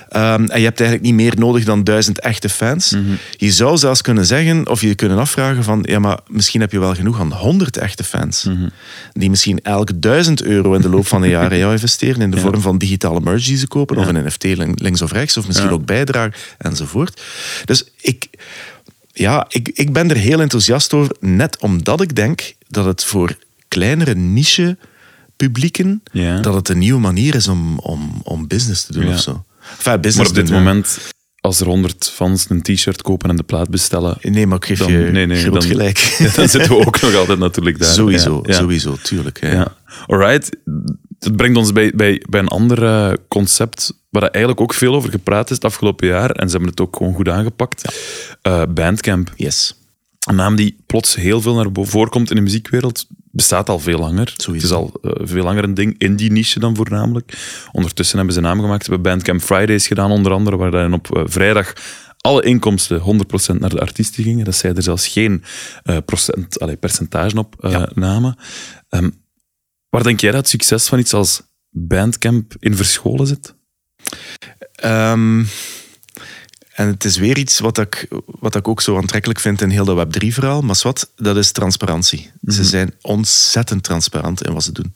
Ehm, 0.09 0.45
en 0.45 0.59
je 0.59 0.64
hebt 0.66 0.80
eigenlijk 0.80 1.03
niet 1.03 1.14
meer 1.14 1.34
nodig 1.39 1.64
dan 1.64 1.84
duizend 1.84 2.20
echte 2.20 2.49
fans. 2.49 2.97
Je 3.36 3.51
zou 3.53 3.76
zelfs 3.76 4.01
kunnen 4.03 4.26
zeggen, 4.26 4.68
of 4.68 4.80
je 4.80 4.95
kunnen 4.95 5.18
afvragen 5.18 5.64
van, 5.64 5.84
ja, 5.89 5.99
maar 5.99 6.18
misschien 6.26 6.61
heb 6.61 6.72
je 6.72 6.78
wel 6.78 6.95
genoeg 6.95 7.20
aan 7.20 7.32
100 7.32 7.76
echte 7.76 8.05
fans. 8.05 8.47
Die 9.12 9.30
misschien 9.30 9.61
elk 9.62 9.91
duizend 9.95 10.43
euro 10.43 10.74
in 10.74 10.80
de 10.80 10.89
loop 10.89 11.07
van 11.07 11.20
de 11.20 11.28
jaren 11.28 11.53
in 11.53 11.59
jou 11.59 11.72
investeren 11.72 12.20
in 12.20 12.30
de 12.30 12.36
vorm 12.41 12.61
van 12.61 12.78
digitale 12.78 13.20
merch 13.20 13.45
die 13.45 13.57
ze 13.57 13.66
kopen, 13.66 13.97
of 13.97 14.07
een 14.07 14.24
NFT 14.26 14.43
lin- 14.43 14.78
links 14.82 15.03
of 15.03 15.12
rechts, 15.12 15.36
of 15.36 15.47
misschien 15.47 15.68
ook 15.74 15.84
bijdragen 15.86 16.32
enzovoort. 16.59 17.20
Dus 17.64 17.84
ik, 18.01 18.26
ja, 19.12 19.47
ik, 19.49 19.70
ik 19.74 19.93
ben 19.93 20.11
er 20.11 20.16
heel 20.16 20.41
enthousiast 20.41 20.93
over, 20.93 21.16
net 21.20 21.59
omdat 21.59 22.01
ik 22.01 22.16
denk 22.16 22.53
dat 22.68 22.84
het 22.84 23.05
voor 23.05 23.36
kleinere 23.69 24.14
niche 24.14 24.77
publieken, 25.37 26.03
Ja. 26.12 26.41
dat 26.41 26.55
het 26.55 26.69
een 26.69 26.79
nieuwe 26.79 27.01
manier 27.01 27.35
is 27.35 27.49
om, 27.49 27.79
om, 27.79 28.21
om 28.25 28.47
business 28.47 28.85
te 28.85 28.93
doen 28.93 29.07
Ja. 29.07 29.12
of 29.12 29.21
zo. 29.21 29.45
Enfin, 29.71 30.01
business 30.01 30.16
Maar 30.16 30.27
op 30.27 30.35
dit 30.35 30.47
doen, 30.47 30.57
moment, 30.57 30.99
als 31.41 31.61
er 31.61 31.66
100 31.66 32.11
fans 32.14 32.47
een 32.51 32.62
t-shirt 32.62 33.03
kopen 33.03 33.31
en 33.31 33.37
de 33.37 33.43
plaat 33.43 33.71
bestellen, 33.71 34.16
Nee, 34.21 34.47
maar 34.47 34.57
ik 34.57 34.64
geef 34.64 34.79
dan, 34.79 34.93
je 34.93 34.99
nee, 34.99 35.27
nee, 35.27 35.41
groot 35.41 35.53
dan, 35.53 35.62
gelijk. 35.62 36.16
dan 36.37 36.49
zitten 36.49 36.71
we 36.71 36.87
ook 36.87 37.01
nog 37.03 37.14
altijd 37.14 37.39
natuurlijk 37.39 37.79
daar. 37.79 37.93
sowieso, 37.93 38.43
sowieso, 38.47 38.97
tuurlijk. 39.03 39.41
Ja. 39.41 39.77
Alright. 40.07 40.57
Dat 41.19 41.37
brengt 41.37 41.57
ons 41.57 41.73
bij, 41.73 41.93
bij, 41.95 42.23
bij 42.29 42.41
een 42.41 42.49
ander 42.49 42.85
eh, 42.85 43.12
concept 43.29 43.93
waar 44.11 44.23
eigenlijk 44.23 44.61
ook 44.61 44.75
veel 44.75 44.95
over 44.95 45.11
gepraat 45.11 45.51
is 45.51 45.57
het 45.57 45.64
afgelopen 45.64 46.07
jaar. 46.07 46.31
En 46.31 46.45
ze 46.47 46.51
hebben 46.53 46.71
het 46.71 46.81
ook 46.81 46.97
gewoon 46.97 47.14
goed 47.14 47.29
aangepakt. 47.29 47.95
Eh, 48.43 48.62
Bandcamp. 48.69 49.33
Yes. 49.37 49.75
Een 50.29 50.35
naam 50.35 50.57
die 50.57 50.83
plots 50.87 51.14
heel 51.14 51.41
veel 51.41 51.55
naar 51.55 51.72
boven 51.72 51.93
voorkomt 51.93 52.31
in 52.31 52.37
de 52.37 52.43
muziekwereld. 52.43 53.07
Bestaat 53.31 53.68
al 53.68 53.79
veel 53.79 53.99
langer. 53.99 54.35
Sowieso. 54.37 54.85
Het 54.85 54.95
is 54.95 55.05
al 55.05 55.12
eh, 55.12 55.26
veel 55.26 55.43
langer 55.43 55.64
een 55.64 55.74
ding, 55.74 55.95
in 55.99 56.16
die 56.16 56.33
niche 56.33 56.61
dan 56.61 56.76
voornamelijk. 56.76 57.39
Ondertussen 57.72 58.16
hebben 58.16 58.35
ze 58.35 58.41
naam 58.41 58.61
gemaakt. 58.61 58.85
Ze 58.85 58.91
hebben 58.91 59.12
Bandcamp 59.12 59.41
Fridays 59.41 59.87
gedaan, 59.87 60.11
onder 60.11 60.33
andere, 60.33 60.57
waar 60.57 60.70
dan 60.70 60.93
op 60.93 61.16
eh, 61.16 61.22
vrijdag 61.26 61.72
alle 62.20 62.43
inkomsten 62.43 63.01
100% 63.55 63.59
naar 63.59 63.70
de 63.70 63.81
artiesten 63.81 64.24
gingen. 64.24 64.45
Dat 64.45 64.55
zij 64.55 64.74
er 64.74 64.83
zelfs 64.83 65.09
geen 65.09 65.45
eh, 65.83 65.97
procent, 66.05 66.61
allee, 66.61 66.76
percentage 66.76 67.39
op 67.39 67.55
namen. 67.95 68.37
Ehm, 68.89 69.11
waar 69.89 70.03
denk 70.03 70.20
jij 70.20 70.31
dat 70.31 70.41
het 70.41 70.49
succes 70.49 70.89
van 70.89 70.99
iets 70.99 71.14
als 71.14 71.43
Bandcamp 71.70 72.55
in 72.59 72.76
verscholen 72.76 73.26
zit? 73.26 73.55
Ehm, 74.72 75.45
en 76.79 76.87
het 76.87 77.05
is 77.05 77.16
weer 77.16 77.39
iets 77.39 77.59
wat 77.59 77.79
ik, 77.79 78.09
wat 78.26 78.55
ik 78.55 78.68
ook 78.68 78.81
zo 78.81 78.97
aantrekkelijk 78.97 79.41
vind 79.41 79.61
in 79.61 79.70
heel 79.70 79.85
dat 79.85 80.07
Web3-verhaal. 80.07 80.61
Maar 80.61 80.81
wat, 80.83 81.11
dat 81.16 81.37
is 81.37 81.53
transparantie. 81.53 82.31
Ze 82.47 82.64
zijn 82.64 82.95
ontzettend 83.01 83.83
transparant 83.83 84.47
in 84.47 84.53
wat 84.53 84.64
ze 84.64 84.72
doen. 84.72 84.93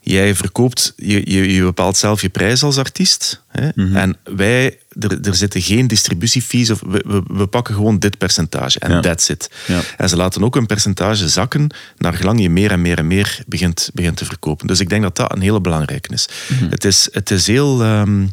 Jij 0.00 0.34
verkoopt, 0.34 0.92
je, 0.96 1.30
je, 1.30 1.52
je 1.54 1.62
bepaalt 1.62 1.96
zelf 1.96 2.20
je 2.22 2.28
prijs 2.28 2.62
als 2.62 2.78
artiest. 2.78 3.42
Hè? 3.48 3.68
En 3.94 4.16
wij, 4.24 4.78
er, 5.00 5.20
er 5.20 5.34
zitten 5.34 5.62
geen 5.62 5.86
distributiefees. 5.86 6.70
Of 6.70 6.80
we, 6.86 7.04
we, 7.06 7.22
we 7.26 7.46
pakken 7.46 7.74
gewoon 7.74 7.98
dit 7.98 8.18
percentage. 8.18 8.78
En 8.78 8.90
Ja. 8.90 9.00
that's 9.00 9.28
it. 9.28 9.50
Ja. 9.66 9.80
En 9.96 10.08
ze 10.08 10.16
laten 10.16 10.44
ook 10.44 10.56
een 10.56 10.66
percentage 10.66 11.28
zakken 11.28 11.74
naar 11.98 12.14
gelang 12.14 12.40
je 12.40 12.50
meer 12.50 12.70
en 12.70 12.80
meer 12.80 12.98
en 12.98 13.06
meer 13.06 13.42
begint, 13.46 13.90
begint 13.94 14.16
te 14.16 14.24
verkopen. 14.24 14.66
Dus 14.66 14.80
ik 14.80 14.88
denk 14.88 15.02
dat 15.02 15.16
dat 15.16 15.32
een 15.32 15.40
hele 15.40 15.60
belangrijke 15.60 16.12
is. 16.12 16.28
Het 16.70 16.84
is. 16.84 17.08
Het 17.12 17.30
is 17.30 17.46
heel... 17.46 17.82
ehm, 17.82 18.26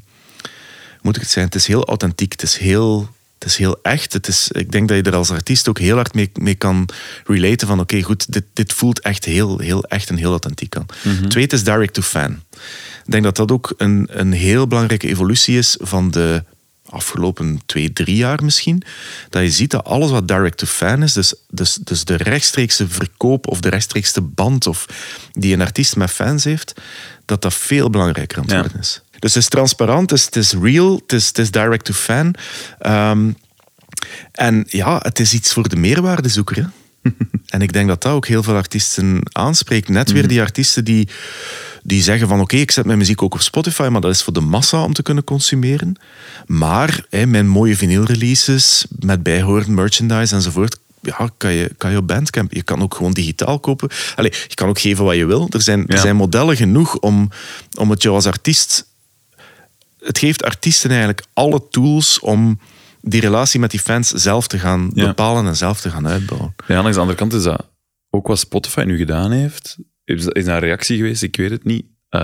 moet 1.02 1.16
ik 1.16 1.22
het 1.22 1.32
zijn? 1.32 1.46
Het 1.46 1.56
is 1.56 1.68
heel 1.68 1.86
authentiek. 1.86 2.32
Het 2.32 2.42
is 2.44 2.58
heel, 2.58 3.10
het 3.40 3.48
is 3.48 3.58
heel 3.58 3.80
echt. 3.82 4.14
Het 4.14 4.28
is, 4.28 4.50
ik 4.52 4.72
denk 4.72 4.88
dat 4.88 4.98
je 4.98 5.04
er 5.04 5.16
als 5.16 5.30
artiest 5.32 5.68
ook 5.70 5.80
heel 5.80 5.96
hard 5.96 6.14
mee, 6.14 6.32
mee 6.34 6.56
kan 6.56 6.90
relaten 7.26 7.68
van 7.68 7.80
oké, 7.80 8.02
goed, 8.02 8.34
dit, 8.34 8.44
dit 8.54 8.74
voelt 8.74 9.00
echt 9.00 9.26
heel, 9.26 9.60
heel 9.60 9.84
echt 9.84 10.10
en 10.10 10.18
heel 10.18 10.30
authentiek 10.32 10.76
aan. 10.76 10.86
Twee, 11.28 11.44
het 11.44 11.54
is 11.54 11.64
direct 11.64 11.94
to 11.94 12.02
fan. 12.02 12.32
Ik 13.06 13.12
denk 13.12 13.24
dat 13.24 13.36
dat 13.36 13.52
ook 13.52 13.74
een, 13.78 14.08
een 14.12 14.32
heel 14.32 14.68
belangrijke 14.68 15.08
evolutie 15.08 15.58
is 15.58 15.78
van 15.80 16.12
de 16.12 16.44
afgelopen 16.90 17.62
twee, 17.66 17.94
drie 17.94 18.16
jaar 18.16 18.44
misschien. 18.44 18.84
Dat 19.30 19.42
je 19.42 19.52
ziet 19.52 19.72
dat 19.72 19.84
alles 19.84 20.10
wat 20.12 20.28
direct 20.28 20.58
to 20.58 20.66
fan 20.66 21.04
is, 21.04 21.14
dus, 21.14 21.34
dus, 21.50 21.74
dus 21.84 22.04
de 22.06 22.16
rechtstreekse 22.16 22.88
verkoop 22.88 23.48
of 23.48 23.60
de 23.60 23.70
rechtstreekse 23.70 24.22
band 24.22 24.68
of 24.68 24.86
die 25.32 25.54
een 25.54 25.62
artiest 25.62 25.96
met 25.96 26.12
fans 26.12 26.44
heeft, 26.44 26.74
dat 27.26 27.42
dat 27.42 27.54
veel 27.54 27.90
belangrijker 27.90 28.38
aan 28.38 28.44
het 28.44 28.52
Ja. 28.54 28.60
worden 28.62 28.80
is. 28.80 29.02
Dus 29.20 29.34
het 29.34 29.44
is 29.44 29.50
transparant, 29.50 30.10
het 30.10 30.20
is, 30.20 30.26
het 30.26 30.36
is 30.36 30.54
real, 30.54 30.96
het 30.96 31.14
is, 31.14 31.28
het 31.28 31.38
is 31.38 31.52
direct 31.52 31.86
to 31.86 31.94
fan. 31.94 32.34
Ehm, 32.80 33.32
en 34.32 34.66
ja, 34.68 35.00
het 35.02 35.20
is 35.20 35.34
iets 35.34 35.54
voor 35.54 35.70
de 35.70 35.76
meerwaardezoeker. 35.76 36.56
Hè? 36.56 36.64
en 37.56 37.62
ik 37.62 37.74
denk 37.74 37.88
dat 37.88 38.02
dat 38.02 38.12
ook 38.12 38.28
heel 38.28 38.44
veel 38.44 38.56
artiesten 38.56 39.22
aanspreekt. 39.32 39.90
Net 39.90 40.12
weer 40.12 40.28
die 40.28 40.42
artiesten 40.42 40.86
die, 40.86 41.08
die 41.84 42.04
zeggen 42.04 42.28
van 42.28 42.40
oké, 42.40 42.56
ik 42.56 42.72
zet 42.72 42.86
mijn 42.86 42.98
muziek 42.98 43.22
ook 43.22 43.34
op 43.34 43.42
Spotify, 43.42 43.88
maar 43.92 44.02
dat 44.02 44.12
is 44.12 44.24
voor 44.24 44.34
de 44.34 44.40
massa 44.40 44.84
om 44.84 44.94
te 44.94 45.02
kunnen 45.02 45.24
consumeren. 45.24 45.96
Maar 46.46 47.06
hè, 47.10 47.26
mijn 47.26 47.48
mooie 47.48 47.78
vinylreleases 47.78 48.86
met 49.00 49.24
bijhorend 49.24 49.68
merchandise 49.68 50.36
enzovoort, 50.36 50.78
ja, 51.02 51.30
kan 51.38 51.52
je, 51.52 51.72
kan 51.78 51.92
je 51.92 51.98
op 51.98 52.08
Bandcamp. 52.08 52.54
Je 52.54 52.64
kan 52.64 52.82
ook 52.82 52.96
gewoon 52.96 53.12
digitaal 53.12 53.60
kopen. 53.60 53.90
Allee, 54.16 54.34
je 54.48 54.54
kan 54.54 54.70
ook 54.70 54.80
geven 54.80 55.06
wat 55.06 55.16
je 55.16 55.26
wil. 55.26 55.48
Er 55.50 55.62
zijn, 55.62 55.88
er 55.88 55.98
zijn 55.98 56.16
modellen 56.16 56.56
genoeg 56.56 56.98
om, 56.98 57.30
om 57.78 57.90
het 57.90 58.02
jou 58.02 58.16
als 58.16 58.26
artiest 58.26 58.86
het 60.00 60.18
geeft 60.18 60.44
artiesten 60.44 60.90
eigenlijk 60.90 61.24
alle 61.34 61.68
tools 61.70 62.20
om 62.20 62.60
die 63.02 63.22
relatie 63.22 63.60
met 63.60 63.72
die 63.72 63.80
fans 63.80 64.10
zelf 64.10 64.48
te 64.48 64.60
gaan 64.60 64.92
Ja. 64.94 65.06
bepalen 65.06 65.46
en 65.46 65.56
zelf 65.56 65.82
te 65.82 65.90
gaan 65.90 66.08
uitbouwen. 66.08 66.56
Ja, 66.68 66.76
langs 66.76 66.94
de 66.94 67.00
andere 67.00 67.18
kant 67.20 67.34
is 67.34 67.44
dat 67.44 67.70
ook 68.10 68.28
wat 68.28 68.40
Spotify 68.40 68.84
nu 68.86 68.98
gedaan 68.98 69.32
heeft. 69.32 69.78
Is, 70.04 70.24
dat 70.24 70.36
een 70.38 70.60
reactie 70.60 70.98
geweest? 70.98 71.24
Ik 71.24 71.36
weet 71.36 71.50
het 71.50 71.64
niet. 71.64 71.86
Eh, 72.10 72.22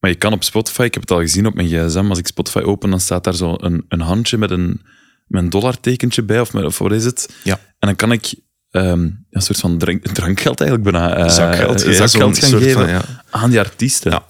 maar 0.00 0.10
je 0.10 0.14
kan 0.14 0.32
op 0.32 0.44
Spotify, 0.44 0.82
ik 0.82 0.94
heb 0.94 1.02
het 1.02 1.10
al 1.12 1.20
gezien 1.20 1.46
op 1.46 1.54
mijn 1.54 1.68
gsm, 1.68 2.06
als 2.08 2.18
ik 2.18 2.26
Spotify 2.26 2.58
open, 2.58 2.90
dan 2.90 3.00
staat 3.00 3.24
daar 3.24 3.34
zo 3.34 3.54
een, 3.60 3.84
een 3.88 4.00
handje 4.00 4.36
met 4.38 4.50
een, 4.50 4.80
met 5.26 5.42
een 5.42 5.50
dollartekentje 5.50 6.22
bij, 6.22 6.40
of, 6.40 6.52
met, 6.52 6.64
of 6.64 6.78
wat 6.78 6.92
is 6.92 7.04
het? 7.04 7.34
Ja. 7.42 7.52
En 7.54 7.88
dan 7.88 7.96
kan 7.96 8.12
ik 8.12 8.34
ehm, 8.70 9.08
een 9.30 9.42
soort 9.42 9.58
van 9.58 9.78
drank, 9.78 10.06
drankgeld 10.06 10.60
eigenlijk 10.60 10.90
bijna... 10.90 11.16
eh, 11.16 11.28
Zakgeld, 11.28 11.82
eh, 11.82 11.92
zakgeld 11.92 12.38
gaan 12.38 12.50
geven 12.60 12.72
van, 12.72 12.88
ja. 12.88 13.02
aan 13.30 13.50
die 13.50 13.58
artiesten. 13.58 14.10
Ja. 14.10 14.26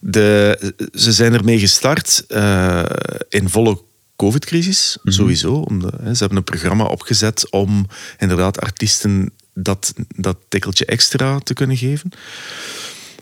De, 0.00 0.58
ze 0.94 1.12
zijn 1.12 1.32
ermee 1.34 1.58
gestart 1.58 2.24
eh, 2.28 2.82
in 3.28 3.48
volle 3.48 3.80
COVID-crisis, 4.16 4.98
sowieso. 5.04 5.54
Omdat, 5.54 5.92
hè, 6.02 6.12
ze 6.14 6.18
hebben 6.18 6.38
een 6.38 6.44
programma 6.44 6.84
opgezet 6.84 7.50
om 7.50 7.86
inderdaad 8.18 8.60
artiesten 8.60 9.32
dat, 9.54 9.92
dat 10.16 10.36
tikkeltje 10.48 10.84
extra 10.84 11.38
te 11.38 11.54
kunnen 11.54 11.76
geven. 11.76 12.10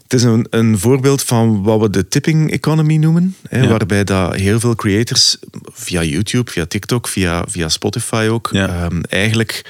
Het 0.03 0.21
is 0.21 0.23
een, 0.27 0.47
een 0.51 0.79
voorbeeld 0.79 1.23
van 1.23 1.63
wat 1.63 1.81
we 1.81 1.91
de 1.91 2.09
tipping 2.09 2.51
economy 2.51 2.97
noemen. 2.97 3.37
Hè, 3.49 3.61
Ja. 3.63 3.69
Waarbij 3.69 4.05
dat 4.05 4.35
heel 4.35 4.61
veel 4.61 4.75
creators 4.75 5.37
via 5.73 6.03
YouTube, 6.03 6.51
via 6.51 6.67
TikTok, 6.67 7.09
via, 7.09 7.45
via 7.49 7.69
Spotify 7.69 8.29
ook, 8.31 8.49
Ja. 8.53 8.69
ehm, 8.69 9.01
eigenlijk 9.09 9.65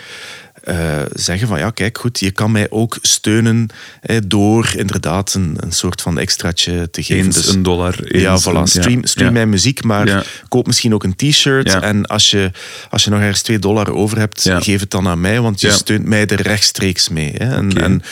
eh, 0.63 1.03
zeggen 1.13 1.49
van 1.49 1.59
ja, 1.59 1.71
kijk 1.71 1.99
goed, 1.99 2.19
je 2.21 2.31
kan 2.31 2.53
mij 2.53 2.67
ook 2.71 2.99
steunen 3.03 3.69
hè, 4.01 4.27
door 4.27 4.73
inderdaad 4.77 5.35
een, 5.35 5.57
een 5.61 5.73
soort 5.73 6.01
van 6.01 6.19
extraatje 6.19 6.91
te 6.91 7.03
geven. 7.03 7.25
Eens 7.25 7.37
Dus- 7.37 7.55
een 7.55 7.63
dollar. 7.63 8.05
Eens 8.05 8.23
ja, 8.23 8.41
voilà. 8.41 8.63
Stream, 8.63 9.05
stream 9.05 9.27
ja. 9.29 9.33
mijn 9.33 9.49
muziek, 9.49 9.85
maar 9.85 10.07
Ja. 10.07 10.23
koop 10.49 10.67
misschien 10.67 10.95
ook 10.95 11.05
een 11.05 11.17
t-shirt. 11.17 11.71
Ja. 11.73 11.83
En 11.83 12.07
als 12.07 12.31
je, 12.31 12.51
als 12.91 13.05
je 13.05 13.11
nog 13.11 13.21
ergens 13.21 13.43
2 13.43 13.59
dollar 13.59 13.93
over 13.93 14.19
hebt, 14.19 14.51
geef 14.59 14.81
het 14.81 14.91
dan 14.91 15.09
aan 15.09 15.21
mij, 15.21 15.41
want 15.41 15.61
je 15.61 15.71
steunt 15.71 16.05
mij 16.05 16.27
er 16.27 16.43
rechtstreeks 16.43 17.09
mee. 17.09 17.33
Hè. 17.37 17.55
En, 17.57 17.83
en, 17.83 18.03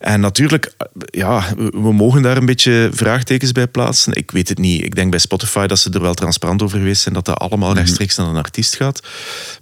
en 0.00 0.20
natuurlijk, 0.20 0.72
ja, 1.04 1.44
we 1.56 1.92
mogen 1.92 2.22
daar 2.22 2.36
een 2.36 2.46
beetje 2.46 2.88
vraagtekens 2.92 3.52
bij 3.52 3.66
plaatsen. 3.66 4.12
Ik 4.12 4.30
weet 4.30 4.48
het 4.48 4.58
niet. 4.58 4.82
Ik 4.84 4.94
denk 4.94 5.10
bij 5.10 5.18
Spotify 5.18 5.66
dat 5.66 5.78
ze 5.78 5.90
er 5.90 6.00
wel 6.00 6.14
transparant 6.14 6.62
over 6.62 6.78
geweest 6.78 7.02
zijn 7.02 7.14
dat 7.14 7.24
dat 7.24 7.34
Mhm. 7.38 7.44
allemaal 7.48 7.74
rechtstreeks 7.74 8.16
naar 8.16 8.26
een 8.28 8.36
artiest 8.36 8.76
gaat. 8.76 9.00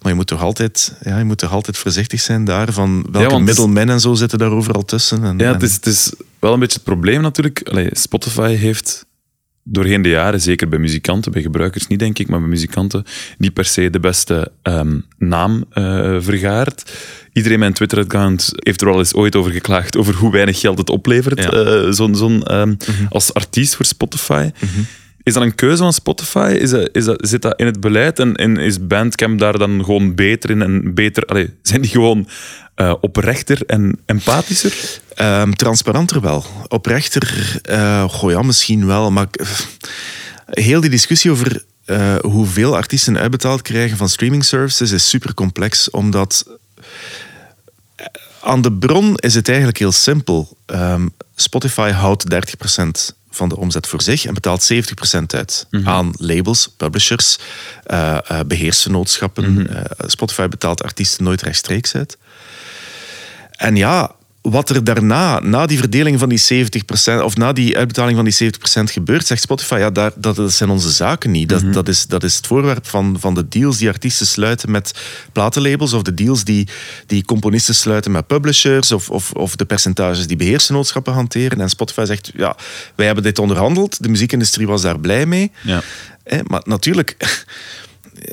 Maar 0.03 0.11
je 0.11 0.17
moet 0.17 0.27
toch 0.27 0.43
altijd, 0.43 0.93
ja, 1.03 1.19
je 1.19 1.25
moet 1.25 1.39
toch 1.39 1.53
altijd 1.53 1.77
voorzichtig 1.79 2.21
zijn 2.21 2.45
daar 2.45 2.73
van 2.73 3.07
welke 3.13 3.35
is- 3.37 3.41
middelmen 3.43 3.89
en 3.89 4.01
zo 4.01 4.15
zitten 4.15 4.39
daar 4.39 4.51
overal 4.51 4.85
tussen. 4.85 5.25
En, 5.25 5.39
Ja, 5.39 5.53
het 5.53 5.63
is, 5.63 5.75
het 5.75 5.87
is 5.87 6.13
wel 6.39 6.53
een 6.53 6.59
beetje 6.61 6.75
het 6.77 6.85
probleem 6.85 7.21
natuurlijk. 7.21 7.61
Allee, 7.71 7.89
Spotify 7.93 8.55
heeft 8.55 9.07
doorheen 9.63 10.03
de 10.03 10.09
jaren, 10.09 10.41
zeker 10.41 10.69
bij 10.69 10.79
muzikanten, 10.79 11.33
bij 11.33 11.43
gebruikers 11.43 11.87
niet 11.87 11.99
denk 11.99 12.19
ik, 12.19 12.29
maar 12.29 12.41
bij 12.41 12.49
muzikanten, 12.49 13.05
niet 13.39 13.53
per 13.53 13.65
se 13.65 13.91
de 13.91 14.01
beste 14.01 14.53
ehm, 14.63 14.99
naam 15.19 15.65
eh, 15.71 16.17
vergaard. 16.21 16.93
Iedereen 17.39 17.63
een 17.63 17.73
Twitter-account 17.73 18.53
heeft 18.57 18.81
er 18.81 18.87
wel 18.89 18.99
eens 18.99 19.15
ooit 19.15 19.37
over 19.37 19.53
geklaagd, 19.53 19.97
over 19.97 20.15
hoe 20.15 20.33
weinig 20.33 20.61
geld 20.61 20.79
het 20.79 20.91
oplevert, 20.91 21.43
Ja. 21.43 21.51
eh, 21.51 21.87
zo'n, 21.91 22.43
ehm, 22.43 22.75
als 23.09 23.35
artiest 23.35 23.75
voor 23.77 23.85
Spotify. 23.85 24.51
Is 25.23 25.35
dat 25.35 25.43
een 25.43 25.55
keuze 25.55 25.83
van 25.83 25.93
Spotify? 25.93 26.57
Is 26.61 26.71
dat, 26.71 26.89
is 26.93 27.05
dat, 27.05 27.29
zit 27.29 27.43
dat 27.43 27.61
in 27.61 27.67
het 27.67 27.81
beleid? 27.81 28.19
En, 28.19 28.35
en 28.35 28.57
is 28.57 28.87
Bandcamp 28.87 29.39
daar 29.39 29.59
dan 29.59 29.85
gewoon 29.85 30.15
beter 30.15 30.51
in? 30.51 30.63
En 30.63 30.95
beter, 30.95 31.25
allee, 31.25 31.51
zijn 31.63 31.81
die 31.81 31.91
gewoon 31.91 32.29
eh, 32.75 32.95
oprechter 33.01 33.59
en 33.67 33.99
empathischer? 34.07 35.01
Ehm, 35.15 35.53
transparanter 35.53 36.21
wel. 36.21 36.45
Oprechter, 36.69 37.59
eh 37.63 38.05
goh 38.09 38.31
ja, 38.31 38.43
misschien 38.43 38.87
wel. 38.87 39.11
Maar 39.11 39.27
heel 40.51 40.81
die 40.81 40.91
discussie 40.91 41.31
over 41.31 41.63
hoeveel 42.21 42.77
artiesten 42.77 43.19
uitbetaald 43.19 43.63
krijgen 43.63 43.97
van 43.97 44.09
streaming 44.09 44.45
services 44.45 44.91
is 44.93 45.09
super 45.09 45.35
complex. 45.35 45.91
Omdat 45.91 46.45
aan 48.43 48.63
de 48.63 48.73
bron 48.73 49.17
is 49.17 49.35
het 49.35 49.49
eigenlijk 49.49 49.79
heel 49.79 49.93
simpel. 49.93 50.57
Ehm, 50.67 51.09
Spotify 51.35 51.91
houdt 51.91 52.31
30% 52.31 53.17
van 53.31 53.49
de 53.49 53.57
omzet 53.57 53.87
voor 53.87 54.03
zich 54.03 54.25
en 54.25 54.35
betaalt 54.35 54.63
70% 54.63 55.35
uit 55.35 55.67
aan 55.85 56.13
labels, 56.17 56.69
publishers, 56.77 57.39
eh 57.85 58.19
eh 58.25 58.41
beheersvennootschappen. 58.47 59.77
Eh, 59.77 60.09
Spotify 60.09 60.49
betaalt 60.49 60.83
artiesten 60.83 61.25
nooit 61.25 61.43
rechtstreeks 61.43 61.95
uit. 61.95 62.19
En 63.51 63.77
ja, 63.77 64.15
wat 64.43 64.71
er 64.71 64.85
daarna, 64.85 65.41
na 65.41 65.67
die 65.67 65.79
verdeling 65.79 66.19
van 66.19 66.29
die 66.29 66.41
70%, 66.41 67.23
of 67.23 67.37
na 67.37 67.53
die 67.53 67.77
uitbetaling 67.77 68.17
van 68.17 68.25
die 68.25 68.53
70% 68.81 68.93
gebeurt, 68.93 69.27
zegt 69.27 69.43
Spotify, 69.43 69.77
ja, 69.79 69.91
daar, 69.91 70.13
dat, 70.15 70.37
dat 70.37 70.53
zijn 70.53 70.71
onze 70.71 70.91
zaken 70.91 71.31
niet. 71.31 71.49
Dat, 71.49 71.73
dat, 71.73 71.89
is, 71.89 72.07
dat 72.07 72.23
is 72.23 72.37
het 72.37 72.47
voorwerp 72.47 72.87
van, 72.87 73.17
van 73.21 73.35
de 73.35 73.49
deals 73.49 73.79
die 73.79 73.89
artiesten 73.89 74.27
sluiten 74.27 74.71
met 74.71 74.95
platenlabels, 75.33 75.93
of 75.93 76.03
de 76.03 76.15
deals 76.15 76.45
die, 76.45 76.69
die 77.07 77.25
componisten 77.25 77.75
sluiten 77.75 78.11
met 78.11 78.27
publishers, 78.27 78.93
of, 78.93 79.11
of, 79.11 79.33
of 79.33 79.57
de 79.57 79.65
percentages 79.65 80.27
die 80.27 80.37
beheersgenootschappen 80.37 81.13
hanteren. 81.13 81.61
En 81.61 81.69
Spotify 81.69 82.05
zegt, 82.05 82.31
ja, 82.35 82.57
wij 82.95 83.07
hebben 83.07 83.25
dit 83.25 83.39
onderhandeld, 83.39 84.03
de 84.03 84.09
muziekindustrie 84.09 84.67
was 84.67 84.83
daar 84.83 85.01
blij 85.01 85.27
mee. 85.27 85.51
Ja. 85.63 85.83
Maar 86.47 86.63
natuurlijk, 86.65 87.17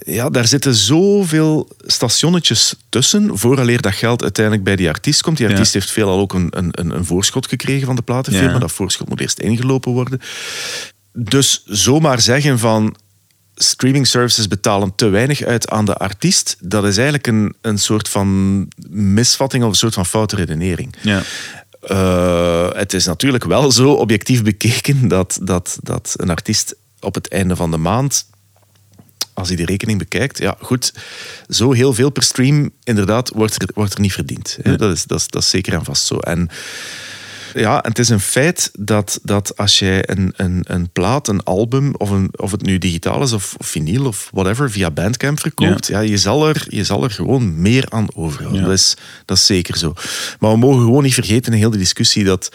ja, 0.05 0.29
daar 0.29 0.47
zitten 0.47 0.75
zoveel 0.75 1.69
stationnetjes 1.85 2.75
tussen, 2.89 3.37
vooraleer 3.37 3.81
dat 3.81 3.93
geld 3.93 4.21
uiteindelijk 4.23 4.65
bij 4.65 4.75
die 4.75 4.89
artiest 4.89 5.21
komt. 5.21 5.37
Die 5.37 5.45
Ja. 5.45 5.51
artiest 5.51 5.73
heeft 5.73 5.91
veelal 5.91 6.19
ook 6.19 6.33
een, 6.33 6.47
een, 6.49 6.69
een- 6.95 7.05
voorschot 7.05 7.47
gekregen 7.47 7.85
van 7.85 7.95
de 7.95 8.01
platenfirma. 8.01 8.51
Ja. 8.53 8.59
Dat 8.59 8.71
voorschot 8.71 9.09
moet 9.09 9.21
eerst 9.21 9.39
ingelopen 9.39 9.91
worden. 9.91 10.21
Dus 11.13 11.63
zomaar 11.65 12.21
zeggen 12.21 12.59
van 12.59 12.95
streaming 13.55 14.07
services 14.07 14.47
betalen 14.47 14.95
te 14.95 15.07
weinig 15.07 15.41
uit 15.43 15.69
aan 15.69 15.85
de 15.85 15.95
artiest, 15.97 16.57
dat 16.59 16.83
is 16.85 16.95
eigenlijk 16.95 17.27
een, 17.27 17.55
een 17.61 17.77
soort 17.77 18.09
van 18.09 18.67
misvatting 18.89 19.63
of 19.63 19.69
een 19.69 19.75
soort 19.75 19.93
van 19.93 20.05
foute 20.05 20.35
redenering. 20.35 20.95
Ja. 21.01 21.21
Eh, 21.81 22.69
het 22.73 22.93
is 22.93 23.05
natuurlijk 23.05 23.43
wel 23.43 23.71
zo 23.71 23.91
objectief 23.91 24.43
bekeken 24.43 25.07
dat, 25.07 25.39
dat, 25.41 25.77
dat 25.81 26.13
een 26.17 26.29
artiest 26.29 26.75
op 26.99 27.15
het 27.15 27.27
einde 27.29 27.55
van 27.55 27.71
de 27.71 27.77
maand, 27.77 28.25
als 29.35 29.47
hij 29.47 29.57
de 29.57 29.65
rekening 29.65 29.99
bekijkt, 29.99 30.37
ja 30.37 30.57
goed, 30.59 30.93
zo 31.49 31.71
heel 31.71 31.93
veel 31.93 32.09
per 32.09 32.23
stream, 32.23 32.71
inderdaad, 32.83 33.29
wordt 33.29 33.61
er, 33.61 33.69
wordt 33.73 33.93
er 33.93 33.99
niet 33.99 34.13
verdiend. 34.13 34.57
Hè? 34.61 34.75
Dat, 34.75 34.91
is, 34.91 35.03
dat, 35.03 35.19
is, 35.19 35.27
dat 35.27 35.41
is 35.41 35.49
zeker 35.49 35.73
en 35.73 35.83
vast 35.83 36.05
zo. 36.05 36.17
En 36.17 36.49
Ja, 37.53 37.83
en 37.83 37.89
het 37.89 37.99
is 37.99 38.09
een 38.09 38.19
feit 38.19 38.71
dat, 38.79 39.19
dat 39.23 39.57
als 39.57 39.79
jij 39.79 40.09
een, 40.09 40.33
een, 40.35 40.63
een 40.67 40.89
plaat, 40.89 41.27
een 41.27 41.43
album, 41.43 41.93
of, 41.97 42.09
een, 42.09 42.29
of 42.35 42.51
het 42.51 42.61
nu 42.61 42.77
digitaal 42.77 43.21
is 43.21 43.31
of, 43.31 43.55
of 43.57 43.67
vinyl 43.67 44.05
of 44.05 44.29
whatever, 44.31 44.71
via 44.71 44.91
Bandcamp 44.91 45.39
verkoopt, 45.39 45.87
ja. 45.87 45.99
je, 45.99 46.17
zal 46.17 46.47
er, 46.47 46.65
je 46.69 46.83
zal 46.83 47.03
er 47.03 47.11
gewoon 47.11 47.61
meer 47.61 47.85
aan 47.89 48.07
overhouden. 48.15 48.61
Ja. 48.61 48.67
Dat, 48.67 48.77
is, 48.77 48.95
dat 49.25 49.37
is 49.37 49.45
zeker 49.45 49.77
zo. 49.77 49.93
Maar 50.39 50.51
we 50.51 50.57
mogen 50.57 50.81
gewoon 50.81 51.03
niet 51.03 51.13
vergeten 51.13 51.53
in 51.53 51.59
heel 51.59 51.69
de 51.69 51.77
discussie 51.77 52.23
dat 52.23 52.51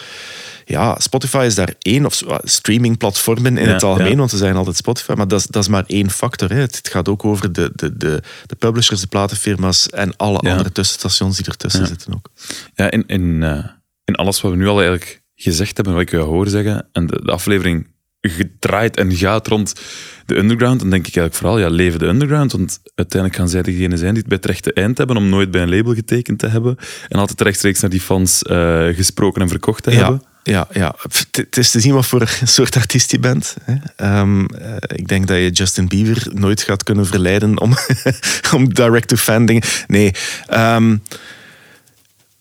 ja, 0.70 0.96
Spotify 0.98 1.42
is 1.46 1.54
daar 1.54 1.74
één, 1.78 2.06
of 2.06 2.22
streamingplatformen 2.44 3.56
in 3.58 3.66
Ja, 3.66 3.72
het 3.72 3.82
algemeen, 3.82 4.10
ja. 4.10 4.16
want 4.16 4.30
we 4.30 4.36
zeggen 4.36 4.56
altijd 4.56 4.76
Spotify, 4.76 5.12
maar 5.16 5.28
dat 5.28 5.40
is, 5.40 5.46
dat 5.46 5.62
is 5.62 5.68
maar 5.68 5.84
één 5.86 6.10
factor. 6.10 6.50
Hè. 6.50 6.60
Het, 6.60 6.88
gaat 6.90 7.08
ook 7.08 7.24
over 7.24 7.52
de, 7.52 7.72
de, 7.74 7.96
de, 7.96 8.22
de 8.46 8.54
publishers, 8.54 9.00
de 9.00 9.06
platenfirma's 9.06 9.88
en 9.88 10.16
alle 10.16 10.38
Ja. 10.42 10.50
andere 10.50 10.72
tussenstations 10.72 11.36
die 11.36 11.46
ertussen 11.46 11.86
zitten 11.86 12.14
ook. 12.14 12.28
Ja, 12.74 12.90
in, 12.90 13.04
in, 13.06 13.42
eh, 13.42 13.64
in 14.04 14.14
alles 14.14 14.40
wat 14.40 14.50
we 14.50 14.56
nu 14.56 14.66
al 14.68 14.80
eigenlijk 14.80 15.22
gezegd 15.34 15.76
hebben, 15.76 15.94
wat 15.94 16.02
ik 16.02 16.10
jou 16.10 16.24
hoor 16.24 16.48
zeggen, 16.48 16.88
en 16.92 17.06
de, 17.06 17.20
de 17.24 17.32
aflevering 17.32 17.86
gedraaid 18.20 18.96
en 18.96 19.12
gaat 19.16 19.46
rond 19.46 19.72
de 20.26 20.36
underground, 20.36 20.80
dan 20.80 20.90
denk 20.90 21.06
ik 21.06 21.16
eigenlijk 21.16 21.34
vooral, 21.34 21.58
ja, 21.58 21.74
leven 21.76 21.98
de 21.98 22.06
underground, 22.06 22.52
want 22.52 22.80
uiteindelijk 22.94 23.40
gaan 23.40 23.48
zij 23.50 23.62
degene 23.62 23.96
zijn 23.96 24.10
die 24.14 24.18
het 24.18 24.28
bij 24.28 24.36
het 24.36 24.46
rechte 24.46 24.72
eind 24.72 24.98
hebben 24.98 25.16
om 25.16 25.28
nooit 25.28 25.50
bij 25.50 25.62
een 25.62 25.70
label 25.76 25.94
getekend 25.94 26.38
te 26.38 26.46
hebben 26.46 26.76
en 27.08 27.18
altijd 27.18 27.40
rechtstreeks 27.40 27.80
naar 27.80 27.90
die 27.90 28.00
fans 28.00 28.42
eh, 28.42 28.86
gesproken 28.86 29.42
en 29.42 29.48
verkocht 29.48 29.82
te 29.82 29.90
hebben. 29.90 30.22
Ja, 30.50 30.68
ja. 30.72 30.94
Het 31.30 31.56
is 31.56 31.70
te 31.70 31.80
zien 31.80 31.94
wat 31.94 32.06
voor 32.06 32.28
soort 32.44 32.76
artiest 32.76 33.10
je 33.10 33.18
bent. 33.18 33.56
Ehm, 33.96 34.44
eh, 34.44 34.74
ik 34.86 35.08
denk 35.08 35.26
dat 35.26 35.36
je 35.36 35.50
Justin 35.50 35.88
Bieber 35.88 36.26
nooit 36.32 36.62
gaat 36.62 36.82
kunnen 36.82 37.06
verleiden 37.06 37.60
om, 37.60 37.74
om 38.54 38.74
direct-to-fan 38.74 39.46
dingen. 39.46 39.62
Nee. 39.86 40.12
ehm, 40.46 40.96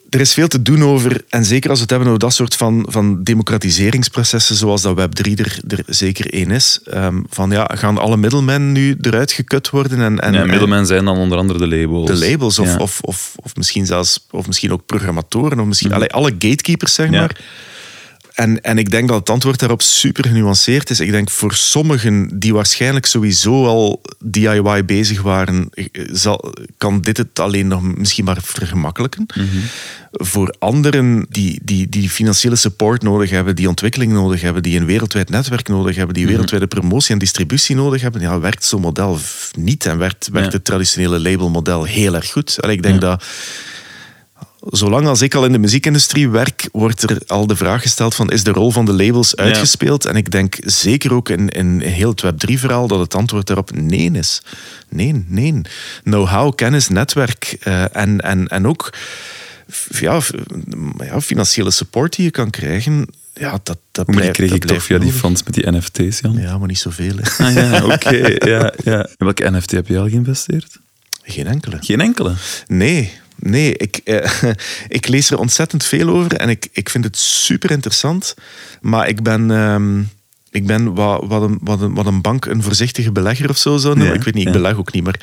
er 0.10 0.20
is 0.20 0.34
veel 0.34 0.48
te 0.48 0.62
doen 0.62 0.84
over, 0.84 1.22
en 1.30 1.46
zeker 1.46 1.70
als 1.70 1.78
we 1.78 1.82
het 1.84 1.90
hebben 1.90 2.08
over 2.08 2.20
dat 2.20 2.34
soort 2.34 2.56
van, 2.56 2.86
van 2.90 3.24
democratiseringsprocessen, 3.24 4.56
zoals 4.56 4.82
dat 4.82 5.00
Web3 5.00 5.32
er, 5.36 5.60
er 5.68 5.84
zeker 5.88 6.34
één 6.34 6.52
is. 6.52 6.80
ehm, 6.84 7.22
van 7.30 7.52
ja, 7.52 7.70
gaan 7.74 7.98
alle 7.98 8.18
middelmen 8.18 8.72
nu 8.72 8.98
eruit 9.02 9.32
gekut 9.32 9.70
worden? 9.70 10.02
En, 10.02 10.20
en, 10.20 10.34
ja, 10.34 10.46
middelmen 10.46 10.86
zijn 10.86 11.06
dan 11.06 11.18
onder 11.18 11.38
andere 11.38 11.60
de 11.60 11.68
labels. 11.68 12.20
de 12.20 12.30
labels, 12.30 12.60
of, 12.60 12.68
Ja. 12.68 12.78
of, 12.78 13.00
of, 13.02 13.34
of 13.36 13.56
misschien 13.56 13.86
zelfs, 13.86 14.26
of 14.32 14.48
misschien 14.48 14.72
ook 14.72 14.86
programmatoren, 14.86 15.60
of 15.60 15.66
misschien 15.66 15.94
allee, 15.94 16.12
alle 16.12 16.32
gatekeepers, 16.32 16.94
zeg 16.94 17.10
Ja. 17.12 17.20
maar. 17.20 17.40
En, 18.40 18.62
en 18.62 18.78
ik 18.78 18.92
denk 18.92 19.08
dat 19.08 19.20
het 19.20 19.30
antwoord 19.30 19.60
daarop 19.60 19.82
super 19.82 20.26
genuanceerd 20.26 20.90
is. 20.90 21.00
Ik 21.00 21.12
denk 21.12 21.30
voor 21.30 21.54
sommigen 21.54 22.40
die 22.40 22.54
waarschijnlijk 22.54 23.06
sowieso 23.06 23.66
al 23.66 24.02
DIY 24.20 24.86
bezig 24.86 25.22
waren, 25.22 25.70
eh, 25.74 25.86
zal, 26.12 26.54
kan 26.78 27.02
dit 27.02 27.18
het 27.18 27.40
alleen 27.40 27.68
nog 27.68 27.82
misschien 27.82 28.26
maar 28.26 28.38
vergemakkelijken. 28.42 29.26
Mhm. 29.36 29.46
Voor 30.12 30.56
anderen 30.60 31.26
die, 31.30 31.60
die, 31.64 31.90
die 31.90 32.10
financiële 32.10 32.56
support 32.56 33.02
nodig 33.02 33.30
hebben, 33.30 33.56
die 33.56 33.68
ontwikkeling 33.70 34.12
nodig 34.12 34.42
hebben, 34.42 34.64
die 34.64 34.80
een 34.80 34.86
wereldwijd 34.86 35.30
netwerk 35.30 35.68
nodig 35.68 35.96
hebben, 35.96 36.16
Mhm. 36.16 36.24
die 36.26 36.28
wereldwijde 36.34 36.68
promotie 36.68 37.14
en 37.14 37.20
distributie 37.20 37.76
nodig 37.76 38.02
hebben, 38.02 38.22
ja, 38.22 38.40
werkt 38.40 38.66
zo'n 38.66 38.82
model 38.82 39.20
niet 39.58 39.86
en 39.86 39.98
werkt, 39.98 40.30
werkt 40.32 40.52
Ja. 40.52 40.54
het 40.58 40.66
traditionele 40.66 41.20
labelmodel 41.20 41.84
heel 41.84 42.16
erg 42.16 42.32
goed. 42.32 42.62
Allee, 42.62 42.76
ik 42.76 42.84
denk 42.84 43.02
dat 43.02 43.24
zolang 44.62 45.08
als 45.08 45.22
ik 45.22 45.36
al 45.36 45.46
in 45.46 45.52
de 45.52 45.58
muziekindustrie 45.58 46.30
werk, 46.30 46.70
wordt 46.72 47.04
er 47.04 47.22
al 47.28 47.48
de 47.48 47.56
vraag 47.56 47.82
gesteld 47.82 48.16
van 48.16 48.32
is 48.32 48.44
de 48.44 48.52
rol 48.52 48.72
van 48.72 48.86
de 48.86 48.94
labels 48.94 49.36
uitgespeeld? 49.36 50.06
En 50.06 50.16
ik 50.16 50.32
denk 50.32 50.58
zeker 50.60 51.14
ook 51.14 51.30
in, 51.30 51.50
in 51.50 51.82
heel 51.82 52.14
het 52.16 52.24
Web3-verhaal 52.26 52.88
dat 52.88 53.00
het 53.00 53.16
antwoord 53.16 53.48
daarop 53.48 53.76
nee 53.76 54.12
is. 54.12 54.42
Nee, 54.90 55.26
nee. 55.28 55.62
Know-how, 56.04 56.56
kennis, 56.56 56.88
netwerk 56.88 57.58
eh, 57.60 57.96
en, 57.96 58.22
en, 58.22 58.48
en 58.48 58.68
ook 58.68 58.94
ja, 59.90 60.22
ja, 60.98 61.22
financiële 61.22 61.72
support 61.72 62.16
die 62.16 62.26
je 62.26 62.32
kan 62.32 62.50
krijgen. 62.50 63.08
Ja, 63.34 63.60
dat, 63.64 63.78
dat 63.92 64.08
Maar 64.08 64.22
die 64.22 64.32
kreeg 64.32 64.50
dat 64.50 64.58
ik 64.58 64.66
toch 64.66 64.84
via 64.84 64.98
die 64.98 65.12
fans 65.12 65.44
met 65.44 65.54
die 65.54 65.72
NFT's, 65.72 66.20
Jan? 66.20 66.38
Ja, 66.38 66.58
maar 66.58 66.68
niet 66.68 66.80
zoveel. 66.80 67.16
hè. 67.22 67.46
Ah 67.46 67.54
ja, 67.54 67.86
oké. 67.86 68.36
ja, 68.52 68.74
ja. 68.84 69.06
In 69.06 69.16
welke 69.18 69.52
NFT 69.52 69.72
heb 69.72 69.88
je 69.88 70.00
al 70.00 70.10
geïnvesteerd? 70.10 70.78
Geen 71.24 71.48
enkele. 71.48 71.78
Geen 71.80 72.02
enkele. 72.02 72.34
Nee, 72.68 73.12
nee. 73.40 73.74
Ik, 73.78 73.98
eh, 73.98 74.32
ik 74.88 75.08
lees 75.08 75.30
er 75.30 75.38
ontzettend 75.38 75.84
veel 75.84 76.10
over 76.10 76.34
en 76.34 76.50
ik, 76.50 76.68
ik 76.72 76.90
vind 76.90 77.04
het 77.04 77.18
super 77.18 77.72
interessant. 77.72 78.36
Maar 78.82 79.08
ik 79.08 79.24
ben, 79.24 79.52
ehm, 79.52 80.02
ik 80.52 80.66
ben 80.66 80.94
wat, 80.94 81.24
wat, 81.28 81.42
een, 81.42 81.58
wat, 81.62 81.82
een, 81.82 81.94
wat 81.94 82.06
een 82.06 82.22
bank 82.22 82.46
een 82.46 82.64
voorzichtige 82.64 83.12
belegger 83.12 83.50
of 83.50 83.58
zo 83.58 83.78
zou 83.78 83.94
noemen. 83.96 84.14
Ja, 84.14 84.20
ik 84.20 84.26
weet 84.26 84.34
niet, 84.34 84.48
ik 84.48 84.54
ja. 84.54 84.60
beleg 84.60 84.78
ook 84.78 84.94
niet, 84.94 85.04
maar, 85.04 85.20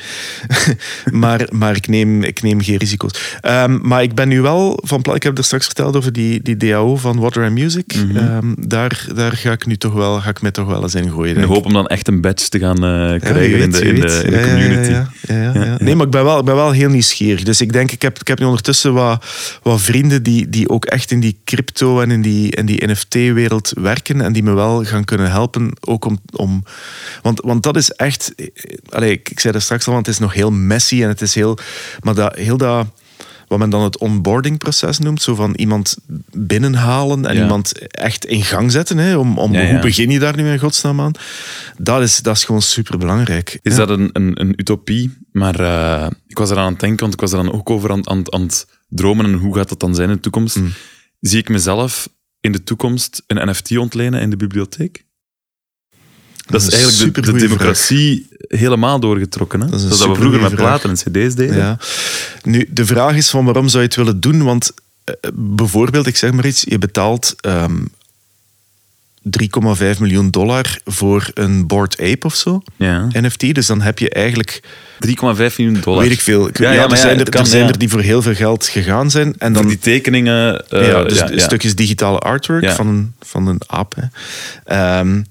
maar, 1.23 1.47
maar 1.51 1.75
ik, 1.75 1.87
neem, 1.87 2.23
ik 2.23 2.41
neem 2.41 2.61
geen 2.61 2.77
risico's. 2.77 3.37
Ehm, 3.41 3.79
maar 3.81 4.03
ik 4.03 4.15
ben 4.15 4.27
nu 4.27 4.41
wel 4.41 4.79
van 4.83 5.01
plan, 5.01 5.15
ik 5.15 5.23
heb 5.23 5.37
er 5.37 5.43
straks 5.43 5.65
verteld 5.65 5.95
over 5.95 6.13
die, 6.13 6.41
die 6.41 6.57
DAO 6.57 6.95
van 6.95 7.19
Water 7.19 7.43
and 7.43 7.53
Music. 7.53 7.95
Mhm. 7.95 8.17
Ehm, 8.17 8.53
daar, 8.59 9.05
daar 9.15 9.31
ga 9.31 9.51
ik 9.51 9.65
nu 9.65 9.77
toch 9.77 9.93
wel, 9.93 10.19
ga 10.19 10.29
ik 10.29 10.41
mij 10.41 10.51
toch 10.51 10.67
wel 10.67 10.81
eens 10.83 10.95
in 10.95 11.09
gooien. 11.09 11.27
In 11.27 11.33
de 11.33 11.39
denk 11.39 11.49
ik. 11.49 11.55
hoop 11.55 11.65
om 11.65 11.73
dan 11.73 11.87
echt 11.87 12.07
een 12.07 12.21
badge 12.21 12.49
te 12.49 12.59
gaan 12.59 12.83
eh, 12.83 13.19
krijgen 13.19 13.59
in 13.59 13.71
de, 13.71 13.81
in 13.81 13.99
de, 13.99 14.23
in 14.25 14.41
community. 14.41 14.89
Ja, 14.89 15.09
ja, 15.21 15.35
ja, 15.35 15.53
ja. 15.53 15.65
Ja, 15.65 15.77
Nee, 15.79 15.95
maar 15.95 16.05
ik 16.05 16.11
ben 16.11 16.23
wel, 16.23 16.39
ik 16.39 16.45
ben 16.45 16.55
wel 16.55 16.71
heel 16.71 16.89
nieuwsgierig. 16.89 17.43
Dus 17.43 17.61
ik 17.61 17.73
denk, 17.73 17.91
ik 17.91 18.01
heb, 18.01 18.19
ik 18.19 18.27
heb 18.27 18.39
nu 18.39 18.45
ondertussen 18.45 18.93
wat, 18.93 19.25
wat 19.61 19.81
vrienden 19.81 20.23
die, 20.23 20.49
die 20.49 20.69
ook 20.69 20.85
echt 20.85 21.11
in 21.11 21.19
die 21.19 21.37
crypto 21.43 22.01
en 22.01 22.11
in 22.11 22.21
die, 22.21 22.55
in 22.55 22.65
die 22.65 22.87
NFT-wereld 22.87 23.71
werken 23.75 24.21
en 24.21 24.33
die 24.33 24.43
me 24.43 24.53
wel 24.53 24.83
gaan 24.83 25.03
kunnen 25.03 25.16
helpen. 25.25 25.71
Ook 25.79 26.05
om, 26.05 26.19
om, 26.31 26.63
want, 27.21 27.41
want 27.41 27.63
dat 27.63 27.75
is 27.75 27.91
echt... 27.91 28.33
Allee, 28.89 29.11
ik, 29.11 29.29
ik 29.29 29.39
zei 29.39 29.53
er 29.53 29.61
straks 29.61 29.87
al, 29.87 29.93
want 29.93 30.05
het 30.05 30.15
is 30.15 30.21
nog 30.21 30.33
heel 30.33 30.51
messy 30.51 31.01
en 31.03 31.07
het 31.07 31.21
is 31.21 31.35
heel... 31.35 31.57
Maar 31.99 32.15
dat, 32.15 32.35
heel 32.35 32.57
dat 32.57 32.87
wat 33.47 33.59
men 33.59 33.69
dan 33.69 33.81
het 33.83 33.97
onboardingproces 33.97 34.99
noemt. 34.99 35.21
Zo 35.21 35.35
van 35.35 35.53
iemand 35.55 35.97
binnenhalen 36.31 37.25
en 37.25 37.35
Ja. 37.35 37.41
iemand 37.41 37.89
echt 37.89 38.25
in 38.25 38.43
gang 38.43 38.71
zetten. 38.71 38.97
Hè, 38.97 39.17
om, 39.17 39.37
om, 39.37 39.53
Ja, 39.53 39.61
ja. 39.61 39.71
Hoe 39.71 39.79
begin 39.79 40.09
je 40.09 40.19
daar 40.19 40.35
nu 40.35 40.51
in 40.51 40.59
godsnaam 40.59 41.01
aan? 41.01 41.11
Dat 41.77 42.01
is, 42.01 42.17
dat 42.17 42.35
is 42.35 42.43
gewoon 42.43 42.61
superbelangrijk. 42.61 43.59
Is 43.61 43.75
dat 43.75 43.89
een, 43.89 44.09
een, 44.13 44.41
een 44.41 44.53
utopie? 44.59 45.17
Maar 45.31 45.59
eh, 45.59 46.07
ik 46.27 46.37
was 46.37 46.49
eraan 46.49 46.65
aan 46.65 46.71
het 46.71 46.79
denken, 46.79 46.99
want 46.99 47.13
ik 47.13 47.19
was 47.19 47.31
er 47.31 47.43
dan 47.43 47.51
ook 47.53 47.69
over 47.69 47.91
aan, 47.91 48.09
aan, 48.09 48.33
aan 48.33 48.41
het 48.41 48.67
dromen. 48.89 49.25
En 49.25 49.33
hoe 49.33 49.55
gaat 49.55 49.69
dat 49.69 49.79
dan 49.79 49.95
zijn 49.95 50.09
in 50.09 50.15
de 50.15 50.21
toekomst? 50.21 50.55
Mm. 50.55 50.73
Zie 51.19 51.39
ik 51.39 51.49
mezelf 51.49 52.09
in 52.41 52.51
de 52.51 52.63
toekomst 52.63 53.23
een 53.27 53.49
NFT 53.49 53.77
ontlenen 53.77 54.21
in 54.21 54.29
de 54.29 54.37
bibliotheek? 54.37 55.05
Dat 56.47 56.61
is 56.61 56.69
eigenlijk 56.69 57.25
de, 57.25 57.31
democratie 57.33 58.27
helemaal 58.47 58.99
doorgetrokken. 58.99 59.61
Hè? 59.61 59.69
Dat 59.69 59.79
is 59.81 59.89
dat 59.89 60.07
we 60.07 60.15
vroeger 60.15 60.41
met 60.41 60.55
platen 60.55 60.89
en 60.89 60.95
cd's 60.95 61.35
deden. 61.35 61.55
Ja. 61.55 61.77
Nu, 62.43 62.67
de 62.71 62.85
vraag 62.85 63.15
is 63.15 63.29
van 63.29 63.45
waarom 63.45 63.67
zou 63.67 63.81
je 63.81 63.87
het 63.87 63.97
willen 63.97 64.19
doen? 64.19 64.43
Want 64.43 64.71
eh, 65.03 65.13
bijvoorbeeld, 65.33 66.07
ik 66.07 66.15
zeg 66.17 66.31
maar 66.31 66.45
iets, 66.45 66.63
je 66.67 66.77
betaalt 66.77 67.35
ehm 67.41 67.75
3,5 69.29 69.99
miljoen 69.99 70.29
dollar 70.29 70.77
voor 70.85 71.31
een 71.33 71.67
Bored 71.67 71.99
Ape 72.01 72.25
of 72.25 72.35
zo, 72.35 72.61
Ja. 72.75 73.07
NFT. 73.11 73.55
Dus 73.55 73.65
dan 73.65 73.81
heb 73.81 73.99
je 73.99 74.09
eigenlijk, 74.09 74.61
3,5 74.99 75.57
miljoen 75.57 75.79
dollar. 75.81 76.01
weet 76.01 76.11
ik 76.11 76.21
veel, 76.21 76.49
Ja, 76.53 76.71
ja, 76.71 76.71
ja, 76.71 76.89
er 76.89 76.97
zijn, 76.97 77.19
er, 77.19 77.29
kan, 77.29 77.41
er, 77.41 77.47
zijn 77.47 77.63
ja. 77.63 77.69
er 77.69 77.77
die 77.77 77.89
voor 77.89 78.01
heel 78.01 78.21
veel 78.21 78.33
geld 78.33 78.67
gegaan 78.67 79.11
zijn. 79.11 79.27
En 79.37 79.53
Voor 79.53 79.61
dan 79.61 79.67
die 79.67 79.79
tekeningen. 79.79 80.69
eh, 80.69 80.87
ja, 80.87 81.03
dus 81.03 81.43
stukjes 81.43 81.75
digitale 81.75 82.19
artwork 82.19 82.71
van, 82.71 82.87
een, 82.87 83.13
van 83.19 83.47
een 83.47 83.61
aap. 83.67 83.95
Hè. 83.95 84.05
Ehm, 84.63 85.21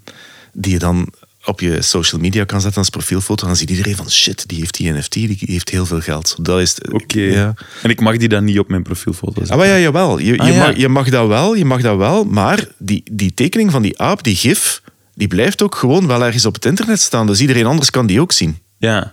die 0.56 0.72
je 0.72 0.78
dan 0.78 1.08
op 1.44 1.60
je 1.60 1.82
social 1.82 2.20
media 2.20 2.44
kan 2.44 2.60
zetten 2.60 2.78
als 2.80 2.90
profielfoto. 2.90 3.46
Dan 3.46 3.56
ziet 3.56 3.70
iedereen 3.70 3.96
van 3.96 4.10
shit, 4.10 4.48
die 4.48 4.58
heeft 4.58 4.76
die 4.76 4.92
NFT, 4.92 5.12
die 5.12 5.38
heeft 5.40 5.68
heel 5.68 5.86
veel 5.86 6.00
geld. 6.00 6.36
Dat 6.40 6.60
is. 6.60 6.78
Oké. 6.90 7.20
Ja. 7.20 7.54
En 7.82 7.90
ik 7.90 8.00
mag 8.00 8.16
die 8.16 8.28
dan 8.28 8.44
niet 8.44 8.58
op 8.58 8.68
mijn 8.68 8.82
profielfoto 8.82 9.34
zetten. 9.44 9.58
Ah, 9.58 9.66
ja, 9.66 9.78
jawel. 9.78 10.18
Je, 10.18 10.38
Ah, 10.38 10.46
je, 10.46 10.52
ja. 10.52 10.66
Mag, 10.66 10.76
je 10.76 10.88
mag 10.88 11.08
dat 11.08 11.28
wel, 11.28 11.54
je 11.54 11.64
mag 11.64 11.80
dat 11.80 11.96
wel. 11.96 12.24
Maar 12.24 12.68
die, 12.78 13.02
die 13.10 13.34
tekening 13.34 13.70
van 13.70 13.82
die 13.82 13.98
aap, 13.98 14.22
die 14.22 14.36
gif, 14.36 14.82
die 15.14 15.28
blijft 15.28 15.62
ook 15.62 15.74
gewoon 15.74 16.06
wel 16.06 16.24
ergens 16.24 16.46
op 16.46 16.54
het 16.54 16.64
internet 16.64 17.00
staan. 17.00 17.26
Dus 17.26 17.40
iedereen 17.40 17.66
anders 17.66 17.90
kan 17.90 18.06
die 18.06 18.20
ook 18.20 18.32
zien. 18.32 18.58
Ja. 18.78 19.12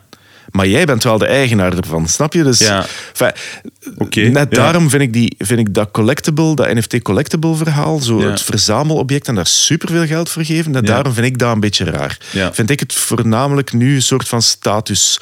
Maar 0.52 0.68
jij 0.68 0.86
bent 0.86 1.04
wel 1.04 1.18
de 1.18 1.26
eigenaar 1.26 1.78
ervan, 1.78 2.08
snap 2.08 2.34
je? 2.34 2.44
Dus 2.44 2.60
Ja. 2.60 2.86
enfin, 3.14 4.32
net 4.34 4.48
ja. 4.50 4.56
daarom 4.58 4.90
vind 4.90 5.02
ik, 5.02 5.14
die, 5.14 5.36
vind 5.38 5.60
ik 5.60 5.74
dat 5.74 5.92
collectible, 5.92 6.56
dat 6.56 6.74
NFT 6.74 7.02
collectible 7.02 7.56
verhaal, 7.56 8.00
zo 8.00 8.20
Ja. 8.20 8.30
het 8.30 8.42
verzamelobject 8.42 9.28
en 9.28 9.36
daar 9.36 9.48
superveel 9.48 10.06
geld 10.06 10.30
voor 10.30 10.46
geven, 10.46 10.72
net 10.72 10.86
daarom 10.88 11.14
vind 11.14 11.26
ik 11.26 11.38
dat 11.38 11.52
een 11.54 11.60
beetje 11.60 11.84
raar. 11.86 12.18
Vind 12.52 12.70
ik 12.70 12.80
het 12.80 12.94
voornamelijk 12.94 13.74
nu 13.74 13.96
een 13.96 14.02
soort 14.02 14.28
van 14.28 14.42
status 14.42 15.20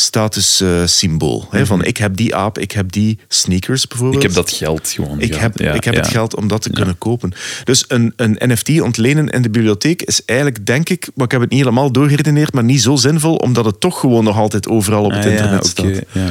status 0.00 0.60
eh, 0.60 0.86
symbool. 0.86 1.46
hè, 1.50 1.66
Van 1.66 1.84
ik 1.84 1.96
heb 1.96 2.16
die 2.16 2.34
aap, 2.34 2.58
ik 2.58 2.72
heb 2.72 2.92
die 2.92 3.18
sneakers 3.28 3.86
bijvoorbeeld. 3.86 4.22
Ik 4.22 4.28
heb 4.28 4.36
dat 4.36 4.50
geld 4.50 4.88
gewoon. 4.88 5.20
Ik 5.20 5.34
heb, 5.34 5.58
Ja, 5.58 5.72
ik 5.72 5.84
heb 5.84 5.94
ja. 5.94 6.00
het 6.00 6.08
geld 6.10 6.36
om 6.36 6.48
dat 6.48 6.62
te 6.62 6.70
kunnen 6.70 6.98
kopen. 6.98 7.32
Dus 7.64 7.84
een, 7.88 8.12
een 8.16 8.36
NFT 8.40 8.80
ontlenen 8.80 9.28
in 9.28 9.42
de 9.42 9.50
bibliotheek 9.50 10.02
is 10.02 10.24
eigenlijk, 10.24 10.66
denk 10.66 10.88
ik, 10.88 11.08
maar 11.14 11.24
ik 11.24 11.32
heb 11.32 11.40
het 11.40 11.50
niet 11.50 11.58
helemaal 11.58 11.92
doorgeredeneerd, 11.92 12.52
maar 12.52 12.64
niet 12.64 12.82
zo 12.82 12.96
zinvol, 12.96 13.34
omdat 13.34 13.64
het 13.64 13.80
toch 13.80 14.00
gewoon 14.00 14.24
nog 14.24 14.36
altijd 14.38 14.68
overal 14.68 15.04
op 15.04 15.10
het 15.10 15.18
Ah, 15.18 15.24
ja, 15.24 15.30
internet 15.30 15.58
oké, 15.58 15.68
staat. 15.68 16.04
Ja. 16.12 16.30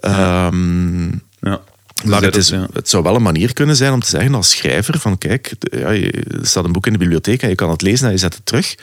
Ehm, 0.00 1.08
Ja. 1.40 1.60
Maar 2.04 2.22
het, 2.22 2.36
is, 2.36 2.50
het 2.50 2.88
zou 2.88 3.02
wel 3.02 3.14
een 3.14 3.22
manier 3.22 3.52
kunnen 3.52 3.76
zijn 3.76 3.92
om 3.92 4.00
te 4.00 4.08
zeggen 4.08 4.34
als 4.34 4.50
schrijver 4.50 4.98
van 4.98 5.18
kijk, 5.18 5.52
ja, 5.58 5.92
er 5.92 6.46
staat 6.46 6.64
een 6.64 6.72
boek 6.72 6.86
in 6.86 6.92
de 6.92 6.98
bibliotheek 6.98 7.42
en 7.42 7.48
je 7.48 7.54
kan 7.54 7.70
het 7.70 7.82
lezen 7.82 8.06
en 8.06 8.12
je 8.12 8.18
zet 8.18 8.34
het 8.34 8.46
terug. 8.46 8.74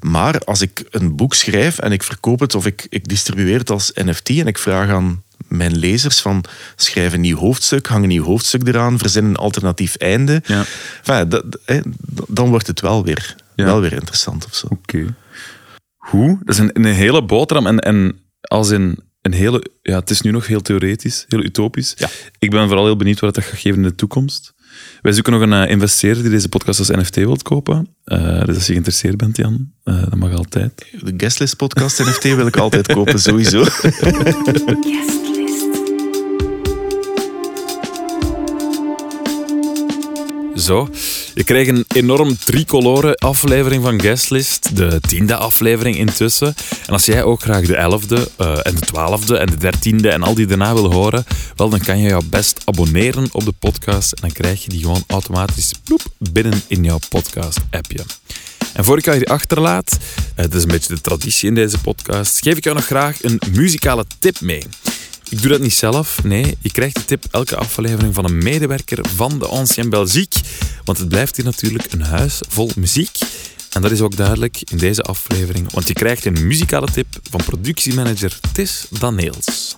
Maar 0.00 0.38
als 0.38 0.60
ik 0.60 0.84
een 0.90 1.16
boek 1.16 1.34
schrijf 1.34 1.78
en 1.78 1.92
ik 1.92 2.02
verkoop 2.02 2.40
het 2.40 2.54
of 2.54 2.66
ik, 2.66 2.86
ik 2.88 3.08
distribueer 3.08 3.58
het 3.58 3.70
als 3.70 3.90
NFT 3.94 4.28
en 4.28 4.46
ik 4.46 4.58
vraag 4.58 4.88
aan 4.88 5.22
mijn 5.48 5.76
lezers 5.78 6.20
van 6.20 6.44
schrijf 6.76 7.12
een 7.12 7.20
nieuw 7.20 7.36
hoofdstuk, 7.36 7.86
hang 7.86 8.02
een 8.02 8.08
nieuw 8.08 8.24
hoofdstuk 8.24 8.68
eraan, 8.68 8.98
verzin 8.98 9.24
een 9.24 9.36
alternatief 9.36 9.96
einde. 9.96 10.42
Ja. 10.44 10.64
Enfin, 11.04 11.94
dan 12.28 12.48
wordt 12.48 12.66
het 12.66 12.80
wel 12.80 13.04
weer, 13.04 13.36
Ja. 13.54 13.64
wel 13.64 13.80
weer 13.80 13.92
interessant 13.92 14.44
of 14.46 14.54
zo. 14.54 14.66
Oké. 14.70 15.14
Hoe? 15.96 16.38
Dat 16.44 16.54
is 16.54 16.60
een, 16.60 16.70
een 16.72 16.84
hele 16.84 17.24
boterham 17.24 17.66
en, 17.66 17.78
en 17.78 18.20
als 18.40 18.70
in 18.70 18.98
een 19.22 19.32
hele... 19.32 19.70
Ja, 19.82 19.98
het 19.98 20.10
is 20.10 20.20
nu 20.20 20.30
nog 20.30 20.46
heel 20.46 20.60
theoretisch, 20.60 21.24
heel 21.28 21.42
utopisch. 21.44 21.94
Ja. 21.96 22.08
Ik 22.38 22.50
ben 22.50 22.66
vooral 22.66 22.84
heel 22.84 22.96
benieuwd 22.96 23.20
wat 23.20 23.34
dat 23.34 23.44
gaat 23.44 23.58
geven 23.58 23.82
in 23.82 23.88
de 23.88 23.94
toekomst. 23.94 24.54
Wij 25.02 25.12
zoeken 25.12 25.32
nog 25.32 25.42
een 25.42 25.52
eh, 25.52 25.70
investeerder 25.70 26.22
die 26.22 26.32
deze 26.32 26.48
podcast 26.48 26.78
als 26.78 26.88
NFT 26.88 27.16
wilt 27.16 27.42
kopen. 27.42 27.88
Eh, 28.04 28.44
dus 28.44 28.54
als 28.54 28.66
je 28.66 28.72
geïnteresseerd 28.72 29.16
bent, 29.16 29.36
Jan, 29.36 29.72
eh, 29.84 30.02
dat 30.02 30.14
mag 30.14 30.34
altijd. 30.34 30.86
De 31.02 31.14
Guestlist 31.16 31.56
podcast 31.56 31.98
NFT 31.98 32.22
wil 32.22 32.46
ik 32.46 32.56
altijd 32.56 32.86
kopen, 32.86 33.18
sowieso. 33.18 33.64
Zo, 40.54 40.88
je 41.34 41.44
krijgt 41.44 41.70
een 41.70 41.84
enorm 41.88 42.38
tricolore 42.38 43.14
aflevering 43.14 43.82
van 43.82 44.00
Guestlist, 44.00 44.76
de 44.76 45.00
tiende 45.00 45.36
aflevering 45.36 45.96
intussen. 45.96 46.54
En 46.86 46.92
als 46.92 47.04
jij 47.04 47.22
ook 47.22 47.42
graag 47.42 47.66
de 47.66 47.76
elfde 47.76 48.28
eh, 48.36 48.58
en 48.62 48.74
de 48.74 48.80
twaalfde 48.80 49.36
en 49.36 49.46
de 49.46 49.56
dertiende 49.56 50.10
en 50.10 50.22
al 50.22 50.34
die 50.34 50.46
daarna 50.46 50.74
wil 50.74 50.92
horen, 50.92 51.24
wel, 51.56 51.68
dan 51.68 51.80
kan 51.80 51.98
je 51.98 52.08
jou 52.08 52.24
best 52.24 52.60
abonneren 52.64 53.28
op 53.32 53.44
de 53.44 53.52
podcast 53.58 54.12
en 54.12 54.20
dan 54.20 54.32
krijg 54.32 54.62
je 54.62 54.68
die 54.68 54.80
gewoon 54.80 55.04
automatisch 55.06 55.72
ploep, 55.84 56.02
binnen 56.18 56.62
in 56.66 56.84
jouw 56.84 56.98
podcast-appje. 57.08 58.04
En 58.72 58.84
voor 58.84 58.98
ik 58.98 59.04
jou 59.04 59.16
hier 59.16 59.26
achterlaat, 59.26 59.98
eh, 60.34 60.44
dat 60.44 60.54
is 60.54 60.62
een 60.62 60.68
beetje 60.68 60.94
de 60.94 61.00
traditie 61.00 61.48
in 61.48 61.54
deze 61.54 61.78
podcast, 61.78 62.40
geef 62.42 62.56
ik 62.56 62.64
jou 62.64 62.76
nog 62.76 62.86
graag 62.86 63.22
een 63.22 63.40
muzikale 63.52 64.04
tip 64.18 64.40
mee. 64.40 64.62
Ik 65.32 65.40
doe 65.42 65.50
dat 65.50 65.60
niet 65.60 65.74
zelf. 65.74 66.22
Nee, 66.24 66.56
je 66.60 66.72
krijgt 66.72 66.94
de 66.96 67.04
tip 67.04 67.24
elke 67.30 67.56
aflevering 67.56 68.14
van 68.14 68.24
een 68.24 68.38
medewerker 68.38 69.08
van 69.14 69.38
de 69.38 69.46
Ancien 69.46 69.90
Belgique. 69.90 70.40
Want 70.84 70.98
het 70.98 71.08
blijft 71.08 71.36
hier 71.36 71.44
natuurlijk 71.44 71.92
een 71.92 72.02
huis 72.02 72.40
vol 72.48 72.70
muziek. 72.76 73.18
En 73.72 73.82
dat 73.82 73.90
is 73.90 74.00
ook 74.00 74.16
duidelijk 74.16 74.60
in 74.70 74.76
deze 74.78 75.02
aflevering, 75.02 75.72
want 75.72 75.88
je 75.88 75.94
krijgt 75.94 76.24
een 76.24 76.46
muzikale 76.46 76.86
tip 76.92 77.06
van 77.30 77.44
productiemanager 77.44 78.38
Tis 78.52 78.86
Daneels. 78.98 79.76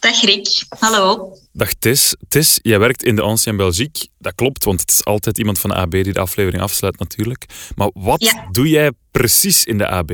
Dag 0.00 0.20
Rick, 0.22 0.64
hallo. 0.78 1.36
Dag 1.52 1.72
Tis. 1.72 2.14
Tis, 2.28 2.58
jij 2.62 2.78
werkt 2.78 3.02
in 3.02 3.16
de 3.16 3.22
Ancien 3.22 3.56
Belgique. 3.56 4.08
Dat 4.18 4.34
klopt, 4.34 4.64
want 4.64 4.80
het 4.80 4.90
is 4.90 5.04
altijd 5.04 5.38
iemand 5.38 5.58
van 5.58 5.70
de 5.70 5.76
AB 5.76 5.90
die 5.90 6.12
de 6.12 6.20
aflevering 6.20 6.62
afsluit 6.62 6.98
natuurlijk. 6.98 7.44
Maar 7.74 7.90
wat 7.94 8.22
Ja. 8.22 8.48
doe 8.52 8.68
jij 8.68 8.90
precies 9.10 9.64
in 9.64 9.78
de 9.78 9.88
AB? 9.88 10.10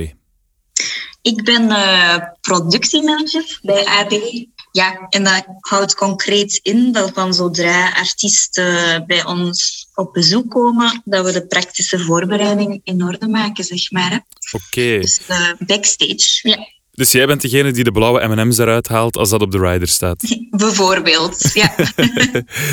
Ik 1.23 1.45
ben 1.45 1.70
eh, 1.70 2.16
productiemanager 2.41 3.59
bij 3.62 3.85
AB. 3.85 4.12
Ja, 4.73 5.07
en 5.09 5.25
dat 5.25 5.45
houdt 5.61 5.95
concreet 5.95 6.61
in 6.62 6.93
dat 6.93 7.11
van 7.14 7.35
zodra 7.35 7.93
artiesten 7.93 9.05
bij 9.07 9.25
ons 9.25 9.89
op 9.95 10.12
bezoek 10.12 10.51
komen, 10.51 11.03
dat 11.05 11.25
we 11.25 11.33
de 11.33 11.47
praktische 11.47 11.99
voorbereiding 11.99 12.81
in 12.85 13.05
orde 13.05 13.29
maken, 13.29 13.64
zeg 13.64 13.91
maar. 13.91 14.25
Oké. 14.53 14.99
Dus 15.01 15.27
eh, 15.27 15.53
backstage, 15.59 16.49
ja, 16.49 16.66
Dus 16.95 17.12
jij 17.12 17.26
bent 17.26 17.40
degene 17.40 17.72
die 17.72 17.84
de 17.84 17.93
blauwe 17.93 18.26
M&M's 18.26 18.59
eruit 18.59 18.88
haalt 18.88 19.16
als 19.16 19.30
dat 19.30 19.40
op 19.40 19.51
de 19.51 19.59
rider 19.59 19.88
staat. 19.88 20.22
bijvoorbeeld. 20.51 21.51
Ja. 21.53 21.74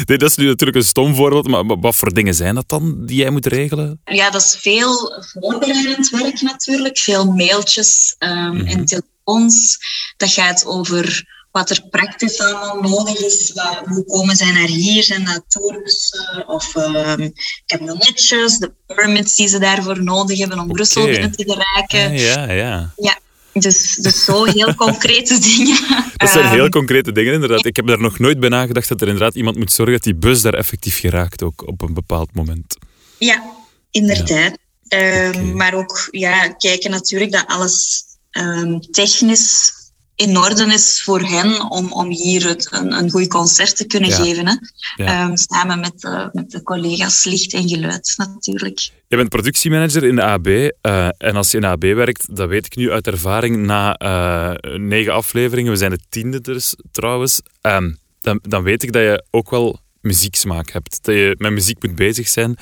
Nee, 0.06 0.18
dat 0.18 0.30
is 0.30 0.36
nu 0.36 0.46
natuurlijk 0.46 0.78
een 0.78 0.84
stom 0.84 1.16
voorbeeld, 1.16 1.48
maar 1.48 1.66
wat 1.66 1.96
voor 1.96 2.14
dingen 2.14 2.36
zijn 2.36 2.56
dat 2.56 2.70
dan 2.70 3.06
die 3.06 3.18
jij 3.18 3.30
moet 3.30 3.46
regelen? 3.46 4.02
ja, 4.06 4.30
dat 4.30 4.42
is 4.42 4.58
veel 4.60 5.24
voorbereidend 5.32 6.10
werk 6.10 6.42
natuurlijk, 6.42 6.98
veel 6.98 7.26
mailtjes 7.26 8.16
ehm, 8.18 8.60
en 8.60 8.86
telefoons. 8.86 9.78
Dat 10.18 10.32
gaat 10.32 10.66
over 10.66 11.28
wat 11.52 11.70
er 11.70 11.82
praktisch 11.90 12.40
allemaal 12.40 12.90
nodig 12.90 13.20
is. 13.20 13.54
Hoe 13.86 14.06
komen 14.06 14.36
zij 14.36 14.52
naar 14.52 14.68
hier? 14.68 15.04
Zijn 15.04 15.26
dat 15.26 15.44
tours 15.48 16.12
of 16.48 16.76
ehm 16.76 17.30
kabinetjes, 17.66 18.58
de 18.58 18.72
permits 18.86 19.36
die 19.36 19.48
ze 19.48 19.60
daarvoor 19.60 20.04
nodig 20.04 20.40
hebben 20.40 20.60
om 20.60 20.68
Brussel 20.68 21.06
binnen 21.06 21.32
te 21.32 21.44
geraken. 21.44 22.14
Ja, 22.14 22.44
ja, 22.44 22.54
ja. 22.54 22.94
Ja, 22.96 23.18
dus, 23.60 23.96
dus 23.96 24.24
zo 24.24 24.44
heel 24.44 24.76
concrete 24.76 25.40
dingen. 25.56 25.78
Dat 26.16 26.30
zijn 26.30 26.46
Ehm, 26.46 26.54
heel 26.54 26.70
concrete 26.70 27.12
dingen 27.12 27.34
inderdaad. 27.34 27.66
Ik 27.66 27.76
heb 27.76 27.88
daar 27.88 28.02
nog 28.02 28.20
nooit 28.20 28.40
bij 28.40 28.50
nagedacht 28.50 28.90
dat 28.90 29.02
er 29.02 29.08
inderdaad 29.08 29.36
iemand 29.36 29.58
moet 29.58 29.72
zorgen 29.72 29.94
dat 29.94 30.04
die 30.04 30.16
bus 30.16 30.42
daar 30.42 30.54
effectief 30.54 31.00
geraakt 31.00 31.44
ook 31.44 31.68
op 31.68 31.82
een 31.82 31.94
bepaald 31.94 32.30
moment. 32.34 32.78
Ja, 33.18 33.44
inderdaad. 33.92 34.58
Ehm. 34.88 35.56
Maar 35.56 35.74
ook 35.74 36.08
ja, 36.12 36.48
kijken 36.48 36.92
natuurlijk 36.92 37.32
dat 37.32 37.48
alles 37.48 38.04
ehm, 38.32 38.80
technisch 38.80 39.79
in 40.20 40.38
orde 40.38 40.66
is 40.66 41.02
voor 41.04 41.22
hen 41.22 41.70
om, 41.72 41.92
om 41.92 42.10
hier 42.10 42.48
het, 42.48 42.68
een, 42.72 42.92
een 42.92 43.10
goed 43.12 43.28
concert 43.28 43.76
te 43.76 43.86
kunnen 43.86 44.10
Ja. 44.10 44.16
geven. 44.16 44.48
Hè? 44.48 44.54
Ja. 44.96 45.06
Ehm, 45.26 45.36
samen 45.36 45.80
met, 45.80 46.00
de- 46.00 46.30
met 46.34 46.52
de 46.52 46.64
collega's 46.64 47.24
licht 47.24 47.54
en 47.54 47.70
geluid 47.70 48.14
natuurlijk. 48.18 48.90
Je 49.08 49.16
bent 49.16 49.30
productiemanager 49.30 50.04
in 50.04 50.16
de 50.16 50.24
AB. 50.24 50.48
eh, 50.48 51.08
en 51.18 51.36
als 51.36 51.52
je 51.52 51.58
in 51.58 51.64
de 51.64 51.68
AB 51.70 51.82
werkt, 51.84 52.36
dat 52.36 52.50
weet 52.50 52.66
ik 52.66 52.76
nu 52.76 52.92
uit 52.92 53.08
ervaring, 53.08 53.58
na 53.58 53.96
eh, 53.98 54.78
negen 54.78 55.14
afleveringen, 55.14 55.72
we 55.72 55.78
zijn 55.78 55.92
de 55.92 56.00
tiende 56.10 56.42
dus 56.42 56.76
trouwens, 56.92 57.42
ehm, 57.62 57.92
dan, 58.22 58.40
dan 58.44 58.64
weet 58.64 58.84
ik 58.84 58.92
dat 58.94 59.02
je 59.02 59.24
ook 59.30 59.50
wel 59.50 59.80
muzieksmaak 60.02 60.72
hebt. 60.72 61.00
Dat 61.04 61.16
je 61.16 61.36
met 61.38 61.52
muziek 61.52 61.84
moet 61.84 61.96
bezig 61.96 62.28
zijn. 62.28 62.56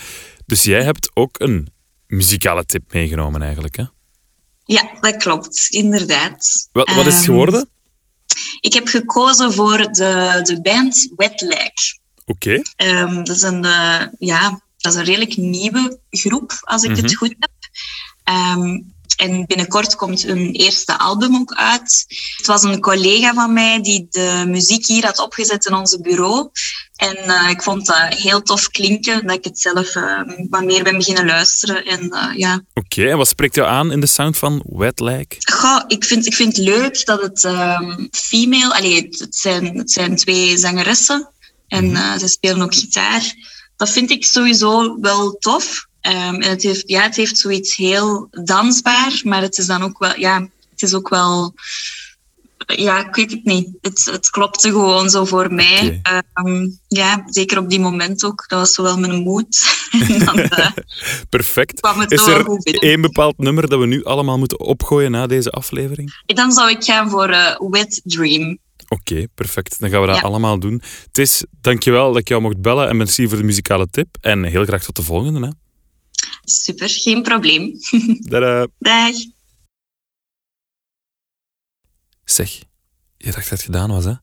Dus 0.46 0.64
jij 0.64 0.84
hebt 0.84 1.10
ook 1.14 1.40
een 1.40 1.68
muzikale 2.08 2.66
tip 2.66 2.94
meegenomen 2.94 3.42
eigenlijk, 3.42 3.76
hè? 3.76 3.84
Ja, 4.68 4.90
dat 5.02 5.16
klopt, 5.18 5.68
inderdaad. 5.70 6.70
Wat, 6.72 6.88
wat 6.88 6.98
is 6.98 7.04
het 7.06 7.14
Ehm, 7.14 7.24
geworden? 7.24 7.70
Ik 8.60 8.74
heb 8.74 8.88
gekozen 8.88 9.54
voor 9.54 9.78
de, 9.78 10.40
de 10.44 10.62
band 10.62 11.10
Wet 11.16 11.42
Lag. 11.42 11.72
Oké. 12.26 12.62
Ehm, 12.76 13.16
dat, 13.24 13.36
is 13.36 13.42
een, 13.42 13.66
eh, 13.66 14.02
ja, 14.20 14.62
dat 14.78 14.94
is 14.94 15.00
een 15.00 15.06
redelijk 15.06 15.38
nieuwe 15.38 16.00
groep, 16.10 16.58
als 16.62 16.84
ik 16.84 16.90
Mhm. 16.92 17.02
het 17.02 17.16
goed 17.16 17.36
heb. 17.40 17.52
Ehm, 18.24 18.80
en 19.18 19.46
binnenkort 19.46 19.96
komt 19.96 20.22
hun 20.22 20.52
eerste 20.52 21.00
album 21.00 21.36
ook 21.36 21.54
uit. 21.54 22.06
Het 22.38 22.48
was 22.48 22.64
een 22.64 22.80
collega 22.80 23.34
van 23.34 23.54
mij 23.54 23.82
die 23.82 24.08
de 24.10 24.44
muziek 24.48 24.88
hier 24.88 25.06
had 25.06 25.20
opgezet 25.20 25.66
in 25.66 25.74
onze 25.74 26.02
bureau. 26.02 26.50
En 26.96 27.18
eh, 27.18 27.50
ik 27.50 27.62
vond 27.62 27.86
dat 27.86 28.14
heel 28.14 28.42
tof 28.42 28.70
klinken, 28.70 29.28
dat 29.28 29.36
ik 29.36 29.44
het 29.44 29.60
zelf 29.60 29.96
eh, 29.96 30.22
wat 30.50 30.64
meer 30.64 30.84
ben 30.84 30.98
beginnen 30.98 31.26
luisteren. 31.26 31.86
En 31.86 32.10
eh, 32.10 32.38
ja, 32.38 32.64
Oké, 32.74 33.10
en 33.10 33.18
wat 33.18 33.28
spreekt 33.28 33.56
jou 33.56 33.68
aan 33.68 33.92
in 33.92 34.00
de 34.00 34.08
sound 34.08 34.38
van 34.38 34.64
Wet 34.66 35.00
Lag? 35.00 35.26
Goh, 35.52 35.84
ik, 35.88 36.04
vind, 36.04 36.26
ik 36.26 36.34
vind 36.34 36.58
het 36.58 36.66
leuk 36.66 37.06
dat 37.06 37.22
het 37.22 37.44
ehm, 37.44 38.08
female... 38.12 38.76
Allee, 38.76 38.96
het, 38.96 39.36
zijn, 39.36 39.78
het 39.78 39.92
zijn 39.92 40.16
twee 40.16 40.58
zangeressen 40.58 41.32
en 41.68 41.96
eh, 41.96 42.18
ze 42.18 42.28
spelen 42.28 42.62
ook 42.62 42.76
gitaar. 42.76 43.34
Dat 43.76 43.90
vind 43.90 44.12
ik 44.12 44.26
sowieso 44.26 45.00
wel 45.00 45.32
tof. 45.32 45.87
Ehm, 46.02 46.36
en 46.36 46.50
het 46.50 46.64
heeft, 46.64 46.84
ja, 46.86 47.02
het 47.02 47.16
heeft 47.16 47.38
zoiets 47.38 47.76
heel 47.76 48.28
dansbaar, 48.44 49.22
maar 49.24 49.42
het 49.42 49.58
is 49.58 49.66
dan 49.66 49.84
ook 49.84 50.00
wel... 50.00 50.20
Ja, 50.20 50.42
het 50.70 50.82
is 50.82 50.94
ook 50.94 51.10
wel... 51.10 51.54
Ja, 52.76 53.08
ik 53.08 53.16
weet 53.16 53.32
het 53.32 53.44
niet. 53.44 53.70
Het, 53.82 54.06
het 54.12 54.30
klopte 54.30 54.70
gewoon 54.70 55.10
zo 55.10 55.26
voor 55.26 55.54
mij. 55.54 56.00
Ehm, 56.04 56.68
ja, 56.88 57.24
zeker 57.26 57.58
op 57.58 57.70
die 57.70 57.80
moment 57.80 58.24
ook. 58.24 58.46
Dat 58.48 58.60
was 58.60 58.74
zo 58.74 58.84
wel 58.84 59.00
mijn 59.00 59.22
moed. 59.24 59.76
dan 60.26 60.40
eh, 60.40 60.72
Perfect. 61.30 61.88
Is 62.08 62.28
er 62.28 62.46
één 62.64 63.02
bepaald 63.02 63.38
nummer 63.38 63.70
dat 63.70 63.80
we 63.80 63.86
nu 63.86 64.04
allemaal 64.04 64.38
moeten 64.38 64.60
opgooien 64.60 65.12
na 65.12 65.28
deze 65.28 65.50
aflevering? 65.52 66.22
Dan 66.26 66.52
zou 66.52 66.70
ik 66.70 66.84
gaan 66.84 67.10
voor 67.10 67.30
eh 67.30 67.56
Wet 67.70 68.02
Dream. 68.04 68.58
Oké, 68.88 69.28
perfect. 69.36 69.80
Dan 69.80 69.90
gaan 69.90 70.02
we 70.02 70.08
dat 70.08 70.16
Ja. 70.16 70.22
allemaal 70.22 70.60
doen. 70.60 70.82
Het 71.08 71.18
is, 71.18 71.44
dankjewel 71.62 72.08
dat 72.08 72.22
ik 72.22 72.28
jou 72.28 72.42
mocht 72.42 72.62
bellen 72.62 72.90
en 72.90 72.98
merci 72.98 73.28
voor 73.28 73.38
de 73.38 73.44
muzikale 73.44 73.88
tip. 73.90 74.18
En 74.22 74.44
heel 74.44 74.66
graag 74.66 74.84
tot 74.84 74.96
de 74.96 75.04
volgende. 75.04 75.40
Hè. 75.48 75.52
Super, 76.44 76.90
geen 76.90 77.22
probleem. 77.24 77.80
Tada. 78.30 78.68
Dag. 78.80 79.16
Zeg, 82.24 82.60
je 83.18 83.32
dacht 83.32 83.36
dat 83.36 83.50
het 83.50 83.62
gedaan 83.62 83.90
was, 83.90 84.06
hè? 84.06 84.14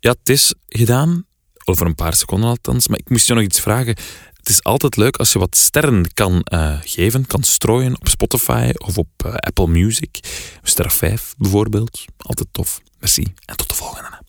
Ja, 0.00 0.10
het 0.10 0.28
is 0.28 0.54
gedaan. 0.68 1.26
Over 1.64 1.86
een 1.86 1.94
paar 1.94 2.14
seconden 2.14 2.48
althans. 2.48 2.88
Maar 2.88 2.98
ik 2.98 3.10
moest 3.10 3.26
je 3.26 3.34
nog 3.34 3.42
iets 3.42 3.60
vragen. 3.60 3.96
Het 4.32 4.48
is 4.48 4.62
altijd 4.62 4.96
leuk 4.96 5.16
als 5.16 5.32
je 5.32 5.38
wat 5.38 5.56
sterren 5.56 6.12
kan 6.14 6.42
eh, 6.42 6.78
geven, 6.82 7.26
kan 7.26 7.42
strooien 7.42 8.00
op 8.00 8.08
Spotify 8.08 8.70
of 8.78 8.98
op 8.98 9.08
eh, 9.16 9.34
Apple 9.34 9.66
Music. 9.66 10.18
Ster 10.62 10.90
5 10.90 11.34
bijvoorbeeld. 11.38 12.04
Altijd 12.16 12.48
tof. 12.52 12.80
Merci 12.98 13.22
en 13.44 13.56
tot 13.56 13.68
de 13.68 13.74
volgende. 13.74 14.27